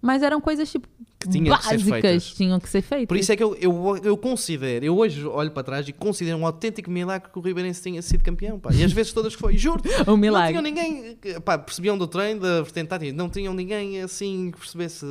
mas 0.00 0.22
eram 0.22 0.40
coisas 0.40 0.70
tipo 0.70 0.88
Que 1.26 1.32
tinham 1.32 1.56
que 1.56 1.64
ser 1.64 1.70
básicas, 1.78 2.00
feitas. 2.02 2.24
tinham 2.34 2.60
que 2.60 2.68
ser 2.68 2.82
feitas. 2.82 3.06
Por 3.08 3.16
isso 3.16 3.32
é 3.32 3.36
que 3.36 3.42
eu, 3.42 3.54
eu, 3.56 3.96
eu 4.02 4.16
considero, 4.16 4.84
eu 4.84 4.96
hoje 4.96 5.24
olho 5.26 5.50
para 5.50 5.62
trás 5.62 5.88
e 5.88 5.92
considero 5.92 6.38
um 6.38 6.46
autêntico 6.46 6.90
milagre 6.90 7.30
que 7.32 7.38
o 7.38 7.42
Ribeirense 7.42 7.82
tenha 7.82 8.00
sido 8.02 8.22
campeão, 8.22 8.58
pá. 8.58 8.70
E 8.72 8.82
às 8.82 8.92
vezes 8.92 9.12
todas 9.12 9.34
que 9.34 9.40
foi, 9.40 9.56
juro. 9.56 9.82
um 10.08 10.16
milagre. 10.16 10.54
Não 10.54 10.62
tinham 10.62 10.74
ninguém, 10.84 11.16
pá, 11.44 11.58
percebiam 11.58 11.96
do 11.98 12.06
treino, 12.06 12.40
da 12.40 12.62
vertente 12.62 12.88
tática, 12.88 13.12
não 13.12 13.28
tinham 13.28 13.52
ninguém 13.54 14.00
assim 14.02 14.50
que 14.52 14.58
percebesse 14.58 15.04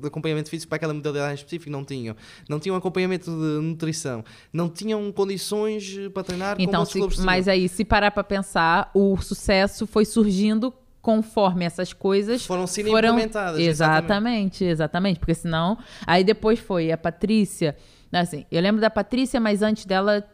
de 0.00 0.06
acompanhamento 0.06 0.50
físico 0.50 0.68
para 0.68 0.76
aquela 0.76 0.94
modalidade 0.94 1.32
em 1.32 1.34
específico, 1.36 1.70
não 1.70 1.84
tinham. 1.84 2.16
Não 2.48 2.58
tinham 2.58 2.76
acompanhamento 2.76 3.30
de 3.30 3.62
nutrição, 3.66 4.24
não 4.52 4.68
tinham 4.68 5.10
condições 5.12 5.96
para 6.12 6.22
treinar 6.22 6.56
Então, 6.58 6.84
se- 6.84 7.00
mas 7.22 7.48
aí, 7.48 7.68
se 7.68 7.84
parar 7.84 8.10
pra 8.10 8.24
pensar, 8.24 8.90
o 8.94 9.16
sucesso 9.18 9.86
foi 9.86 10.04
surgindo 10.04 10.72
conforme 11.06 11.64
essas 11.64 11.92
coisas 11.92 12.44
Foram 12.44 12.66
sendo 12.66 12.90
foram 12.90 13.10
implementadas, 13.10 13.60
Exatamente, 13.60 14.64
exatamente, 14.64 15.20
porque 15.20 15.34
senão 15.34 15.78
aí 16.04 16.24
depois 16.24 16.58
foi 16.58 16.90
a 16.90 16.98
Patrícia, 16.98 17.76
assim, 18.12 18.44
eu 18.50 18.60
lembro 18.60 18.80
da 18.80 18.90
Patrícia, 18.90 19.38
mas 19.38 19.62
antes 19.62 19.84
dela 19.84 20.28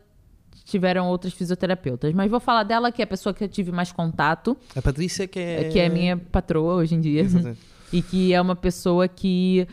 tiveram 0.65 1.09
outras 1.09 1.35
fisioterapeutas, 1.35 2.15
mas 2.15 2.31
vou 2.31 2.41
falar 2.41 2.63
dela 2.63 2.91
que 2.91 3.03
é 3.03 3.05
a 3.05 3.07
pessoa 3.07 3.35
que 3.35 3.45
eu 3.45 3.49
tive 3.49 3.71
mais 3.71 3.93
contato, 3.93 4.57
A 4.75 4.81
Patrícia 4.81 5.29
que 5.29 5.39
é... 5.39 5.69
que 5.69 5.79
é 5.79 5.91
minha 5.91 6.17
patroa 6.17 6.77
hoje 6.77 6.95
em 6.95 7.03
dia. 7.03 7.21
Exatamente. 7.21 7.61
e 7.93 8.01
que 8.01 8.33
é 8.33 8.41
uma 8.41 8.57
pessoa 8.57 9.07
que 9.07 9.69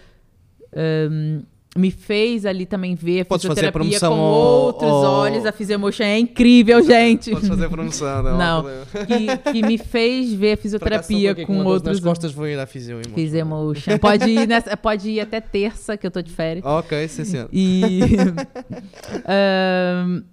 hum, 1.10 1.44
me 1.80 1.90
fez 1.92 2.46
ali 2.46 2.66
também 2.66 2.94
ver 2.94 3.22
a 3.22 3.34
a 3.34 3.40
fisioterapia 3.40 4.00
com 4.00 4.20
outros 4.20 4.92
olhos. 4.92 5.46
A 5.46 5.52
Physiomotion 5.52 6.04
é 6.04 6.20
incrível, 6.20 6.84
gente. 6.84 7.32
Podes 7.32 7.48
fazer 7.48 7.66
a 7.66 7.70
promoção, 7.70 8.24
não, 8.24 8.38
Não, 8.38 8.64
problema. 8.64 9.38
que, 9.42 9.52
que 9.54 9.62
me 9.66 9.78
fez 9.78 10.34
ver 10.34 10.54
a 10.54 10.58
fisioterapia 10.58 11.34
com 11.46 11.58
dor 11.58 11.68
outros. 11.68 11.96
nas 11.96 12.00
costas 12.04 12.34
vou 12.34 12.48
ir 12.48 12.60
à 12.60 12.66
fisio 12.66 12.98
mostro. 12.98 13.14
Physiomotion. 13.14 13.98
Pode 13.98 14.30
ir, 14.30 14.48
nessa, 14.48 14.76
pode 14.78 15.10
ir 15.10 15.20
até 15.22 15.40
terça, 15.40 15.96
que 15.96 16.06
eu 16.06 16.12
tô 16.12 16.22
de 16.22 16.32
férias. 16.32 16.66
Ok, 16.66 17.08
sim, 17.08 17.24
senhor. 17.24 17.50
E. 17.52 18.00
ahn, 19.26 20.24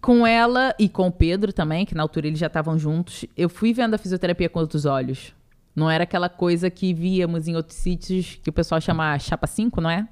com 0.00 0.26
ela 0.26 0.74
e 0.78 0.88
com 0.88 1.06
o 1.06 1.12
Pedro 1.12 1.52
também, 1.52 1.86
que 1.86 1.94
na 1.94 2.02
altura 2.02 2.26
eles 2.26 2.38
já 2.38 2.48
estavam 2.48 2.76
juntos, 2.78 3.24
eu 3.36 3.48
fui 3.48 3.72
vendo 3.72 3.94
a 3.94 3.98
fisioterapia 3.98 4.48
com 4.48 4.58
outros 4.58 4.84
olhos. 4.84 5.32
Não 5.74 5.90
era 5.90 6.04
aquela 6.04 6.28
coisa 6.28 6.68
que 6.68 6.92
víamos 6.92 7.48
em 7.48 7.56
outros 7.56 7.78
sítios 7.78 8.38
que 8.42 8.50
o 8.50 8.52
pessoal 8.52 8.80
chama 8.80 9.18
chapa 9.18 9.46
5, 9.46 9.80
não 9.80 9.88
é? 9.88 10.06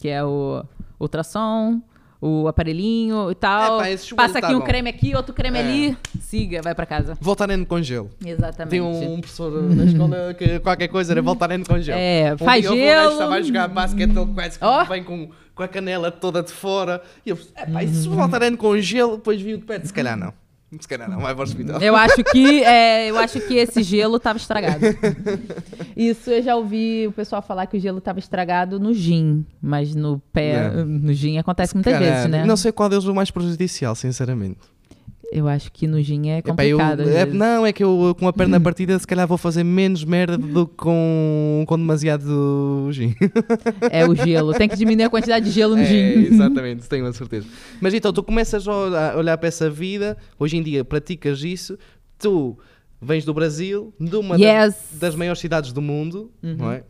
Que 0.00 0.08
é 0.08 0.24
o 0.24 0.64
ultrassom, 0.98 1.80
o 2.20 2.48
aparelhinho 2.48 3.30
e 3.30 3.34
tal. 3.34 3.82
É, 3.82 3.96
pá, 3.96 4.16
Passa 4.16 4.38
aqui 4.38 4.48
tá 4.48 4.54
um 4.56 4.60
bom. 4.60 4.64
creme 4.64 4.90
aqui, 4.90 5.14
outro 5.14 5.34
creme 5.34 5.58
É. 5.58 5.60
ali. 5.60 5.98
Siga, 6.20 6.62
vai 6.62 6.74
pra 6.74 6.86
casa. 6.86 7.16
Voltarem 7.20 7.64
com 7.64 7.82
gelo. 7.82 8.10
Exatamente. 8.24 8.70
Tem 8.70 8.80
um, 8.80 9.14
um 9.14 9.20
professor 9.20 9.62
na 9.74 9.84
escola 9.84 10.34
que 10.34 10.58
qualquer 10.60 10.88
coisa 10.88 11.12
era 11.12 11.22
voltarem 11.22 11.62
com 11.64 11.78
gelo. 11.80 11.98
É, 11.98 12.34
Um 12.34 12.38
faz 12.38 12.62
dia 12.62 12.70
gelo. 12.76 13.06
que 13.08 13.12
estava 13.14 13.34
a 13.34 13.42
jogar 13.42 13.68
basquete, 13.68 14.10
ele 14.16 14.26
quase 14.34 14.58
que 14.58 14.64
Ó. 14.64 14.84
vem 14.84 15.04
com, 15.04 15.28
com 15.54 15.62
a 15.62 15.68
canela 15.68 16.10
toda 16.10 16.42
de 16.42 16.52
fora. 16.52 17.02
E 17.24 17.30
eu, 17.30 17.38
é 17.54 17.66
pá, 17.66 17.82
e 17.82 17.86
Uhum. 17.86 17.94
se 17.94 18.08
voltarem 18.08 18.56
com 18.56 18.78
gelo, 18.78 19.16
depois 19.16 19.40
vi 19.40 19.54
o 19.54 19.58
de 19.58 19.64
perto, 19.64 19.86
se 19.86 19.92
calhar 19.92 20.16
não. 20.16 20.32
Se 20.78 20.86
calhar 20.86 21.10
não, 21.10 21.18
vai 21.20 21.34
para 21.34 21.40
o 21.40 21.44
hospital. 21.44 21.80
Eu 21.82 21.96
acho 21.96 22.22
que 22.22 22.62
é, 22.62 23.10
eu 23.10 23.18
acho 23.18 23.40
que 23.40 23.54
esse 23.54 23.82
gelo 23.82 24.18
estava 24.18 24.38
estragado. 24.38 24.80
Isso 25.96 26.30
eu 26.30 26.42
já 26.42 26.54
ouvi 26.54 27.06
o 27.08 27.12
pessoal 27.12 27.42
falar 27.42 27.66
que 27.66 27.76
o 27.76 27.80
gelo 27.80 27.98
estava 27.98 28.20
estragado 28.20 28.78
no 28.78 28.94
gin, 28.94 29.44
mas 29.60 29.94
no 29.94 30.20
pé, 30.32 30.70
Não. 30.70 30.84
no 30.84 31.12
gin 31.12 31.38
acontece 31.38 31.74
muitas 31.74 31.92
Caralho, 31.92 32.12
vezes, 32.12 32.30
né? 32.30 32.44
Não 32.44 32.56
sei 32.56 32.70
qual 32.70 32.88
deles 32.88 33.04
é 33.04 33.10
o 33.10 33.14
mais 33.14 33.30
prejudicial, 33.32 33.94
sinceramente. 33.96 34.58
Eu 35.32 35.46
acho 35.46 35.70
que 35.70 35.86
no 35.86 36.02
gin 36.02 36.28
é 36.28 36.38
Epá, 36.38 36.64
eu- 36.64 36.76
complicado. 36.78 37.08
é- 37.08 37.24
não, 37.26 37.64
é 37.64 37.72
que 37.72 37.84
eu 37.84 38.16
com 38.18 38.26
a 38.26 38.32
perna 38.32 38.58
partida 38.60 38.98
se 38.98 39.06
calhar 39.06 39.28
vou 39.28 39.38
fazer 39.38 39.62
menos 39.62 40.02
merda 40.04 40.36
do 40.36 40.66
que 40.66 40.74
com, 40.76 41.64
com 41.68 41.76
demasiado 41.78 42.88
gin. 42.90 43.14
É 43.92 44.04
o 44.06 44.14
gelo. 44.14 44.52
Tem 44.54 44.68
que 44.68 44.76
diminuir 44.76 45.04
a 45.04 45.10
quantidade 45.10 45.44
de 45.44 45.52
gelo 45.52 45.76
no 45.76 45.82
É, 45.82 45.84
gin. 45.86 46.24
exatamente, 46.34 46.88
tenho 46.88 47.06
a 47.06 47.12
certeza. 47.12 47.46
Mas 47.80 47.94
então, 47.94 48.12
tu 48.12 48.22
começas 48.22 48.66
a 48.66 49.16
olhar, 49.16 49.38
para 49.38 49.48
essa 49.48 49.70
vida, 49.70 50.16
hoje 50.38 50.56
em 50.56 50.62
dia 50.62 50.84
praticas 50.84 51.42
isso, 51.44 51.78
tu 52.18 52.58
vens 53.00 53.24
do 53.24 53.32
Brasil, 53.32 53.94
de 54.00 54.16
uma 54.16 54.34
Yes. 54.36 54.74
das, 54.74 54.98
das 55.00 55.14
maiores 55.14 55.40
cidades 55.40 55.72
do 55.72 55.80
mundo, 55.80 56.30
não 56.42 56.70
é? 56.72 56.82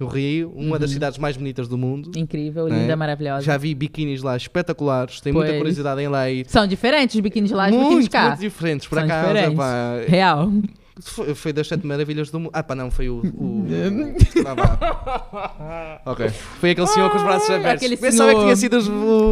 O 0.00 0.06
Rio, 0.06 0.52
uma 0.54 0.78
das 0.78 0.90
cidades 0.92 1.18
mais 1.18 1.36
bonitas 1.36 1.66
do 1.66 1.76
mundo. 1.76 2.12
Incrível, 2.16 2.68
não 2.68 2.76
é? 2.76 2.80
linda, 2.82 2.94
maravilhosa. 2.96 3.44
Já 3.44 3.56
vi 3.56 3.74
biquínis 3.74 4.22
lá 4.22 4.36
espetaculares, 4.36 5.20
tenho 5.20 5.34
muita 5.34 5.48
Pois. 5.50 5.58
curiosidade 5.60 6.00
em 6.00 6.06
lá 6.08 6.30
ir. 6.30 6.46
São 6.48 6.66
diferentes 6.68 7.16
os 7.16 7.20
biquínis 7.20 7.50
lá 7.50 7.68
e 7.68 7.74
os 7.74 7.82
biquínis 7.82 8.08
cá. 8.08 8.28
muito 8.28 8.40
diferentes. 8.40 8.86
Por 8.86 8.94
São 8.96 9.04
acaso, 9.04 9.28
diferentes. 9.34 10.08
Real. 10.08 10.52
foi, 11.00 11.34
foi 11.34 11.52
das 11.52 11.66
sete 11.66 11.84
maravilhas 11.86 12.30
do 12.30 12.38
mundo. 12.38 12.50
Ah, 12.52 12.62
pá, 12.62 12.74
não, 12.76 12.90
foi 12.92 13.08
o. 13.08 13.16
o... 13.24 13.66
Ah, 14.46 16.00
ok. 16.06 16.28
Foi 16.28 16.70
aquele 16.70 16.86
senhor 16.86 17.10
com 17.10 17.16
os 17.16 17.22
braços 17.22 17.50
abertos. 17.50 17.82
aquele 17.84 17.96
Pensava 17.96 18.28
que 18.30 18.34
senhor. 18.36 18.44
tinha 18.44 18.56
sido 18.56 18.78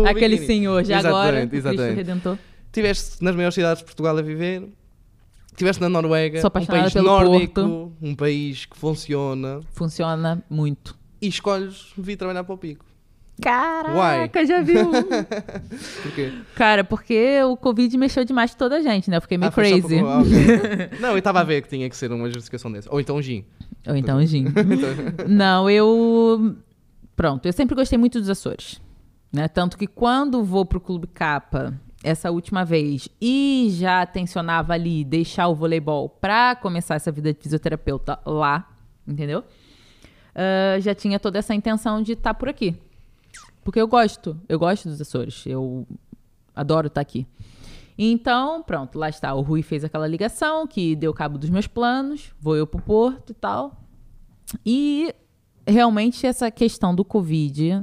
o 0.02 0.06
Aquele 0.06 0.34
biquíni. 0.36 0.46
senhor, 0.46 0.84
já 0.84 0.98
agora, 0.98 1.28
Exatamente, 1.44 1.50
Cristo 1.50 1.68
exatamente. 1.68 1.96
Redentor. 1.96 2.38
Estiveste 2.66 3.24
nas 3.24 3.34
maiores 3.34 3.54
cidades 3.54 3.78
de 3.78 3.84
Portugal 3.84 4.16
a 4.18 4.22
viver. 4.22 4.64
Estiveste 5.56 5.80
na 5.80 5.88
Noruega, 5.88 6.40
Sou 6.42 6.48
um 6.48 6.50
país 6.66 6.94
nórdico, 6.94 7.54
Porto. 7.54 7.92
um 8.02 8.14
país 8.14 8.66
que 8.66 8.76
funciona 8.76 9.60
Funciona 9.72 10.44
muito. 10.50 10.94
e 11.20 11.28
escolhes 11.28 11.92
vir 11.96 12.16
trabalhar 12.16 12.44
para 12.44 12.54
o 12.54 12.58
Pico. 12.58 12.84
Caraca, 13.40 14.44
já 14.46 14.60
viu? 14.62 14.90
Porquê? 16.02 16.32
Cara, 16.54 16.84
porque 16.84 17.42
o 17.44 17.56
Covid 17.56 17.96
mexeu 17.98 18.24
demais 18.24 18.52
com 18.52 18.58
toda 18.58 18.76
a 18.76 18.80
gente, 18.80 19.10
né? 19.10 19.16
Eu 19.16 19.20
fiquei 19.22 19.36
meio 19.38 19.50
Ah, 19.50 19.52
crazy. 19.54 19.80
por- 19.98 20.08
ah. 20.08 20.22
Não, 21.00 21.10
eu 21.10 21.18
estava 21.18 21.40
a 21.40 21.44
ver 21.44 21.62
que 21.62 21.68
tinha 21.68 21.88
que 21.88 21.96
ser 21.96 22.10
uma 22.12 22.28
justificação 22.30 22.70
dessa. 22.72 22.88
Ou 22.92 23.00
então 23.00 23.16
um 23.16 23.22
gin. 23.22 23.44
Ou 23.86 23.94
então, 23.96 24.20
Gin. 24.26 24.46
Não, 25.28 25.68
eu. 25.70 26.56
Pronto, 27.14 27.46
eu 27.46 27.52
sempre 27.52 27.74
gostei 27.76 27.98
muito 27.98 28.18
dos 28.18 28.28
Açores. 28.28 28.80
Né? 29.32 29.48
Tanto 29.48 29.76
que 29.78 29.86
quando 29.86 30.42
vou 30.42 30.64
pro 30.66 30.80
Clube 30.80 31.06
Capa, 31.06 31.78
essa 32.04 32.30
última 32.30 32.64
vez, 32.64 33.08
e 33.20 33.68
já 33.72 34.04
tensionava 34.06 34.74
ali 34.74 35.04
deixar 35.04 35.48
o 35.48 35.54
voleibol 35.54 36.08
pra 36.08 36.54
começar 36.54 36.94
essa 36.94 37.10
vida 37.10 37.32
de 37.32 37.40
fisioterapeuta 37.40 38.20
lá, 38.24 38.68
entendeu? 39.06 39.42
Ah, 40.36 40.78
já 40.78 40.94
tinha 40.94 41.18
toda 41.18 41.38
essa 41.38 41.54
intenção 41.54 42.02
de 42.02 42.12
estar 42.12 42.34
por 42.34 42.48
aqui. 42.48 42.76
Porque 43.64 43.80
eu 43.80 43.88
gosto, 43.88 44.38
eu 44.48 44.58
gosto 44.58 44.88
dos 44.88 45.00
Açores, 45.00 45.44
eu 45.46 45.86
adoro 46.54 46.88
estar 46.88 47.00
aqui. 47.00 47.26
Então, 47.98 48.62
pronto, 48.62 48.98
lá 48.98 49.08
está. 49.08 49.34
O 49.34 49.40
Rui 49.40 49.62
fez 49.62 49.82
aquela 49.82 50.06
ligação 50.06 50.66
que 50.66 50.94
deu 50.94 51.14
cabo 51.14 51.38
dos 51.38 51.48
meus 51.48 51.66
planos, 51.66 52.34
vou 52.38 52.54
eu 52.54 52.66
pro 52.66 52.80
Porto 52.82 53.30
e 53.30 53.34
tal. 53.34 53.80
E 54.64 55.14
realmente 55.66 56.26
essa 56.26 56.50
questão 56.50 56.94
do 56.94 57.04
Covid, 57.04 57.82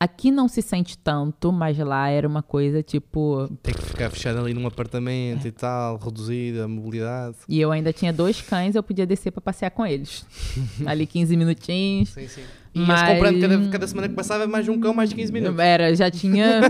aqui 0.00 0.30
não 0.30 0.48
se 0.48 0.62
sente 0.62 0.96
tanto, 0.96 1.52
mas 1.52 1.76
lá 1.78 2.08
era 2.08 2.26
uma 2.26 2.42
coisa 2.42 2.82
tipo. 2.82 3.48
Tem 3.62 3.74
que 3.74 3.82
ficar 3.82 4.10
fechado 4.10 4.38
ali 4.38 4.54
num 4.54 4.66
apartamento 4.66 5.46
e 5.46 5.50
tal, 5.50 5.96
reduzida 5.96 6.64
a 6.64 6.68
mobilidade. 6.68 7.36
E 7.48 7.60
eu 7.60 7.72
ainda 7.72 7.92
tinha 7.92 8.12
dois 8.12 8.40
cães, 8.40 8.74
eu 8.74 8.82
podia 8.82 9.06
descer 9.06 9.30
pra 9.30 9.40
passear 9.40 9.70
com 9.70 9.84
eles. 9.84 10.24
Ali 10.86 11.06
15 11.06 11.36
minutinhos. 11.36 12.10
Sim, 12.10 12.28
sim. 12.28 12.42
E 12.74 12.80
Mas- 12.80 13.12
comprando 13.14 13.40
cada, 13.40 13.68
cada 13.70 13.86
semana 13.88 14.08
que 14.08 14.14
passava 14.14 14.46
mais 14.46 14.68
um 14.68 14.78
cão, 14.78 14.92
mais 14.94 15.12
15 15.12 15.32
minutos. 15.32 15.58
Era, 15.58 15.94
já 15.94 16.10
tinha. 16.10 16.60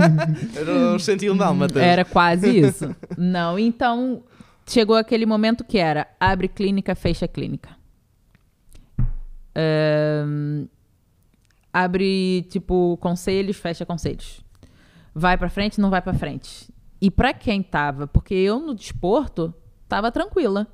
Era 0.56 0.94
os 0.94 1.04
101 1.04 1.36
dálmatas. 1.36 1.76
Era 1.82 2.04
quase 2.04 2.48
isso. 2.60 2.94
Não, 3.16 3.58
então 3.58 4.22
chegou 4.66 4.96
aquele 4.96 5.26
momento 5.26 5.64
que 5.64 5.78
era 5.78 6.06
abre 6.20 6.46
clínica, 6.48 6.94
fecha 6.94 7.26
clínica. 7.26 7.70
Ahn, 9.56 10.66
abre, 11.84 12.42
tipo, 12.48 12.96
conselhos, 13.00 13.56
fecha 13.56 13.86
conselhos. 13.86 14.40
Vai 15.14 15.36
pra 15.36 15.48
frente, 15.48 15.80
não 15.80 15.90
vai 15.90 16.02
pra 16.02 16.14
frente. 16.14 16.68
E 17.00 17.10
pra 17.10 17.32
quem 17.32 17.62
tava, 17.62 18.06
porque 18.06 18.34
eu 18.34 18.58
no 18.60 18.74
desporto 18.74 19.54
tava 19.88 20.10
tranquila. 20.10 20.66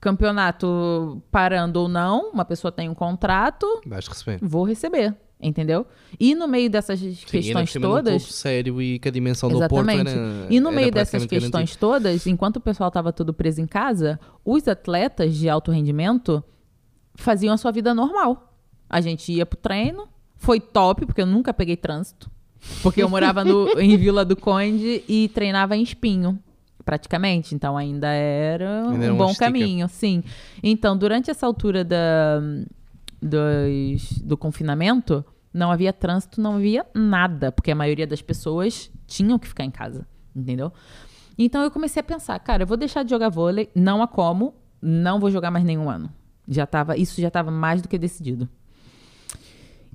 Campeonato 0.00 1.22
parando 1.30 1.80
ou 1.80 1.88
não, 1.88 2.30
uma 2.30 2.44
pessoa 2.44 2.70
tem 2.70 2.88
um 2.90 2.94
contrato, 2.94 3.66
Vais 3.86 4.06
receber. 4.06 4.38
vou 4.42 4.62
receber, 4.64 5.14
entendeu? 5.40 5.86
E 6.20 6.34
no 6.34 6.46
meio 6.46 6.68
dessas 6.68 7.00
Sim, 7.00 7.14
questões 7.26 7.72
todas, 7.72 8.22
sério 8.24 8.82
e 8.82 8.98
que 8.98 9.08
a 9.08 9.10
dimensão 9.10 9.48
do 9.48 9.58
Porto 9.66 9.88
Exatamente. 9.88 10.10
era 10.10 10.46
E 10.50 10.60
no 10.60 10.70
meio 10.70 10.92
dessas 10.92 11.24
questões 11.24 11.74
todas, 11.76 12.26
enquanto 12.26 12.56
o 12.56 12.60
pessoal 12.60 12.88
estava 12.88 13.14
todo 13.14 13.32
preso 13.32 13.62
em 13.62 13.66
casa, 13.66 14.20
os 14.44 14.68
atletas 14.68 15.34
de 15.36 15.48
alto 15.48 15.70
rendimento 15.72 16.44
faziam 17.14 17.54
a 17.54 17.56
sua 17.56 17.70
vida 17.72 17.94
normal. 17.94 18.53
A 18.94 19.00
gente 19.00 19.32
ia 19.32 19.44
pro 19.44 19.58
treino, 19.58 20.06
foi 20.36 20.60
top, 20.60 21.04
porque 21.06 21.20
eu 21.20 21.26
nunca 21.26 21.52
peguei 21.52 21.76
trânsito. 21.76 22.30
Porque 22.82 23.02
eu 23.02 23.08
morava 23.08 23.44
no- 23.44 23.68
em 23.80 23.96
Vila 23.96 24.24
do 24.24 24.36
Conde 24.36 25.02
e 25.08 25.28
treinava 25.34 25.76
em 25.76 25.82
Espinho, 25.82 26.38
praticamente. 26.84 27.54
Então 27.54 27.76
ainda 27.76 28.06
era 28.08 28.88
Ainda 28.88 29.12
um 29.12 29.16
bom 29.16 29.26
estica. 29.30 29.46
caminho, 29.46 29.88
sim. 29.88 30.22
Então, 30.62 30.96
durante 30.96 31.30
essa 31.30 31.44
altura 31.44 31.84
da, 31.84 32.40
dos- 33.20 34.18
do 34.22 34.36
confinamento, 34.36 35.24
não 35.52 35.70
havia 35.70 35.92
trânsito, 35.92 36.40
não 36.40 36.54
havia 36.56 36.86
nada, 36.94 37.52
porque 37.52 37.70
a 37.70 37.74
maioria 37.74 38.06
das 38.06 38.22
pessoas 38.22 38.90
tinham 39.06 39.38
que 39.38 39.48
ficar 39.48 39.64
em 39.64 39.70
casa, 39.70 40.06
entendeu? 40.34 40.72
Então 41.38 41.62
eu 41.62 41.70
comecei 41.70 42.00
a 42.00 42.04
pensar, 42.04 42.38
cara, 42.38 42.62
eu 42.62 42.66
vou 42.66 42.76
deixar 42.76 43.02
de 43.02 43.10
jogar 43.10 43.28
vôlei, 43.28 43.68
não 43.74 44.02
a 44.02 44.08
como, 44.08 44.54
não 44.80 45.18
vou 45.18 45.30
jogar 45.30 45.50
mais 45.50 45.64
nenhum 45.64 45.90
ano. 45.90 46.10
Já 46.46 46.66
tava, 46.66 46.96
isso 46.96 47.20
já 47.20 47.28
estava 47.28 47.50
mais 47.50 47.80
do 47.82 47.88
que 47.88 47.98
decidido. 47.98 48.48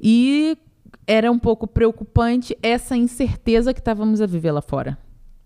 E 0.02 0.58
era 1.06 1.32
um 1.32 1.40
pouco 1.40 1.68
preocupante 1.68 2.58
essa 2.62 2.96
incerteza 2.96 3.74
que 3.74 3.80
estávamos 3.80 4.22
a 4.22 4.26
viver 4.26 4.52
lá 4.52 4.62
fora, 4.62 4.98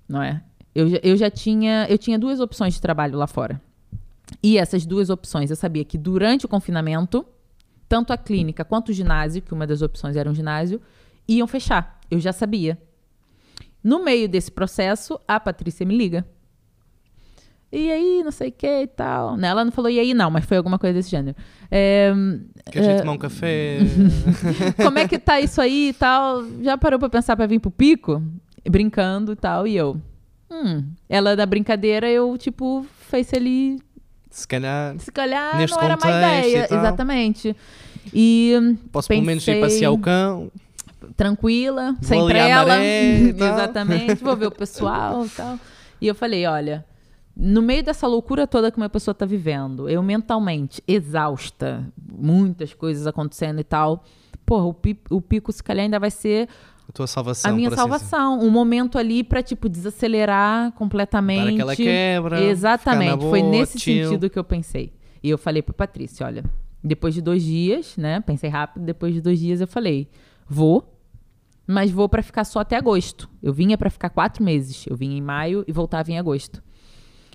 não 0.07 0.21
é? 0.21 0.43
Eu, 0.75 0.87
eu 1.03 1.15
já 1.15 1.29
tinha, 1.29 1.85
eu 1.89 1.97
tinha 1.97 2.17
duas 2.17 2.39
opções 2.39 2.73
de 2.73 2.81
trabalho 2.81 3.17
lá 3.17 3.27
fora. 3.27 3.61
E 4.41 4.57
essas 4.57 4.85
duas 4.85 5.09
opções, 5.09 5.49
eu 5.49 5.55
sabia 5.55 5.85
que 5.85 5.97
durante 5.97 6.45
o 6.45 6.49
confinamento, 6.49 7.25
tanto 7.87 8.11
a 8.11 8.17
clínica 8.17 8.65
quanto 8.65 8.89
o 8.89 8.93
ginásio, 8.93 9.41
que 9.41 9.53
uma 9.53 9.67
das 9.67 9.81
opções 9.81 10.15
era 10.15 10.29
um 10.29 10.33
ginásio, 10.33 10.81
iam 11.27 11.47
fechar. 11.47 11.99
Eu 12.09 12.19
já 12.19 12.33
sabia. 12.33 12.77
No 13.83 14.03
meio 14.03 14.27
desse 14.27 14.51
processo, 14.51 15.19
a 15.27 15.39
Patrícia 15.39 15.85
me 15.85 15.95
liga. 15.95 16.25
E 17.75 17.91
aí, 17.91 18.21
não 18.23 18.29
sei 18.31 18.49
o 18.49 18.51
que 18.51 18.67
e 18.83 18.87
tal. 18.87 19.35
Né, 19.35 19.47
Ela 19.47 19.65
não 19.65 19.71
falou 19.71 19.89
e 19.89 19.99
aí 19.99 20.13
não, 20.13 20.29
mas 20.29 20.45
foi 20.45 20.57
alguma 20.57 20.77
coisa 20.77 20.93
desse 20.93 21.09
gênero. 21.09 21.35
É, 21.71 22.13
Queres 22.71 22.87
ir 22.87 22.91
é, 22.91 22.99
tomar 22.99 23.13
um 23.13 23.17
café? 23.17 23.79
como 24.83 24.99
é 24.99 25.07
que 25.07 25.17
tá 25.17 25.41
isso 25.41 25.59
aí 25.59 25.89
e 25.89 25.93
tal? 25.93 26.43
Já 26.61 26.77
parou 26.77 26.99
pra 26.99 27.09
pensar 27.09 27.35
pra 27.35 27.47
vir 27.47 27.57
pro 27.59 27.71
pico? 27.71 28.21
Brincando 28.69 29.31
e 29.31 29.35
tal. 29.35 29.65
E 29.65 29.75
eu, 29.75 29.99
hum, 30.51 30.83
ela 31.09 31.35
da 31.35 31.47
brincadeira, 31.47 32.07
eu, 32.07 32.37
tipo, 32.37 32.85
fez 33.09 33.33
ali 33.33 33.79
Se 34.29 34.47
calhar 34.47 34.95
se 34.99 35.11
calhar 35.11 35.53
não 35.67 35.81
era 35.81 35.93
e 35.95 36.49
ideia. 36.51 36.67
tal. 36.67 36.77
Exatamente. 36.77 37.55
E 38.13 38.75
posso 38.91 39.07
pelo 39.07 39.23
menos 39.23 39.41
ir 39.47 39.53
Pensei- 39.53 39.61
passear 39.61 39.91
o 39.91 39.97
cão. 39.97 40.51
tranquila, 41.17 41.95
sem 42.01 42.23
trela. 42.27 42.65
maré 42.67 43.17
e. 43.17 43.29
Exatamente. 43.33 44.15
Vou 44.23 44.35
ver 44.35 44.47
o 44.47 44.51
pessoal 44.51 45.25
e 45.25 45.29
tal. 45.29 45.59
E 45.99 46.07
eu 46.07 46.13
falei, 46.15 46.45
olha, 46.45 46.85
no 47.35 47.61
meio 47.61 47.83
dessa 47.83 48.05
loucura 48.07 48.45
toda 48.45 48.71
que 48.71 48.77
uma 48.77 48.89
pessoa 48.89 49.13
tá 49.15 49.25
vivendo, 49.25 49.89
eu 49.89 50.03
mentalmente 50.03 50.81
exausta, 50.87 51.91
muitas 52.11 52.73
coisas 52.73 53.07
acontecendo 53.07 53.59
e 53.59 53.63
tal. 53.63 54.03
Porra, 54.45 54.65
o, 54.65 54.73
pi- 54.73 54.99
o 55.09 55.21
pico 55.21 55.51
se 55.51 55.63
calhar 55.63 55.83
ainda 55.85 55.99
vai 55.99 56.11
ser 56.11 56.49
A 56.87 56.91
tua 56.91 57.07
salvação. 57.07 57.49
a 57.51 57.53
minha 57.55 57.69
assim 57.69 57.77
salvação. 57.77 58.39
Um 58.39 58.49
momento 58.49 58.97
ali 58.97 59.23
pra, 59.23 59.41
tipo, 59.41 59.69
desacelerar 59.69 60.71
completamente. 60.73 61.45
Dar 61.45 61.53
aquela 61.53 61.75
quebra. 61.75 62.43
Exatamente, 62.43 63.21
foi 63.21 63.41
nesse 63.41 63.79
chill. 63.79 64.05
sentido 64.09 64.29
que 64.29 64.37
eu 64.37 64.43
pensei. 64.43 64.93
E 65.23 65.29
eu 65.29 65.37
falei 65.37 65.61
pra 65.61 65.73
Patrícia, 65.73 66.25
olha, 66.25 66.43
depois 66.83 67.13
de 67.13 67.21
dois 67.21 67.41
dias, 67.41 67.95
né? 67.95 68.19
Pensei 68.19 68.49
rápido, 68.49 68.83
depois 68.83 69.13
de 69.13 69.21
dois 69.21 69.39
dias 69.39 69.61
eu 69.61 69.67
falei, 69.67 70.09
vou, 70.47 70.99
mas 71.65 71.89
vou 71.89 72.09
pra 72.09 72.21
ficar 72.21 72.43
só 72.43 72.59
até 72.59 72.75
agosto. 72.75 73.29
Eu 73.41 73.53
vinha 73.53 73.77
pra 73.77 73.89
ficar 73.89 74.09
quatro 74.09 74.43
meses. 74.43 74.85
Eu 74.85 74.95
vinha 74.97 75.17
em 75.17 75.21
maio 75.21 75.63
e 75.65 75.71
voltava 75.71 76.11
em 76.11 76.19
agosto. 76.19 76.61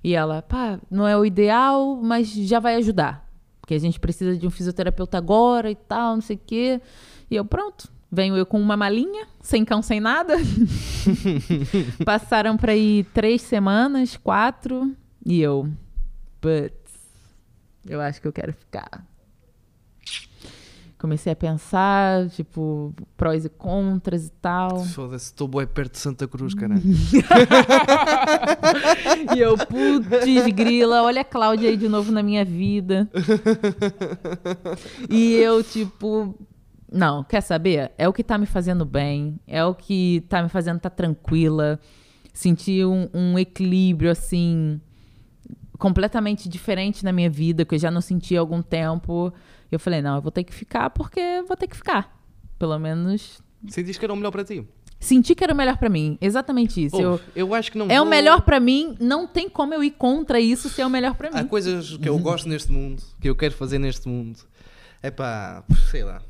E 0.03 0.15
ela, 0.15 0.43
pá, 0.43 0.79
não 0.91 1.07
é 1.07 1.17
o 1.17 1.25
ideal, 1.25 1.97
mas 1.97 2.29
já 2.33 2.61
vai 2.61 2.77
ajudar. 2.77 3.29
Porque 3.61 3.75
a 3.75 3.79
gente 3.79 4.01
precisa 4.01 4.37
de 4.37 4.47
um 4.47 4.51
fisioterapeuta 4.51 5.19
agora 5.19 5.71
e 5.71 5.75
tal, 5.75 6.15
não 6.15 6.23
sei 6.23 6.37
o 6.37 6.41
quê. 6.45 6.81
E 7.31 7.37
eu, 7.37 7.45
pronto. 7.45 7.91
Venho 8.11 8.35
eu 8.39 8.47
com 8.47 8.59
uma 8.59 8.75
malinha, 8.75 9.27
sem 9.43 9.67
cão, 9.67 9.83
sem 9.83 10.01
nada. 10.01 10.35
Passaram 12.07 12.57
pra 12.57 12.75
ir 12.75 13.05
três 13.13 13.43
semanas, 13.43 14.17
quatro. 14.17 14.97
E 15.27 15.43
eu, 15.43 15.69
putz, 16.41 16.73
eu 17.87 18.01
acho 18.01 18.23
que 18.23 18.27
eu 18.27 18.33
quero 18.33 18.55
ficar. 18.55 19.05
Comecei 20.99 21.33
a 21.33 21.37
pensar, 21.37 22.29
tipo, 22.31 22.93
prós 23.17 23.45
e 23.45 23.49
contras 23.49 24.27
e 24.27 24.31
tal. 24.31 24.85
Foda-se, 24.85 25.27
estou 25.27 25.47
bué 25.47 25.65
perto 25.65 25.93
de 25.93 25.99
Santa 25.99 26.27
Cruz, 26.27 26.55
caralho. 26.55 26.83
E 29.35 29.39
eu, 29.39 29.57
putz, 29.57 30.53
grila, 30.55 31.03
olha 31.03 31.21
a 31.21 31.25
Cláudia 31.25 31.71
aí 31.71 31.77
de 31.77 31.89
novo 31.89 32.11
na 32.11 32.23
minha 32.23 32.45
vida. 32.45 33.09
E 35.09 35.35
eu, 35.35 35.63
tipo, 35.63 36.35
não, 36.91 37.23
quer 37.23 37.43
saber? 37.43 37.93
É 37.97 38.09
o 38.09 38.13
que 38.13 38.25
tá 38.25 38.37
me 38.37 38.47
fazendo 38.47 38.85
bem, 38.85 39.39
é 39.47 39.65
o 39.65 39.75
que 39.75 40.25
tá 40.29 40.43
me 40.43 40.49
fazendo 40.49 40.79
estar 40.79 40.91
tranquila, 40.91 41.79
sentir 42.33 42.87
um, 42.87 43.09
um 43.15 43.39
equilíbrio, 43.39 44.11
assim, 44.11 44.81
completamente 45.79 46.49
diferente 46.49 47.05
na 47.05 47.13
minha 47.13 47.31
vida, 47.31 47.65
que 47.65 47.75
eu 47.75 47.79
já 47.79 47.91
não 47.91 48.01
sentia 48.01 48.39
há 48.39 48.41
algum 48.41 48.61
tempo. 48.61 49.33
Eu 49.71 49.79
falei, 49.79 50.01
não, 50.03 50.17
eu 50.17 50.23
vou 50.23 50.31
ter 50.33 50.45
que 50.45 50.55
ficar 50.55 50.91
porque 50.91 51.21
vou 51.47 51.57
ter 51.57 51.67
que 51.67 51.77
ficar. 51.77 52.17
Pelo 52.59 52.79
menos 52.79 53.41
diz 53.63 53.99
que 53.99 54.05
era 54.05 54.13
o 54.13 54.17
melhor 54.17 54.31
para 54.31 54.45
ti. 54.45 54.65
senti 55.01 55.35
que 55.35 55.45
era 55.45 55.53
o 55.53 55.57
melhor 55.57 55.77
pra 55.77 55.89
mim. 55.89 56.17
Exatamente 56.21 56.85
isso. 56.85 56.97
Eu- 57.01 57.13
Ouve, 57.13 57.25
eu 57.37 57.55
acho 57.55 57.71
que 57.73 57.79
não 57.79 57.87
é 57.89 58.01
o 58.01 58.05
vou- 58.05 58.11
melhor 58.11 58.43
pra 58.43 58.59
mim, 58.59 58.97
não 58.99 59.27
tem 59.27 59.49
como 59.49 59.73
eu 59.75 59.83
ir 59.85 59.93
contra 59.93 60.41
isso 60.41 60.69
ser 60.69 60.85
o 60.85 60.91
melhor 60.91 61.15
Há 61.33 61.43
mim. 61.43 61.49
coisas 61.49 61.97
que 61.97 62.09
eu 62.09 62.19
gosto 62.19 62.49
neste 62.49 62.73
mundo, 62.73 63.03
que 63.21 63.29
eu 63.29 63.37
quero 63.37 63.55
fazer 63.55 63.79
neste 63.79 64.09
mundo. 64.09 64.41
É 65.03 65.11
pá, 65.11 65.63
sei 65.91 66.03
lá. 66.03 66.21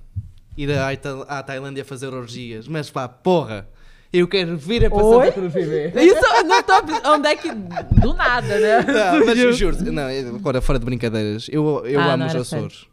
Ir 0.57 0.71
à, 0.73 0.93
Ita- 0.93 1.23
à 1.29 1.43
Tailândia 1.43 1.85
fazer 1.85 2.13
orgias. 2.13 2.67
Mas 2.69 2.91
pá, 2.91 3.09
porra. 3.09 3.69
Eu 4.13 4.27
quero 4.27 4.57
vir 4.57 4.85
a 4.87 4.91
passar 4.91 5.33
Cruz 5.33 5.53
viver. 5.53 5.95
Isso 5.97 6.21
não 6.47 6.63
tô. 6.63 6.73
Onde 7.13 7.29
é 7.29 7.37
que. 7.37 7.51
Do 7.51 8.15
nada, 8.15 8.59
né? 8.59 8.81
Não, 8.83 9.27
mas 9.27 9.39
eu 9.39 9.53
juro, 9.53 9.93
não, 9.93 10.03
é- 10.05 10.21
agora 10.21 10.61
fora 10.63 10.79
de 10.79 10.85
brincadeiras, 10.85 11.47
eu, 11.51 11.85
eu 11.87 12.01
Ah, 12.01 12.15
amo 12.15 12.25
os 12.27 12.35
Açores. 12.35 12.87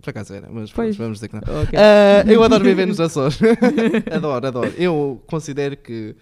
Por 0.00 0.10
acaso 0.10 0.34
era, 0.34 0.48
mas 0.50 0.72
Pois. 0.72 0.96
vamos 0.96 1.18
dizer 1.18 1.28
que 1.28 1.34
não. 1.34 1.62
Ok. 1.62 1.78
Ah, 1.78 2.24
eu 2.30 2.42
adoro 2.42 2.64
viver 2.64 2.86
nos 2.86 3.00
Açores. 3.00 3.38
adoro, 4.12 4.46
adoro. 4.46 4.72
Eu 4.76 5.22
considero 5.26 5.76
que 5.76 6.14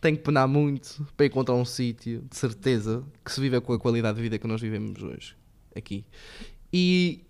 tenho 0.00 0.16
que 0.16 0.22
penar 0.22 0.46
muito 0.46 1.06
para 1.16 1.26
encontrar 1.26 1.54
um 1.54 1.64
sítio 1.64 2.22
de 2.30 2.36
certeza 2.36 3.02
que 3.24 3.32
se 3.32 3.40
viva 3.40 3.60
com 3.60 3.72
a 3.72 3.78
qualidade 3.78 4.16
de 4.16 4.22
vida 4.22 4.38
que 4.38 4.46
nós 4.46 4.60
vivemos 4.60 5.02
hoje 5.02 5.34
aqui. 5.74 6.04
E 6.72 7.22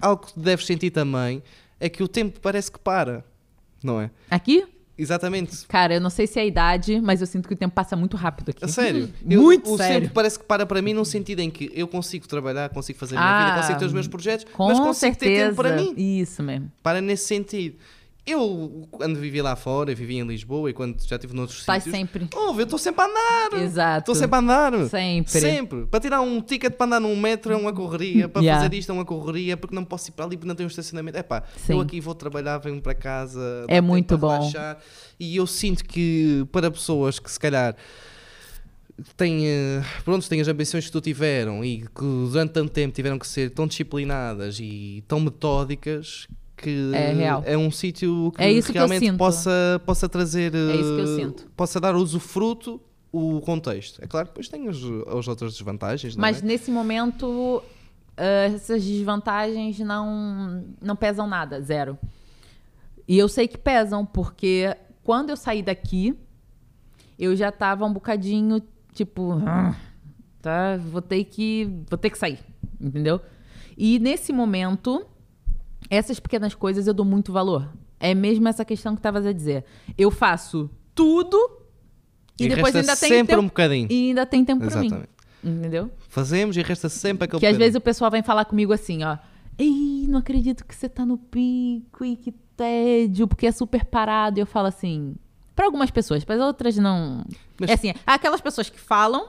algo 0.00 0.26
que 0.26 0.38
deves 0.38 0.64
sentir 0.66 0.90
também 0.90 1.42
é 1.80 1.88
que 1.88 2.02
o 2.02 2.08
tempo 2.08 2.38
parece 2.40 2.70
que 2.70 2.78
para, 2.78 3.24
não 3.82 4.00
é? 4.00 4.10
Aqui? 4.30 4.64
Exatamente. 4.96 5.66
Cara, 5.66 5.94
eu 5.94 6.00
não 6.00 6.10
sei 6.10 6.26
se 6.26 6.38
é 6.38 6.42
a 6.42 6.46
idade, 6.46 7.00
mas 7.00 7.20
eu 7.20 7.26
sinto 7.26 7.48
que 7.48 7.54
o 7.54 7.56
tempo 7.56 7.74
passa 7.74 7.96
muito 7.96 8.16
rápido 8.16 8.50
aqui. 8.50 8.70
Sério. 8.70 9.10
Muito 9.24 9.72
o 9.72 9.76
sério. 9.76 10.02
tempo 10.02 10.14
parece 10.14 10.38
que 10.38 10.44
para 10.44 10.64
para 10.64 10.80
mim 10.80 10.92
num 10.94 11.04
sentido 11.04 11.40
em 11.40 11.50
que 11.50 11.70
eu 11.74 11.88
consigo 11.88 12.28
trabalhar, 12.28 12.68
consigo 12.70 12.98
fazer 12.98 13.16
a 13.16 13.20
minha 13.20 13.30
Ah, 13.30 13.44
vida, 13.46 13.56
consigo 13.60 13.78
ter 13.80 13.84
os 13.86 13.92
meus 13.92 14.06
projetos, 14.06 14.46
mas 14.56 14.78
consigo 14.78 15.16
ter 15.16 15.26
certeza. 15.26 15.44
tempo 15.46 15.56
para 15.56 15.76
mim. 15.76 15.94
Isso 15.96 16.42
mesmo. 16.42 16.70
Para 16.82 17.00
nesse 17.00 17.26
sentido. 17.26 17.76
Eu, 18.26 18.88
quando 18.90 19.18
vivi 19.18 19.42
lá 19.42 19.54
fora, 19.54 19.92
eu 19.92 19.96
vivi 19.96 20.16
em 20.16 20.26
Lisboa 20.26 20.70
e 20.70 20.72
quando 20.72 20.98
já 21.06 21.16
estive 21.16 21.34
noutros 21.34 21.58
Estás 21.58 21.82
sítios... 21.82 22.00
sempre. 22.00 22.26
Ouve, 22.34 22.62
eu 22.62 22.64
estou 22.64 22.78
sempre 22.78 23.02
a 23.02 23.06
andar. 23.06 23.62
Exato. 23.62 23.98
Estou 23.98 24.14
sempre 24.14 24.36
a 24.36 24.38
andar. 24.38 24.88
Sempre. 24.88 25.30
Sempre. 25.40 25.86
Para 25.86 26.00
tirar 26.00 26.20
um 26.22 26.40
ticket 26.40 26.72
para 26.72 26.86
andar 26.86 27.00
num 27.00 27.14
metro 27.16 27.52
é 27.52 27.56
uma 27.56 27.72
correria. 27.72 28.26
Para 28.26 28.40
Yeah. 28.40 28.62
fazer 28.62 28.74
isto 28.76 28.90
é 28.90 28.94
uma 28.94 29.04
correria. 29.04 29.58
Porque 29.58 29.74
não 29.74 29.84
posso 29.84 30.08
ir 30.08 30.12
para 30.12 30.24
ali 30.24 30.36
porque 30.38 30.48
não 30.48 30.54
tenho 30.54 30.66
um 30.66 30.70
estacionamento. 30.70 31.18
É 31.18 31.22
pá, 31.22 31.42
eu 31.68 31.80
aqui 31.80 32.00
vou 32.00 32.14
trabalhar, 32.14 32.56
venho 32.58 32.80
para 32.80 32.94
casa. 32.94 33.66
É 33.68 33.80
muito 33.82 34.16
bom. 34.16 34.28
relaxar. 34.30 34.78
E 35.20 35.36
eu 35.36 35.46
sinto 35.46 35.84
que 35.84 36.46
para 36.50 36.70
pessoas 36.70 37.18
que 37.18 37.30
se 37.30 37.38
calhar 37.38 37.76
têm, 39.18 39.46
eh, 39.46 39.82
pronto, 40.02 40.26
têm 40.28 40.40
as 40.40 40.48
ambições 40.48 40.86
que 40.86 40.92
tu 40.92 41.00
tiveram 41.00 41.62
e 41.62 41.80
que 41.82 42.00
durante 42.30 42.52
tanto 42.52 42.70
tempo 42.72 42.94
tiveram 42.94 43.18
que 43.18 43.26
ser 43.26 43.50
tão 43.50 43.66
disciplinadas 43.66 44.58
e 44.60 45.04
tão 45.06 45.20
metódicas 45.20 46.26
que 46.56 46.90
É 46.94 47.12
real. 47.12 47.42
é 47.46 47.56
um 47.58 47.70
sítio 47.70 48.32
que 48.36 48.42
É 48.42 48.62
que 48.62 48.72
realmente 48.72 49.12
possa, 49.16 49.80
possa 49.84 50.08
trazer 50.08 50.54
É 50.54 50.76
isso 50.76 50.94
que 50.94 51.00
eu 51.00 51.12
eh, 51.12 51.16
sinto. 51.16 51.46
possa 51.56 51.80
dar 51.80 51.94
usufruto 51.96 52.80
o 53.12 53.40
contexto. 53.40 54.02
É 54.02 54.06
claro 54.06 54.26
que 54.26 54.32
depois 54.32 54.48
tem 54.48 54.68
as, 54.68 54.76
as 55.18 55.28
outras 55.28 55.52
desvantagens, 55.52 56.16
Mas 56.16 56.42
é? 56.42 56.46
nesse 56.46 56.70
momento, 56.70 57.62
ah, 58.16 58.22
essas 58.54 58.84
desvantagens 58.84 59.78
não, 59.80 60.64
não 60.80 60.96
pesam 60.96 61.26
nada, 61.26 61.60
zero. 61.60 61.98
E 63.06 63.18
eu 63.18 63.28
sei 63.28 63.46
que 63.46 63.58
pesam, 63.58 64.04
porque 64.04 64.74
quando 65.02 65.30
eu 65.30 65.36
saí 65.36 65.62
daqui, 65.62 66.16
eu 67.18 67.36
já 67.36 67.52
tava 67.52 67.84
um 67.84 67.92
bocadinho, 67.92 68.60
tipo, 68.92 69.32
"Ah, 69.46 69.76
tá, 70.40 70.76
vou 70.78 71.02
ter 71.02 71.22
que, 71.24 71.68
vou 71.88 71.98
ter 71.98 72.10
que 72.10 72.18
sair, 72.18 72.38
entendeu? 72.80 73.20
E 73.76 73.98
nesse 73.98 74.32
momento, 74.32 75.04
essas 75.90 76.18
pequenas 76.20 76.54
coisas 76.54 76.86
eu 76.86 76.94
dou 76.94 77.04
muito 77.06 77.32
valor. 77.32 77.70
É 78.00 78.14
mesmo 78.14 78.46
essa 78.48 78.64
questão 78.64 78.94
que 78.94 78.98
estavas 79.00 79.24
a 79.26 79.32
dizer. 79.32 79.64
Eu 79.96 80.10
faço 80.10 80.70
tudo 80.94 81.36
e, 82.38 82.48
depois 82.48 82.74
resta 82.74 82.78
ainda 82.92 82.96
tem 82.96 83.08
sempre 83.08 83.26
tempo, 83.34 83.42
um 83.42 83.46
bocadinho. 83.46 83.88
e 83.90 84.08
ainda 84.08 84.26
tem 84.26 84.44
tempo 84.44 84.66
pra 84.66 84.80
mim. 84.80 84.90
Entendeu? 85.42 85.90
Fazemos 86.08 86.56
e 86.56 86.62
resta 86.62 86.88
sempre 86.88 87.24
aquele 87.24 87.40
Que 87.40 87.46
às 87.46 87.52
bocadinho. 87.52 87.58
vezes 87.58 87.76
o 87.76 87.80
pessoal 87.80 88.10
vem 88.10 88.22
falar 88.22 88.44
comigo 88.46 88.72
assim, 88.72 89.04
ó. 89.04 89.18
Ei, 89.58 90.06
não 90.08 90.18
acredito 90.18 90.64
que 90.64 90.74
você 90.74 90.88
tá 90.88 91.04
no 91.06 91.16
pico 91.16 92.04
e 92.04 92.16
que 92.16 92.32
tédio, 92.56 93.28
porque 93.28 93.46
é 93.46 93.52
super 93.52 93.84
parado. 93.84 94.38
E 94.38 94.42
eu 94.42 94.46
falo 94.46 94.66
assim. 94.66 95.14
Pra 95.54 95.66
algumas 95.66 95.90
pessoas, 95.90 96.24
para 96.24 96.44
outras 96.44 96.76
não. 96.76 97.24
Mas- 97.60 97.70
É 97.70 97.74
assim, 97.74 97.92
aquelas 98.06 98.40
pessoas 98.40 98.68
que 98.68 98.80
falam 98.80 99.28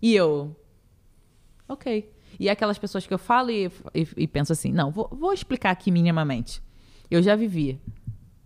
e 0.00 0.14
eu. 0.14 0.56
Ok. 1.68 2.10
E 2.38 2.48
aquelas 2.48 2.78
pessoas 2.78 3.06
que 3.06 3.14
eu 3.14 3.18
falo 3.18 3.50
e, 3.50 3.66
e- 3.94 4.08
e 4.16 4.26
penso 4.26 4.52
assim, 4.52 4.72
não, 4.72 4.90
vou, 4.90 5.08
vou 5.12 5.32
explicar 5.32 5.70
aqui 5.70 5.90
minimamente. 5.90 6.62
Eu 7.10 7.22
já 7.22 7.34
vivi 7.36 7.80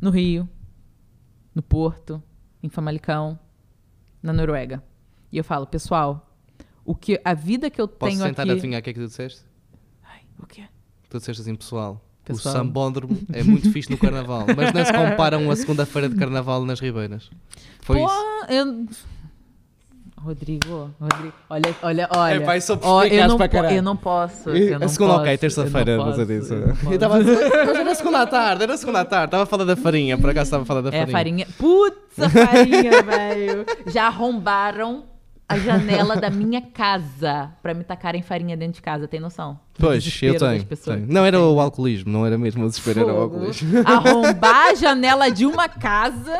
no 0.00 0.10
Rio, 0.10 0.48
no 1.54 1.62
Porto, 1.62 2.22
em 2.62 2.68
Famalicão, 2.68 3.38
na 4.22 4.32
Noruega. 4.32 4.82
E 5.32 5.38
eu 5.38 5.44
falo, 5.44 5.66
pessoal, 5.66 6.30
o 6.84 6.94
que 6.94 7.20
a 7.24 7.34
vida 7.34 7.70
que 7.70 7.80
eu 7.80 7.88
Posso 7.88 8.12
tenho 8.12 8.24
tentar 8.24 8.42
aqui. 8.42 8.52
adivinhar 8.52 8.80
o 8.80 8.84
que 8.84 8.90
é 8.90 8.92
que 8.92 9.00
tu 9.00 9.06
disseste? 9.06 9.42
Ai, 10.04 10.20
o 10.38 10.46
quê? 10.46 10.64
Tu 11.08 11.18
disseste 11.18 11.42
assim, 11.42 11.54
pessoal, 11.54 12.04
Pessoal. 12.24 12.54
o 12.54 12.58
sambódromo 12.58 13.18
é 13.32 13.42
muito 13.42 13.70
fixe 13.72 13.90
no 13.90 13.98
carnaval, 13.98 14.44
mas 14.56 14.72
não 14.72 14.84
se 14.84 14.92
compara 14.92 15.36
a 15.36 15.38
uma 15.38 15.56
segunda-feira 15.56 16.08
de 16.08 16.16
carnaval 16.16 16.64
nas 16.64 16.78
Ribeiras. 16.80 17.30
Foi 17.80 17.98
Pô, 17.98 18.06
isso. 18.06 18.52
eu. 18.52 18.86
Rodrigo, 20.22 20.90
Rodrigo, 21.00 21.32
olha, 21.48 21.74
olha, 21.82 22.08
olha. 22.14 22.34
É, 22.34 22.36
eu, 22.36 22.78
perspicaz 22.78 23.28
não 23.28 23.36
para 23.38 23.48
po- 23.48 23.52
caralho. 23.56 23.76
eu 23.76 23.82
não 23.82 23.96
posso. 23.96 24.50
Eu 24.50 24.78
não 24.78 24.86
a 24.86 24.88
segunda, 24.88 25.12
posso, 25.14 25.22
ok, 25.24 25.38
terça-feira 25.38 25.96
não 25.96 26.04
você 26.04 26.26
posso, 26.26 26.26
disse. 26.26 26.52
eu 26.84 26.92
estava 26.92 27.16
a 27.16 27.18
dizer, 27.20 27.50
mas 27.66 27.76
era 27.78 27.94
segunda 27.94 28.26
tarde, 28.26 28.62
era 28.62 28.76
segunda 28.76 29.04
tarde, 29.04 29.24
estava 29.26 29.42
a 29.44 29.46
falar 29.46 29.64
da 29.64 29.76
farinha, 29.76 30.18
por 30.18 30.28
acaso 30.30 30.48
estava 30.48 30.62
a 30.62 30.66
falar 30.66 30.80
da 30.82 30.90
É, 30.90 31.02
a 31.02 31.06
farinha. 31.06 31.46
farinha. 31.46 31.46
Putz, 31.58 32.18
a 32.18 32.28
farinha, 32.28 33.02
velho. 33.02 33.66
Já 33.86 34.06
arrombaram 34.08 35.04
a 35.50 35.58
janela 35.58 36.14
da 36.16 36.30
minha 36.30 36.60
casa 36.60 37.50
pra 37.60 37.74
me 37.74 37.82
tacarem 37.82 38.22
farinha 38.22 38.56
dentro 38.56 38.74
de 38.74 38.82
casa, 38.82 39.08
tem 39.08 39.18
noção? 39.18 39.58
Pois, 39.78 40.04
eu 40.22 40.38
tenho, 40.38 40.64
tenho. 40.64 41.06
Não 41.08 41.24
era 41.24 41.40
o 41.40 41.58
alcoolismo, 41.58 42.12
não 42.12 42.24
era 42.24 42.38
mesmo 42.38 42.64
o 42.64 42.68
desespero, 42.68 43.00
era 43.00 43.12
o 43.12 43.16
Fogo. 43.16 43.34
alcoolismo. 43.34 43.78
Arrombar 43.84 44.68
a 44.68 44.74
janela 44.74 45.28
de 45.28 45.44
uma 45.46 45.68
casa. 45.68 46.38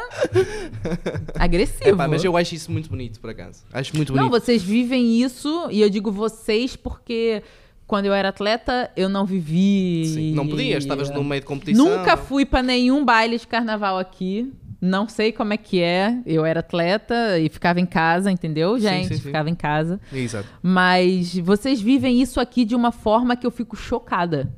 Agressivo. 1.38 1.90
Epá, 1.90 2.06
mas 2.06 2.22
eu 2.24 2.36
acho 2.36 2.54
isso 2.54 2.70
muito 2.70 2.88
bonito, 2.88 3.18
por 3.20 3.30
acaso. 3.30 3.62
Acho 3.72 3.96
muito 3.96 4.12
Não, 4.14 4.28
bonito. 4.28 4.40
vocês 4.44 4.62
vivem 4.62 5.20
isso, 5.20 5.68
e 5.70 5.80
eu 5.80 5.90
digo 5.90 6.12
vocês 6.12 6.76
porque 6.76 7.42
quando 7.86 8.06
eu 8.06 8.12
era 8.14 8.28
atleta, 8.28 8.90
eu 8.96 9.08
não 9.08 9.26
vivi. 9.26 10.04
Sim, 10.06 10.34
Não 10.34 10.46
podias, 10.46 10.84
estavas 10.84 11.10
no 11.10 11.24
meio 11.24 11.40
de 11.40 11.46
competição. 11.46 11.84
Nunca 11.98 12.16
fui 12.16 12.44
pra 12.46 12.62
nenhum 12.62 13.04
baile 13.04 13.38
de 13.38 13.46
carnaval 13.46 13.98
aqui. 13.98 14.52
Não 14.80 15.08
sei 15.08 15.30
como 15.30 15.52
é 15.52 15.56
que 15.58 15.82
é. 15.82 16.18
Eu 16.24 16.44
era 16.44 16.60
atleta 16.60 17.38
e 17.38 17.48
ficava 17.50 17.78
em 17.80 17.86
casa, 17.86 18.30
entendeu, 18.30 18.78
gente? 18.78 19.08
sim, 19.08 19.14
sim. 19.16 19.20
Ficava 19.20 19.50
em 19.50 19.54
casa. 19.54 20.00
Exato. 20.12 20.48
Mas 20.62 21.36
vocês 21.36 21.80
vivem 21.80 22.20
isso 22.22 22.40
aqui 22.40 22.64
de 22.64 22.74
uma 22.74 22.90
forma 22.90 23.36
que 23.36 23.46
eu 23.46 23.50
fico 23.50 23.76
chocada. 23.76 24.50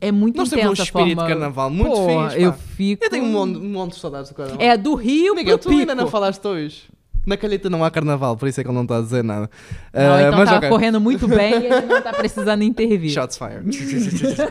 É 0.00 0.10
muito 0.10 0.36
Nós 0.36 0.48
temos 0.48 0.64
um 0.64 0.72
intensa 0.72 0.82
espírito 0.82 1.14
forma... 1.14 1.28
de 1.28 1.32
carnaval 1.34 1.70
muito 1.70 1.94
Pô, 1.94 2.06
fixe. 2.06 2.42
Eu 2.42 2.52
fico... 2.52 3.04
Eu 3.04 3.10
tenho 3.10 3.24
um 3.24 3.32
monte, 3.32 3.58
um 3.58 3.70
monte 3.70 3.92
de 3.94 4.00
saudades 4.00 4.30
do 4.30 4.34
carnaval. 4.34 4.60
É 4.62 4.76
do 4.76 4.94
Rio 4.94 5.34
Miguel, 5.34 5.58
tu 5.58 5.68
ainda 5.70 5.92
Pico. 5.92 6.02
não 6.02 6.08
falaste 6.08 6.46
hoje. 6.46 6.91
Na 7.24 7.36
calheta 7.36 7.70
não 7.70 7.84
há 7.84 7.90
carnaval, 7.90 8.36
por 8.36 8.48
isso 8.48 8.60
é 8.60 8.64
que 8.64 8.68
ele 8.68 8.74
não 8.74 8.82
está 8.82 8.98
a 8.98 9.00
dizer 9.00 9.22
nada. 9.22 9.48
Não, 9.94 10.14
Ah, 10.14 10.22
então 10.22 10.38
mas 10.38 10.44
tava 10.46 10.58
ok. 10.58 10.68
correndo 10.70 11.00
muito 11.00 11.28
bem 11.28 11.52
e 11.52 11.66
ele 11.66 11.86
não 11.86 12.02
tá 12.02 12.12
precisando 12.14 12.62
intervir. 12.64 13.10
Shots 13.10 13.38
fired. 13.38 13.70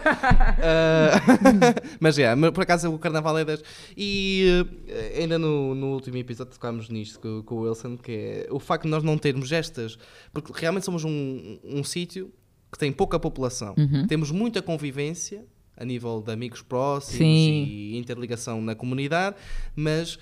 Ah, 0.64 1.12
mas 2.00 2.18
é, 2.18 2.34
mas 2.36 2.52
por 2.52 2.64
acaso 2.64 2.94
o 2.94 3.00
carnaval 3.00 3.38
é 3.38 3.46
das. 3.46 3.64
E 3.96 4.66
eh, 4.88 5.20
ainda 5.22 5.38
no, 5.38 5.74
no 5.76 5.88
último 5.94 6.18
episódio 6.18 6.54
tocámos 6.54 6.90
nisto 6.90 7.20
com, 7.20 7.42
com 7.44 7.56
o 7.56 7.62
Wilson, 7.62 7.98
que 7.98 8.12
é 8.12 8.48
o 8.52 8.60
facto 8.60 8.84
de 8.84 8.90
nós 8.90 9.04
não 9.04 9.18
termos 9.18 9.52
estas. 9.52 9.98
Porque 10.34 10.52
realmente 10.56 10.86
somos 10.86 11.04
um, 11.04 11.60
um 11.64 11.84
sítio 11.84 12.32
que 12.72 12.78
tem 12.78 12.92
pouca 12.92 13.20
população. 13.20 13.76
Uhum. 13.78 14.08
Temos 14.08 14.32
muita 14.32 14.62
convivência 14.62 15.44
a 15.76 15.84
nível 15.86 16.22
de 16.26 16.32
amigos 16.32 16.62
próximos 16.62 17.18
Sim. 17.18 17.66
e 17.68 17.98
interligação 17.98 18.62
na 18.62 18.76
comunidade, 18.76 19.36
mas 19.76 20.20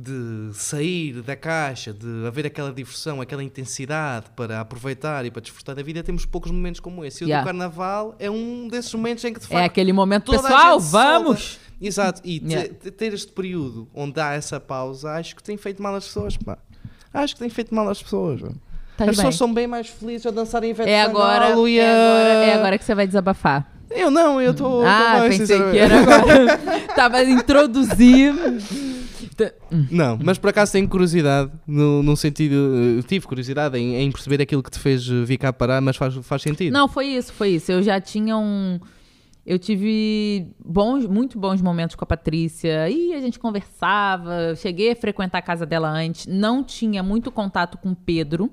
de 0.00 0.50
sair 0.54 1.22
da 1.22 1.34
caixa, 1.34 1.92
de 1.92 2.24
haver 2.26 2.46
aquela 2.46 2.72
diversão, 2.72 3.20
aquela 3.20 3.42
intensidade 3.42 4.26
para 4.36 4.60
aproveitar 4.60 5.24
e 5.26 5.30
para 5.30 5.42
desfrutar 5.42 5.74
da 5.74 5.82
vida, 5.82 6.02
temos 6.04 6.24
poucos 6.24 6.52
momentos 6.52 6.78
como 6.78 7.04
esse. 7.04 7.24
E 7.24 7.26
o 7.26 7.28
Yeah. 7.28 7.42
do 7.42 7.46
carnaval 7.46 8.14
é 8.20 8.30
um 8.30 8.68
desses 8.68 8.94
momentos 8.94 9.24
em 9.24 9.32
que 9.32 9.40
de 9.40 9.46
É 9.46 9.48
facto 9.48 9.64
aquele 9.66 9.92
momento, 9.92 10.30
pessoal, 10.30 10.78
vamos! 10.78 11.58
Exato, 11.80 12.20
e 12.24 12.40
Yeah. 12.46 12.68
te- 12.74 12.90
ter 12.92 13.12
este 13.12 13.32
período 13.32 13.88
onde 13.92 14.20
há 14.20 14.34
essa 14.34 14.60
pausa, 14.60 15.10
acho 15.14 15.34
que 15.34 15.42
tem 15.42 15.56
feito 15.56 15.82
mal 15.82 15.94
às 15.96 16.04
pessoas, 16.06 16.36
pá. 16.36 16.58
Acho 17.12 17.34
que 17.34 17.40
tem 17.40 17.48
feito 17.50 17.74
mal 17.74 17.88
às 17.88 18.00
pessoas. 18.00 18.40
Estás 18.40 19.10
As 19.10 19.16
pessoas 19.16 19.24
bem. 19.24 19.32
são 19.32 19.52
bem 19.54 19.66
mais 19.66 19.88
felizes 19.88 20.26
a 20.26 20.30
dançarem 20.30 20.70
Ivete 20.70 20.90
É 20.90 21.02
agora, 21.02 21.46
é, 21.46 21.52
agora, 21.52 22.28
é 22.44 22.54
agora 22.54 22.78
que 22.78 22.84
você 22.84 22.94
vai 22.94 23.06
desabafar. 23.06 23.72
Eu 23.90 24.10
não, 24.10 24.40
eu 24.40 24.50
estou. 24.52 24.84
ah, 24.84 25.20
bem, 25.20 25.30
pensei 25.38 25.46
sinceramente. 25.46 25.72
que 25.72 25.78
era 25.78 26.00
agora. 26.00 26.58
Tava 26.94 27.16
a 27.16 27.24
introduzir. 27.24 28.34
Não, 29.90 30.18
mas 30.22 30.38
por 30.38 30.50
acaso 30.50 30.72
tenho 30.72 30.88
curiosidade, 30.88 31.50
no, 31.66 32.02
no 32.02 32.16
sentido. 32.16 32.54
eh, 32.98 33.02
Tive 33.06 33.26
curiosidade 33.26 33.76
em, 33.78 33.96
em 33.96 34.10
perceber 34.12 34.40
aquilo 34.42 34.62
que 34.62 34.70
te 34.70 34.78
fez 34.78 35.08
eh, 35.08 35.24
vir 35.24 35.38
cá 35.38 35.52
parar, 35.52 35.80
mas 35.80 35.96
faz, 35.96 36.14
faz 36.16 36.42
sentido. 36.42 36.72
Não, 36.72 36.88
foi 36.88 37.06
isso, 37.06 37.32
foi 37.32 37.50
isso. 37.50 37.70
Eu 37.72 37.82
já 37.82 38.00
tinha 38.00 38.36
um. 38.36 38.78
Eu 39.46 39.58
tive 39.58 40.52
bons, 40.62 41.06
muito 41.06 41.38
bons 41.38 41.62
momentos 41.62 41.96
com 41.96 42.04
a 42.04 42.06
Patrícia. 42.06 42.88
E 42.90 43.14
a 43.14 43.20
gente 43.20 43.38
conversava. 43.38 44.54
Cheguei 44.56 44.92
a 44.92 44.96
frequentar 44.96 45.38
a 45.38 45.42
casa 45.42 45.64
dela 45.64 45.88
antes. 45.88 46.26
Não 46.26 46.62
tinha 46.62 47.02
muito 47.02 47.30
contato 47.32 47.78
com 47.78 47.92
o 47.92 47.96
Pedro, 47.96 48.50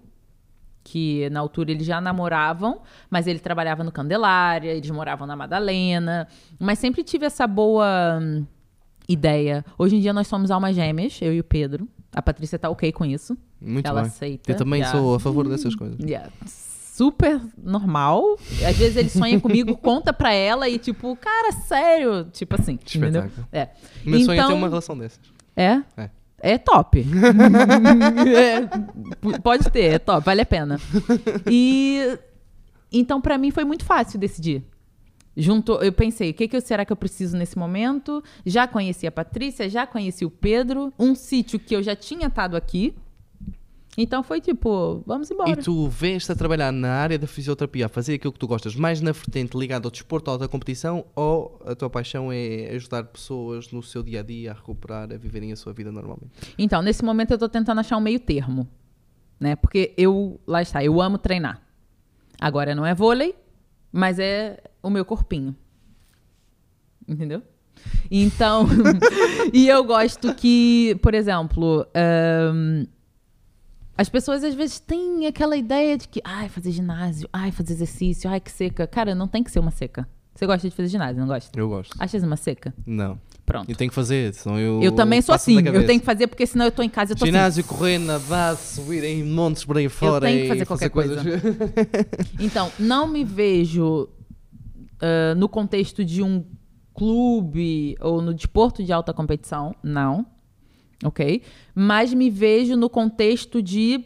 que 0.86 1.30
na 1.32 1.40
altura 1.42 1.72
eles 1.72 1.86
já 1.86 2.00
namoravam, 2.00 2.82
mas 3.10 3.28
ele 3.28 3.40
trabalhava 3.40 3.84
no 3.84 3.92
Candelária, 3.92 4.70
eles 4.72 4.90
moravam 4.90 5.28
na 5.28 5.36
Madalena. 5.36 6.28
Mas 6.60 6.80
sempre 6.80 7.04
tive 7.04 7.26
essa 7.26 7.46
boa 7.46 8.20
hum, 8.22 8.46
ideia. 9.08 9.64
Hoje 9.78 9.96
em 9.96 10.00
dia 10.02 10.14
nós 10.14 10.28
somos 10.28 10.52
almas 10.52 10.76
gêmeas, 10.76 11.18
eu 11.22 11.34
e 11.34 11.40
o 11.40 11.44
Pedro. 11.44 11.88
A 12.14 12.22
Patrícia 12.22 12.58
tá 12.58 12.70
ok 12.70 12.92
com 12.92 13.06
isso. 13.06 13.38
Muito 13.62 13.86
ela 13.86 14.02
bem. 14.02 14.10
aceita. 14.10 14.52
Eu 14.52 14.56
também 14.58 14.82
já. 14.82 14.92
sou 14.92 15.16
a 15.16 15.20
favor 15.20 15.48
dessas 15.48 15.76
coisas. 15.76 15.98
Yeah. 16.06 16.30
Super 16.96 17.42
normal. 17.62 18.38
Às 18.66 18.78
vezes 18.78 18.96
ele 18.96 19.10
sonha 19.10 19.38
comigo, 19.38 19.76
conta 19.78 20.14
pra 20.14 20.32
ela 20.32 20.70
e 20.70 20.80
tipo, 20.80 21.14
cara, 21.18 21.52
sério. 21.52 22.24
Tipo 22.32 22.56
assim, 22.60 22.80
entendeu? 22.96 23.30
É. 23.52 23.68
Meu 24.06 24.22
sonho 24.22 24.32
é 24.40 24.44
ter 24.44 24.44
Então- 24.46 24.56
uma 24.58 24.70
relação 24.70 24.98
dessas. 24.98 25.20
É? 25.58 25.82
É. 25.98 26.10
É 26.40 26.58
top. 26.58 27.04
É, 28.36 29.40
pode 29.40 29.70
ter, 29.72 29.94
é 29.96 30.00
top, 30.00 30.26
vale 30.26 30.42
a 30.42 30.46
pena. 30.46 30.80
E 31.50 32.18
então 32.92 33.20
pra 33.20 33.38
mim 33.38 33.52
foi 33.52 33.64
muito 33.66 33.84
fácil 33.84 34.20
decidir. 34.20 34.64
Junto, 35.38 35.74
eu 35.84 35.92
pensei, 35.92 36.32
o 36.32 36.34
que, 36.34 36.48
que 36.48 36.56
eu- 36.56 36.62
será 36.62 36.86
que 36.86 36.92
eu 36.94 36.98
preciso 36.98 37.36
nesse 37.38 37.58
momento? 37.58 38.24
Já 38.46 38.68
conheci 38.68 39.06
a 39.06 39.12
Patrícia, 39.12 39.70
já 39.70 39.86
conheci 39.86 40.24
o 40.26 40.30
Pedro, 40.30 40.94
um 40.98 41.14
sítio 41.14 41.60
que 41.60 41.76
eu 41.76 41.84
já 41.84 41.96
tinha 41.96 42.28
estado 42.28 42.56
aqui. 42.56 42.96
Então 43.98 44.22
foi 44.24 44.42
tipo, 44.42 45.02
vamos 45.06 45.32
embora. 45.32 45.52
E 45.52 45.56
tu 45.56 45.88
vês-te 45.88 46.30
a 46.30 46.36
trabalhar 46.36 46.70
na 46.72 46.92
área 46.92 47.18
da 47.18 47.26
fisioterapia, 47.28 47.86
a 47.86 47.90
fazer 47.90 48.16
aquilo 48.16 48.34
que 48.34 48.40
tu 48.40 48.46
gostas, 48.48 48.76
mais 48.76 49.00
na 49.00 49.14
vertente 49.14 49.58
ligada 49.58 49.88
ao 49.88 49.92
desporto 49.92 50.30
à 50.32 50.48
competição, 50.50 51.06
ou 51.16 51.62
a 51.66 51.74
tua 51.76 51.90
paixão 51.90 52.30
é 52.30 52.72
ajudar 52.76 53.06
pessoas 53.06 53.72
no 53.72 53.82
seu 53.82 54.04
dia 54.04 54.20
a 54.20 54.24
dia 54.24 54.52
a 54.52 54.54
recuperar, 54.54 55.04
a 55.14 55.18
viverem 55.18 55.54
a 55.54 55.56
sua 55.56 55.72
vida 55.72 55.94
normalmente? 55.94 56.30
Então, 56.58 56.82
nesse 56.82 57.06
momento 57.06 57.32
eu 57.32 57.38
tô 57.38 57.48
tentando 57.48 57.80
achar 57.80 57.96
um 57.96 58.02
meio 58.02 58.20
termo, 58.20 58.68
né? 59.40 59.56
Porque 59.56 59.94
eu, 59.98 60.42
lá 60.46 60.62
está, 60.62 60.84
eu 60.84 61.02
amo 61.02 61.18
treinar. 61.18 61.62
Agora 62.42 62.76
não 62.76 62.86
é 62.86 62.94
vôlei, 62.94 63.34
mas 63.94 64.20
é 64.20 64.62
o 64.86 64.90
meu 64.90 65.04
corpinho. 65.04 65.56
Entendeu? 67.08 67.42
Então, 68.10 68.68
e 69.52 69.68
eu 69.68 69.84
gosto 69.84 70.34
que, 70.34 70.96
por 71.02 71.14
exemplo, 71.14 71.86
ahn, 71.94 72.86
as 73.98 74.10
pessoas 74.10 74.44
às 74.44 74.54
vezes 74.54 74.80
têm 74.80 75.26
aquela 75.26 75.58
ideia 75.58 75.98
de 75.98 76.08
que, 76.08 76.22
ai, 76.24 76.50
fazer 76.50 76.72
ginásio, 76.72 77.28
ai, 77.34 77.52
fazer 77.52 77.74
exercício, 77.74 78.30
ai, 78.30 78.40
que 78.40 78.52
seca. 78.52 78.86
Cara, 78.86 79.16
não 79.16 79.28
tem 79.28 79.44
que 79.44 79.52
ser 79.52 79.60
uma 79.60 79.72
seca. 79.72 80.08
Você 80.36 80.46
gosta 80.46 80.70
de 80.70 80.76
fazer 80.76 80.90
ginásio, 80.90 81.20
não 81.20 81.28
gosta? 81.28 81.58
Eu 81.58 81.70
gosto. 81.70 81.96
Achas 81.98 82.22
uma 82.22 82.36
seca? 82.36 82.74
Não. 82.86 83.20
Pronto. 83.46 83.70
Eu 83.70 83.76
tenho 83.76 83.90
que 83.90 83.96
fazer, 83.96 84.34
senão 84.34 84.60
eu. 84.60 84.82
Eu 84.82 84.92
também 84.92 85.22
sou 85.22 85.34
assim. 85.34 85.58
Eu 85.66 85.86
tenho 85.86 86.00
que 86.00 86.06
fazer 86.06 86.28
porque 86.28 86.46
senão 86.46 86.66
eu 86.66 86.72
tô 86.72 86.82
em 86.82 86.90
casa 86.90 87.14
eu 87.14 87.16
tô 87.16 87.24
assim. 87.24 87.32
Ginásio, 87.32 87.64
correr, 87.64 88.00
nadar, 88.00 88.58
subir 88.58 89.04
em 89.04 89.24
montes 89.24 89.64
por 89.64 89.78
aí 89.78 89.88
fora. 89.88 90.26
tenho 90.26 90.42
que 90.42 90.48
fazer 90.48 90.66
qualquer 90.66 90.90
coisas. 90.90 91.24
Então, 92.40 92.72
não 92.78 93.08
me 93.08 93.24
vejo 93.24 94.10
ah, 95.06 95.36
no 95.36 95.48
contexto 95.48 96.04
de 96.04 96.24
um 96.24 96.44
clube 96.96 97.96
ou 98.02 98.24
no 98.24 98.34
desporto 98.34 98.84
de 98.84 98.92
alta 98.92 99.14
competição, 99.14 99.76
não. 99.84 100.26
Ok? 101.04 101.44
Mas 101.76 102.12
me 102.12 102.30
vejo 102.30 102.76
no 102.76 102.90
contexto 102.90 103.62
de 103.62 104.04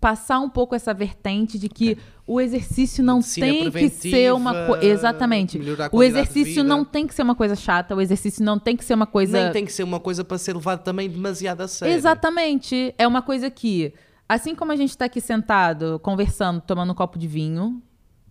passar 0.00 0.38
um 0.38 0.48
pouco 0.48 0.74
essa 0.74 0.94
vertente 0.94 1.58
de 1.58 1.68
que 1.68 1.98
o 2.26 2.40
exercício 2.40 3.04
não 3.04 3.16
Medicina 3.16 3.70
tem 3.70 3.70
que 3.70 3.90
ser 3.90 4.32
uma 4.32 4.66
coisa. 4.66 4.86
Exatamente. 4.86 5.60
O 5.92 6.02
exercício 6.02 6.64
não 6.64 6.86
tem 6.86 7.06
que 7.06 7.12
ser 7.12 7.22
uma 7.22 7.34
coisa 7.34 7.54
chata, 7.54 7.94
o 7.94 8.00
exercício 8.00 8.42
não 8.42 8.58
tem 8.58 8.74
que 8.74 8.84
ser 8.84 8.94
uma 8.94 9.06
coisa. 9.06 9.42
Nem 9.42 9.52
tem 9.52 9.64
que 9.66 9.72
ser 9.72 9.82
uma 9.82 10.00
coisa 10.00 10.24
para 10.24 10.38
ser 10.38 10.54
levado 10.54 10.82
também 10.82 11.10
demasiado 11.10 11.60
a 11.60 11.68
sério. 11.68 11.94
Exatamente. 11.94 12.94
É 12.96 13.06
uma 13.06 13.20
coisa 13.20 13.50
que, 13.50 13.92
assim 14.26 14.54
como 14.54 14.72
a 14.72 14.76
gente 14.76 14.96
tá 14.96 15.04
aqui 15.04 15.20
sentado, 15.20 15.98
conversando, 15.98 16.62
tomando 16.62 16.92
um 16.92 16.94
copo 16.94 17.18
de 17.18 17.26
vinho, 17.26 17.82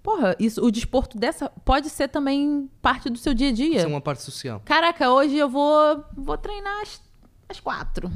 porra, 0.10 0.36
isso, 0.40 0.66
o 0.66 0.72
desporto 0.72 1.20
dessa 1.20 1.50
pode 1.64 1.88
ser 1.88 2.08
também 2.08 2.68
parte 2.82 3.12
do 3.12 3.18
seu 3.20 3.32
dia 3.32 3.50
a 3.50 3.52
dia. 3.52 3.78
Isso 3.78 3.86
é 3.86 3.88
uma 3.88 4.02
parte 4.02 4.24
social. 4.24 4.60
Caraca, 4.66 5.12
hoje 5.12 5.38
eu 5.38 5.48
vou, 5.48 6.04
vou 6.18 6.36
treinar 6.36 6.82
às, 6.82 7.00
às 7.48 7.60
quatro. 7.60 8.12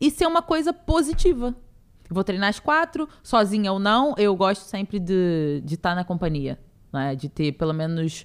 Isso 0.00 0.22
é 0.22 0.28
uma 0.28 0.42
coisa 0.42 0.72
positiva. 0.72 1.52
Vou 2.08 2.22
treinar 2.22 2.50
às 2.50 2.60
quatro, 2.60 3.08
sozinha 3.20 3.72
ou 3.72 3.80
não, 3.80 4.14
eu 4.16 4.36
gosto 4.36 4.62
sempre 4.62 5.00
de 5.00 5.56
estar 5.56 5.66
de 5.66 5.76
tá 5.76 5.94
na 5.96 6.04
companhia. 6.04 6.56
Né? 6.92 7.16
De 7.16 7.28
ter 7.28 7.50
pelo 7.52 7.72
menos 7.72 8.24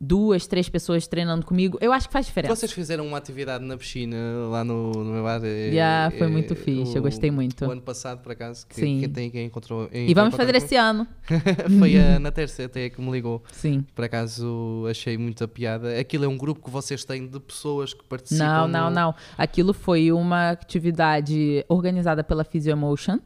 duas, 0.00 0.46
três 0.46 0.66
pessoas 0.68 1.06
treinando 1.06 1.44
comigo. 1.44 1.76
Eu 1.80 1.92
acho 1.92 2.06
que 2.08 2.12
faz 2.12 2.24
diferença. 2.26 2.56
Vocês 2.56 2.72
fizeram 2.72 3.06
uma 3.06 3.18
atividade 3.18 3.62
na 3.64 3.76
piscina 3.76 4.16
lá 4.50 4.64
no, 4.64 4.92
no 4.92 5.12
meu 5.12 5.22
bar? 5.22 5.40
é- 5.44 5.70
Já, 5.72 6.10
foi 6.16 6.26
é- 6.26 6.30
muito 6.30 6.56
fixe, 6.56 6.96
eu 6.96 7.02
gostei 7.02 7.30
muito. 7.30 7.66
O 7.66 7.70
ano 7.70 7.82
passado, 7.82 8.20
por 8.22 8.32
acaso, 8.32 8.66
que, 8.66 8.76
Sim. 8.76 9.00
que 9.00 9.08
tem 9.08 9.30
quem 9.30 9.44
encontrou. 9.46 9.88
E 9.92 10.14
vamos 10.14 10.34
fazer 10.34 10.54
esse 10.54 10.74
ano. 10.74 11.06
Foi 11.78 11.96
a, 11.98 12.18
na 12.18 12.30
terça 12.30 12.64
até 12.64 12.88
que 12.88 13.00
me 13.00 13.10
ligou. 13.10 13.42
Sim. 13.52 13.84
Por 13.94 14.04
acaso 14.04 14.86
achei 14.88 15.18
muita 15.18 15.46
piada. 15.46 15.98
Aquilo 15.98 16.24
é 16.24 16.28
um 16.28 16.36
grupo 16.38 16.64
que 16.64 16.70
vocês 16.70 17.04
têm 17.04 17.26
de 17.26 17.38
pessoas 17.38 17.92
que 17.92 18.02
participam. 18.04 18.44
Não, 18.44 18.68
não, 18.68 18.84
no- 18.88 18.94
não. 18.94 19.14
Aquilo 19.36 19.74
foi 19.74 20.10
uma 20.12 20.50
atividade 20.50 21.64
organizada 21.68 22.24
pela 22.24 22.42
Physio 22.44 22.72
Emotion. 22.72 23.18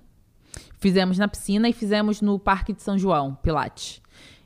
Fizemos 0.78 1.16
na 1.18 1.28
piscina 1.28 1.68
e 1.68 1.72
fizemos 1.72 2.20
no 2.20 2.38
Parque 2.38 2.72
de 2.72 2.82
São 2.82 2.98
João, 2.98 3.34
Pilates. 3.36 4.02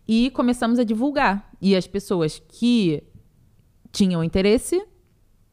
E 0.08 0.30
começamos 0.30 0.78
a 0.78 0.84
divulgar. 0.84 1.50
E 1.60 1.76
as 1.76 1.86
pessoas 1.86 2.42
que 2.48 3.02
tinham 3.92 4.24
interesse 4.24 4.82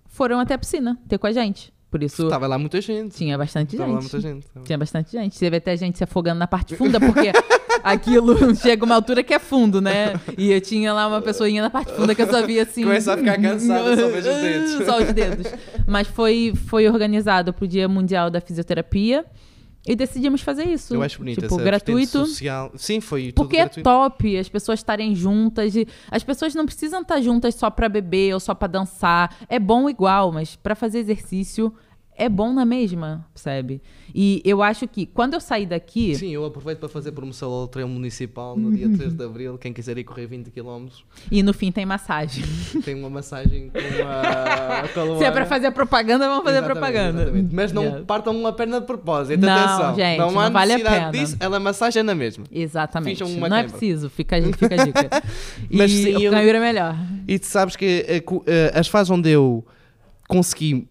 foram 0.08 0.40
até 0.40 0.54
a 0.54 0.58
piscina 0.58 0.98
ter 1.10 1.18
com 1.18 1.28
a 1.28 1.32
gente. 1.34 1.74
Por 1.92 2.04
isso 2.04 2.24
Estava 2.24 2.48
lá 2.48 2.58
muita 2.58 2.82
gente. 2.82 3.16
tinha 3.16 3.38
bastante 3.38 3.76
Estava 3.76 3.92
lá 3.94 4.02
gente. 4.02 4.12
muita 4.12 4.28
gente. 4.28 4.48
Tinha 4.64 4.78
bastante 4.78 5.12
gente. 5.12 5.38
Teve 5.38 5.58
até 5.58 5.78
gente 5.78 5.98
se 5.98 6.04
afogando 6.04 6.40
na 6.40 6.48
parte 6.48 6.76
funda, 6.76 7.00
porque 7.00 7.32
aquilo 7.84 8.36
chega 8.56 8.84
uma 8.84 8.96
altura 8.96 9.24
que 9.24 9.34
é 9.34 9.40
fundo, 9.40 9.80
né? 9.82 10.20
E 10.38 10.52
eu 10.52 10.60
tinha 10.60 10.94
lá 10.94 11.08
uma 11.08 11.22
pessoinha 11.22 11.62
na 11.62 11.70
parte 11.70 11.94
funda 11.94 12.14
que 12.14 12.22
eu 12.22 12.30
só 12.30 12.46
via 12.46 12.64
assim. 12.64 12.84
Começa 12.84 13.14
a 13.14 13.18
ficar 13.18 13.40
cansada, 13.42 13.96
só 13.96 14.08
vejo 14.10 14.30
os 14.30 14.42
dedos. 14.42 14.72
Só 14.86 15.02
os 15.02 15.14
dedos. 15.14 15.48
Mas 15.88 16.08
foi, 16.08 16.54
foi 16.68 16.88
organizado 16.88 17.54
pro 17.54 17.68
Dia 17.68 17.88
Mundial 17.88 18.30
da 18.30 18.42
Fisioterapia 18.42 19.26
e 19.88 19.96
decidimos 19.96 20.42
fazer 20.42 20.64
isso. 20.68 20.94
Eu 20.96 21.02
acho 21.04 21.18
bonito 21.20 21.42
Tipo, 21.42 21.56
essa 21.56 21.64
gratuito. 21.64 22.26
social. 22.26 22.72
Sim, 22.76 23.00
foi 23.00 23.32
tudo 23.32 23.36
Porque 23.36 23.58
é 23.58 23.60
gratuito. 23.66 23.84
top 23.90 24.38
as 24.38 24.50
pessoas 24.50 24.80
estarem 24.80 25.14
juntas. 25.16 25.76
E 25.76 25.88
as 26.10 26.24
pessoas 26.24 26.56
não 26.56 26.66
precisam 26.66 27.02
estar 27.02 27.22
juntas 27.22 27.56
só 27.56 27.70
pra 27.70 27.88
beber 27.88 28.34
ou 28.34 28.40
só 28.40 28.54
pra 28.56 28.68
dançar. 28.68 29.36
É 29.48 29.60
bom 29.60 29.90
igual, 29.90 30.32
mas 30.32 30.56
pra 30.56 30.76
fazer 30.76 31.00
exercício 31.00 31.74
é 32.18 32.30
bom 32.30 32.54
na 32.54 32.64
mesma, 32.66 33.26
percebe? 33.34 33.82
E 34.14 34.42
eu 34.46 34.64
acho 34.64 34.88
que 34.88 35.06
quando 35.06 35.34
eu 35.34 35.40
saí 35.42 35.66
daqui. 35.66 36.16
Sim, 36.16 36.30
eu 36.32 36.46
aproveito 36.46 36.80
para 36.80 36.88
fazer 36.88 37.12
promoção 37.12 37.52
ao 37.52 37.68
treino 37.68 37.90
municipal 37.92 38.56
no 38.58 38.72
dia 38.72 38.88
3 38.90 39.14
de 39.14 39.24
Abril. 39.26 39.58
Quem 39.58 39.74
quiser 39.74 39.98
ir 39.98 40.04
correr 40.06 40.26
20 40.26 40.50
km, 40.52 40.88
E 41.30 41.44
no 41.44 41.54
fim 41.54 41.72
tem 41.72 41.86
massagem. 41.86 42.44
tem 42.86 42.96
uma 42.96 43.10
massagem 43.10 43.70
com 43.70 43.80
uma. 43.80 44.88
com 44.94 45.14
a 45.16 45.18
Se 45.18 45.24
é 45.26 45.32
pra 45.32 45.46
fazer 45.46 45.72
propaganda, 45.72 46.28
vamos 46.28 46.44
fazer 46.46 46.60
Exatamente, 46.60 46.80
propaganda. 46.80 47.22
exatamente. 47.24 47.54
Mas 47.56 47.72
não 47.74 47.84
Yeah. 47.84 48.06
partam 48.06 48.34
uma 48.40 48.54
perna 48.54 48.80
de 48.80 48.88
propósito. 48.88 49.42
Não, 49.42 49.50
Atenção. 49.54 49.96
gente, 49.96 50.18
não 50.18 50.30
há 50.40 50.46
não 50.46 50.52
vale 50.54 50.72
a 50.74 50.78
necessidade 50.78 51.12
pena. 51.12 51.24
disso. 51.26 51.38
Ela 51.40 51.56
é 51.58 51.60
massagem 51.60 52.04
na 52.04 52.16
mesma. 52.16 52.46
Exatamente. 52.52 53.24
Não 53.24 53.58
é 53.58 53.64
preciso, 53.64 54.10
fica, 54.10 54.38
a- 54.38 54.42
fica 54.42 54.74
a 54.74 54.78
dica. 54.86 55.10
e 55.70 55.78
Mas 55.78 55.92
sim, 55.92 56.16
o 56.16 56.22
eu- 56.22 56.34
é 56.34 56.60
melhor. 56.60 56.96
E 57.28 57.38
tu 57.38 57.46
sabes 57.46 57.76
que 57.76 58.06
eh, 58.08 58.24
eh, 58.48 58.72
as 58.74 58.88
fases 58.88 59.10
onde 59.12 59.30
eu 59.30 59.66
consegui, 60.28 60.88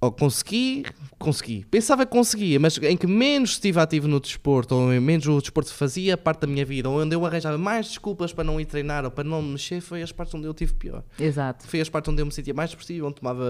ou 0.00 0.12
consegui, 0.12 0.84
consegui, 1.18 1.64
pensava 1.68 2.06
que 2.06 2.12
conseguia, 2.12 2.60
mas 2.60 2.78
em 2.78 2.96
que 2.96 3.06
menos 3.06 3.50
estive 3.50 3.80
ativo 3.80 4.06
no 4.06 4.20
desporto, 4.20 4.74
ou 4.76 4.92
em 4.92 5.00
menos 5.00 5.26
o 5.26 5.40
desporto 5.40 5.72
fazia 5.74 6.16
parte 6.16 6.42
da 6.42 6.46
minha 6.46 6.64
vida, 6.64 6.88
ou 6.88 7.00
onde 7.00 7.16
eu 7.16 7.26
arranjava 7.26 7.58
mais 7.58 7.88
desculpas 7.88 8.32
para 8.32 8.44
não 8.44 8.60
ir 8.60 8.64
treinar 8.66 9.04
ou 9.04 9.10
para 9.10 9.24
não 9.24 9.42
me 9.42 9.52
mexer, 9.52 9.80
foi 9.80 10.00
as 10.02 10.12
partes 10.12 10.32
onde 10.36 10.46
eu 10.46 10.54
tive 10.54 10.74
pior. 10.74 11.02
Exato. 11.18 11.66
Foi 11.66 11.80
as 11.80 11.88
partes 11.88 12.12
onde 12.12 12.22
eu 12.22 12.26
me 12.26 12.30
sentia 12.32 12.54
mais 12.54 12.70
depressivo, 12.70 13.06
onde 13.08 13.16
tomava 13.16 13.44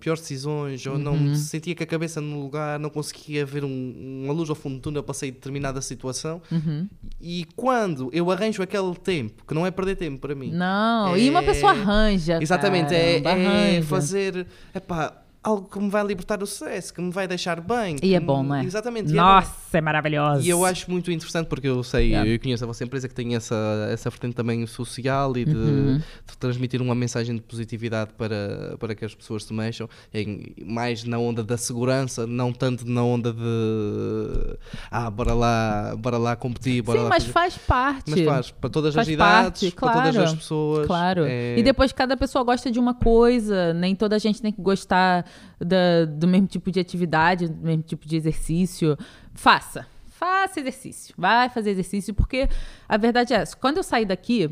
piores 0.00 0.22
decisões, 0.22 0.86
ou 0.86 0.94
Uhum. 0.94 0.98
não 1.00 1.34
sentia 1.34 1.74
que 1.74 1.82
a 1.82 1.86
cabeça 1.86 2.18
no 2.20 2.40
lugar, 2.40 2.78
não 2.78 2.88
conseguia 2.88 3.44
ver 3.44 3.62
um- 3.62 4.22
uma 4.24 4.32
luz 4.32 4.48
ao 4.48 4.56
fundo 4.56 4.76
do 4.76 4.80
túnel, 4.80 5.02
passei 5.02 5.30
determinada 5.30 5.82
situação. 5.82 6.40
Uhum. 6.50 6.88
E 7.20 7.46
quando 7.54 8.08
eu 8.12 8.30
arranjo 8.30 8.62
aquele 8.62 8.94
tempo, 8.94 9.44
que 9.46 9.52
não 9.52 9.66
é 9.66 9.70
perder 9.70 9.96
tempo 9.96 10.18
para 10.18 10.34
mim, 10.34 10.50
Não, 10.52 11.14
e 11.16 11.28
uma 11.28 11.42
É- 11.42 11.46
pessoa 11.46 11.72
arranja. 11.72 12.38
Exatamente, 12.40 12.94
é, 12.94 13.20
caramba, 13.20 13.48
é 13.50 13.66
arranja. 13.72 13.82
fazer. 13.86 14.46
Epá, 14.74 15.19
algo 15.42 15.66
que 15.68 15.78
me 15.78 15.88
vai 15.88 16.04
libertar 16.06 16.36
do 16.36 16.44
stress, 16.44 16.92
que 16.92 17.00
me 17.00 17.10
vai 17.10 17.26
deixar 17.26 17.60
bem. 17.62 17.96
E 18.02 18.14
é 18.14 18.20
bom, 18.20 18.42
me- 18.42 18.48
não 18.50 18.54
é? 18.56 18.64
Exatamente. 18.64 19.10
é. 19.10 19.14
Nossa, 19.16 19.78
é 19.78 19.80
maravilhoso. 19.80 20.42
E 20.44 20.50
eu 20.50 20.64
acho 20.66 20.90
muito 20.90 21.10
interessante 21.10 21.46
porque 21.46 21.66
eu 21.66 21.82
sei, 21.82 22.08
Yeah. 22.10 22.28
eu 22.30 22.38
conheço 22.38 22.62
a 22.64 22.66
vossa 22.66 22.84
empresa 22.84 23.08
que 23.08 23.14
tem 23.14 23.34
essa, 23.34 23.56
essa 23.90 24.10
vertente 24.10 24.34
também 24.34 24.66
social 24.66 25.34
e 25.38 25.44
de, 25.46 25.54
Uhum. 25.56 25.98
de 25.98 26.36
transmitir 26.38 26.82
uma 26.82 26.94
mensagem 26.94 27.34
de 27.34 27.40
positividade 27.40 28.10
para, 28.18 28.76
para 28.78 28.94
que 28.94 29.02
as 29.04 29.14
pessoas 29.14 29.44
se 29.44 29.52
mexam, 29.54 29.88
em- 30.12 30.54
mais 30.64 31.04
na 31.04 31.18
onda 31.18 31.42
da 31.42 31.56
segurança, 31.56 32.26
não 32.26 32.52
tanto 32.52 32.86
na 32.86 33.02
onda 33.02 33.32
de 33.32 34.58
ah, 34.90 35.10
bora 35.10 35.34
lá, 35.34 35.94
bora 35.96 36.18
lá 36.18 36.36
competir, 36.36 36.82
bora 36.82 36.98
Sim, 36.98 37.04
lá 37.04 37.08
mas 37.10 37.22
fazer- 37.24 37.32
faz 37.32 37.58
parte. 37.58 38.10
Mas 38.10 38.20
faz, 38.24 38.50
para 38.50 38.70
todas 38.70 38.94
Faz 38.94 39.08
as 39.08 39.14
idades, 39.14 39.60
parte, 39.62 39.74
para 39.74 39.92
todas 39.92 40.14
claro, 40.14 40.28
as 40.30 40.34
pessoas. 40.34 40.86
Claro. 40.86 41.24
é- 41.24 41.58
E 41.58 41.62
depois 41.62 41.92
cada 41.92 42.16
pessoa 42.16 42.44
gosta 42.44 42.70
de 42.70 42.78
uma 42.78 42.94
coisa, 42.94 43.72
nem 43.74 43.94
toda 43.94 44.16
a 44.16 44.18
gente 44.18 44.40
tem 44.42 44.52
que 44.52 44.60
gostar 44.60 45.24
da- 45.58 46.04
do 46.06 46.26
mesmo 46.28 46.46
tipo 46.46 46.70
de 46.70 46.80
atividade, 46.80 47.48
do 47.48 47.64
mesmo 47.66 47.82
tipo 47.82 48.06
de 48.06 48.16
exercício. 48.16 48.96
Faça. 49.34 49.86
Faça 50.10 50.60
exercício. 50.60 51.14
Vai 51.16 51.48
fazer 51.48 51.70
exercício, 51.70 52.12
porque 52.14 52.48
a 52.88 52.96
verdade 52.96 53.32
é 53.32 53.36
essa. 53.38 53.56
Quando 53.56 53.78
eu 53.78 53.82
saí 53.82 54.04
daqui, 54.04 54.50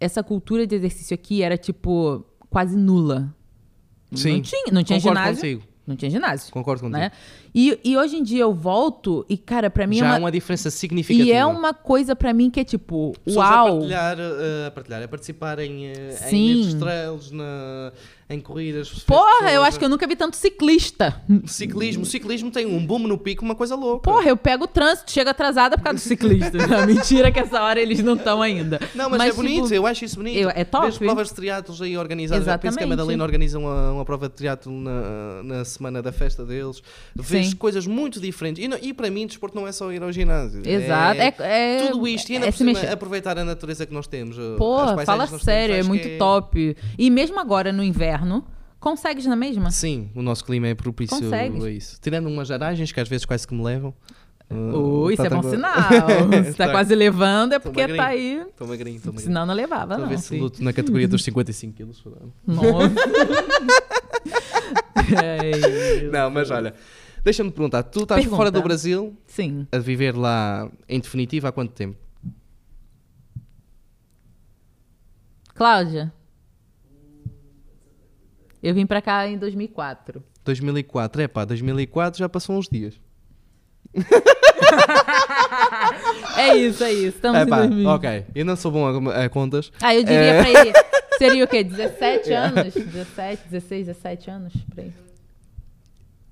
essa 0.00 0.22
cultura 0.22 0.66
de 0.66 0.74
exercício 0.74 1.14
aqui 1.14 1.42
era, 1.42 1.56
tipo, 1.56 2.24
quase 2.50 2.76
nula. 2.76 3.32
Sim, 4.12 4.34
Não 4.34 4.42
tinha, 4.42 4.64
não 4.72 4.82
tinha 4.84 4.98
ginásio. 5.00 5.34
contigo. 5.36 5.62
Não 5.86 5.96
tinha 5.96 6.10
ginásio. 6.10 6.52
Concordo 6.52 6.80
contigo. 6.82 6.98
Né? 6.98 7.10
E, 7.54 7.78
e 7.84 7.96
hoje 7.96 8.16
em 8.16 8.22
dia 8.22 8.42
eu 8.42 8.52
volto 8.52 9.24
e, 9.28 9.36
cara, 9.38 9.70
pra 9.70 9.86
mim 9.86 9.98
Já 9.98 10.06
é 10.06 10.08
há 10.08 10.12
uma, 10.14 10.18
uma 10.20 10.32
diferença 10.32 10.70
significativa. 10.70 11.28
e 11.28 11.32
é 11.32 11.46
uma 11.46 11.72
coisa 11.72 12.16
pra 12.16 12.32
mim 12.34 12.50
que 12.50 12.58
é 12.58 12.64
tipo, 12.64 13.12
Pessoas 13.24 13.46
a 13.46 13.50
uau. 13.64 13.72
partilhar, 13.78 14.16
eh, 14.18 14.66
a 14.66 14.70
partilhar, 14.72 15.02
a 15.04 15.08
participar 15.08 15.58
em, 15.60 15.86
eh, 15.86 16.10
Sim. 16.28 16.62
em 16.70 16.78
trails, 16.80 17.30
na, 17.30 17.92
em 18.28 18.40
corridas. 18.40 18.88
Porra, 19.06 19.52
eu 19.52 19.62
acho 19.62 19.78
que 19.78 19.84
eu 19.84 19.88
nunca 19.88 20.04
vi 20.06 20.16
tanto 20.16 20.36
ciclista. 20.36 21.22
Ciclismo, 21.46 22.04
ciclismo 22.04 22.50
tem 22.50 22.66
um 22.66 22.84
boom 22.84 23.00
no 23.00 23.16
pico, 23.18 23.44
uma 23.44 23.54
coisa 23.54 23.76
louca. 23.76 24.10
Porra, 24.10 24.28
eu 24.28 24.36
pego 24.36 24.64
o 24.64 24.66
trânsito, 24.66 25.12
chego 25.12 25.30
atrasada 25.30 25.76
por 25.76 25.84
causa 25.84 25.98
do 25.98 26.02
ciclista. 26.02 26.66
Não, 26.66 26.86
Mentira 26.86 27.30
que 27.30 27.38
essa 27.38 27.62
hora 27.62 27.80
eles 27.80 28.02
não 28.02 28.14
estão 28.14 28.42
ainda. 28.42 28.80
Não, 28.96 29.08
mas, 29.10 29.22
é 29.22 29.32
bonito, 29.32 29.72
eu 29.72 29.86
acho 29.86 30.04
isso 30.04 30.16
bonito. 30.16 30.36
eu- 30.38 30.50
é 30.50 30.64
top. 30.64 30.86
Vejo 30.86 30.98
provas 30.98 31.28
de 31.28 31.34
triatlos 31.34 31.80
aí 31.80 31.96
organizadas. 31.96 32.46
Eu 32.48 32.58
penso 32.58 32.60
que 32.60 32.66
a 32.66 32.86
Exatamente. 32.86 32.88
Madalena 32.98 33.22
organiza 33.22 33.58
uma, 33.60 33.92
uma 33.92 34.04
prova 34.04 34.28
de 34.28 34.34
triatlo 34.34 34.72
na, 34.72 35.42
na 35.44 35.64
semana 35.64 36.02
da 36.02 36.10
festa 36.10 36.44
deles. 36.44 36.82
Vejo 37.14 37.43
Sim. 37.50 37.56
coisas 37.56 37.86
muito 37.86 38.20
diferentes. 38.20 38.64
E, 38.64 38.68
não- 38.68 38.78
e 38.80 38.92
para 38.92 39.10
mim, 39.10 39.26
desporto 39.26 39.56
não 39.56 39.66
é 39.66 39.72
só 39.72 39.90
ir 39.92 40.02
ao 40.02 40.10
ginásio. 40.12 40.62
Exato. 40.66 41.20
É, 41.20 41.34
É, 41.38 41.76
é- 41.76 41.86
tudo 41.90 42.06
isto. 42.08 42.30
E 42.30 42.34
ainda 42.34 42.46
é 42.48 42.50
se 42.50 42.58
cima, 42.58 42.78
aproveitar 42.92 43.38
a 43.38 43.44
natureza 43.44 43.86
que 43.86 43.92
nós 43.94 44.06
temos. 44.06 44.36
uh, 44.38 44.56
Pô, 44.58 44.78
fala 45.04 45.26
sério, 45.26 45.74
temos, 45.74 45.86
é 45.86 45.88
muito 45.88 46.08
que 46.08 46.16
top. 46.18 46.76
E 46.98 47.10
mesmo 47.10 47.38
agora 47.40 47.72
no 47.72 47.82
inverno, 47.82 48.44
consegues 48.80 49.26
na 49.26 49.36
mesma? 49.36 49.70
Sim, 49.70 50.10
o 50.14 50.22
nosso 50.22 50.44
clima 50.44 50.68
é 50.68 50.74
propício 50.74 51.16
Consegues. 51.18 51.64
a 51.64 51.70
isso. 51.70 51.98
Tirando 52.00 52.26
umas 52.26 52.50
aragens 52.50 52.92
que 52.92 53.00
às 53.00 53.08
vezes 53.08 53.24
quase 53.24 53.46
que 53.46 53.54
me 53.54 53.62
levam. 53.62 53.94
Uh, 54.50 55.10
isso 55.10 55.22
tá 55.22 55.26
é 55.26 55.30
bom 55.30 55.42
sinal. 55.42 55.72
Se 56.44 56.52
tá 56.54 56.66
Tá. 56.66 56.70
quase 56.70 56.94
levando 56.94 57.54
é 57.54 57.58
porque 57.58 57.80
magrinho. 57.80 57.96
tá 57.96 58.06
aí. 58.08 58.42
Estou 58.46 58.68
magrinho, 58.68 58.96
estou 58.98 59.12
magrinho. 59.12 59.26
Senão 59.28 59.46
não 59.46 59.54
levava, 59.54 59.94
a 59.94 59.98
não. 59.98 60.06
ver 60.06 60.18
se 60.18 60.38
luto 60.38 60.62
na 60.62 60.70
categoria 60.70 61.08
dos 61.08 61.24
55 61.24 61.72
quilos. 61.74 62.04
Nossa. 62.46 62.92
é. 65.22 66.08
Não, 66.10 66.30
mas 66.30 66.50
olha, 66.50 66.74
deixa-me 67.24 67.50
perguntar, 67.50 67.82
tu 67.84 68.02
estás 68.02 68.20
Pergunta. 68.20 68.36
fora 68.36 68.50
do 68.50 68.62
Brasil 68.62 69.16
Sim. 69.26 69.66
a 69.72 69.78
viver 69.78 70.14
lá 70.16 70.70
em 70.88 71.00
definitivo 71.00 71.46
há 71.48 71.52
quanto 71.52 71.72
tempo? 71.72 71.96
Cláudia. 75.54 76.12
Eu 78.62 78.74
vim 78.74 78.86
pra 78.86 79.00
cá 79.02 79.26
em 79.28 79.38
2004. 79.38 80.22
2004, 80.44 81.22
é 81.22 81.28
pá, 81.28 81.44
2004 81.44 82.18
já 82.18 82.28
passou 82.28 82.56
uns 82.56 82.68
dias. 82.68 82.94
É 86.36 86.56
isso, 86.56 86.82
é 86.82 86.92
isso. 86.92 87.16
Estamos 87.16 87.38
É 87.40 87.44
em 87.44 87.46
pá, 87.48 87.58
2000. 87.66 87.88
ok, 87.88 88.26
eu 88.34 88.44
não 88.44 88.56
sou 88.56 88.70
bom 88.72 89.08
a, 89.08 89.24
a 89.24 89.28
contas. 89.28 89.70
Ah, 89.80 89.94
eu 89.94 90.02
diria 90.02 90.18
É. 90.18 90.42
pra 90.42 90.50
ele. 90.60 90.72
Seria 91.18 91.44
o 91.44 91.48
quê? 91.48 91.62
17 91.62 92.32
anos? 92.32 92.74
17, 92.74 93.42
16, 93.48 93.86
17 93.86 94.30
anos? 94.30 94.52
Por 94.74 94.80
aí. 94.80 94.92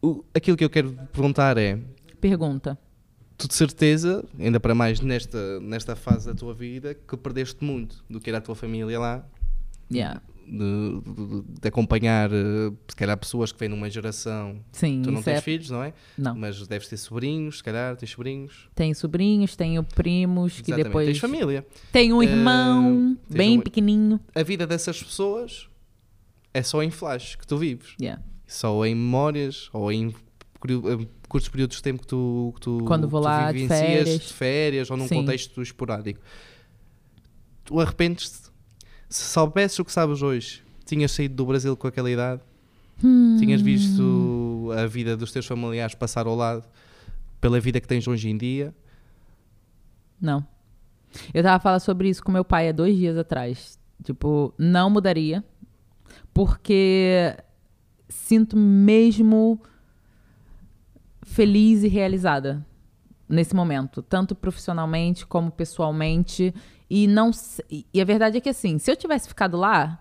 O- 0.02 0.24
aquilo 0.34 0.56
que 0.56 0.64
eu 0.64 0.70
quero 0.70 0.92
perguntar 1.12 1.56
é, 1.56 1.78
Pergunta. 2.20 2.76
tu 3.38 3.46
de 3.48 3.54
certeza, 3.54 4.24
ainda 4.38 4.58
para 4.58 4.74
mais 4.74 5.00
nesta, 5.00 5.60
nesta 5.60 5.94
fase 5.94 6.26
da 6.26 6.34
tua 6.34 6.52
vida, 6.54 6.94
que 6.94 7.16
perdeste 7.16 7.64
muito 7.64 8.04
do 8.10 8.18
que 8.20 8.28
era 8.28 8.38
a 8.38 8.40
tua 8.40 8.54
família 8.56 8.98
lá, 8.98 9.24
Yeah. 9.90 10.20
de, 10.46 11.00
de- 11.00 11.60
de 11.60 11.68
acompanhar, 11.68 12.30
eh, 12.32 12.72
se 12.88 12.96
calhar, 12.96 13.16
pessoas 13.16 13.52
que 13.52 13.58
vêm 13.60 13.68
numa 13.68 13.88
geração. 13.90 14.58
Sim, 14.72 15.02
Tu 15.04 15.10
não 15.12 15.22
tens 15.22 15.38
é... 15.38 15.40
filhos, 15.40 15.68
não 15.70 15.82
é? 15.84 15.92
Não. 16.18 16.34
Mas 16.34 16.66
deves 16.66 16.88
ter 16.88 16.96
sobrinhos, 16.96 17.58
se 17.58 17.62
calhar, 17.62 17.94
tens 17.96 18.10
sobrinhos. 18.10 18.68
Tenho 18.74 18.94
sobrinhos, 18.94 19.54
tenho 19.54 19.82
primos, 19.84 20.54
que 20.54 20.62
Exatamente. 20.70 20.84
depois... 20.86 21.06
Tens 21.06 21.18
família. 21.18 21.66
Tenho 21.92 22.16
um 22.16 22.22
Eh, 22.22 22.26
irmão, 22.26 23.16
tens 23.28 23.36
bem 23.36 23.58
um- 23.58 23.60
pequenininho. 23.60 24.18
A 24.34 24.42
vida 24.42 24.66
dessas 24.66 25.00
pessoas 25.02 25.68
é 26.54 26.62
só 26.62 26.82
em 26.82 26.90
flash 26.90 27.36
que 27.36 27.46
tu 27.46 27.56
vives. 27.58 27.94
Yeah. 28.00 28.20
Só 28.52 28.84
em 28.84 28.94
memórias 28.94 29.70
ou 29.72 29.90
em 29.90 30.14
curtos 31.28 31.48
períodos 31.48 31.78
de 31.78 31.82
tempo 31.82 32.02
que 32.02 32.06
tu, 32.06 32.52
que 32.54 32.60
tu, 32.60 32.84
Quando 32.86 33.08
vou 33.08 33.20
tu 33.20 33.24
lá 33.24 33.50
de 33.50 33.66
férias. 33.66 34.20
de 34.20 34.32
férias 34.32 34.90
ou 34.90 34.96
num 34.96 35.08
Sim. 35.08 35.16
contexto 35.16 35.62
esporádico. 35.62 36.20
Tu 37.64 37.80
arrependes-te? 37.80 38.50
Se 39.08 39.24
soubesses 39.24 39.78
o 39.78 39.84
que 39.84 39.90
sabes 39.92 40.22
hoje, 40.22 40.62
tinhas 40.84 41.12
saído 41.12 41.34
do 41.34 41.46
Brasil 41.46 41.76
com 41.76 41.86
aquela 41.86 42.10
idade? 42.10 42.42
Hum. 43.02 43.36
Tinhas 43.38 43.62
visto 43.62 44.70
a 44.76 44.86
vida 44.86 45.16
dos 45.16 45.32
teus 45.32 45.46
familiares 45.46 45.94
passar 45.94 46.26
ao 46.26 46.36
lado 46.36 46.64
pela 47.40 47.58
vida 47.58 47.80
que 47.80 47.88
tens 47.88 48.06
hoje 48.06 48.28
em 48.28 48.36
dia? 48.36 48.74
Não. 50.20 50.46
Eu 51.32 51.42
tava 51.42 51.60
falando 51.62 51.80
sobre 51.80 52.08
isso 52.08 52.22
com 52.22 52.30
meu 52.30 52.44
pai 52.44 52.68
há 52.68 52.72
dois 52.72 52.96
dias 52.96 53.16
atrás. 53.16 53.78
Tipo, 54.04 54.54
não 54.58 54.90
mudaria. 54.90 55.42
Porque 56.32 57.34
sinto 58.12 58.56
mesmo 58.56 59.60
feliz 61.22 61.82
e 61.82 61.88
realizada 61.88 62.64
nesse 63.28 63.56
momento, 63.56 64.02
tanto 64.02 64.34
profissionalmente 64.34 65.26
como 65.26 65.50
pessoalmente. 65.50 66.54
E 66.88 67.06
não 67.06 67.30
e 67.70 68.00
a 68.00 68.04
verdade 68.04 68.36
é 68.36 68.40
que 68.40 68.50
assim, 68.50 68.78
se 68.78 68.90
eu 68.90 68.96
tivesse 68.96 69.28
ficado 69.28 69.56
lá, 69.56 69.98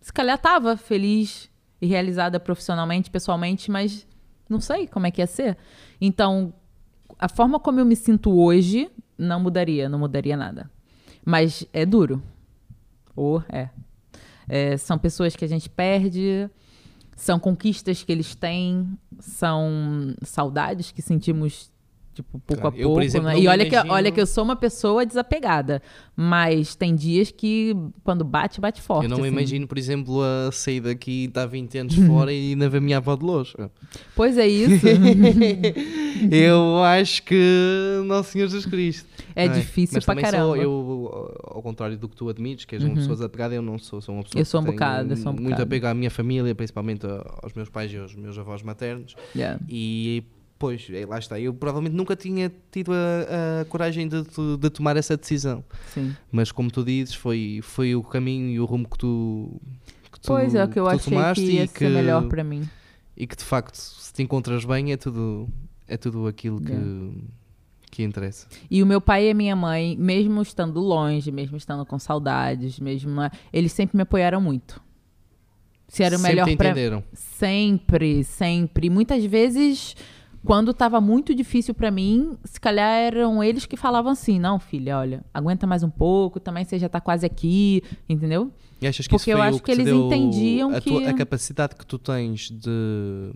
se 0.00 0.12
calhar 0.12 0.38
tava 0.38 0.76
feliz 0.76 1.50
e 1.80 1.86
realizada 1.86 2.40
profissionalmente, 2.40 3.10
pessoalmente, 3.10 3.70
mas 3.70 4.06
não 4.48 4.60
sei 4.60 4.86
como 4.86 5.06
é 5.06 5.10
que 5.10 5.20
ia 5.20 5.26
ser. 5.26 5.56
Então, 6.00 6.54
a 7.18 7.28
forma 7.28 7.60
como 7.60 7.80
eu 7.80 7.84
me 7.84 7.96
sinto 7.96 8.32
hoje 8.32 8.90
não 9.18 9.40
mudaria, 9.40 9.88
não 9.88 9.98
mudaria 9.98 10.36
nada. 10.36 10.70
Mas 11.24 11.66
é 11.72 11.84
duro. 11.84 12.22
Ou 13.14 13.42
é. 13.48 13.68
É, 14.48 14.76
São 14.76 14.98
pessoas 14.98 15.36
que 15.36 15.44
a 15.44 15.48
gente 15.48 15.68
perde, 15.68 16.50
são 17.16 17.38
conquistas 17.38 18.02
que 18.02 18.12
eles 18.12 18.34
têm, 18.34 18.98
são 19.18 20.14
saudades 20.22 20.90
que 20.90 21.00
sentimos 21.00 21.71
tipo 22.14 22.38
pouco 22.40 22.60
Claro, 22.60 22.76
a 22.76 22.78
eu, 22.78 22.88
pouco. 22.88 23.02
exemplo, 23.02 23.28
né? 23.28 23.38
E 23.40 23.46
olha 23.48 23.68
que, 23.68 23.76
olha 23.76 24.10
que 24.12 24.20
eu 24.20 24.26
sou 24.26 24.44
uma 24.44 24.56
pessoa 24.56 25.04
desapegada, 25.06 25.80
mas 26.16 26.74
tem 26.74 26.94
dias 26.94 27.30
que 27.30 27.74
quando 28.04 28.24
bate, 28.24 28.60
bate 28.60 28.80
forte. 28.82 29.04
Eu 29.04 29.10
não 29.10 29.18
me 29.18 29.24
assim. 29.28 29.32
imagino, 29.36 29.66
por 29.66 29.78
exemplo, 29.78 30.20
a 30.22 30.50
sair 30.52 30.80
daqui, 30.80 31.24
estar 31.24 31.46
20 31.46 31.78
anos 31.78 31.94
fora 32.06 32.32
e 32.32 32.50
ainda 32.52 32.68
ver 32.68 32.80
minha 32.80 32.98
avó 32.98 33.16
de 33.16 33.24
longe. 33.24 33.54
Pois 34.14 34.36
é 34.38 34.46
isso. 34.48 34.86
eu 36.30 36.82
acho 36.82 37.22
que 37.22 38.02
Nosso 38.04 38.32
Senhor 38.32 38.46
Jesus 38.46 38.66
Cristo. 38.66 39.08
É 39.34 39.48
não 39.48 39.54
difícil 39.54 39.96
Mas 39.96 40.04
pra 40.04 40.14
caramba. 40.16 40.44
Sou, 40.44 40.56
eu, 40.56 41.34
ao 41.44 41.62
contrário 41.62 41.96
do 41.96 42.08
que 42.08 42.16
tu 42.16 42.28
admites, 42.28 42.64
que 42.64 42.74
és 42.74 42.84
uma 42.84 42.94
pessoa 42.94 43.14
desapegada, 43.14 43.54
eu 43.54 43.62
não 43.62 43.78
sou. 43.78 44.00
Sou 44.00 44.14
uma 44.14 44.22
pessoa 44.22 44.40
Eu 44.40 44.44
sou 44.44 44.60
um 44.60 44.64
bocado, 44.64 45.12
eu 45.12 45.16
sou 45.16 45.30
um 45.32 45.34
muito 45.34 45.44
bocado. 45.44 45.62
apego 45.62 45.86
à 45.86 45.94
minha 45.94 46.10
família, 46.10 46.54
principalmente 46.54 47.06
aos 47.42 47.52
meus 47.54 47.68
pais 47.70 47.92
e 47.92 47.96
aos 47.96 48.14
meus 48.14 48.36
avós 48.38 48.62
maternos. 48.62 49.14
Yeah. 49.34 49.58
E, 49.68 50.22
pois, 50.62 50.86
é, 50.92 51.04
lá 51.04 51.18
está. 51.18 51.40
Eu 51.40 51.52
provavelmente 51.52 51.96
nunca 51.96 52.14
tinha 52.14 52.50
tido 52.70 52.92
a, 52.92 53.62
a 53.62 53.64
coragem 53.64 54.06
de, 54.06 54.22
de- 54.58 54.70
tomar 54.70 54.96
essa 54.96 55.16
decisão. 55.16 55.64
Sim. 55.92 56.14
Mas, 56.30 56.52
como 56.52 56.70
tu 56.70 56.84
dizes, 56.84 57.14
foi, 57.16 57.58
foi 57.64 57.96
o 57.96 58.02
caminho 58.04 58.48
e 58.48 58.60
o 58.60 58.64
rumo 58.64 58.88
que 58.88 58.96
tu. 58.96 59.60
Que 60.12 60.20
tu 60.20 60.28
Pois 60.28 60.54
é, 60.54 60.62
o 60.64 60.68
que 60.68 60.78
eu 60.78 60.86
achei 60.86 61.12
tomaste 61.12 61.44
que 61.44 61.50
ia 61.52 61.66
ser 61.66 61.88
melhor 61.90 62.28
para 62.28 62.44
mim. 62.44 62.62
e 63.16 63.26
que 63.26 63.36
de 63.36 63.42
facto 63.44 63.74
se 63.76 64.12
te 64.12 64.22
encontras 64.22 64.64
bem 64.64 64.92
é 64.92 64.96
tudo 64.96 65.48
é 65.88 65.96
tudo 65.96 66.26
aquilo 66.28 66.60
que, 66.60 66.70
Yeah. 66.72 67.12
que 67.90 68.02
interessa 68.04 68.46
E 68.70 68.82
o 68.82 68.86
meu 68.86 69.00
pai 69.00 69.26
e 69.26 69.30
a 69.30 69.34
minha 69.34 69.56
mãe, 69.56 69.96
mesmo 69.98 70.40
estando 70.40 70.78
longe, 70.80 71.30
mesmo 71.32 71.56
estando 71.56 71.84
com 71.84 71.98
saudades, 71.98 72.78
mesmo 72.78 73.10
na- 73.10 73.30
eles 73.52 73.72
sempre 73.72 73.96
me 73.96 74.02
apoiaram 74.02 74.40
muito. 74.40 74.80
Se 75.88 76.02
era 76.02 76.14
o 76.14 76.18
Sempre 76.18 76.32
melhor 76.32 76.56
para 76.56 76.68
entenderam 76.70 77.04
sempre, 77.12 78.24
sempre. 78.24 78.88
Muitas 78.88 79.22
vezes 79.26 79.94
quando 80.44 80.74
tava 80.74 81.00
muito 81.00 81.34
difícil 81.34 81.72
pra 81.74 81.90
mim, 81.90 82.36
se 82.44 82.60
calhar 82.60 82.98
eram 82.98 83.42
eles 83.42 83.64
que 83.66 83.76
falavam 83.76 84.10
assim: 84.12 84.38
não, 84.38 84.58
filha, 84.58 84.98
olha, 84.98 85.24
aguenta 85.32 85.66
mais 85.66 85.82
um 85.82 85.90
pouco, 85.90 86.40
também 86.40 86.64
você 86.64 86.78
já 86.78 86.88
tá 86.88 87.00
quase 87.00 87.24
aqui, 87.24 87.82
entendeu? 88.08 88.50
E 88.80 88.86
achas 88.86 89.06
que 89.06 89.10
Porque 89.10 89.30
isso 89.30 89.38
foi 89.38 89.46
eu 89.46 89.48
acho 89.50 89.62
que 89.62 89.72
te 89.74 89.80
eles 89.80 89.92
entendiam 89.92 90.74
a, 90.74 90.80
que- 90.80 90.90
tua- 90.90 91.08
a 91.08 91.14
capacidade 91.14 91.76
que 91.76 91.86
tu 91.86 91.98
tens 91.98 92.50
de, 92.50 93.32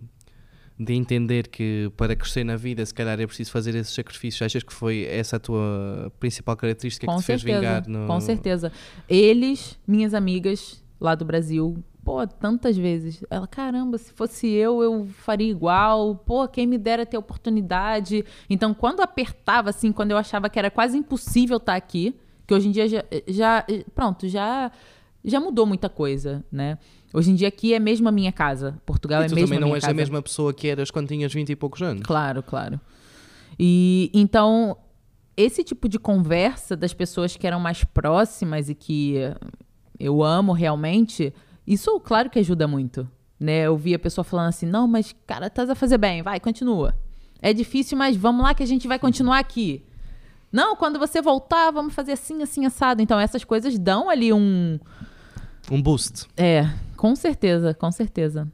de 0.79 0.93
entender 0.95 1.47
que 1.47 1.91
para 1.97 2.17
crescer 2.17 2.43
na 2.43 2.57
vida, 2.57 2.85
se 2.85 2.93
calhar 2.93 3.21
é 3.21 3.27
preciso 3.27 3.53
fazer 3.53 3.75
esses 3.77 3.95
sacrifícios. 3.95 4.43
Achas 4.43 4.65
que 4.65 4.73
foi 4.73 5.05
essa 5.05 5.37
a 5.37 5.39
tua 5.39 6.13
principal 6.19 6.57
característica 6.57 7.07
que 7.07 7.13
com 7.13 7.21
te 7.21 7.25
fez 7.25 7.41
certeza, 7.43 7.61
vingar 7.61 7.89
no. 7.89 8.07
com 8.09 8.21
certeza. 8.21 8.73
Eles, 9.09 9.79
minhas 9.87 10.13
amigas 10.15 10.83
lá 11.01 11.15
do 11.15 11.25
Brasil, 11.25 11.77
pô, 12.07 12.25
tantas 12.25 12.77
vezes. 12.77 13.25
Ela, 13.29 13.49
caramba, 13.49 13.99
se 13.99 14.13
fosse 14.13 14.47
eu, 14.47 14.81
eu 14.81 15.09
faria 15.25 15.51
igual. 15.51 16.15
Pô, 16.15 16.47
quem 16.47 16.65
me 16.65 16.79
dera 16.79 17.05
ter 17.05 17.19
oportunidade. 17.19 18.25
Então, 18.49 18.73
quando 18.73 19.01
apertava, 19.01 19.71
assim, 19.71 19.91
quando 19.91 20.13
eu 20.13 20.17
achava 20.17 20.49
que 20.49 20.57
era 20.57 20.71
quase 20.71 20.97
impossível 20.97 21.57
estar 21.57 21.75
aqui, 21.75 22.15
que 22.47 22.55
hoje 22.55 22.69
em 22.69 22.71
dia 22.71 22.89
já, 22.89 23.05
já 23.27 23.67
pronto, 23.93 24.29
já 24.29 24.71
já 25.25 25.41
mudou 25.41 25.67
muita 25.67 25.89
coisa, 25.89 26.45
né? 26.53 26.79
Hoje 27.13 27.33
em 27.33 27.35
dia 27.35 27.49
aqui 27.49 27.75
é 27.75 27.81
mesmo 27.81 28.09
a 28.09 28.13
minha 28.13 28.31
casa. 28.31 28.81
Portugal 28.87 29.23
E 29.23 29.25
é 29.25 29.29
tu 29.29 29.35
mesmo 29.35 29.49
também 29.49 29.59
a 29.59 29.61
não 29.61 29.67
minha 29.69 29.77
és 29.79 29.83
casa. 29.83 29.91
a 29.91 29.97
mesma 29.97 30.23
pessoa 30.23 30.55
que 30.55 30.69
eras 30.69 30.93
quando 30.93 31.09
tinhas 31.09 31.35
20 31.35 31.51
e 31.51 31.57
poucos 31.57 31.83
anos. 31.83 32.05
Claro, 32.05 32.41
claro. 32.41 32.81
E 33.59 34.13
então 34.15 34.77
esse 35.37 35.65
tipo 35.65 35.89
de 35.89 35.99
conversa 35.99 36.77
das 36.77 36.95
pessoas 36.95 37.37
que 37.37 37.45
eram 37.49 37.59
mais 37.59 37.83
próximas 37.83 38.69
e 38.69 38.77
que 38.77 39.17
eu 39.99 40.23
amo 40.23 40.53
realmente, 40.53 41.35
isso 41.67 41.99
claro 42.01 42.31
que 42.31 42.39
ajuda 42.39 42.69
muito, 42.69 43.09
né? 43.39 43.63
Eu 43.63 43.77
vi 43.77 43.95
a 43.95 43.99
pessoa 43.99 44.25
falando 44.25 44.49
assim: 44.49 44.67
"Não, 44.67 44.87
mas 44.87 45.15
cara, 45.27 45.47
estás 45.49 45.69
a 45.71 45.75
fazer 45.75 45.99
bem, 45.99 46.23
vai, 46.23 46.39
continua. 46.41 46.95
É 47.43 47.53
difícil, 47.53 47.97
mas 47.99 48.17
vamos 48.17 48.43
lá 48.43 48.55
que 48.55 48.63
a 48.63 48.67
gente 48.67 48.87
vai 48.89 48.99
continuar 48.99 49.39
aqui." 49.39 49.85
Não, 50.53 50.77
quando 50.77 50.99
você 50.99 51.21
voltar, 51.21 51.71
vamos 51.71 51.93
fazer 51.93 52.13
assim, 52.13 52.43
assim 52.43 52.65
assado. 52.65 53.03
Então 53.03 53.19
essas 53.19 53.45
coisas 53.45 53.79
dão 53.79 54.09
ali 54.09 54.33
um 54.33 54.79
Um 55.71 55.83
boost. 55.83 56.27
é, 56.37 56.65
com 56.97 57.15
certeza, 57.17 57.75
com 57.75 57.91
certeza. 57.91 58.51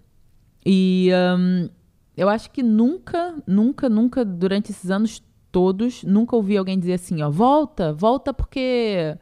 E 0.65 1.11
hum, 1.39 1.69
eu 2.17 2.29
acho 2.29 2.51
que 2.51 2.63
nunca, 2.63 3.35
nunca, 3.47 3.89
nunca, 3.89 4.25
durante 4.25 4.71
esses 4.73 4.91
anos 4.91 5.23
todos, 5.51 6.03
nunca 6.03 6.35
ouvi 6.35 6.57
alguém 6.57 6.79
dizer 6.79 6.95
assim, 6.95 7.23
ó, 7.23 7.31
volta, 7.31 7.93
volta 7.93 8.33
porque. 8.33 9.17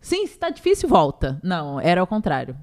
Sim, 0.00 0.26
se 0.26 0.38
tá 0.38 0.50
difícil, 0.50 0.88
volta. 0.88 1.40
Não, 1.42 1.80
era 1.80 2.00
ao 2.00 2.06
contrário. 2.06 2.56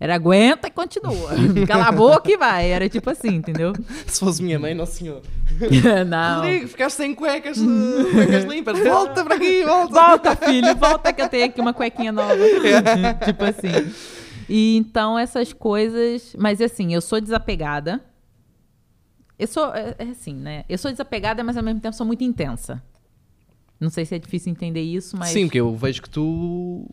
Era 0.00 0.14
aguenta 0.14 0.66
e 0.66 0.70
continua. 0.70 1.30
Cala 1.68 1.88
a 1.88 1.92
boca 1.92 2.32
e 2.32 2.36
vai. 2.38 2.70
Era 2.70 2.88
tipo 2.88 3.10
assim, 3.10 3.34
entendeu? 3.34 3.74
Se 4.06 4.18
fosse 4.18 4.42
minha 4.42 4.58
mãe, 4.58 4.74
não 4.74 4.86
senhor. 4.86 5.20
Não. 6.08 6.36
Rodrigo, 6.36 6.68
ficaste 6.68 6.96
sem 6.96 7.14
cuecas, 7.14 7.58
eh, 7.58 8.12
cuecas 8.14 8.44
limpas. 8.44 8.78
Volta 8.82 9.22
para 9.22 9.34
aqui, 9.34 9.62
volta. 9.62 9.92
Volta, 9.92 10.36
filho, 10.36 10.74
volta 10.76 11.12
que 11.12 11.20
eu 11.20 11.28
tenho 11.28 11.44
aqui 11.44 11.60
uma 11.60 11.74
cuequinha 11.74 12.12
nova. 12.12 12.34
tipo 13.26 13.44
assim. 13.44 13.92
E 14.48 14.76
então 14.76 15.18
essas 15.18 15.52
coisas. 15.52 16.34
Mas 16.38 16.62
assim, 16.62 16.94
eu 16.94 17.02
sou 17.02 17.20
desapegada. 17.20 18.00
Eu 19.38 19.46
sou. 19.46 19.74
É, 19.74 19.96
é 19.98 20.04
assim, 20.04 20.34
né? 20.34 20.64
Eu 20.68 20.78
sou 20.78 20.90
desapegada, 20.90 21.44
mas 21.44 21.58
ao 21.58 21.62
mesmo 21.62 21.80
tempo 21.80 21.94
sou 21.94 22.06
muito 22.06 22.24
intensa. 22.24 22.82
Não 23.78 23.90
sei 23.90 24.06
se 24.06 24.14
é 24.14 24.18
difícil 24.18 24.50
entender 24.52 24.82
isso, 24.82 25.16
mas. 25.16 25.30
Sim, 25.30 25.46
porque 25.46 25.60
eu 25.60 25.74
vejo 25.76 26.00
que 26.00 26.08
tu. 26.08 26.88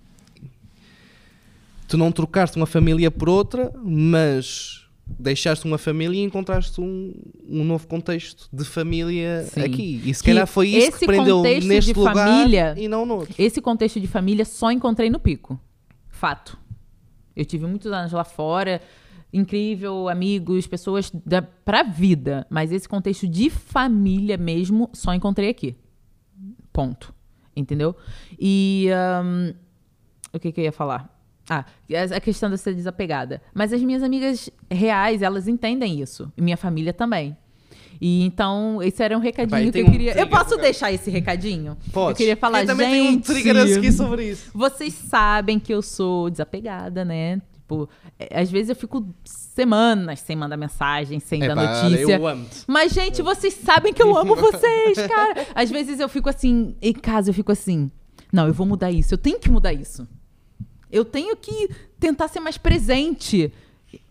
Tu 1.87 1.97
não 1.97 2.11
trocaste 2.11 2.57
uma 2.57 2.65
família 2.65 3.09
por 3.09 3.29
outra, 3.29 3.71
mas 3.83 4.85
deixaste 5.19 5.65
uma 5.65 5.77
família 5.77 6.19
e 6.19 6.23
encontraste 6.23 6.81
um, 6.81 7.13
um 7.47 7.63
novo 7.63 7.87
contexto 7.87 8.49
de 8.51 8.65
família 8.65 9.43
Sim. 9.45 9.61
aqui. 9.61 10.01
E 10.03 10.13
se 10.13 10.21
Que 10.21 10.31
calhar 10.31 10.45
foi 10.45 10.67
isso 10.67 10.99
que 10.99 11.05
prendeu 11.05 11.41
neste 11.41 11.93
de 11.93 11.99
lugar 11.99 12.13
família- 12.15 12.75
e 12.77 12.87
não 12.89 13.05
no 13.05 13.15
outro. 13.19 13.33
Esse 13.37 13.61
contexto 13.61 13.99
de 14.01 14.07
família 14.07 14.43
só 14.43 14.69
encontrei 14.69 15.09
no 15.09 15.19
pico. 15.19 15.57
Fato. 16.09 16.57
Eu 17.35 17.45
tive 17.45 17.65
muitos 17.67 17.89
anos 17.91 18.11
lá 18.11 18.23
fora, 18.25 18.81
incrível, 19.31 20.09
amigos, 20.09 20.67
pessoas 20.67 21.09
da, 21.25 21.41
pra 21.41 21.83
vida. 21.83 22.45
Mas 22.49 22.71
esse 22.73 22.89
contexto 22.89 23.27
de 23.27 23.49
família 23.49 24.35
mesmo 24.37 24.89
só 24.91 25.13
encontrei 25.13 25.47
aqui. 25.49 25.75
Ponto. 26.73 27.13
Entendeu? 27.55 27.95
E. 28.37 28.87
ahn, 28.91 29.53
o 30.33 30.39
que, 30.39 30.51
que 30.51 30.59
eu 30.59 30.65
ia 30.65 30.71
falar? 30.71 31.16
Ah, 31.49 31.65
a 32.15 32.19
questão 32.19 32.49
de 32.49 32.57
ser 32.57 32.73
desapegada. 32.73 33.41
Mas 33.53 33.71
as 33.71 33.81
minhas 33.81 34.03
amigas 34.03 34.49
reais, 34.69 35.21
elas 35.21 35.47
entendem 35.47 36.01
isso. 36.01 36.31
E 36.35 36.41
minha 36.41 36.57
família 36.57 36.91
também. 36.93 37.37
E 37.99 38.23
então, 38.23 38.81
esse 38.83 39.01
era 39.01 39.17
um 39.17 39.19
recadinho 39.21 39.61
e 39.61 39.65
que 39.67 39.71
tem 39.71 39.81
eu 39.81 39.87
um 39.87 39.91
queria. 39.91 40.11
eu 40.11 40.15
trigger, 40.15 40.29
posso 40.29 40.49
cara. 40.51 40.61
deixar 40.61 40.91
esse 40.91 41.09
recadinho? 41.09 41.77
Podes. 41.91 42.11
Eu 42.11 42.15
queria 42.15 42.37
falar, 42.37 42.61
Eu 42.61 42.67
também 42.67 42.89
gente. 42.89 43.01
tenho 43.05 43.17
um 43.17 43.21
trigger 43.21 43.57
a 43.57 43.67
seguir 43.67 43.91
sobre 43.91 44.29
isso. 44.29 44.51
Vocês 44.53 44.93
sabem 44.93 45.57
que 45.59 45.73
eu 45.73 45.81
sou 45.81 46.29
desapegada, 46.29 47.03
né? 47.03 47.41
Tipo, 47.53 47.89
é, 48.19 48.39
às 48.39 48.51
vezes 48.51 48.69
eu 48.69 48.75
fico 48.75 49.07
semanas 49.25 50.19
sem 50.19 50.35
mandar 50.35 50.57
mensagem, 50.57 51.19
sem 51.19 51.39
dar 51.39 51.51
Epá, 51.53 51.61
olha, 51.61 51.89
notícia. 51.89 52.15
eu 52.17 52.27
amo-te. 52.27 52.63
Mas, 52.67 52.91
gente, 52.93 53.21
vocês 53.21 53.53
sabem 53.55 53.91
que 53.93 54.01
eu 54.03 54.15
amo 54.15 54.35
vocês, 54.35 54.97
cara. 55.07 55.47
Às 55.55 55.69
vezes 55.71 55.99
eu 55.99 56.07
fico 56.07 56.29
assim, 56.29 56.75
em 56.81 56.93
casa 56.93 57.29
eu 57.31 57.33
fico 57.33 57.51
assim. 57.51 57.89
Não, 58.31 58.47
eu 58.47 58.53
vou 58.53 58.65
mudar 58.67 58.91
isso. 58.91 59.13
Eu 59.13 59.17
tenho 59.17 59.39
que 59.39 59.49
mudar 59.49 59.73
isso. 59.73 60.07
Eu 60.91 61.03
tenho 61.03 61.35
que 61.35 61.69
tentar 61.99 62.27
ser 62.27 62.39
mais 62.39 62.57
presente. 62.57 63.51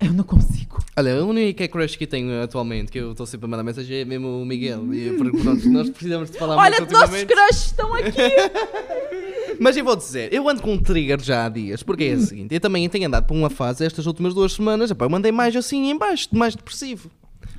Eu 0.00 0.12
não 0.12 0.24
consigo. 0.24 0.78
Olha, 0.96 1.18
a 1.20 1.24
única 1.24 1.68
crush 1.68 1.96
que 1.96 2.06
tenho 2.06 2.42
atualmente, 2.42 2.90
que 2.90 2.98
eu 2.98 3.12
estou 3.12 3.26
sempre 3.26 3.44
a 3.46 3.48
mandar 3.48 3.62
mensagem, 3.62 3.98
é 3.98 4.04
mesmo 4.04 4.40
o 4.40 4.46
Miguel. 4.46 4.92
E 4.94 5.12
pronto, 5.16 5.68
nós 5.68 5.88
precisamos 5.90 6.30
de 6.30 6.38
falar 6.38 6.56
Olha, 6.56 6.78
muito 6.78 6.92
nossos 6.92 7.20
ultimamente. 7.20 7.34
crushes 7.34 7.66
estão 7.66 7.94
aqui. 7.94 9.56
Mas 9.60 9.76
eu 9.76 9.84
vou 9.84 9.96
dizer, 9.96 10.32
eu 10.32 10.48
ando 10.48 10.60
com 10.62 10.74
um 10.74 10.78
trigger 10.78 11.22
já 11.22 11.46
há 11.46 11.48
dias, 11.48 11.82
porque 11.82 12.04
é 12.04 12.14
o 12.14 12.20
seguinte, 12.20 12.54
eu 12.54 12.60
também 12.60 12.86
tenho 12.88 13.06
andado 13.06 13.26
por 13.26 13.34
uma 13.34 13.48
fase 13.48 13.84
estas 13.84 14.06
últimas 14.06 14.34
duas 14.34 14.52
semanas, 14.52 14.90
eu 14.90 15.10
mandei 15.10 15.32
mais 15.32 15.56
assim 15.56 15.88
em 15.90 15.96
baixo, 15.96 16.28
mais 16.32 16.54
depressivo. 16.54 17.10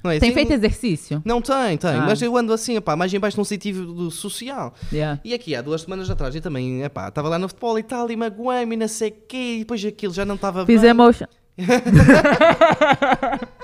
Não 0.08 0.12
é 0.14 0.20
Tem 0.20 0.30
assim? 0.30 0.36
feito 0.36 0.54
exercício? 0.54 1.22
Não 1.26 1.42
tem, 1.42 1.76
tem, 1.78 1.90
Ah. 1.90 2.06
mas 2.08 2.22
eu 2.22 2.36
ando 2.38 2.54
assim, 2.54 2.78
epá, 2.78 2.96
mais 2.96 3.14
em 3.14 3.20
baixo 3.20 3.36
num 3.38 3.44
sentido 3.44 3.94
do 3.94 4.10
social. 4.10 4.74
Yeah. 4.92 5.20
E 5.26 5.34
aqui 5.34 5.54
há 5.54 5.62
duas 5.62 5.82
semanas 5.82 6.10
atrás 6.10 6.34
eu 6.34 6.40
também, 6.42 6.82
epá, 6.84 7.10
estava 7.10 7.28
lá 7.28 7.38
no 7.38 7.50
futebol 7.50 7.78
e 7.78 7.84
tal, 7.84 8.10
e 8.10 8.16
magoei-me 8.16 8.76
e 8.76 8.80
não 8.80 8.88
sei 8.88 9.10
o 9.10 9.14
quê, 9.28 9.56
e 9.56 9.60
depois 9.60 9.84
aquilo 9.84 10.14
já 10.14 10.24
não 10.24 10.36
estava 10.36 10.64
bem. 10.64 10.76
Fizemos. 10.78 11.22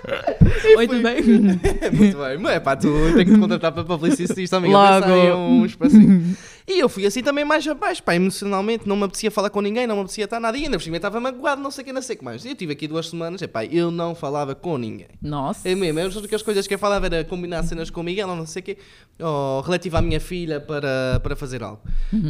Muito 0.75 1.01
bem. 1.01 1.21
Muito 1.93 2.17
bem, 2.17 2.37
mas 2.39 2.55
epá, 2.57 2.75
tu 2.75 2.89
tem 3.15 3.25
que 3.25 3.33
te 3.33 3.39
contratar 3.39 3.71
para 3.71 3.83
publicista 3.83 4.35
também. 4.49 4.71
Logo. 4.73 4.95
Eu 4.95 5.01
pensei 5.01 5.29
em 5.29 5.33
um 5.33 5.65
espacinho. 5.65 6.37
E 6.67 6.79
eu 6.79 6.87
fui 6.87 7.05
assim 7.05 7.21
também 7.21 7.43
mais 7.43 7.67
abaixo, 7.67 8.01
pá, 8.01 8.15
emocionalmente, 8.15 8.87
não 8.87 8.95
me 8.95 9.03
apetecia 9.03 9.29
falar 9.29 9.49
com 9.49 9.61
ninguém, 9.61 9.85
não 9.85 9.95
me 9.95 10.01
apetecia 10.01 10.25
estar 10.25 10.39
nada, 10.39 10.57
e 10.57 10.63
ainda 10.63 10.77
por 10.77 10.83
cima 10.83 10.95
eu 10.95 10.99
estava 10.99 11.19
magoado, 11.19 11.61
não 11.61 11.69
sei 11.69 11.81
o 11.81 11.85
que, 11.85 11.93
não 11.93 12.01
sei 12.01 12.15
o 12.15 12.19
que 12.19 12.25
mais. 12.25 12.45
Eu 12.45 12.55
tive 12.55 12.73
aqui 12.73 12.87
duas 12.87 13.09
semanas, 13.09 13.41
epá, 13.41 13.65
eu 13.65 13.91
não 13.91 14.15
falava 14.15 14.55
com 14.55 14.77
ninguém. 14.77 15.07
Nossa. 15.21 15.67
É 15.67 15.75
mesmo, 15.75 15.99
as 15.99 16.15
únicas 16.15 16.41
coisas 16.41 16.65
que 16.65 16.73
eu 16.73 16.79
falava 16.79 17.05
era 17.07 17.23
combinar 17.23 17.63
cenas 17.63 17.89
com 17.89 18.01
o 18.01 18.03
Miguel, 18.03 18.29
ou 18.29 18.35
não 18.35 18.45
sei 18.45 18.61
o 18.61 18.63
quê, 18.63 18.77
ou 19.19 19.61
relativa 19.61 19.99
à 19.99 20.01
minha 20.01 20.19
filha 20.19 20.59
para, 20.61 21.19
para 21.21 21.35
fazer 21.35 21.61
algo. 21.63 21.81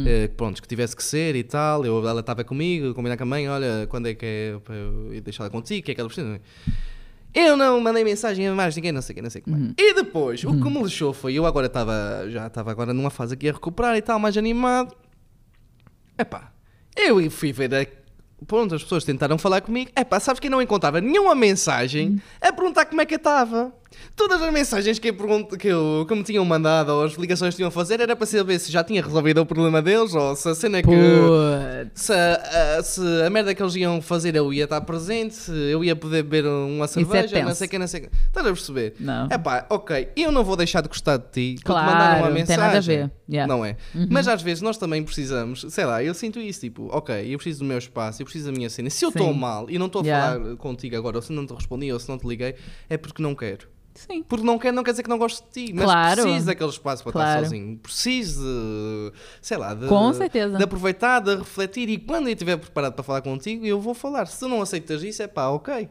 Eh, 0.06 0.28
pronto, 0.28 0.60
que 0.60 0.68
tivesse 0.68 0.96
que 0.96 1.02
ser 1.04 1.36
e 1.36 1.44
tal, 1.44 1.84
eu, 1.84 2.06
ela 2.06 2.20
estava 2.20 2.42
comigo, 2.42 2.92
combinar 2.94 3.16
com 3.16 3.22
a 3.22 3.26
mãe, 3.26 3.48
olha, 3.48 3.86
quando 3.88 4.08
é 4.08 4.14
que 4.14 4.26
é 4.26 4.58
para 4.64 4.74
eu 4.74 5.20
deixar 5.22 5.44
ela 5.44 5.50
contigo, 5.50 5.80
o 5.80 5.84
que 5.84 5.92
é 5.92 5.94
que 5.94 6.00
ela 6.00 6.08
precisa. 6.08 6.40
Eu 7.34 7.56
não 7.56 7.80
mandei 7.80 8.04
mensagem 8.04 8.46
a 8.46 8.54
mais 8.54 8.76
ninguém, 8.76 8.92
não 8.92 9.02
sei 9.02 9.12
o 9.12 9.16
que, 9.16 9.22
não 9.22 9.30
sei 9.30 9.40
o 9.40 9.44
que 9.44 9.50
mais. 9.50 9.74
E 9.76 9.94
depois, 9.94 10.44
o 10.44 10.52
que 10.52 10.70
me 10.70 10.82
lixou 10.82 11.12
foi, 11.12 11.34
eu 11.34 11.44
agora 11.44 11.66
estava, 11.66 12.26
já 12.28 12.46
estava 12.46 12.70
agora 12.70 12.94
numa 12.94 13.10
fase 13.10 13.34
aqui 13.34 13.48
a 13.48 13.52
recuperar 13.52 13.96
e 13.96 14.02
tal, 14.02 14.18
mais 14.20 14.36
animado. 14.36 14.94
Epá, 16.16 16.52
eu 16.96 17.28
fui 17.30 17.52
ver 17.52 17.74
a... 17.74 17.86
Pronto, 18.46 18.74
as 18.74 18.82
pessoas 18.82 19.04
tentaram 19.04 19.38
falar 19.38 19.62
comigo. 19.62 19.90
Epá, 19.98 20.20
sabes 20.20 20.38
que 20.38 20.46
eu 20.46 20.50
não 20.50 20.60
encontrava 20.62 21.00
nenhuma 21.00 21.34
mensagem 21.34 22.20
a 22.40 22.52
perguntar 22.52 22.84
como 22.84 23.00
é 23.00 23.06
que 23.06 23.14
eu 23.14 23.18
estava. 23.18 23.72
Todas 24.16 24.40
as 24.40 24.52
mensagens 24.52 24.98
que 24.98 25.08
eu, 25.08 25.14
pergunto, 25.14 25.56
que, 25.56 25.68
eu, 25.68 26.04
que 26.08 26.14
me 26.14 26.22
tinham 26.22 26.44
mandado 26.44 26.90
ou 26.90 27.04
as 27.04 27.14
ligações 27.14 27.50
que 27.54 27.56
tinham 27.56 27.68
a 27.68 27.72
fazer 27.72 28.00
era 28.00 28.14
para 28.14 28.26
saber 28.26 28.58
se 28.58 28.70
já 28.70 28.84
tinha 28.84 29.02
resolvido 29.02 29.40
o 29.40 29.46
problema 29.46 29.82
deles 29.82 30.14
ou 30.14 30.36
se 30.36 30.48
a 30.48 30.54
cena 30.54 30.82
que... 30.82 30.90
Se 31.94 32.12
a, 32.12 32.82
se 32.82 33.00
a 33.26 33.30
merda 33.30 33.54
que 33.54 33.62
eles 33.62 33.74
iam 33.76 34.00
fazer 34.00 34.34
eu 34.36 34.52
ia 34.52 34.64
estar 34.64 34.80
presente, 34.82 35.34
se 35.34 35.50
eu 35.52 35.82
ia 35.84 35.94
poder 35.96 36.22
beber 36.22 36.46
uma 36.46 36.84
é 36.84 36.88
cerveja, 36.88 37.36
não 37.38 37.46
tenso. 37.46 37.54
sei 37.58 37.66
o 37.66 37.70
que, 37.70 37.78
não 37.78 37.86
sei 37.86 38.00
o 38.00 38.02
que. 38.04 38.10
Estás 38.26 38.46
a 38.46 38.50
perceber? 38.50 38.94
Não. 39.00 39.26
É 39.30 39.38
pá, 39.38 39.66
ok, 39.70 40.08
eu 40.16 40.30
não 40.32 40.44
vou 40.44 40.56
deixar 40.56 40.80
de 40.80 40.88
gostar 40.88 41.16
de 41.16 41.24
ti 41.56 41.62
Claro, 41.64 41.86
mandar 41.92 42.16
uma 42.18 42.26
não 42.28 42.34
mensagem. 42.34 42.46
tem 42.46 42.56
nada 42.66 42.78
a 42.78 42.80
ver. 42.80 43.10
Yeah. 43.28 43.52
Uhum. 43.52 43.58
Não 43.60 43.64
é? 43.64 43.76
Mas 44.10 44.28
às 44.28 44.42
vezes 44.42 44.62
nós 44.62 44.76
também 44.76 45.02
precisamos, 45.02 45.64
sei 45.70 45.84
lá, 45.84 46.02
eu 46.02 46.14
sinto 46.14 46.38
isso, 46.38 46.60
tipo, 46.60 46.88
ok, 46.92 47.14
eu 47.32 47.38
preciso 47.38 47.60
do 47.60 47.64
meu 47.64 47.78
espaço, 47.78 48.20
eu 48.22 48.24
preciso 48.26 48.46
da 48.46 48.52
minha 48.52 48.68
cena. 48.70 48.90
Se 48.90 49.04
eu 49.04 49.08
estou 49.08 49.32
mal 49.32 49.68
e 49.70 49.78
não 49.78 49.86
estou 49.86 50.02
a 50.02 50.04
Yeah. 50.04 50.34
falar 50.38 50.56
contigo 50.56 50.96
agora, 50.96 51.16
ou 51.16 51.22
se 51.22 51.32
não 51.32 51.46
te 51.46 51.54
respondi, 51.54 51.90
ou 51.92 51.98
se 51.98 52.08
não 52.08 52.18
te 52.18 52.26
liguei, 52.26 52.54
é 52.90 52.96
porque 52.96 53.22
não 53.22 53.34
quero. 53.34 53.66
Sim. 53.94 54.22
Porque 54.24 54.44
não 54.44 54.58
quero, 54.58 54.74
não 54.74 54.82
quer 54.82 54.90
dizer 54.90 55.02
que 55.04 55.08
não 55.08 55.18
gosto 55.18 55.44
de 55.46 55.66
ti, 55.66 55.72
mas 55.72 55.84
Claro. 55.84 56.22
preciso 56.22 56.46
daquele 56.46 56.70
espaço 56.70 57.02
para 57.04 57.12
Claro. 57.12 57.28
estar 57.30 57.44
sozinho. 57.44 57.78
Preciso 57.78 58.42
de, 58.42 59.12
sei 59.40 59.56
lá, 59.56 59.72
de, 59.74 59.86
Com 59.86 60.12
certeza. 60.12 60.56
de 60.58 60.64
aproveitar, 60.64 61.20
de 61.20 61.36
refletir 61.36 61.88
e 61.88 61.98
quando 61.98 62.26
eu 62.26 62.32
estiver 62.32 62.56
preparado 62.56 62.92
para 62.94 63.04
falar 63.04 63.22
contigo, 63.22 63.64
eu 63.64 63.80
vou 63.80 63.94
falar. 63.94 64.26
Se 64.26 64.40
tu 64.40 64.48
não 64.48 64.60
aceitas 64.60 65.02
isso, 65.02 65.22
é 65.22 65.26
pá, 65.28 65.48
ok. 65.48 65.88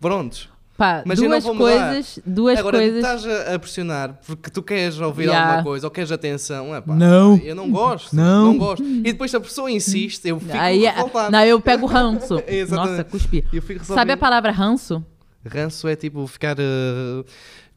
Prontos. 0.00 0.48
Pá, 0.76 1.02
Mas 1.06 1.18
eu 1.18 1.22
não 1.24 1.30
duas 1.30 1.44
vou 1.44 1.54
mudar. 1.54 1.86
coisas, 1.94 2.18
duas 2.26 2.58
Agora, 2.58 2.76
coisas. 2.76 2.96
estás 2.96 3.26
a, 3.26 3.54
a 3.54 3.58
pressionar 3.58 4.20
porque 4.26 4.50
tu 4.50 4.62
queres 4.62 5.00
ouvir 5.00 5.22
Yeah. 5.24 5.46
alguma 5.52 5.64
coisa 5.64 5.86
ou 5.86 5.90
queres 5.90 6.12
atenção. 6.12 6.74
É 6.74 6.82
pá, 6.82 6.94
Não. 6.94 7.38
Eu 7.38 7.54
não 7.54 7.70
gosto. 7.70 8.14
Não. 8.14 8.44
Não 8.48 8.58
gosto. 8.58 8.84
E 8.84 9.00
depois 9.04 9.30
se 9.30 9.36
a 9.38 9.40
pessoa 9.40 9.70
insiste, 9.70 10.28
eu 10.28 10.38
fico 10.38 10.52
Aí, 10.54 10.80
revoltado. 10.84 11.32
não, 11.32 11.40
eu 11.46 11.58
pego 11.62 11.86
ranço. 11.86 12.42
Exatamente. 12.46 12.90
Nossa, 12.90 13.04
cuspi. 13.04 13.42
Sabe 13.84 14.12
a 14.12 14.16
palavra 14.18 14.50
ranço? 14.52 15.02
Ranço 15.48 15.86
é 15.88 15.96
tipo 15.96 16.26
ficar 16.26 16.56
eh, 16.58 17.24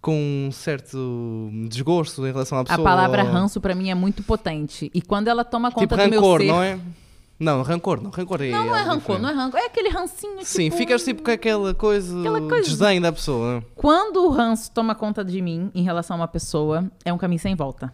com 0.01 0.47
um 0.47 0.51
certo 0.51 1.49
desgosto 1.67 2.25
em 2.25 2.31
relação 2.31 2.57
à 2.57 2.61
A 2.61 2.65
pessoa. 2.65 2.83
palavra 2.83 3.23
ou- 3.23 3.29
ranço 3.31 3.59
pra 3.61 3.75
mim 3.75 3.89
é 3.89 3.95
muito 3.95 4.23
potente. 4.23 4.89
E 4.93 5.01
quando 5.01 5.27
ela 5.27 5.43
toma 5.43 5.71
conta 5.71 5.81
Tipo 5.87 5.95
do 6.03 6.09
meu 6.09 6.21
rancor, 6.21 6.39
ser. 6.41 6.47
não 6.47 6.63
é? 6.63 6.79
Não, 7.39 7.61
rancor 7.61 8.01
não. 8.01 8.09
Rancor 8.09 8.41
é 8.41 8.49
Não, 8.51 8.65
não 8.65 8.75
é 8.75 8.81
rancor, 8.81 8.97
diferente. 9.17 9.21
não 9.21 9.29
é 9.29 9.33
rancor. 9.33 9.59
É 9.61 9.65
aquele 9.67 9.87
rancinho, 9.89 10.43
Sim, 10.43 10.65
tipo... 10.65 10.75
ficas 10.77 11.03
tipo 11.05 11.23
com 11.23 11.31
aquela 11.31 11.73
coisa, 11.73 12.19
Aquela 12.19 12.41
coisa- 12.41 12.63
desdém 12.69 12.99
da 12.99 13.13
pessoa. 13.13 13.63
Quando 13.75 14.25
o 14.25 14.29
ranço 14.29 14.69
toma 14.71 14.93
conta 14.93 15.23
de 15.23 15.41
mim 15.41 15.71
em 15.73 15.81
relação 15.83 16.17
a 16.17 16.19
uma 16.19 16.27
pessoa, 16.27 16.91
é 17.05 17.13
um 17.13 17.17
caminho 17.17 17.39
sem 17.39 17.55
volta. 17.55 17.93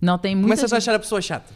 Não 0.00 0.16
tem 0.18 0.34
muita 0.34 0.46
Começas 0.48 0.72
a 0.72 0.76
gente- 0.78 0.88
achar 0.88 0.96
a 0.96 0.98
pessoa 0.98 1.20
chata, 1.20 1.52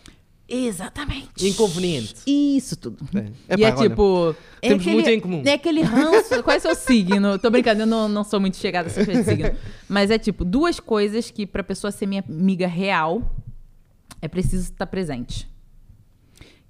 Exatamente. 0.49 1.49
inconveniente. 1.49 2.15
Isso 2.27 2.77
tudo. 2.77 3.05
É. 3.15 3.57
e 3.59 3.65
é 3.65 3.69
Epá, 3.69 3.79
olha, 3.81 3.89
tipo. 3.91 4.37
é 4.63 4.69
temos 4.69 4.83
aquele- 4.83 4.95
muito 4.95 5.09
em 5.11 5.21
comum. 5.21 5.43
É 5.45 5.53
aquele 5.55 5.83
ranço. 5.83 6.41
Qual 6.45 6.57
é 6.57 6.61
seu 6.61 6.75
signo? 6.75 7.39
Tô 7.39 7.51
brincando, 7.51 7.83
eu 7.83 7.87
não, 7.87 8.09
não 8.09 8.23
sou 8.23 8.39
muito 8.39 8.57
chegada 8.57 8.89
a 8.89 8.91
essa 8.91 9.05
coisa 9.05 9.23
de 9.25 9.29
signo. 9.29 9.51
Mas 9.89 10.11
é 10.11 10.19
tipo, 10.19 10.45
duas 10.45 10.79
coisas 10.79 11.31
que 11.31 11.47
pra 11.47 11.65
pessoa 11.65 11.91
ser 11.91 12.07
minha 12.07 12.25
amiga 12.29 12.67
real 12.69 13.35
é 14.23 14.29
preciso 14.29 14.71
estar 14.71 14.87
presente. 14.87 15.49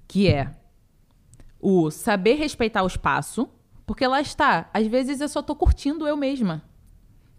Que 0.07 0.27
é 0.27 0.49
o 1.59 1.91
saber 1.91 2.35
respeitar 2.35 2.81
o 2.83 2.87
espaço, 2.87 3.47
porque 3.85 4.07
lá 4.07 4.21
está. 4.21 4.69
Às 4.73 4.87
vezes 4.87 5.21
eu 5.21 5.29
só 5.29 5.41
tô 5.41 5.55
curtindo 5.55 6.07
eu 6.07 6.17
mesma. 6.17 6.63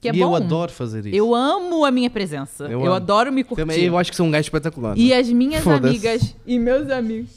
Que 0.00 0.08
é 0.08 0.14
e 0.14 0.18
bom. 0.18 0.26
eu 0.26 0.34
adoro 0.34 0.70
fazer 0.70 1.06
isso. 1.06 1.16
Eu 1.16 1.34
amo 1.34 1.84
a 1.84 1.90
minha 1.90 2.08
presença. 2.08 2.64
Eu 2.64 2.84
Eu, 2.84 2.94
adoro 2.94 3.32
me 3.32 3.42
curtir. 3.42 3.62
Também, 3.62 3.84
eu 3.84 3.98
acho 3.98 4.10
que 4.10 4.16
sou 4.16 4.26
um 4.26 4.30
gajo 4.30 4.42
espetacular. 4.46 4.96
E 4.96 5.12
as 5.12 5.28
minhas 5.28 5.66
amigas 5.66 6.36
e 6.46 6.58
meus 6.58 6.88
amigos 6.90 7.30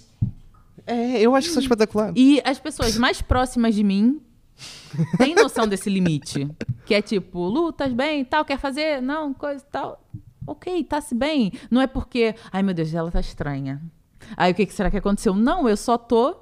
É, 0.85 1.19
eu 1.19 1.33
acho 1.35 1.47
que 1.47 1.53
sou 1.53 1.61
espetacular. 1.61 2.13
e 2.15 2.41
as 2.43 2.59
pessoas 2.59 2.97
mais 2.97 3.21
próximas 3.21 3.73
de 3.73 3.83
mim 3.83 4.21
têm 5.17 5.33
noção 5.33 5.67
desse 5.67 5.89
limite. 5.89 6.47
Que 6.85 6.93
é 6.93 7.01
tipo, 7.01 7.47
Lu, 7.47 7.73
bem? 7.95 8.23
Tal, 8.23 8.45
quer 8.45 8.59
fazer? 8.59 9.01
Não, 9.01 9.33
coisa 9.33 9.65
tal. 9.71 10.03
Ok, 10.45 10.83
tá-se 10.83 11.15
bem. 11.15 11.51
Não 11.69 11.81
é 11.81 11.87
porque, 11.87 12.35
ai 12.51 12.61
meu 12.61 12.73
Deus, 12.73 12.93
ela 12.93 13.11
tá 13.11 13.19
estranha. 13.19 13.81
Aí 14.37 14.51
o 14.51 14.55
que, 14.55 14.65
que 14.65 14.73
será 14.73 14.91
que 14.91 14.97
aconteceu? 14.97 15.33
Não, 15.33 15.67
eu 15.67 15.77
só 15.77 15.97
tô 15.97 16.35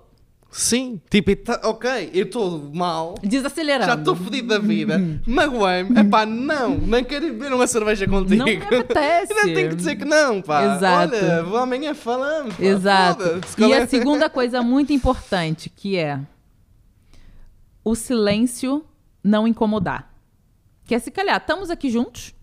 Sim, 0.51 0.99
tipo, 1.09 1.35
tá- 1.35 1.61
ok, 1.63 2.09
eu 2.11 2.25
estou 2.25 2.71
mal. 2.73 3.13
desacelerando. 3.21 3.85
Já 3.91 3.95
estou 3.99 4.15
fodido 4.15 4.47
da 4.47 4.57
vida, 4.57 4.99
magoei-me. 5.27 5.99
Epá, 5.99 6.25
não, 6.25 6.75
não 6.75 7.03
quero 7.03 7.27
beber 7.27 7.53
uma 7.53 7.67
cerveja 7.67 8.07
contigo. 8.07 8.35
Não 8.37 8.45
me 8.45 8.55
apetece. 8.57 9.31
Ainda 9.37 9.53
tenho 9.53 9.69
que 9.69 9.75
dizer 9.75 9.95
que 9.95 10.05
não, 10.05 10.41
pá. 10.41 10.75
Exato. 10.75 11.15
Olha, 11.15 11.43
vou 11.43 11.57
amanhã 11.57 11.93
falamos. 11.93 12.55
pá, 12.55 12.63
Exato. 12.63 13.23
E 13.59 13.71
é? 13.71 13.83
a 13.83 13.87
segunda 13.87 14.27
coisa 14.31 14.61
muito 14.63 14.91
importante, 14.91 15.69
que 15.69 15.95
é 15.97 16.19
o 17.83 17.93
silêncio 17.93 18.83
não 19.23 19.47
incomodar. 19.47 20.11
Que 20.85 20.95
é 20.95 20.99
se 20.99 21.11
calhar, 21.11 21.37
estamos 21.37 21.69
aqui 21.69 21.91
juntos, 21.91 22.33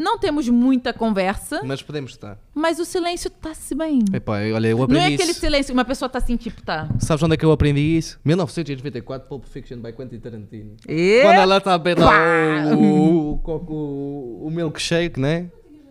não 0.00 0.18
temos 0.18 0.48
muita 0.48 0.92
conversa, 0.92 1.60
Mas 1.64 1.82
podemos 1.82 2.12
estar. 2.12 2.38
mas 2.54 2.78
o 2.78 2.84
silêncio 2.84 3.30
tá-se 3.30 3.74
bem. 3.74 4.00
Epá, 4.12 4.38
olha, 4.54 4.68
eu 4.68 4.76
Não 4.78 4.84
aprendi 4.84 5.12
é 5.12 5.14
aquele 5.14 5.30
isso. 5.32 5.40
silêncio 5.40 5.66
que 5.66 5.72
uma 5.78 5.84
pessoa 5.84 6.08
tá 6.08 6.18
assim, 6.18 6.36
tipo, 6.36 6.62
tá. 6.62 6.88
Sabes 6.98 7.22
onde 7.22 7.34
é 7.34 7.36
que 7.36 7.44
eu 7.44 7.52
aprendi 7.52 7.80
isso? 7.80 8.18
1994, 8.24 9.28
Pulp 9.28 9.44
Fiction 9.44 9.78
by 9.78 9.92
Quentin 9.92 10.18
Tarantino. 10.18 10.72
E... 10.88 11.20
Quando 11.22 11.36
ela 11.36 11.58
está 11.58 11.74
a 11.74 11.78
beber 11.78 12.02
o, 12.02 12.74
o, 12.74 13.40
o, 13.44 13.72
o, 13.72 14.46
o 14.46 14.50
milkshake, 14.50 15.20
né? 15.20 15.50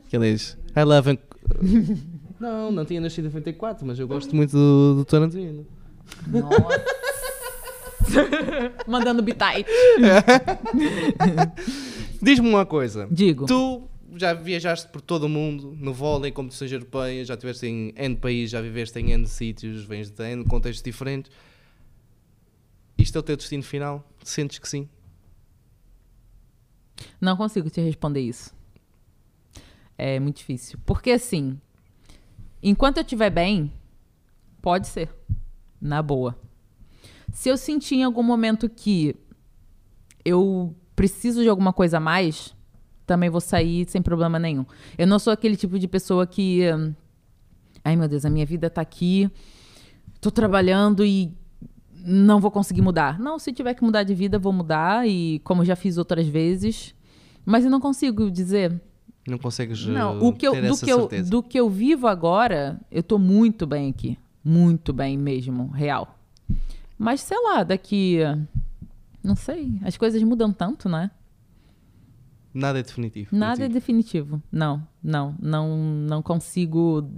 Que 0.09 0.15
ele 0.17 0.33
diz, 0.33 0.57
I 0.75 0.83
love... 0.83 1.11
and- 1.11 1.17
Não, 2.39 2.71
não 2.71 2.85
tinha 2.85 3.01
nascido 3.01 3.25
em 3.25 3.27
94, 3.27 3.85
mas 3.85 3.99
eu 3.99 4.07
gosto 4.07 4.33
muito 4.33 4.51
do, 4.53 4.95
do 4.99 5.05
Tarantino. 5.05 5.67
Nossa. 6.25 6.85
Mandando 8.87 9.21
bitite. 9.21 9.65
Diz-me 12.21 12.49
uma 12.49 12.65
coisa. 12.65 13.07
Digo. 13.11 13.45
Tu 13.45 13.81
já 14.15 14.33
viajaste 14.33 14.87
por 14.89 15.01
todo 15.01 15.23
o 15.23 15.29
mundo, 15.29 15.75
no 15.79 15.93
vôlei, 15.93 16.29
em 16.31 16.33
competições 16.33 16.71
europeias, 16.71 17.27
já 17.27 17.33
estiveste 17.33 17.67
em 17.67 17.93
N 17.95 18.15
países, 18.15 18.51
já 18.51 18.61
viveste 18.61 18.99
em 18.99 19.11
N 19.11 19.27
sítios, 19.27 19.83
vens 19.83 20.09
de 20.09 20.23
N 20.23 20.45
contextos 20.45 20.83
diferentes. 20.83 21.31
Isto 22.97 23.17
é 23.17 23.19
o 23.19 23.23
teu 23.23 23.37
destino 23.37 23.63
final? 23.63 24.07
Sentes 24.23 24.59
que 24.59 24.67
sim? 24.67 24.89
Não 27.19 27.37
consigo 27.37 27.69
te 27.69 27.81
responder 27.81 28.21
isso. 28.21 28.53
É 29.97 30.19
muito 30.19 30.37
difícil. 30.37 30.79
Porque 30.85 31.11
assim, 31.11 31.59
enquanto 32.61 32.97
eu 32.97 33.03
estiver 33.03 33.29
bem, 33.29 33.71
pode 34.61 34.87
ser. 34.87 35.13
Na 35.81 36.01
boa. 36.01 36.37
Se 37.31 37.47
eu 37.47 37.55
sentir 37.55 37.95
em 37.95 38.03
algum 38.03 38.23
momento 38.23 38.69
que 38.69 39.15
eu 40.25 40.75
preciso 40.95 41.41
de 41.41 41.47
alguma 41.47 41.71
coisa 41.71 41.97
a 41.97 42.01
mais, 42.01 42.53
também 43.09 43.27
vou 43.27 43.41
sair 43.41 43.89
sem 43.89 44.03
problema 44.03 44.37
nenhum. 44.37 44.63
Eu 44.95 45.07
não 45.07 45.17
sou 45.17 45.33
aquele 45.33 45.55
tipo 45.55 45.79
de 45.79 45.87
pessoa 45.87 46.27
que. 46.27 46.61
hum, 46.71 46.93
Ai 47.83 47.95
meu 47.95 48.07
Deus, 48.07 48.23
a 48.23 48.29
minha 48.29 48.45
vida 48.45 48.69
tá 48.69 48.81
aqui, 48.81 49.27
tô 50.21 50.29
trabalhando 50.29 51.03
e 51.03 51.33
não 52.05 52.39
vou 52.39 52.51
conseguir 52.51 52.83
mudar. 52.83 53.17
Não, 53.17 53.39
se 53.39 53.51
tiver 53.51 53.73
que 53.73 53.83
mudar 53.83 54.03
de 54.03 54.13
vida, 54.13 54.37
vou 54.37 54.53
mudar, 54.53 55.07
e 55.07 55.39
como 55.39 55.65
já 55.65 55.75
fiz 55.75 55.97
outras 55.97 56.27
vezes. 56.27 56.93
Mas 57.43 57.65
eu 57.65 57.71
não 57.71 57.79
consigo 57.79 58.29
dizer. 58.29 58.79
Não 59.27 59.39
consegues 59.39 59.83
Não, 59.87 60.19
uh, 60.19 60.27
o 60.27 60.33
que 60.33 60.47
eu, 60.47 60.53
do, 60.53 60.77
que 60.77 60.91
eu, 60.91 61.09
do 61.25 61.43
que 61.43 61.59
eu 61.59 61.67
vivo 61.67 62.05
agora, 62.05 62.79
eu 62.91 63.01
tô 63.01 63.17
muito 63.17 63.65
bem 63.65 63.89
aqui. 63.89 64.19
Muito 64.43 64.93
bem 64.93 65.17
mesmo, 65.17 65.67
real. 65.69 66.15
Mas 66.97 67.21
sei 67.21 67.41
lá, 67.41 67.63
daqui. 67.63 68.19
Não 69.23 69.35
sei, 69.35 69.79
as 69.83 69.97
coisas 69.97 70.21
mudam 70.21 70.51
tanto, 70.53 70.87
né? 70.87 71.09
Nada 72.53 72.79
é 72.79 72.83
definitivo. 72.83 73.29
para 73.29 73.39
Nada 73.39 73.63
é 73.65 73.67
ti. 73.67 73.73
definitivo. 73.73 74.41
Não, 74.51 74.85
não, 75.03 75.35
não, 75.41 75.77
não 75.77 76.21
consigo. 76.21 77.09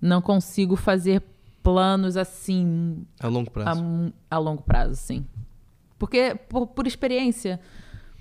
Não 0.00 0.20
consigo 0.22 0.76
fazer 0.76 1.22
planos 1.62 2.16
assim 2.16 3.04
A 3.20 3.26
longo 3.28 3.48
a, 3.48 3.52
prazo. 3.52 3.82
mu- 3.82 4.12
a 4.30 4.38
longo 4.38 4.62
prazo, 4.62 4.94
sim. 4.96 5.26
Porque, 5.98 6.34
por, 6.48 6.68
por 6.68 6.86
experiência, 6.86 7.58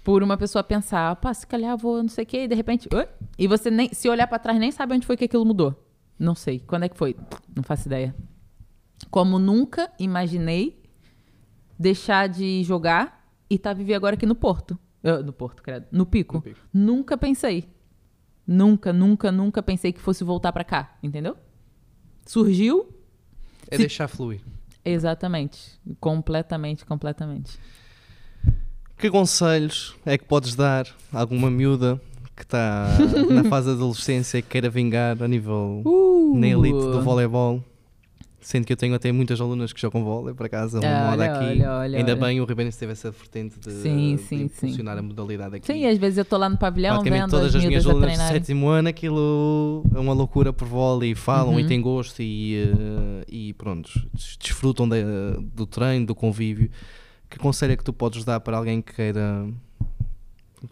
por 0.04 0.24
uma 0.24 0.38
pessoa 0.38 0.64
pensar, 0.64 1.16
pá, 1.18 1.34
se 1.34 1.46
calhar 1.46 1.78
vou 1.78 2.02
não 2.02 2.10
sei 2.10 2.24
o 2.24 2.28
quê, 2.28 2.44
e 2.46 2.48
de 2.48 2.56
repente, 2.56 2.90
"Oi?" 2.94 3.08
e 3.38 3.48
você 3.48 3.70
nem, 3.70 3.94
se 3.94 4.10
olhar 4.10 4.26
pra 4.28 4.40
trás, 4.40 4.58
nem 4.60 4.72
sabe 4.72 4.96
onde 4.96 5.06
foi 5.06 5.16
que 5.16 5.26
aquilo 5.26 5.46
mudou. 5.46 5.76
Não 6.18 6.34
sei. 6.34 6.60
Quando 6.60 6.84
é 6.84 6.90
que 6.90 6.98
foi? 6.98 7.16
Não 7.56 7.62
faço 7.62 7.88
ideia. 7.88 8.16
Como 9.12 9.38
nunca 9.38 9.92
imaginei 10.00 10.82
deixar 11.78 12.28
de 12.28 12.64
jogar 12.64 13.30
e 13.48 13.60
tá 13.60 13.72
viver 13.72 13.94
agora 13.94 14.16
aqui 14.16 14.26
no 14.26 14.34
Porto. 14.34 14.78
Ah, 15.04 15.22
no 15.24 15.32
Porto, 15.34 15.62
credo. 15.64 15.86
No 15.92 16.06
Pico. 16.06 16.36
No 16.38 16.42
Pico. 16.42 16.60
Nunca 16.74 17.18
pensei. 17.18 17.70
Nunca, 18.46 18.92
nunca, 18.94 19.32
nunca 19.32 19.62
pensei 19.62 19.92
que 19.92 20.00
fosse 20.00 20.24
voltar 20.24 20.52
pra 20.54 20.64
cá, 20.64 20.98
entendeu? 21.04 21.36
Surgiu, 22.26 22.90
É 23.70 23.76
se- 23.76 23.84
deixar 23.84 24.08
fluir. 24.08 24.42
Exatamente. 24.84 25.80
Completamente, 26.00 26.86
completamente. 26.86 27.58
Que 28.98 29.10
conselhos 29.10 29.96
é 30.06 30.18
que 30.18 30.26
podes 30.26 30.56
dar 30.56 30.88
a 31.12 31.20
alguma 31.20 31.52
miúda 31.52 32.02
que 32.36 32.44
está 32.44 32.88
na 33.30 33.44
fase 33.50 33.68
da 33.68 33.74
adolescência 33.74 34.38
e 34.38 34.42
que 34.42 34.50
queira 34.50 34.70
vingar 34.70 35.22
a 35.22 35.28
nível 35.28 35.82
Uh! 35.86 36.38
na 36.38 36.48
elite 36.48 36.72
do 36.80 37.02
voleibol? 37.02 37.64
Sendo 38.48 38.66
que 38.66 38.72
eu 38.72 38.78
tenho 38.78 38.96
até 38.96 39.12
muitas 39.12 39.42
alunas 39.42 39.74
que 39.74 39.82
jogam 39.82 40.06
vôlei, 40.06 40.34
por 40.34 40.46
acaso, 40.46 40.80
uma 40.80 40.88
Olha, 40.88 41.10
moda 41.12 41.26
aqui. 41.26 41.44
olha, 41.44 41.72
olha, 41.80 41.98
Ainda 41.98 42.16
bem 42.16 42.40
o 42.40 42.46
Ribeirão 42.46 42.72
teve 42.72 42.94
essa 42.94 43.12
vertente 43.12 43.60
de, 43.60 43.70
Sim, 43.74 44.16
de 44.16 44.22
sim, 44.22 44.38
sim. 44.38 44.44
impulsionar 44.68 44.98
a 44.98 45.02
modalidade 45.02 45.58
aqui. 45.58 45.66
Sim, 45.68 45.86
às 45.86 45.98
vezes 45.98 46.18
eu 46.18 46.24
tô 46.24 46.38
lá 46.38 46.48
no 46.48 46.58
pavilhão 46.58 46.96
Praticamente 46.96 47.24
vendo 47.24 47.30
todas 47.32 47.48
as 47.54 47.56
as 47.62 47.66
minhas 47.68 47.86
alunas 47.86 48.18
do 48.18 48.24
sétimo 48.30 48.70
ano, 48.70 48.88
aquilo 48.88 49.84
é 49.94 50.00
uma 50.00 50.14
loucura 50.14 50.54
por 50.54 50.66
vôlei 50.66 51.12
e 51.12 51.16
falam 51.16 51.56
Uhum. 51.56 51.60
e 51.60 51.66
têm 51.68 51.82
gosto 51.82 52.22
e, 52.22 52.56
eh, 52.56 53.26
e 53.28 53.54
pronto, 53.56 53.92
des- 54.14 54.38
desfrutam 54.40 54.88
da- 54.88 54.96
do 55.54 55.66
treino, 55.66 56.06
do 56.06 56.16
convívio. 56.16 56.70
Que 57.30 57.38
conselho 57.38 57.74
é 57.74 57.76
que 57.76 57.84
tu 57.84 57.92
podes 57.92 58.24
dar 58.24 58.40
para 58.40 58.56
alguém 58.56 58.82
que 58.82 58.94
queira 58.94 59.46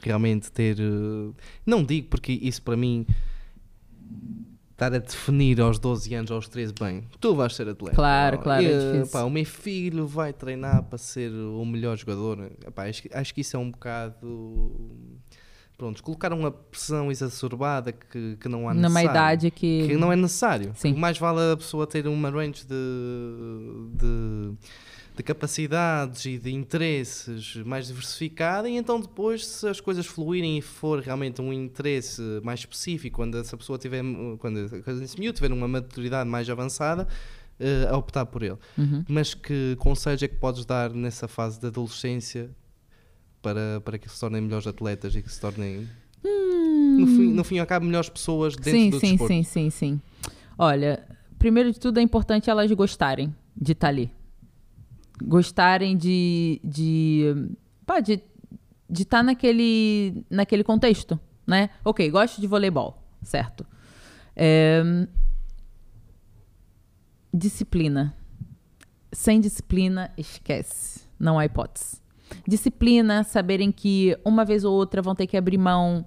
realmente 0.02 0.50
ter. 0.50 0.78
eh, 0.80 1.34
Não 1.66 1.84
digo 1.84 2.08
porque 2.08 2.32
isso 2.32 2.62
para 2.62 2.78
mim. 2.78 3.06
Estar 4.76 4.94
a 4.94 4.98
definir 4.98 5.62
aos 5.62 5.80
12 5.80 6.14
anos, 6.16 6.30
aos 6.32 6.50
13, 6.50 6.74
bem, 6.78 7.06
tu 7.22 7.34
vais 7.34 7.56
ser 7.56 7.70
atleta. 7.70 7.96
Claro, 7.96 8.40
claro, 8.40 8.62
é 8.66 8.66
E, 8.70 8.92
difícil. 8.94 9.08
pá, 9.14 9.24
o 9.24 9.30
meu 9.30 9.46
filho 9.46 10.06
vai 10.06 10.34
treinar 10.34 10.84
para 10.84 10.98
ser 10.98 11.32
o 11.32 11.64
melhor 11.66 11.96
jogador. 11.98 12.52
Epá, 12.68 12.84
acho, 12.90 13.04
que- 13.04 13.10
acho 13.14 13.34
que 13.34 13.40
isso 13.40 13.56
é 13.56 13.60
um 13.60 13.72
bocado. 13.72 14.92
Pronto, 15.78 16.04
colocar 16.04 16.34
uma 16.34 16.52
pressão 16.52 17.10
exacerbada 17.10 17.94
que, 17.94 18.36
que 18.36 18.50
não 18.50 18.68
há 18.68 18.74
Numa 18.74 19.02
idade 19.02 19.50
que. 19.50 19.88
Que 19.88 19.96
não 19.96 20.12
é 20.12 20.16
necessário. 20.18 20.74
Sim. 20.76 20.94
Mais 20.94 21.18
vale 21.18 21.54
a 21.54 21.56
pessoa 21.58 21.88
ter 21.88 22.06
uma 22.08 22.30
range 22.30 22.66
de, 22.66 22.76
de, 23.94 24.52
de 25.16 25.24
capacidades 25.24 26.26
e 26.26 26.38
de 26.38 26.52
interesses 26.54 27.56
mais 27.66 27.88
diversificada 27.88 28.70
e 28.70 28.76
então 28.76 29.00
depois 29.00 29.46
se 29.46 29.68
as 29.68 29.80
coisas 29.80 30.06
fluírem 30.06 30.58
e 30.58 30.62
for 30.62 31.00
realmente 31.00 31.42
um 31.42 31.52
interesse 31.54 32.22
mais 32.44 32.60
específico 32.62 33.16
quando 33.18 33.38
essa 33.38 33.56
pessoa 33.56 33.78
tiver 33.78 34.02
quando 34.40 34.60
esse 35.04 35.20
miúdo 35.20 35.36
tiver 35.36 35.52
uma 35.52 35.68
maturidade 35.68 36.30
mais 36.30 36.50
avançada 36.50 37.08
uh, 37.60 37.94
a 37.94 37.98
optar 37.98 38.26
por 38.26 38.44
ele 38.44 38.58
Uhum. 38.78 39.04
mas 39.08 39.34
que 39.34 39.76
conselho 39.80 40.24
é 40.24 40.28
que 40.28 40.36
podes 40.36 40.66
dar 40.66 40.92
nessa 40.92 41.28
fase 41.28 41.60
da 41.62 41.68
adolescência 41.70 42.50
para, 43.42 43.82
para 43.84 43.98
que 43.98 44.10
se 44.10 44.20
tornem 44.20 44.42
melhores 44.42 44.68
atletas 44.68 45.16
e 45.16 45.22
que 45.22 45.32
se 45.32 45.40
tornem 45.40 45.88
no, 46.24 47.08
fim, 47.08 47.28
no 47.34 47.44
fim 47.44 47.56
e 47.56 47.60
ao 47.60 47.66
cabo 47.68 47.86
melhores 47.86 48.10
pessoas 48.10 48.56
dentro 48.56 48.72
Hum. 48.72 48.82
sim, 48.84 48.90
do 48.90 49.00
sim, 49.00 49.08
desporto 49.12 49.34
sim, 49.34 49.44
sim, 49.44 49.70
sim. 49.70 50.02
Olha, 50.58 51.04
primeiro 51.38 51.72
de 51.72 51.80
tudo 51.80 52.00
é 52.00 52.02
importante 52.02 52.50
elas 52.50 52.72
gostarem 52.72 53.34
de 53.56 53.74
estar 53.74 53.90
ali. 53.90 54.10
Gostarem 55.24 55.96
de 55.98 56.60
de 56.64 57.48
pá, 57.86 58.00
de 58.00 58.22
estar 58.92 59.24
naquele 59.24 60.26
naquele 60.30 60.64
contexto, 60.64 61.20
né? 61.48 61.70
OK, 61.84 62.10
gosto 62.10 62.42
de 62.42 62.48
voleibol, 62.48 63.02
certo? 63.22 63.66
É, 64.36 64.84
disciplina. 67.34 68.16
Sem 69.12 69.40
disciplina, 69.40 70.12
esquece. 70.18 71.08
Não 71.18 71.40
há 71.40 71.46
hipótese. 71.46 72.02
Disciplina, 72.48 73.24
saberem 73.24 73.72
que 73.72 74.18
uma 74.26 74.44
vez 74.44 74.64
ou 74.64 74.74
outra 74.74 75.02
vão 75.02 75.16
ter 75.16 75.28
que 75.28 75.38
abrir 75.38 75.58
mão 75.58 76.06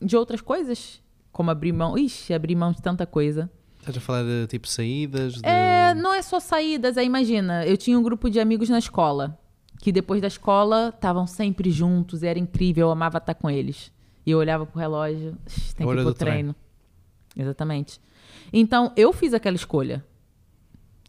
de 0.00 0.16
outras 0.16 0.40
coisas, 0.40 1.02
como 1.32 1.50
abrir 1.50 1.72
mão, 1.72 1.96
ixi, 1.96 2.34
abrir 2.34 2.54
mão 2.54 2.72
de 2.72 2.82
tanta 2.82 3.06
coisa. 3.06 3.50
Estás 3.86 3.98
a 3.98 4.00
falar 4.00 4.24
de 4.24 4.48
tipo 4.48 4.66
saídas? 4.66 5.34
De... 5.34 5.48
É, 5.48 5.94
não 5.94 6.12
é 6.12 6.20
só 6.20 6.40
saídas, 6.40 6.98
aí 6.98 7.06
imagina, 7.06 7.64
eu 7.64 7.76
tinha 7.76 7.96
um 7.96 8.02
grupo 8.02 8.28
de 8.28 8.40
amigos 8.40 8.68
na 8.68 8.80
escola, 8.80 9.38
que 9.78 9.92
depois 9.92 10.20
da 10.20 10.26
escola 10.26 10.92
estavam 10.92 11.24
sempre 11.24 11.70
juntos, 11.70 12.24
era 12.24 12.36
incrível, 12.36 12.88
eu 12.88 12.90
amava 12.90 13.18
estar 13.18 13.34
com 13.34 13.48
eles. 13.48 13.92
E 14.26 14.32
eu 14.32 14.38
olhava 14.38 14.66
pro 14.66 14.80
relógio, 14.80 15.38
"Ixi, 15.46 15.76
tem 15.76 15.86
que 15.86 15.92
ir 15.92 16.02
pro 16.02 16.14
treino. 16.14 16.52
treino. 16.52 16.56
Exatamente. 17.36 18.00
Então, 18.52 18.92
eu 18.96 19.12
fiz 19.12 19.32
aquela 19.32 19.54
escolha. 19.54 20.04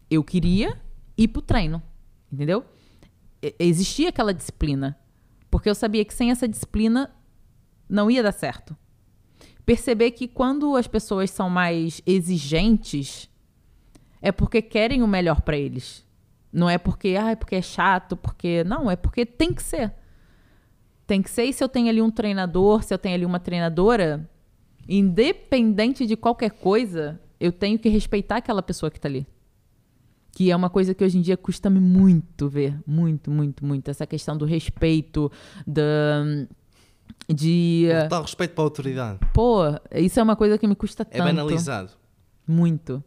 Eu 0.08 0.22
queria 0.22 0.80
ir 1.16 1.26
pro 1.26 1.42
treino, 1.42 1.82
entendeu? 2.32 2.64
Existia 3.58 4.10
aquela 4.10 4.32
disciplina, 4.32 4.96
porque 5.50 5.68
eu 5.68 5.74
sabia 5.74 6.04
que 6.04 6.14
sem 6.14 6.30
essa 6.30 6.46
disciplina 6.46 7.10
não 7.88 8.08
ia 8.08 8.22
dar 8.22 8.32
certo. 8.32 8.76
Perceber 9.68 10.12
que 10.12 10.26
quando 10.26 10.74
as 10.76 10.86
pessoas 10.86 11.30
são 11.30 11.50
mais 11.50 12.00
exigentes, 12.06 13.28
é 14.22 14.32
porque 14.32 14.62
querem 14.62 15.02
o 15.02 15.06
melhor 15.06 15.42
pra 15.42 15.58
eles. 15.58 16.06
Não 16.50 16.70
é 16.70 16.78
porque, 16.78 17.18
ah, 17.20 17.32
é 17.32 17.36
porque 17.36 17.56
é 17.56 17.60
chato, 17.60 18.16
porque. 18.16 18.64
Não, 18.64 18.90
é 18.90 18.96
porque 18.96 19.26
tem 19.26 19.52
que 19.52 19.62
ser. 19.62 19.92
Tem 21.06 21.20
que 21.20 21.28
ser. 21.28 21.44
E 21.44 21.52
se 21.52 21.62
eu 21.62 21.68
tenho 21.68 21.90
ali 21.90 22.00
um 22.00 22.10
treinador, 22.10 22.82
se 22.82 22.94
eu 22.94 22.98
tenho 22.98 23.14
ali 23.14 23.26
uma 23.26 23.38
treinadora, 23.38 24.26
independente 24.88 26.06
de 26.06 26.16
qualquer 26.16 26.52
coisa, 26.52 27.20
eu 27.38 27.52
tenho 27.52 27.78
que 27.78 27.90
respeitar 27.90 28.36
aquela 28.36 28.62
pessoa 28.62 28.90
que 28.90 28.98
tá 28.98 29.06
ali. 29.06 29.26
Que 30.32 30.50
é 30.50 30.56
uma 30.56 30.70
coisa 30.70 30.94
que 30.94 31.04
hoje 31.04 31.18
em 31.18 31.20
dia 31.20 31.36
custa-me 31.36 31.78
muito 31.78 32.48
ver. 32.48 32.74
Muito, 32.86 33.30
muito, 33.30 33.66
muito. 33.66 33.90
Essa 33.90 34.06
questão 34.06 34.34
do 34.34 34.46
respeito, 34.46 35.30
da. 35.66 36.24
De. 37.28 37.88
Total 38.04 38.22
respeito 38.22 38.54
para 38.54 38.62
a 38.62 38.66
autoridade. 38.66 39.18
Pô, 39.34 39.60
isso 39.94 40.18
é 40.18 40.22
uma 40.22 40.36
coisa 40.36 40.56
que 40.56 40.66
me 40.66 40.74
custa 40.74 41.02
É 41.02 41.18
tanto. 41.18 41.24
banalizado. 41.24 41.92
Muito. 42.46 43.02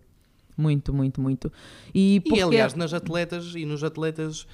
Muito, 0.55 0.93
muito, 0.93 1.19
muito. 1.19 1.51
E, 1.93 2.19
porque... 2.21 2.39
E 2.39 2.43
aliás, 2.43 2.75
nas 2.75 2.93
atletas 2.93 3.55
e 3.55 3.65
nos 3.65 3.83
atletas, 3.83 4.45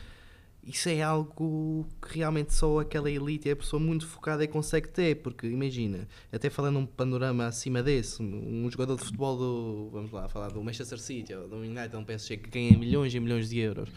isso 0.63 0.87
é 0.87 1.01
algo 1.01 1.85
que 2.01 2.19
realmente 2.19 2.53
só 2.53 2.79
aquela 2.79 3.09
elite 3.11 3.49
e 3.49 3.51
a 3.51 3.55
pessoa 3.55 3.79
muito 3.79 4.07
focada 4.07 4.43
é 4.43 4.47
que 4.47 4.53
consegue 4.53 4.87
ter. 4.87 5.15
Porque 5.15 5.47
imagina, 5.47 6.07
até 6.31 6.49
falando 6.49 6.79
um 6.79 6.85
panorama 6.85 7.47
acima 7.47 7.83
desse, 7.83 8.21
um 8.21 8.69
jogador 8.71 8.95
de 8.95 9.03
futebol 9.03 9.37
do, 9.37 9.89
vamos 9.91 10.11
lá, 10.11 10.29
falar 10.29 10.49
do 10.49 10.63
Manchester 10.63 10.99
City 10.99 11.33
ou 11.33 11.47
do 11.47 11.57
United, 11.57 11.95
um 11.97 12.05
PSG 12.05 12.37
que 12.37 12.49
ganha 12.49 12.77
milhões 12.77 13.13
e 13.13 13.19
milhões 13.19 13.49
de 13.49 13.59
euros, 13.59 13.89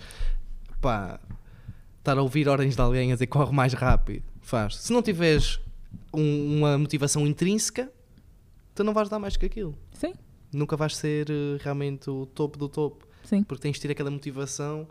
pá, 0.81 1.21
estar 1.99 2.19
a 2.19 2.23
ouvir 2.23 2.49
ordens 2.49 2.75
de 2.75 2.81
alguém 2.81 3.11
a 3.13 3.15
dizer 3.15 3.27
corre 3.27 3.53
mais 3.53 3.73
rápido, 3.73 4.25
faz. 4.41 4.77
Se 4.77 4.93
não 4.93 5.03
tiveres 5.03 5.61
um- 6.12 6.59
uma 6.59 6.79
motivação 6.79 7.27
intrínseca, 7.27 7.91
tu 8.75 8.83
não 8.85 8.93
vais 8.93 9.09
dar 9.09 9.19
mais 9.19 9.37
que 9.37 9.47
aquilo. 9.47 9.77
Sim, 9.93 10.15
Nunca 10.53 10.77
vais 10.77 10.97
ser 10.97 11.31
eh, 11.31 11.59
realmente 11.62 12.11
o 12.11 12.27
topo 12.27 12.59
do 12.59 12.69
topo 12.69 13.07
sim. 13.23 13.43
porque 13.45 13.62
tens 13.62 13.77
de 13.77 13.83
ter 13.83 13.93
aquela 13.93 14.11
motivação 14.11 14.89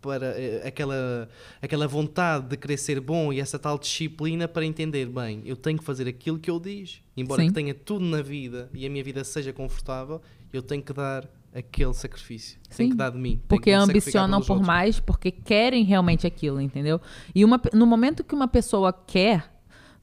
para 0.00 0.28
eh, 0.40 0.66
aquela, 0.66 1.28
aquela 1.60 1.86
vontade 1.86 2.48
de 2.48 2.56
querer 2.56 2.78
ser 2.78 2.98
bom 2.98 3.30
e 3.30 3.40
essa 3.40 3.58
tal 3.58 3.78
disciplina 3.78 4.48
para 4.48 4.64
entender 4.64 5.04
bem, 5.06 5.42
eu 5.44 5.54
tenho 5.56 5.78
que 5.78 5.84
fazer 5.84 6.08
aquilo 6.08 6.38
que 6.38 6.50
eu 6.50 6.58
diz, 6.58 7.02
embora 7.14 7.42
Sim. 7.42 7.48
que 7.48 7.54
tenha 7.54 7.74
tudo 7.74 8.06
na 8.06 8.22
vida 8.22 8.70
e 8.72 8.86
a 8.86 8.88
minha 8.90 9.04
vida 9.04 9.22
seja 9.22 9.52
confortável, 9.52 10.22
eu 10.50 10.62
tenho 10.62 10.82
que 10.82 10.94
dar 10.94 11.28
aquele 11.54 11.92
sacrifício, 11.92 12.58
Sim. 12.68 12.76
tenho 12.76 12.90
que 12.90 12.96
dar 12.96 13.10
de 13.10 13.18
mim, 13.18 13.40
Porque 13.48 13.72
ambicionam 13.72 14.40
por 14.40 14.52
outros. 14.52 14.66
mais, 14.66 15.00
porque 15.00 15.30
querem 15.30 15.84
realmente 15.84 16.26
aquilo, 16.26 16.60
entendeu? 16.60 17.00
E 17.34 17.44
uma, 17.44 17.60
no 17.72 17.86
momento 17.86 18.22
que 18.22 18.34
uma 18.34 18.46
pessoa 18.48 18.92
quer, 18.92 19.50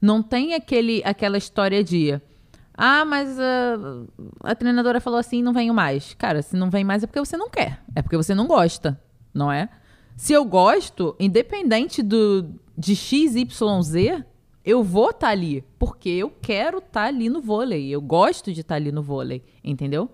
não 0.00 0.22
tem 0.22 0.54
aquele, 0.54 1.02
aquela 1.04 1.38
história 1.38 1.82
de. 1.82 2.20
Ah, 2.74 3.04
mas 3.04 3.38
ah, 3.40 4.04
a 4.44 4.54
treinadora 4.54 5.00
falou 5.00 5.18
assim, 5.18 5.42
não 5.42 5.52
venho 5.52 5.74
mais. 5.74 6.14
Cara, 6.14 6.42
se 6.42 6.56
não 6.56 6.70
vem 6.70 6.84
mais 6.84 7.02
é 7.02 7.06
porque 7.06 7.18
você 7.18 7.36
não 7.36 7.50
quer. 7.50 7.82
É 7.94 8.02
porque 8.02 8.16
você 8.16 8.34
não 8.34 8.46
gosta, 8.46 9.00
não 9.34 9.50
é? 9.50 9.68
Se 10.16 10.32
eu 10.32 10.44
gosto, 10.44 11.16
independente 11.18 12.02
do, 12.02 12.48
de 12.76 12.94
X, 12.94 13.34
Y, 13.34 13.82
Z, 13.82 14.24
eu 14.64 14.82
vou 14.84 15.10
estar 15.10 15.30
ali. 15.30 15.64
Porque 15.78 16.08
eu 16.08 16.30
quero 16.30 16.78
estar 16.78 17.04
ali 17.04 17.28
no 17.28 17.40
vôlei. 17.40 17.88
Eu 17.88 18.00
gosto 18.00 18.52
de 18.52 18.60
estar 18.60 18.76
ali 18.76 18.92
no 18.92 19.02
vôlei, 19.02 19.42
entendeu? 19.64 20.10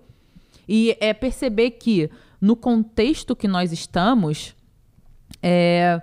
E 0.67 0.97
é 0.99 1.13
perceber 1.13 1.71
que 1.71 2.09
no 2.39 2.55
contexto 2.55 3.35
que 3.35 3.47
nós 3.47 3.71
estamos, 3.71 4.55
é, 5.41 6.01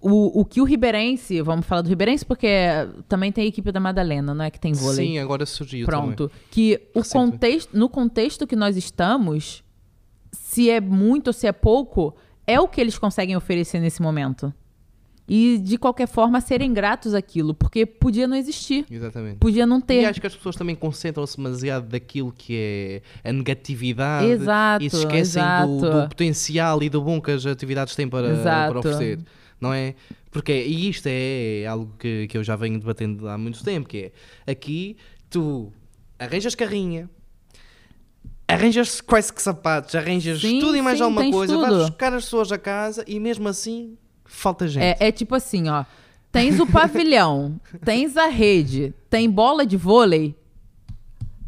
o, 0.00 0.40
o 0.40 0.44
que 0.44 0.60
o 0.60 0.64
Ribeirense, 0.64 1.40
vamos 1.42 1.66
falar 1.66 1.82
do 1.82 1.88
Ribeirense 1.88 2.24
porque 2.24 2.48
também 3.08 3.32
tem 3.32 3.44
a 3.44 3.48
equipe 3.48 3.72
da 3.72 3.80
Madalena, 3.80 4.34
não 4.34 4.44
é 4.44 4.50
que 4.50 4.60
tem 4.60 4.72
vôlei. 4.72 5.06
Sim, 5.06 5.18
agora 5.18 5.44
surgiu 5.44 5.86
também. 5.86 6.14
Pronto. 6.14 6.30
Que 6.50 6.80
o 6.94 7.02
contexto, 7.02 7.76
no 7.76 7.88
contexto 7.88 8.46
que 8.46 8.54
nós 8.54 8.76
estamos, 8.76 9.64
se 10.32 10.70
é 10.70 10.80
muito 10.80 11.28
ou 11.28 11.32
se 11.32 11.46
é 11.46 11.52
pouco, 11.52 12.14
é 12.46 12.60
o 12.60 12.68
que 12.68 12.80
eles 12.80 12.96
conseguem 12.98 13.36
oferecer 13.36 13.80
nesse 13.80 14.00
momento. 14.00 14.52
E, 15.28 15.58
de 15.58 15.76
qualquer 15.76 16.08
forma, 16.08 16.40
serem 16.40 16.72
gratos 16.72 17.12
àquilo, 17.12 17.52
porque 17.52 17.84
podia 17.84 18.26
não 18.26 18.34
existir. 18.36 18.86
Exatamente. 18.90 19.36
Podia 19.38 19.66
não 19.66 19.78
E 19.78 19.82
ter. 19.82 20.04
acho 20.06 20.20
que 20.20 20.26
as 20.26 20.34
pessoas 20.34 20.56
também 20.56 20.74
concentram-se 20.74 21.36
demasiado 21.36 21.86
daquilo 21.88 22.32
que 22.32 23.02
é 23.22 23.28
a 23.28 23.32
negatividade 23.32 24.26
Exato, 24.26 24.84
e 24.84 24.88
se 24.88 24.96
esquecem 24.96 25.42
do, 25.66 25.80
do 25.80 26.08
potencial 26.08 26.82
e 26.82 26.88
do 26.88 27.02
bom 27.02 27.20
que 27.20 27.30
as 27.30 27.44
atividades 27.44 27.94
têm 27.94 28.08
para, 28.08 28.34
para 28.42 28.78
oferecer. 28.78 29.18
Não 29.60 29.72
é? 29.74 29.94
Porque, 30.30 30.52
e 30.52 30.88
isto 30.88 31.06
é 31.06 31.66
algo 31.66 31.92
que, 31.98 32.26
que 32.28 32.38
eu 32.38 32.44
já 32.44 32.54
venho 32.56 32.78
debatendo 32.78 33.28
há 33.28 33.36
muito 33.36 33.62
tempo, 33.64 33.88
que 33.88 34.12
é 34.46 34.50
aqui 34.52 34.96
tu 35.28 35.72
arranjas 36.18 36.54
carrinha, 36.54 37.08
arranjas 38.46 39.00
quase 39.00 39.32
que 39.32 39.42
sapatos, 39.42 39.94
arranjas 39.94 40.40
Sim, 40.40 40.60
tudo 40.60 40.76
e 40.76 40.82
mais 40.82 40.98
sim, 40.98 41.04
alguma 41.04 41.30
coisa, 41.30 41.56
vais 41.56 41.72
tudo. 41.72 41.86
buscar 41.88 42.12
as 42.14 42.24
pessoas 42.24 42.50
a 42.52 42.58
casa 42.58 43.04
e 43.06 43.18
mesmo 43.20 43.48
assim 43.48 43.96
falta 44.28 44.68
gente. 44.68 44.82
É, 44.82 44.96
é 45.08 45.12
tipo 45.12 45.34
assim, 45.34 45.68
ó. 45.68 45.84
Tens 46.30 46.60
o 46.60 46.66
pavilhão, 46.66 47.58
tens 47.84 48.16
a 48.16 48.26
rede, 48.26 48.94
tem 49.08 49.28
bola 49.30 49.64
de 49.64 49.76
vôlei, 49.76 50.36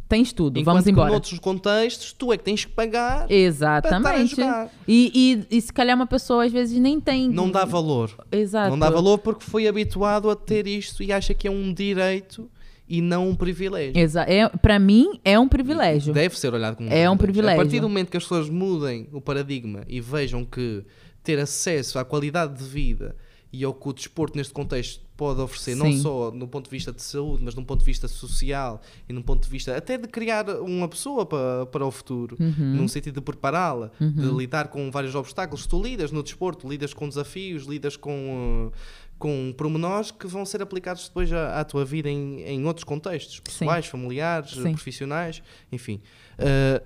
tens 0.08 0.32
tudo. 0.32 0.58
Enquanto 0.58 0.76
Vamos 0.76 0.88
embora. 0.88 1.10
noutros 1.10 1.38
contextos 1.38 2.12
tu 2.12 2.32
é 2.32 2.38
que 2.38 2.42
tens 2.42 2.64
que 2.64 2.72
pagar 2.72 3.26
para 3.26 3.34
Exatamente. 3.34 4.42
a. 4.42 4.68
E, 4.88 5.46
e, 5.50 5.56
e 5.56 5.60
se 5.60 5.72
calhar 5.72 5.94
uma 5.94 6.06
pessoa 6.06 6.44
às 6.44 6.52
vezes 6.52 6.78
nem 6.78 6.98
tem. 6.98 7.28
Não 7.28 7.50
dá 7.50 7.64
valor. 7.64 8.10
Exato. 8.32 8.70
Não 8.70 8.78
dá 8.78 8.90
valor 8.90 9.18
porque 9.18 9.44
foi 9.44 9.68
habituado 9.68 10.30
a 10.30 10.34
ter 10.34 10.66
isto 10.66 11.02
e 11.02 11.12
acha 11.12 11.34
que 11.34 11.46
é 11.46 11.50
um 11.50 11.72
direito 11.72 12.50
e 12.88 13.00
não 13.00 13.28
um 13.28 13.36
privilégio. 13.36 13.96
Exa 13.96 14.22
é, 14.22 14.48
pra 14.48 14.80
mim, 14.80 15.20
é 15.24 15.38
um 15.38 15.46
privilégio. 15.46 16.12
Deve 16.12 16.36
ser 16.36 16.52
olhado 16.52 16.74
como 16.76 16.88
um 16.88 16.92
É 16.92 17.08
um 17.08 17.12
A 17.12 17.16
privilégio. 17.16 17.56
partir 17.62 17.78
do 17.80 17.88
momento 17.88 18.10
que 18.10 18.16
as 18.16 18.24
pessoas 18.24 18.50
mudem 18.50 19.08
o 19.12 19.20
paradigma 19.20 19.84
e 19.86 20.00
vejam 20.00 20.44
que 20.44 20.84
ter 21.22 21.38
acesso 21.38 21.98
à 21.98 22.04
qualidade 22.04 22.56
de 22.58 22.64
vida 22.64 23.14
e 23.52 23.64
ao 23.64 23.74
que 23.74 23.88
o 23.88 23.92
desporto 23.92 24.36
neste 24.38 24.52
contexto 24.52 25.04
pode 25.16 25.40
oferecer, 25.40 25.74
não 25.74 25.86
Sim. 25.90 25.98
só 26.00 26.30
no 26.30 26.46
ponto 26.48 26.66
de 26.66 26.70
vista 26.70 26.92
de 26.92 27.02
saúde, 27.02 27.42
mas 27.44 27.54
num 27.54 27.64
ponto 27.64 27.80
de 27.80 27.84
vista 27.84 28.06
social 28.08 28.80
e 29.08 29.12
num 29.12 29.20
ponto 29.22 29.42
de 29.42 29.50
vista 29.50 29.76
até 29.76 29.98
de 29.98 30.06
criar 30.08 30.48
uma 30.60 30.88
pessoa 30.88 31.26
para, 31.26 31.66
para 31.66 31.84
o 31.84 31.90
futuro, 31.90 32.36
Uhum. 32.40 32.76
num 32.76 32.88
sentido 32.88 33.16
de 33.16 33.20
prepará-la, 33.20 33.90
de 34.00 34.30
lidar 34.30 34.68
com 34.68 34.90
vários 34.90 35.14
obstáculos. 35.14 35.66
Tu 35.66 35.82
lidas 35.82 36.10
no 36.12 36.22
desporto, 36.22 36.66
lidas 36.68 36.94
com 36.94 37.08
desafios, 37.08 37.64
lidas 37.64 37.96
com. 37.96 38.70
com 39.18 39.52
pormenores 39.58 40.10
que 40.10 40.26
vão 40.26 40.46
ser 40.46 40.62
aplicados 40.62 41.08
depois 41.08 41.30
à, 41.30 41.60
à 41.60 41.64
tua 41.64 41.84
vida 41.84 42.08
em, 42.08 42.40
em 42.42 42.64
outros 42.64 42.84
contextos, 42.84 43.40
pessoais, 43.40 43.84
familiares, 43.84 44.52
Sim. 44.52 44.72
profissionais, 44.72 45.42
enfim. 45.70 46.00
Uh, 46.38 46.82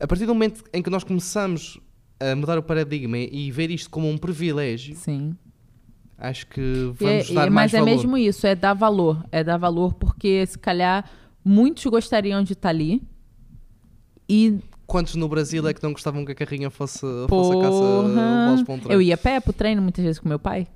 a 0.00 0.06
partir 0.06 0.24
do 0.24 0.32
momento 0.32 0.64
em 0.72 0.80
que 0.82 0.88
nós 0.88 1.04
começamos 1.04 1.78
a 2.20 2.36
mudar 2.36 2.58
o 2.58 2.62
paradigma 2.62 3.16
e 3.18 3.50
ver 3.50 3.70
isto 3.70 3.88
como 3.90 4.08
um 4.08 4.18
privilégio, 4.18 4.94
Sim. 4.96 5.34
acho 6.18 6.46
que 6.46 6.60
é- 6.60 6.92
vamos 7.04 7.30
e- 7.30 7.34
dar 7.34 7.50
mais 7.50 7.72
mas 7.72 7.74
é 7.74 7.78
valor. 7.78 7.90
mesmo 7.90 8.18
isso, 8.18 8.46
é 8.46 8.54
dar 8.54 8.74
valor. 8.74 9.24
É 9.32 9.42
dar 9.42 9.56
valor 9.56 9.94
porque, 9.94 10.44
se 10.46 10.58
calhar, 10.58 11.08
muitos 11.44 11.84
gostariam 11.86 12.42
de 12.42 12.52
estar 12.52 12.68
ali. 12.68 13.02
E, 14.28 14.58
Quantos 14.86 15.14
no 15.14 15.28
Brasil 15.28 15.66
é 15.68 15.72
que 15.74 15.82
não 15.82 15.92
gostavam 15.92 16.24
que 16.24 16.32
a 16.32 16.34
carrinha 16.34 16.68
fosse, 16.68 17.06
fosse 17.28 17.52
a 17.56 17.60
caça 17.62 18.64
para 18.64 18.74
um 18.74 18.78
treino? 18.78 18.92
eu 18.92 19.00
ia 19.00 19.14
a 19.14 19.18
pé 19.18 19.38
pro 19.40 19.52
treino 19.52 19.80
muitas 19.80 20.04
vezes 20.04 20.18
com 20.18 20.28
meu 20.28 20.38
pai. 20.38 20.66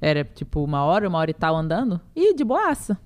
Era 0.00 0.24
tipo 0.24 0.62
uma 0.64 0.82
hora, 0.84 1.08
uma 1.08 1.18
hora 1.18 1.30
e 1.30 1.34
tal 1.34 1.54
andando. 1.56 2.00
E 2.16 2.34
de 2.34 2.42
boaça. 2.42 2.98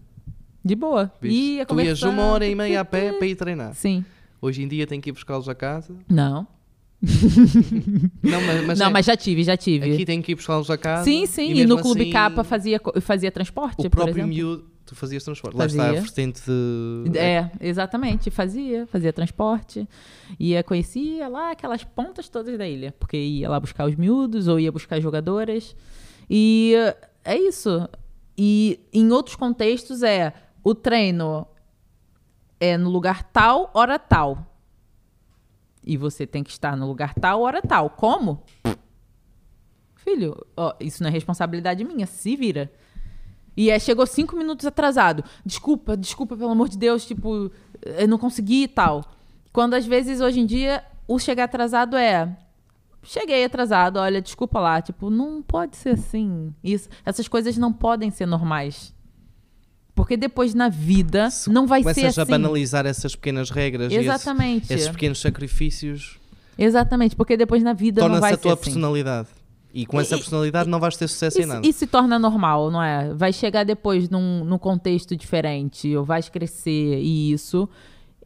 De 0.64 0.74
boa. 0.74 1.12
Viste? 1.20 1.39
Ia 1.56 1.66
tu 1.66 1.78
ias 1.81 2.02
uma 2.02 2.23
hora 2.24 2.47
e 2.47 2.55
meia 2.55 2.81
a 2.81 2.85
pé 2.85 3.12
para 3.12 3.27
ir 3.27 3.36
treinar. 3.36 3.74
Sim. 3.74 4.02
Hoje 4.40 4.62
em 4.62 4.68
dia 4.68 4.86
tem 4.86 5.01
que 5.02 5.10
ir 5.10 5.12
buscá-los 5.12 5.48
a 5.51 5.55
casa. 5.55 5.94
Não. 6.09 6.47
Não, 8.23 8.40
mas, 8.40 8.66
mas 8.66 8.78
não, 8.78 8.86
é, 8.86 8.90
mas 8.90 9.06
já 9.06 9.16
tive, 9.16 9.44
já 9.44 9.56
tive. 9.56 9.93
aqui 9.93 10.05
tem 10.05 10.23
que 10.23 10.32
ir 10.32 10.35
buscá-los 10.35 10.70
a 10.70 10.78
casa. 10.78 11.05
sim, 11.05 11.27
sim. 11.27 11.51
E, 11.51 11.55
mesmo 11.55 11.77
no 11.77 11.82
Clube 11.82 12.02
assim, 12.02 12.10
Capa 12.10 12.43
fazia, 12.43 12.81
fazia 13.01 13.31
transporte, 13.31 13.81
O 13.81 13.82
por 13.85 13.90
próprio 13.90 14.12
exemplo. 14.14 14.28
miúdo, 14.28 14.70
tu 14.85 14.94
fazias 14.94 15.23
transporte. 15.23 15.55
Lá 15.56 15.64
Fazia. 15.64 15.82
está 15.82 15.98
a 15.98 16.01
vertente 16.01 16.43
de. 16.47 17.18
É, 17.18 17.51
exatamente. 17.60 18.31
Fazia, 18.31 18.86
fazia 18.86 19.12
transporte. 19.12 19.86
Ia, 20.39 20.62
conhecia 20.62 21.28
lá 21.28 21.51
aquelas 21.51 21.85
pontas 21.85 22.28
todas 22.28 22.56
da 22.56 22.66
ilha. 22.66 22.94
Porque 22.98 23.16
ia 23.16 23.48
lá 23.48 23.60
buscar 23.60 23.86
os 23.86 23.94
miúdos 23.97 24.48
ou 24.48 24.59
ia 24.59 24.73
buscar 24.73 25.01
jogadoras. 25.01 25.77
E 26.31 26.74
é 27.24 27.36
isso. 27.36 27.89
E 28.39 28.81
em 28.93 29.10
outros 29.10 29.36
contextos 29.36 30.02
é 30.02 30.32
o 30.62 30.74
treino 30.74 31.47
é 32.59 32.77
no 32.78 32.89
lugar 32.90 33.23
tal, 33.24 33.70
hora 33.74 33.98
tal. 33.98 34.55
E 35.86 35.96
você 35.96 36.26
tem 36.26 36.42
que 36.42 36.50
estar 36.50 36.76
no 36.76 36.86
lugar 36.86 37.14
tal, 37.14 37.42
hora 37.42 37.62
tal. 37.62 37.90
Como? 37.90 38.42
Filho, 39.94 40.44
ó, 40.56 40.74
isso 40.80 41.02
não 41.02 41.08
é 41.08 41.12
responsabilidade 41.12 41.84
minha. 41.84 42.06
Se 42.06 42.34
vira. 42.34 42.72
E 43.56 43.70
é, 43.70 43.78
chegou 43.78 44.06
cinco 44.06 44.36
minutos 44.36 44.66
atrasado. 44.66 45.24
Desculpa, 45.44 45.96
desculpa, 45.96 46.36
pelo 46.36 46.50
amor 46.50 46.68
de 46.68 46.76
Deus, 46.76 47.06
tipo, 47.06 47.50
eu 47.82 48.08
não 48.08 48.18
consegui 48.18 48.64
e 48.64 48.68
tal. 48.68 49.04
Quando 49.52 49.74
às 49.74 49.86
vezes, 49.86 50.20
hoje 50.20 50.40
em 50.40 50.46
dia, 50.46 50.84
o 51.06 51.18
chegar 51.18 51.44
atrasado 51.44 51.96
é. 51.96 52.36
Cheguei 53.02 53.44
atrasado, 53.44 53.98
olha, 53.98 54.20
desculpa 54.20 54.58
lá. 54.58 54.82
Tipo, 54.82 55.08
não 55.08 55.40
pode 55.40 55.76
ser 55.76 55.90
assim. 55.90 56.52
Isso, 56.62 56.88
essas 57.04 57.28
coisas 57.28 57.56
não 57.56 57.72
podem 57.72 58.10
ser 58.10 58.26
normais. 58.26 58.92
Porque 59.97 60.16
depois 60.16 60.55
na 60.55 60.68
vida 60.68 61.31
Se 61.31 61.51
não 61.51 61.66
vai 61.66 61.82
ser 61.82 61.94
Começas 61.94 62.18
a 62.18 62.23
assim. 62.23 62.31
banalizar 62.31 62.86
essas 62.86 63.16
pequenas 63.16 63.51
regras 63.51 63.90
e 63.90 63.97
esses, 63.97 64.06
Exatamente. 64.06 64.73
esses 64.73 64.89
pequenos 64.89 65.18
sacrifícios, 65.20 66.18
Exatamente, 66.59 67.16
porque 67.16 67.36
depois 67.36 67.62
na 67.62 67.73
vida 67.73 68.01
não 68.02 68.09
torna-se 68.09 68.20
vai 68.20 68.32
a 68.32 68.36
ser 68.36 68.43
tua 68.43 68.52
assim. 68.52 68.62
personalidade. 68.64 69.28
E 69.74 69.85
com 69.85 70.01
essa 70.01 70.14
E- 70.14 70.18
personalidade 70.18 70.68
não 70.70 70.78
vais 70.81 70.97
ter 70.97 71.06
sucesso 71.09 71.39
em 71.39 71.40
E, 71.40 71.44
se- 71.44 71.48
nada. 71.48 71.66
e 71.66 71.73
se 71.73 71.86
torna 71.86 72.18
normal, 72.18 72.70
não 72.70 72.82
é? 72.82 73.12
Vai 73.14 73.32
chegar 73.32 73.64
depois 73.64 74.09
num, 74.09 74.44
num 74.44 74.56
contexto 74.59 75.16
diferente, 75.16 75.94
ou 75.97 76.05
vais 76.05 76.28
crescer 76.28 76.98
e 77.01 77.32
isso, 77.32 77.68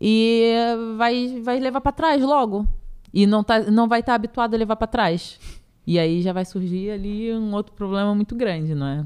e 0.01 0.53
vai, 0.97 1.41
vai 1.43 1.59
levar 1.59 1.81
pra 1.81 1.93
trás 1.93 2.23
logo. 2.23 2.67
E 3.13 3.27
não, 3.27 3.43
tá, 3.43 3.59
não 3.71 3.89
vai 3.89 4.01
estar 4.01 4.15
habituado 4.15 4.55
a 4.55 4.57
levar 4.57 4.77
pra 4.77 4.87
trás. 4.87 5.39
E 5.87 5.99
aí 5.99 6.23
já 6.23 6.33
vai 6.33 6.45
surgir 6.45 6.91
ali 6.91 7.33
um 7.33 7.53
outro 7.55 7.73
problema 7.75 8.15
muito 8.15 8.35
grande, 8.37 8.75
não 8.75 8.87
é? 8.87 9.05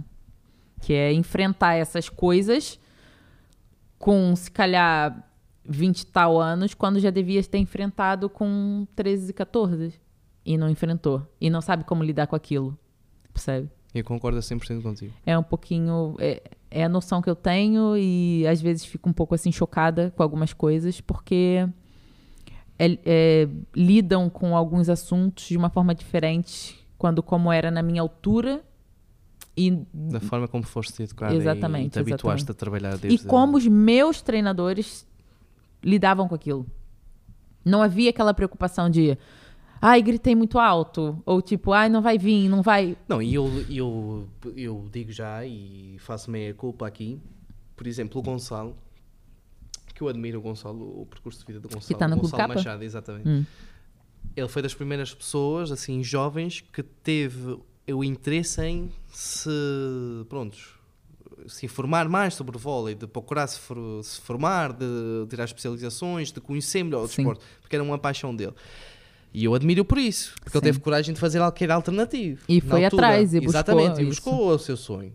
Que 0.84 0.92
é 0.92 1.12
enfrentar 1.12 1.74
essas 1.76 2.10
coisas 2.10 2.78
com, 3.98 4.36
se 4.36 4.50
calhar, 4.50 5.26
20 5.64 6.00
e 6.00 6.06
tal 6.06 6.38
anos, 6.38 6.74
quando 6.74 7.00
já 7.00 7.08
devia 7.08 7.42
ter 7.42 7.56
enfrentado 7.56 8.28
com 8.28 8.86
13 8.94 9.30
e 9.30 9.32
14. 9.32 9.94
E 10.44 10.58
não 10.58 10.68
enfrentou. 10.68 11.26
E 11.40 11.48
não 11.48 11.62
sabe 11.62 11.84
como 11.84 12.04
lidar 12.04 12.26
com 12.26 12.36
aquilo. 12.36 12.78
Percebe? 13.32 13.70
Eu 13.94 14.04
concordo 14.04 14.38
100% 14.38 14.82
contigo. 14.82 15.14
É 15.24 15.38
um 15.38 15.42
pouquinho. 15.42 16.16
É, 16.18 16.42
é 16.70 16.84
a 16.84 16.88
noção 16.88 17.22
que 17.22 17.30
eu 17.30 17.36
tenho 17.36 17.96
e 17.96 18.46
às 18.46 18.60
vezes 18.60 18.84
fico 18.84 19.08
um 19.08 19.12
pouco 19.12 19.34
assim 19.34 19.50
chocada 19.50 20.12
com 20.14 20.22
algumas 20.22 20.52
coisas, 20.52 21.00
porque 21.00 21.66
é- 22.78 22.98
é, 23.06 23.48
lidam 23.74 24.28
com 24.28 24.54
alguns 24.54 24.90
assuntos 24.90 25.44
de 25.46 25.56
uma 25.56 25.70
forma 25.70 25.94
diferente 25.94 26.78
quando 26.98 27.22
como 27.22 27.50
era 27.50 27.70
na 27.70 27.82
minha 27.82 28.02
altura 28.02 28.62
e 29.56 29.70
Da 29.92 30.20
forma 30.20 30.48
como 30.48 30.64
foste 30.64 31.02
educada 31.02 31.32
e- 31.32 31.36
e 31.36 31.40
Exatamente, 31.40 31.90
te 31.92 31.98
habituaste 31.98 32.42
exatamente. 32.44 32.50
a 32.50 32.54
trabalhar 32.54 32.94
e 32.96 32.98
desde... 32.98 33.26
como 33.26 33.56
os 33.56 33.66
meus 33.66 34.20
treinadores 34.20 35.06
lidavam 35.82 36.26
com 36.28 36.34
aquilo. 36.34 36.66
Não 37.64 37.80
havia 37.82 38.10
aquela 38.10 38.34
preocupação 38.34 38.90
de, 38.90 39.16
ai, 39.80 40.02
gritei 40.02 40.34
muito 40.34 40.58
alto, 40.58 41.22
ou 41.24 41.40
tipo, 41.40 41.72
ai, 41.72 41.88
não 41.88 42.02
vai 42.02 42.18
vir, 42.18 42.48
não 42.48 42.62
vai. 42.62 42.96
Não, 43.08 43.22
e 43.22 43.32
eu, 43.34 43.48
eu, 43.70 44.28
eu 44.56 44.88
digo 44.92 45.10
já 45.12 45.44
e 45.46 45.96
faço 45.98 46.30
meia 46.30 46.52
culpa 46.52 46.86
aqui. 46.86 47.18
Por 47.76 47.86
exemplo, 47.86 48.20
o 48.20 48.22
Gonçalo, 48.22 48.76
que 49.94 50.02
eu 50.02 50.08
admiro 50.08 50.38
o 50.38 50.42
Gonçalo, 50.42 51.00
o 51.02 51.06
percurso 51.06 51.40
de 51.40 51.46
vida 51.46 51.60
do 51.60 51.68
Gonçalo. 51.68 51.92
está 51.92 52.06
no 52.08 52.16
Clube 52.16 52.30
Gonçalo 52.32 52.42
Capa? 52.48 52.54
Machado, 52.54 52.82
exatamente. 52.82 53.28
Hum. 53.28 53.44
Ele 54.36 54.48
foi 54.48 54.62
das 54.62 54.74
primeiras 54.74 55.14
pessoas, 55.14 55.70
assim, 55.70 56.02
jovens, 56.02 56.60
que 56.60 56.82
teve 56.82 57.56
o 57.92 58.02
interesse 58.02 58.62
em 58.62 58.90
se, 59.12 59.50
prontos, 60.28 60.70
se 61.46 61.66
informar 61.66 62.08
mais 62.08 62.34
sobre 62.34 62.56
o 62.56 62.58
vôlei, 62.58 62.94
de 62.94 63.06
procurar 63.06 63.46
se, 63.46 63.58
for- 63.58 64.02
se 64.02 64.20
formar, 64.20 64.72
de 64.72 64.86
tirar 65.28 65.44
especializações, 65.44 66.32
de 66.32 66.40
conhecer 66.40 66.82
melhor 66.82 67.04
o 67.04 67.08
Sim. 67.08 67.16
desporto, 67.22 67.44
porque 67.60 67.76
era 67.76 67.82
uma 67.82 67.98
paixão 67.98 68.34
dele. 68.34 68.54
E 69.32 69.44
eu 69.44 69.54
admiro 69.54 69.84
por 69.84 69.98
isso, 69.98 70.32
porque 70.42 70.56
ele 70.56 70.60
Sim. 70.64 70.72
teve 70.72 70.80
coragem 70.80 71.12
de 71.12 71.20
fazer 71.20 71.40
algo 71.40 71.56
que 71.56 71.64
era 71.64 71.74
alternativo. 71.74 72.42
E 72.48 72.60
foi 72.60 72.84
altura. 72.84 73.06
atrás 73.08 73.34
e 73.34 73.40
buscou 73.40 73.50
Exatamente, 73.50 73.98
e 74.00 74.02
isso. 74.02 74.22
buscou 74.22 74.48
o 74.48 74.58
seu 74.58 74.76
sonho. 74.76 75.12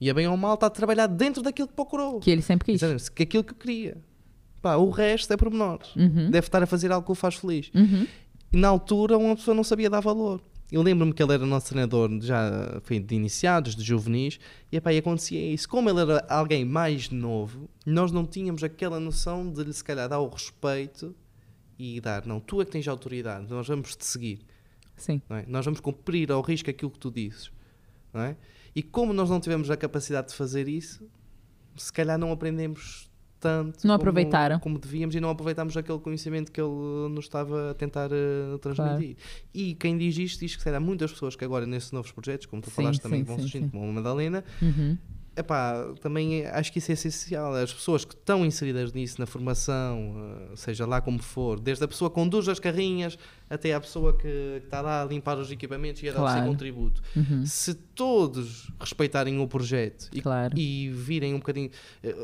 E 0.00 0.10
a 0.10 0.14
bem 0.14 0.26
ou 0.26 0.36
mal 0.36 0.54
está 0.54 0.66
a 0.66 0.70
trabalhar 0.70 1.06
dentro 1.06 1.40
daquilo 1.40 1.68
que 1.68 1.74
procurou. 1.74 2.18
Que 2.20 2.30
ele 2.30 2.42
sempre 2.42 2.66
quis. 2.66 2.82
Exatamente, 2.82 3.12
que 3.12 3.22
aquilo 3.22 3.44
que 3.44 3.54
queria. 3.54 3.96
Pá, 4.60 4.74
o 4.76 4.90
resto 4.90 5.32
é 5.32 5.36
pormenores. 5.36 5.94
Uhum. 5.94 6.30
Deve 6.30 6.46
estar 6.48 6.62
a 6.62 6.66
fazer 6.66 6.90
algo 6.90 7.06
que 7.06 7.12
o 7.12 7.14
faz 7.14 7.36
feliz. 7.36 7.70
Uhum. 7.74 8.06
E 8.52 8.56
na 8.56 8.68
altura 8.68 9.16
uma 9.16 9.36
pessoa 9.36 9.54
não 9.54 9.62
sabia 9.62 9.88
dar 9.88 10.00
valor. 10.00 10.42
Eu 10.72 10.82
lembro-me 10.82 11.12
que 11.12 11.22
ele 11.22 11.34
era 11.34 11.46
nosso 11.46 11.68
treinador 11.68 12.10
já 12.20 12.80
foi 12.82 12.98
de 12.98 13.14
iniciados, 13.14 13.76
de 13.76 13.84
juvenis, 13.84 14.40
e, 14.72 14.76
epá, 14.76 14.92
e 14.92 14.98
acontecia 14.98 15.52
isso. 15.52 15.68
Como 15.68 15.88
ele 15.88 16.00
era 16.00 16.26
alguém 16.28 16.64
mais 16.64 17.10
novo, 17.10 17.68
nós 17.86 18.10
não 18.10 18.26
tínhamos 18.26 18.64
aquela 18.64 18.98
noção 18.98 19.50
de 19.50 19.62
lhe 19.62 19.72
se 19.72 19.84
calhar 19.84 20.08
dar 20.08 20.20
o 20.20 20.28
respeito 20.28 21.14
e 21.78 22.00
dar, 22.00 22.26
não, 22.26 22.40
tu 22.40 22.60
é 22.60 22.64
que 22.64 22.70
tens 22.70 22.88
autoridade, 22.88 23.48
nós 23.48 23.68
vamos 23.68 23.94
te 23.94 24.04
seguir. 24.04 24.40
Sim. 24.96 25.20
é? 25.30 25.44
Nós 25.46 25.64
vamos 25.64 25.80
cumprir 25.80 26.30
ao 26.30 26.40
risco 26.40 26.70
aquilo 26.70 26.90
que 26.90 26.98
tu 26.98 27.10
dizes. 27.10 27.50
É? 28.14 28.36
E 28.74 28.82
como 28.82 29.12
nós 29.12 29.28
não 29.28 29.40
tivemos 29.40 29.70
a 29.70 29.76
capacidade 29.76 30.28
de 30.28 30.34
fazer 30.34 30.68
isso, 30.68 31.08
se 31.76 31.92
calhar 31.92 32.18
não 32.18 32.30
aprendemos 32.30 33.10
tanto 33.44 33.86
Não 33.86 33.94
aproveitaram. 33.94 34.58
como 34.58 34.78
devíamos 34.78 35.14
e 35.14 35.20
não 35.20 35.28
aproveitámos 35.28 35.76
aquele 35.76 35.98
conhecimento 35.98 36.50
que 36.50 36.60
ele 36.60 36.70
nos 37.10 37.26
estava 37.26 37.70
a 37.72 37.74
tentar 37.74 38.10
eh, 38.10 38.56
transmitir. 38.60 39.16
E 39.52 39.74
quem 39.74 39.98
diz 39.98 40.16
isto 40.16 40.40
diz 40.40 40.52
que 40.54 40.60
se 40.60 40.64
calhar 40.64 40.80
muitas 40.80 41.12
pessoas 41.12 41.36
que 41.36 41.44
agora 41.44 41.66
nesses 41.66 41.92
novos 41.92 42.10
projetos, 42.10 42.46
como 42.46 42.62
tu 42.62 42.70
Sim, 42.70 42.76
falaste 42.76 43.02
também, 43.02 43.20
sim, 43.20 43.24
vão 43.24 43.38
surgindo, 43.38 43.70
como 43.70 43.84
a 43.88 43.92
Madalena, 43.92 44.42
Uhum. 44.62 44.96
Epá, 45.36 45.92
também 46.00 46.46
acho 46.46 46.72
que 46.72 46.78
isso 46.78 46.92
é 46.92 46.94
essencial. 46.94 47.54
As 47.54 47.72
pessoas 47.72 48.04
que 48.04 48.14
estão 48.14 48.44
inseridas 48.46 48.92
nisso, 48.92 49.16
na 49.20 49.26
formação, 49.26 50.14
eh, 50.52 50.56
seja 50.56 50.86
lá 50.86 51.00
como 51.00 51.20
for, 51.20 51.58
desde 51.58 51.82
a 51.84 51.88
pessoa 51.88 52.08
que 52.08 52.14
conduz 52.14 52.48
as 52.48 52.60
carrinhas 52.60 53.18
até 53.50 53.74
a 53.74 53.80
pessoa 53.80 54.16
que 54.16 54.24
que 54.24 54.60
está 54.64 54.80
lá 54.80 55.02
a 55.02 55.04
limpar 55.04 55.38
os 55.38 55.50
equipamentos 55.50 56.02
e 56.02 56.08
a 56.08 56.12
dar 56.12 56.22
o 56.22 56.26
seu 56.26 56.34
Claro. 56.36 56.50
contributo. 56.50 57.02
Uhum. 57.14 57.44
Se 57.44 57.74
todos 57.74 58.70
respeitarem 58.80 59.38
o 59.40 59.46
projeto 59.46 60.08
e, 60.12 60.20
Claro. 60.20 60.58
e 60.58 60.88
virem 60.90 61.34
um 61.34 61.38
bocadinho, 61.38 61.70
eh, 62.02 62.14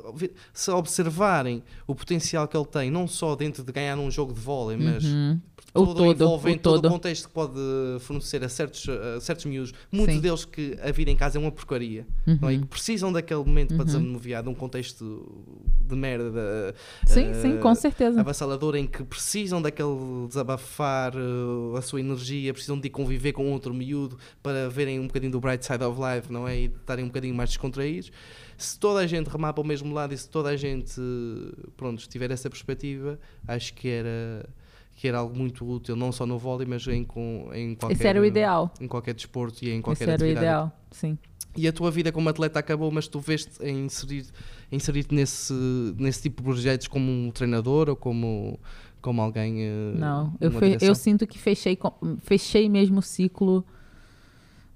se 0.52 0.70
observarem 0.70 1.62
o 1.86 1.94
potencial 1.94 2.46
que 2.48 2.56
ele 2.56 2.66
tem, 2.66 2.90
não 2.90 3.06
só 3.06 3.34
dentro 3.36 3.62
de 3.62 3.70
ganhar 3.72 3.98
um 3.98 4.10
jogo 4.10 4.32
de 4.32 4.40
vôlei, 4.40 4.76
mas 4.76 5.04
Uhum. 5.04 5.40
O 5.72 5.86
todo, 5.86 5.94
todo, 5.98 6.10
envolvendo 6.24 6.56
o 6.58 6.62
todo 6.62 6.78
o 6.78 6.82
todo. 6.82 6.90
contexto 6.90 7.28
que 7.28 7.34
pode 7.34 7.54
fornecer 8.00 8.42
a 8.42 8.48
certos, 8.48 8.88
a 8.88 9.20
certos 9.20 9.44
miúdos, 9.44 9.72
muitos 9.92 10.16
Sim. 10.16 10.20
deles 10.20 10.44
que 10.44 10.76
a 10.82 10.90
vida 10.90 11.12
em 11.12 11.16
casa 11.16 11.38
é 11.38 11.40
uma 11.40 11.52
porcaria, 11.52 12.04
não 12.26 12.48
é? 12.48 12.54
E 12.54 12.56
Uhum. 12.56 12.62
que 12.62 12.66
precisam 12.68 12.99
daquele 13.12 13.44
momento 13.44 13.74
para 13.74 13.84
desanuviar 13.84 14.42
de 14.42 14.48
um 14.48 14.54
contexto 14.54 15.44
de 15.80 15.96
merda 15.96 16.74
Sim, 17.06 17.30
eh, 17.30 17.34
sim, 17.34 17.58
com 17.58 17.74
certeza. 17.74 18.20
avassalador 18.20 18.76
em 18.76 18.86
que 18.86 19.02
precisam 19.04 19.60
daquele 19.62 20.26
desabafar 20.28 21.12
eh, 21.14 21.78
a 21.78 21.82
sua 21.82 22.00
energia, 22.00 22.52
precisam 22.52 22.78
de 22.78 22.90
conviver 22.90 23.32
com 23.32 23.50
outro 23.52 23.72
miúdo 23.72 24.18
para 24.42 24.68
verem 24.68 25.00
um 25.00 25.06
bocadinho 25.06 25.32
do 25.32 25.40
bright 25.40 25.64
side 25.64 25.82
of 25.82 26.00
life, 26.00 26.32
não 26.32 26.46
é? 26.46 26.58
E 26.58 26.64
estarem 26.66 27.04
um 27.04 27.08
bocadinho 27.08 27.34
mais 27.34 27.50
descontraídos. 27.50 28.12
Se 28.56 28.78
toda 28.78 29.00
a 29.00 29.06
gente 29.06 29.28
remar 29.28 29.52
para 29.52 29.62
o 29.62 29.66
mesmo 29.66 29.94
lado 29.94 30.12
e 30.12 30.18
se 30.18 30.28
toda 30.28 30.50
a 30.50 30.56
gente 30.56 31.00
pronto, 31.76 32.06
tiver 32.08 32.30
essa 32.30 32.50
perspectiva, 32.50 33.18
acho 33.48 33.72
que 33.74 33.88
era 33.88 34.48
que 35.00 35.08
era 35.08 35.16
algo 35.16 35.34
muito 35.34 35.64
útil, 35.66 35.96
não 35.96 36.12
só 36.12 36.26
no 36.26 36.36
vôlei, 36.38 36.66
mas 36.66 36.86
em, 36.86 37.06
em 37.54 37.74
qualquer 37.74 37.94
Esse 37.96 38.06
era 38.06 38.20
o 38.20 38.24
ideal. 38.24 38.70
em 38.78 38.86
qualquer 38.86 39.14
desporto 39.14 39.64
e 39.64 39.70
em 39.70 39.80
qualquer 39.80 40.04
Esse 40.04 40.10
era 40.12 40.20
o 40.20 40.24
atividade. 40.26 40.44
ideal. 40.46 40.72
Sim. 40.90 41.18
E 41.56 41.66
a 41.66 41.72
tua 41.72 41.90
vida 41.90 42.12
como 42.12 42.28
atleta 42.28 42.58
acabou, 42.58 42.90
mas 42.90 43.08
tu 43.08 43.18
veste 43.18 43.50
em 43.64 43.86
inserir, 43.86 44.26
inserir 44.70 45.06
nesse, 45.10 45.54
nesse 45.96 46.20
tipo 46.24 46.42
de 46.42 46.48
projetos 46.50 46.86
como 46.86 47.10
um 47.10 47.30
treinador 47.30 47.88
ou 47.88 47.96
como, 47.96 48.60
como 49.00 49.22
alguém. 49.22 49.62
eh, 49.62 49.92
Não, 49.96 50.34
eu, 50.38 50.50
fe- 50.50 50.76
eu 50.82 50.94
sinto 50.94 51.26
que 51.26 51.38
fechei, 51.38 51.78
fechei 52.18 52.68
mesmo 52.68 52.98
o 52.98 53.02
ciclo 53.02 53.64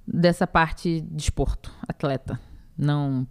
dessa 0.08 0.46
parte 0.46 1.02
de 1.02 1.22
esporto, 1.22 1.70
atleta. 1.86 2.40
Não, 2.78 3.26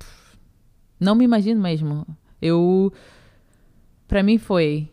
não 0.99 1.15
me 1.15 1.26
imagino 1.26 1.60
mesmo. 1.60 2.06
Eu, 2.40 2.94
para 4.07 4.22
mim 4.22 4.38
foi 4.38 4.90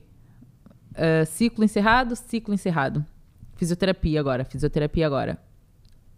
eh, 0.95 1.25
ciclo 1.25 1.65
encerrado, 1.65 2.17
ciclo 2.17 2.55
encerrado. 2.55 3.05
Fisioterapia 3.57 4.21
agora, 4.21 4.45
fisioterapia 4.45 5.07
agora. 5.07 5.39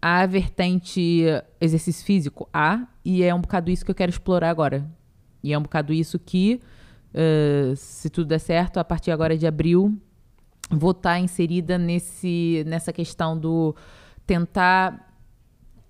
A 0.01 0.25
vertente 0.25 1.23
exercício 1.59 2.05
físico, 2.05 2.47
há, 2.53 2.87
e 3.05 3.23
é 3.23 3.33
um 3.33 3.41
bocado 3.41 3.71
isso 3.71 3.85
que 3.85 3.91
eu 3.91 3.95
quero 3.95 4.09
explorar 4.09 4.49
agora. 4.49 4.85
E 5.41 5.53
é 5.53 5.57
um 5.57 5.61
bocado 5.61 5.93
isso 5.93 6.17
que, 6.19 6.61
eh, 7.13 7.73
se 7.75 8.09
tudo 8.09 8.27
der 8.27 8.39
certo, 8.39 8.79
a 8.79 8.83
partir 8.83 9.11
agora 9.11 9.37
de 9.37 9.45
abril, 9.45 9.97
vou 10.69 10.91
estar 10.91 11.19
inserida 11.19 11.77
nesse, 11.77 12.63
nessa 12.65 12.91
questão 12.93 13.37
do 13.37 13.75
tentar 14.25 15.12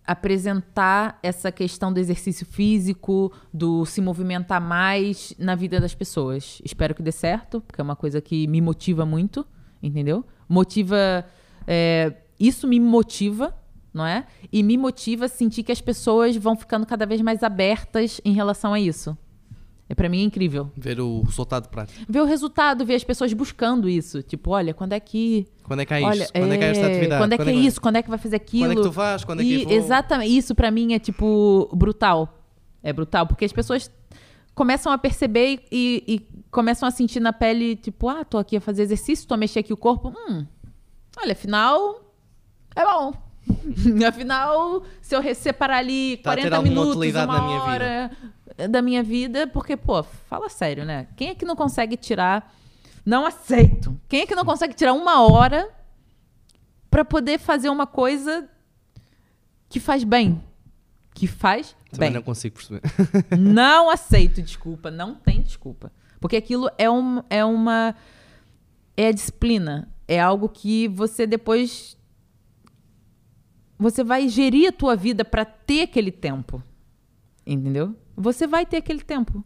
apresentar 0.05 1.17
essa 1.23 1.51
questão 1.51 1.91
do 1.93 1.99
exercício 1.99 2.45
físico, 2.45 3.31
do 3.53 3.85
se 3.85 4.01
movimentar 4.01 4.61
mais 4.61 5.33
na 5.37 5.55
vida 5.55 5.79
das 5.79 5.95
pessoas. 5.95 6.61
Espero 6.63 6.93
que 6.93 7.01
dê 7.01 7.11
certo, 7.11 7.61
porque 7.61 7.79
é 7.79 7.83
uma 7.83 7.95
coisa 7.95 8.19
que 8.21 8.47
me 8.47 8.59
motiva 8.59 9.05
muito, 9.05 9.45
entendeu? 9.81 10.25
Motiva. 10.47 11.25
é, 11.65 12.13
isso 12.39 12.67
me 12.67 12.79
motiva, 12.79 13.55
não 13.93 14.05
é? 14.05 14.25
E 14.51 14.61
me 14.63 14.77
motiva 14.77 15.25
a 15.25 15.29
sentir 15.29 15.63
que 15.63 15.71
as 15.71 15.79
pessoas 15.79 16.35
vão 16.35 16.55
ficando 16.55 16.85
cada 16.85 17.05
vez 17.05 17.21
mais 17.21 17.43
abertas 17.43 18.19
em 18.25 18.33
relação 18.33 18.73
a 18.73 18.79
isso. 18.79 19.17
É 19.93 19.95
para 19.95 20.09
mim 20.09 20.21
é 20.21 20.23
incrível. 20.23 20.71
Ver 20.75 20.99
o 20.99 21.21
resultado 21.21 21.69
prático. 21.69 22.03
Ver 22.09 22.19
o 22.19 22.25
resultado, 22.25 22.83
ver 22.83 22.95
as 22.95 23.03
pessoas 23.03 23.31
buscando 23.31 23.87
isso. 23.87 24.23
Tipo, 24.23 24.49
olha, 24.49 24.73
quando 24.73 24.93
é 24.93 24.99
que. 24.99 25.45
Quando 25.61 25.81
é 25.81 25.85
que 25.85 25.93
há 25.93 25.97
olha, 25.97 26.23
isto? 26.23 26.33
Quando 26.33 26.51
é 26.51 26.57
que 26.57 26.63
há 26.63 26.67
esta 26.67 26.87
atividade? 26.87 27.21
Quando 27.21 27.33
é 27.33 27.37
que 27.37 27.41
é 27.43 27.45
vai- 27.45 27.53
isso? 27.53 27.79
Quando 27.81 27.95
é 27.97 28.01
que 28.01 28.09
vai 28.09 28.17
fazer 28.17 28.35
aquilo? 28.35 28.65
Quando 28.65 28.71
é 28.71 28.75
que 28.75 28.81
tu 28.81 28.91
vais? 28.91 29.23
Quando 29.23 29.39
é 29.41 29.43
E 29.43 29.59
que 29.59 29.65
vou? 29.65 29.73
Exatamente. 29.73 30.35
Isso 30.35 30.55
pra 30.55 30.71
mim 30.71 30.93
é, 30.95 30.99
tipo, 30.99 31.69
brutal. 31.73 32.39
É 32.81 32.91
brutal. 32.91 33.27
Porque 33.27 33.45
as 33.45 33.53
pessoas 33.53 33.91
começam 34.55 34.91
a 34.91 34.97
perceber 34.97 35.63
e, 35.71 36.03
e 36.07 36.43
começam 36.49 36.89
a 36.89 36.91
sentir 36.91 37.19
na 37.19 37.31
pele, 37.31 37.75
tipo, 37.75 38.09
ah, 38.09 38.25
tô 38.25 38.39
aqui 38.39 38.57
a 38.57 38.61
fazer 38.61 38.81
exercício, 38.81 39.27
tô 39.27 39.35
a 39.35 39.37
mexer 39.37 39.59
aqui 39.59 39.71
o 39.71 39.77
corpo. 39.77 40.11
Hum, 40.27 40.43
olha, 41.21 41.33
afinal, 41.33 42.01
é 42.75 42.83
bom. 42.83 43.13
afinal, 44.07 44.81
se 45.01 45.15
eu 45.15 45.35
separar 45.35 45.77
ali 45.77 46.17
Tá 46.17 46.31
a 46.31 46.35
ter 46.35 46.49
40 46.49 46.55
alguma 46.55 46.85
minutos, 46.85 47.13
uma 47.23 47.63
hora 47.63 48.11
da 48.69 48.81
minha 48.81 49.01
vida, 49.03 49.47
porque, 49.47 49.75
pô, 49.77 50.03
fala 50.03 50.49
sério, 50.49 50.85
né? 50.85 51.07
Quem 51.15 51.29
é 51.29 51.35
que 51.35 51.45
não 51.45 51.55
consegue 51.55 51.97
tirar... 51.97 52.53
Não 53.05 53.25
aceito. 53.25 53.99
Quem 54.07 54.21
é 54.21 54.25
que 54.25 54.33
não 54.35 54.45
consegue 54.45 54.73
tirar 54.73 54.93
uma 54.93 55.21
hora 55.23 55.69
pra 56.89 57.03
poder 57.03 57.37
fazer 57.37 57.67
uma 57.69 57.85
coisa 57.85 58.47
que 59.67 59.77
faz 59.79 60.05
bem? 60.05 60.41
Que 61.13 61.27
faz 61.27 61.75
Também 61.91 62.09
bem. 62.09 62.15
não 62.15 62.21
consigo 62.23 62.55
perceber. 62.55 62.81
Não 63.37 63.89
aceito 63.89 64.41
desculpa, 64.41 64.89
não 64.89 65.13
tem 65.15 65.41
desculpa. 65.41 65.91
Porque 66.19 66.37
aquilo 66.37 66.69
é, 66.77 66.89
um, 66.89 67.21
é 67.29 67.43
uma. 67.43 67.93
É 68.95 69.07
a 69.07 69.11
disciplina. 69.11 69.89
É 70.07 70.19
algo 70.19 70.47
que 70.47 70.87
você 70.87 71.27
depois. 71.27 71.97
Você 73.77 74.03
vai 74.03 74.29
gerir 74.29 74.69
a 74.69 74.71
tua 74.71 74.95
vida 74.95 75.25
para 75.25 75.43
ter 75.43 75.81
aquele 75.81 76.11
tempo. 76.11 76.63
Entendeu? 77.45 77.95
Você 78.15 78.45
vai 78.47 78.65
ter 78.65 78.77
aquele 78.77 79.01
tempo. 79.01 79.43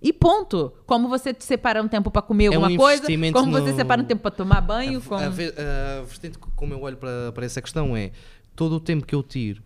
E 0.00 0.12
ponto. 0.12 0.72
Como 0.84 1.08
você 1.08 1.34
separa 1.38 1.80
um 1.82 1.86
tempo 1.86 2.10
para 2.10 2.22
comer 2.22 2.46
É 2.46 2.50
um 2.50 2.54
alguma 2.64 2.76
coisa, 2.76 2.98
investimento 3.04 3.38
como 3.38 3.52
você 3.52 3.70
no- 3.70 3.76
separa 3.76 4.02
um 4.02 4.04
tempo 4.04 4.20
para 4.22 4.30
tomar 4.32 4.60
banho, 4.60 5.00
como... 5.00 5.20
A, 5.20 5.26
a 5.26 6.02
vertente 6.04 6.38
como 6.56 6.74
eu 6.74 6.82
olho 6.82 6.96
para, 6.96 7.30
para 7.32 7.46
essa 7.46 7.62
questão 7.62 7.96
é 7.96 8.10
todo 8.56 8.72
o 8.76 8.80
tempo 8.80 9.06
que 9.06 9.14
eu 9.14 9.22
tiro 9.22 9.62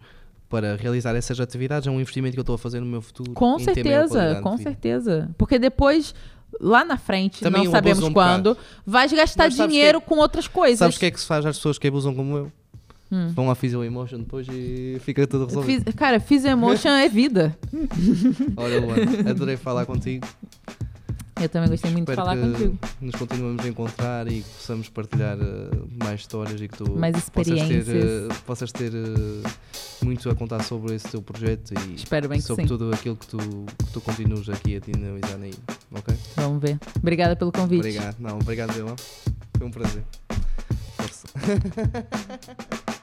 para 0.48 0.76
realizar 0.76 1.16
essas 1.16 1.40
atividades 1.40 1.88
é 1.88 1.90
um 1.90 1.98
investimento 2.00 2.34
que 2.34 2.38
eu 2.38 2.42
estou 2.42 2.54
a 2.54 2.58
fazer 2.58 2.80
no 2.80 2.86
meu 2.86 3.00
futuro. 3.00 3.32
Com 3.32 3.58
certeza, 3.58 4.40
com 4.42 4.56
certeza. 4.58 5.30
Porque 5.38 5.58
depois, 5.58 6.14
lá 6.60 6.84
na 6.84 6.98
frente, 6.98 7.40
Também 7.42 7.64
não 7.64 7.70
sabemos 7.72 8.02
um 8.04 8.12
quando, 8.12 8.56
vais 8.84 9.10
gastar 9.12 9.48
dinheiro 9.48 10.00
que- 10.02 10.06
com 10.06 10.18
outras 10.18 10.46
coisas. 10.46 10.78
Sabes 10.78 10.96
o 10.96 11.00
que 11.00 11.06
é 11.06 11.10
que 11.10 11.18
se 11.18 11.26
faz 11.26 11.44
às 11.46 11.56
pessoas 11.56 11.78
que 11.78 11.88
abusam 11.88 12.14
como 12.14 12.36
eu? 12.36 12.52
Hum. 13.11 13.28
Vão 13.35 13.51
à 13.51 13.55
Physio 13.55 13.85
Emotion 13.85 14.19
depois 14.19 14.47
e 14.51 14.99
fica 15.01 15.27
tudo 15.27 15.47
resolvido. 15.47 15.85
Fiz- 15.85 15.95
cara, 15.95 16.19
Physio 16.19 16.51
Emotion 16.51 16.91
é 16.91 17.09
vida. 17.09 17.57
Olha, 18.57 18.81
Luana, 18.81 19.31
adorei 19.31 19.57
falar 19.57 19.87
contigo. 19.87 20.27
Eu 21.41 21.49
também 21.51 21.69
gostei 21.69 21.91
muito 21.91 22.07
de 22.07 22.12
Espero 22.12 22.27
falar 22.28 22.37
que 22.43 22.51
contigo. 22.51 22.78
nos 22.99 23.15
continuemos 23.15 23.62
a 23.65 23.69
encontrar 23.69 24.27
e 24.27 24.41
que 24.41 24.49
possamos 24.49 24.89
partilhar 24.89 25.37
eh, 25.39 25.69
mais 26.03 26.20
histórias 26.20 26.59
e 26.62 26.66
que 26.66 26.78
tu 26.78 26.91
Mais 26.99 27.15
possas 27.28 27.53
ter, 27.55 27.61
experiências. 27.61 28.05
eh, 28.05 28.28
possas 28.47 28.73
ter 28.73 28.93
eh, 28.95 29.49
muito 30.03 30.31
a 30.31 30.35
contar 30.35 30.62
sobre 30.65 30.95
esse 30.95 31.07
teu 31.09 31.20
projeto 31.20 31.74
e 31.74 31.95
Espero 31.95 32.27
bem 32.27 32.39
que 32.41 32.45
sobre 32.47 32.62
sim. 32.65 32.69
tudo 32.69 32.91
aquilo 32.91 33.16
que 33.16 33.27
tu, 33.27 33.37
que 33.37 33.93
tu 33.93 34.01
continuas 34.01 34.49
aqui 34.49 34.77
a 34.77 34.81
dinamizar 34.81 35.39
aí, 35.43 35.53
ok? 35.93 36.15
Vamos 36.37 36.59
ver. 36.62 36.78
Obrigada 36.97 37.37
pelo 37.37 37.53
convite. 37.53 37.81
Obrigado, 37.81 38.16
não, 38.19 38.39
obrigado 38.39 38.73
ó. 38.91 38.97
foi 39.59 39.66
um 39.66 39.70
prazer. 39.70 40.03
Força. 40.97 41.27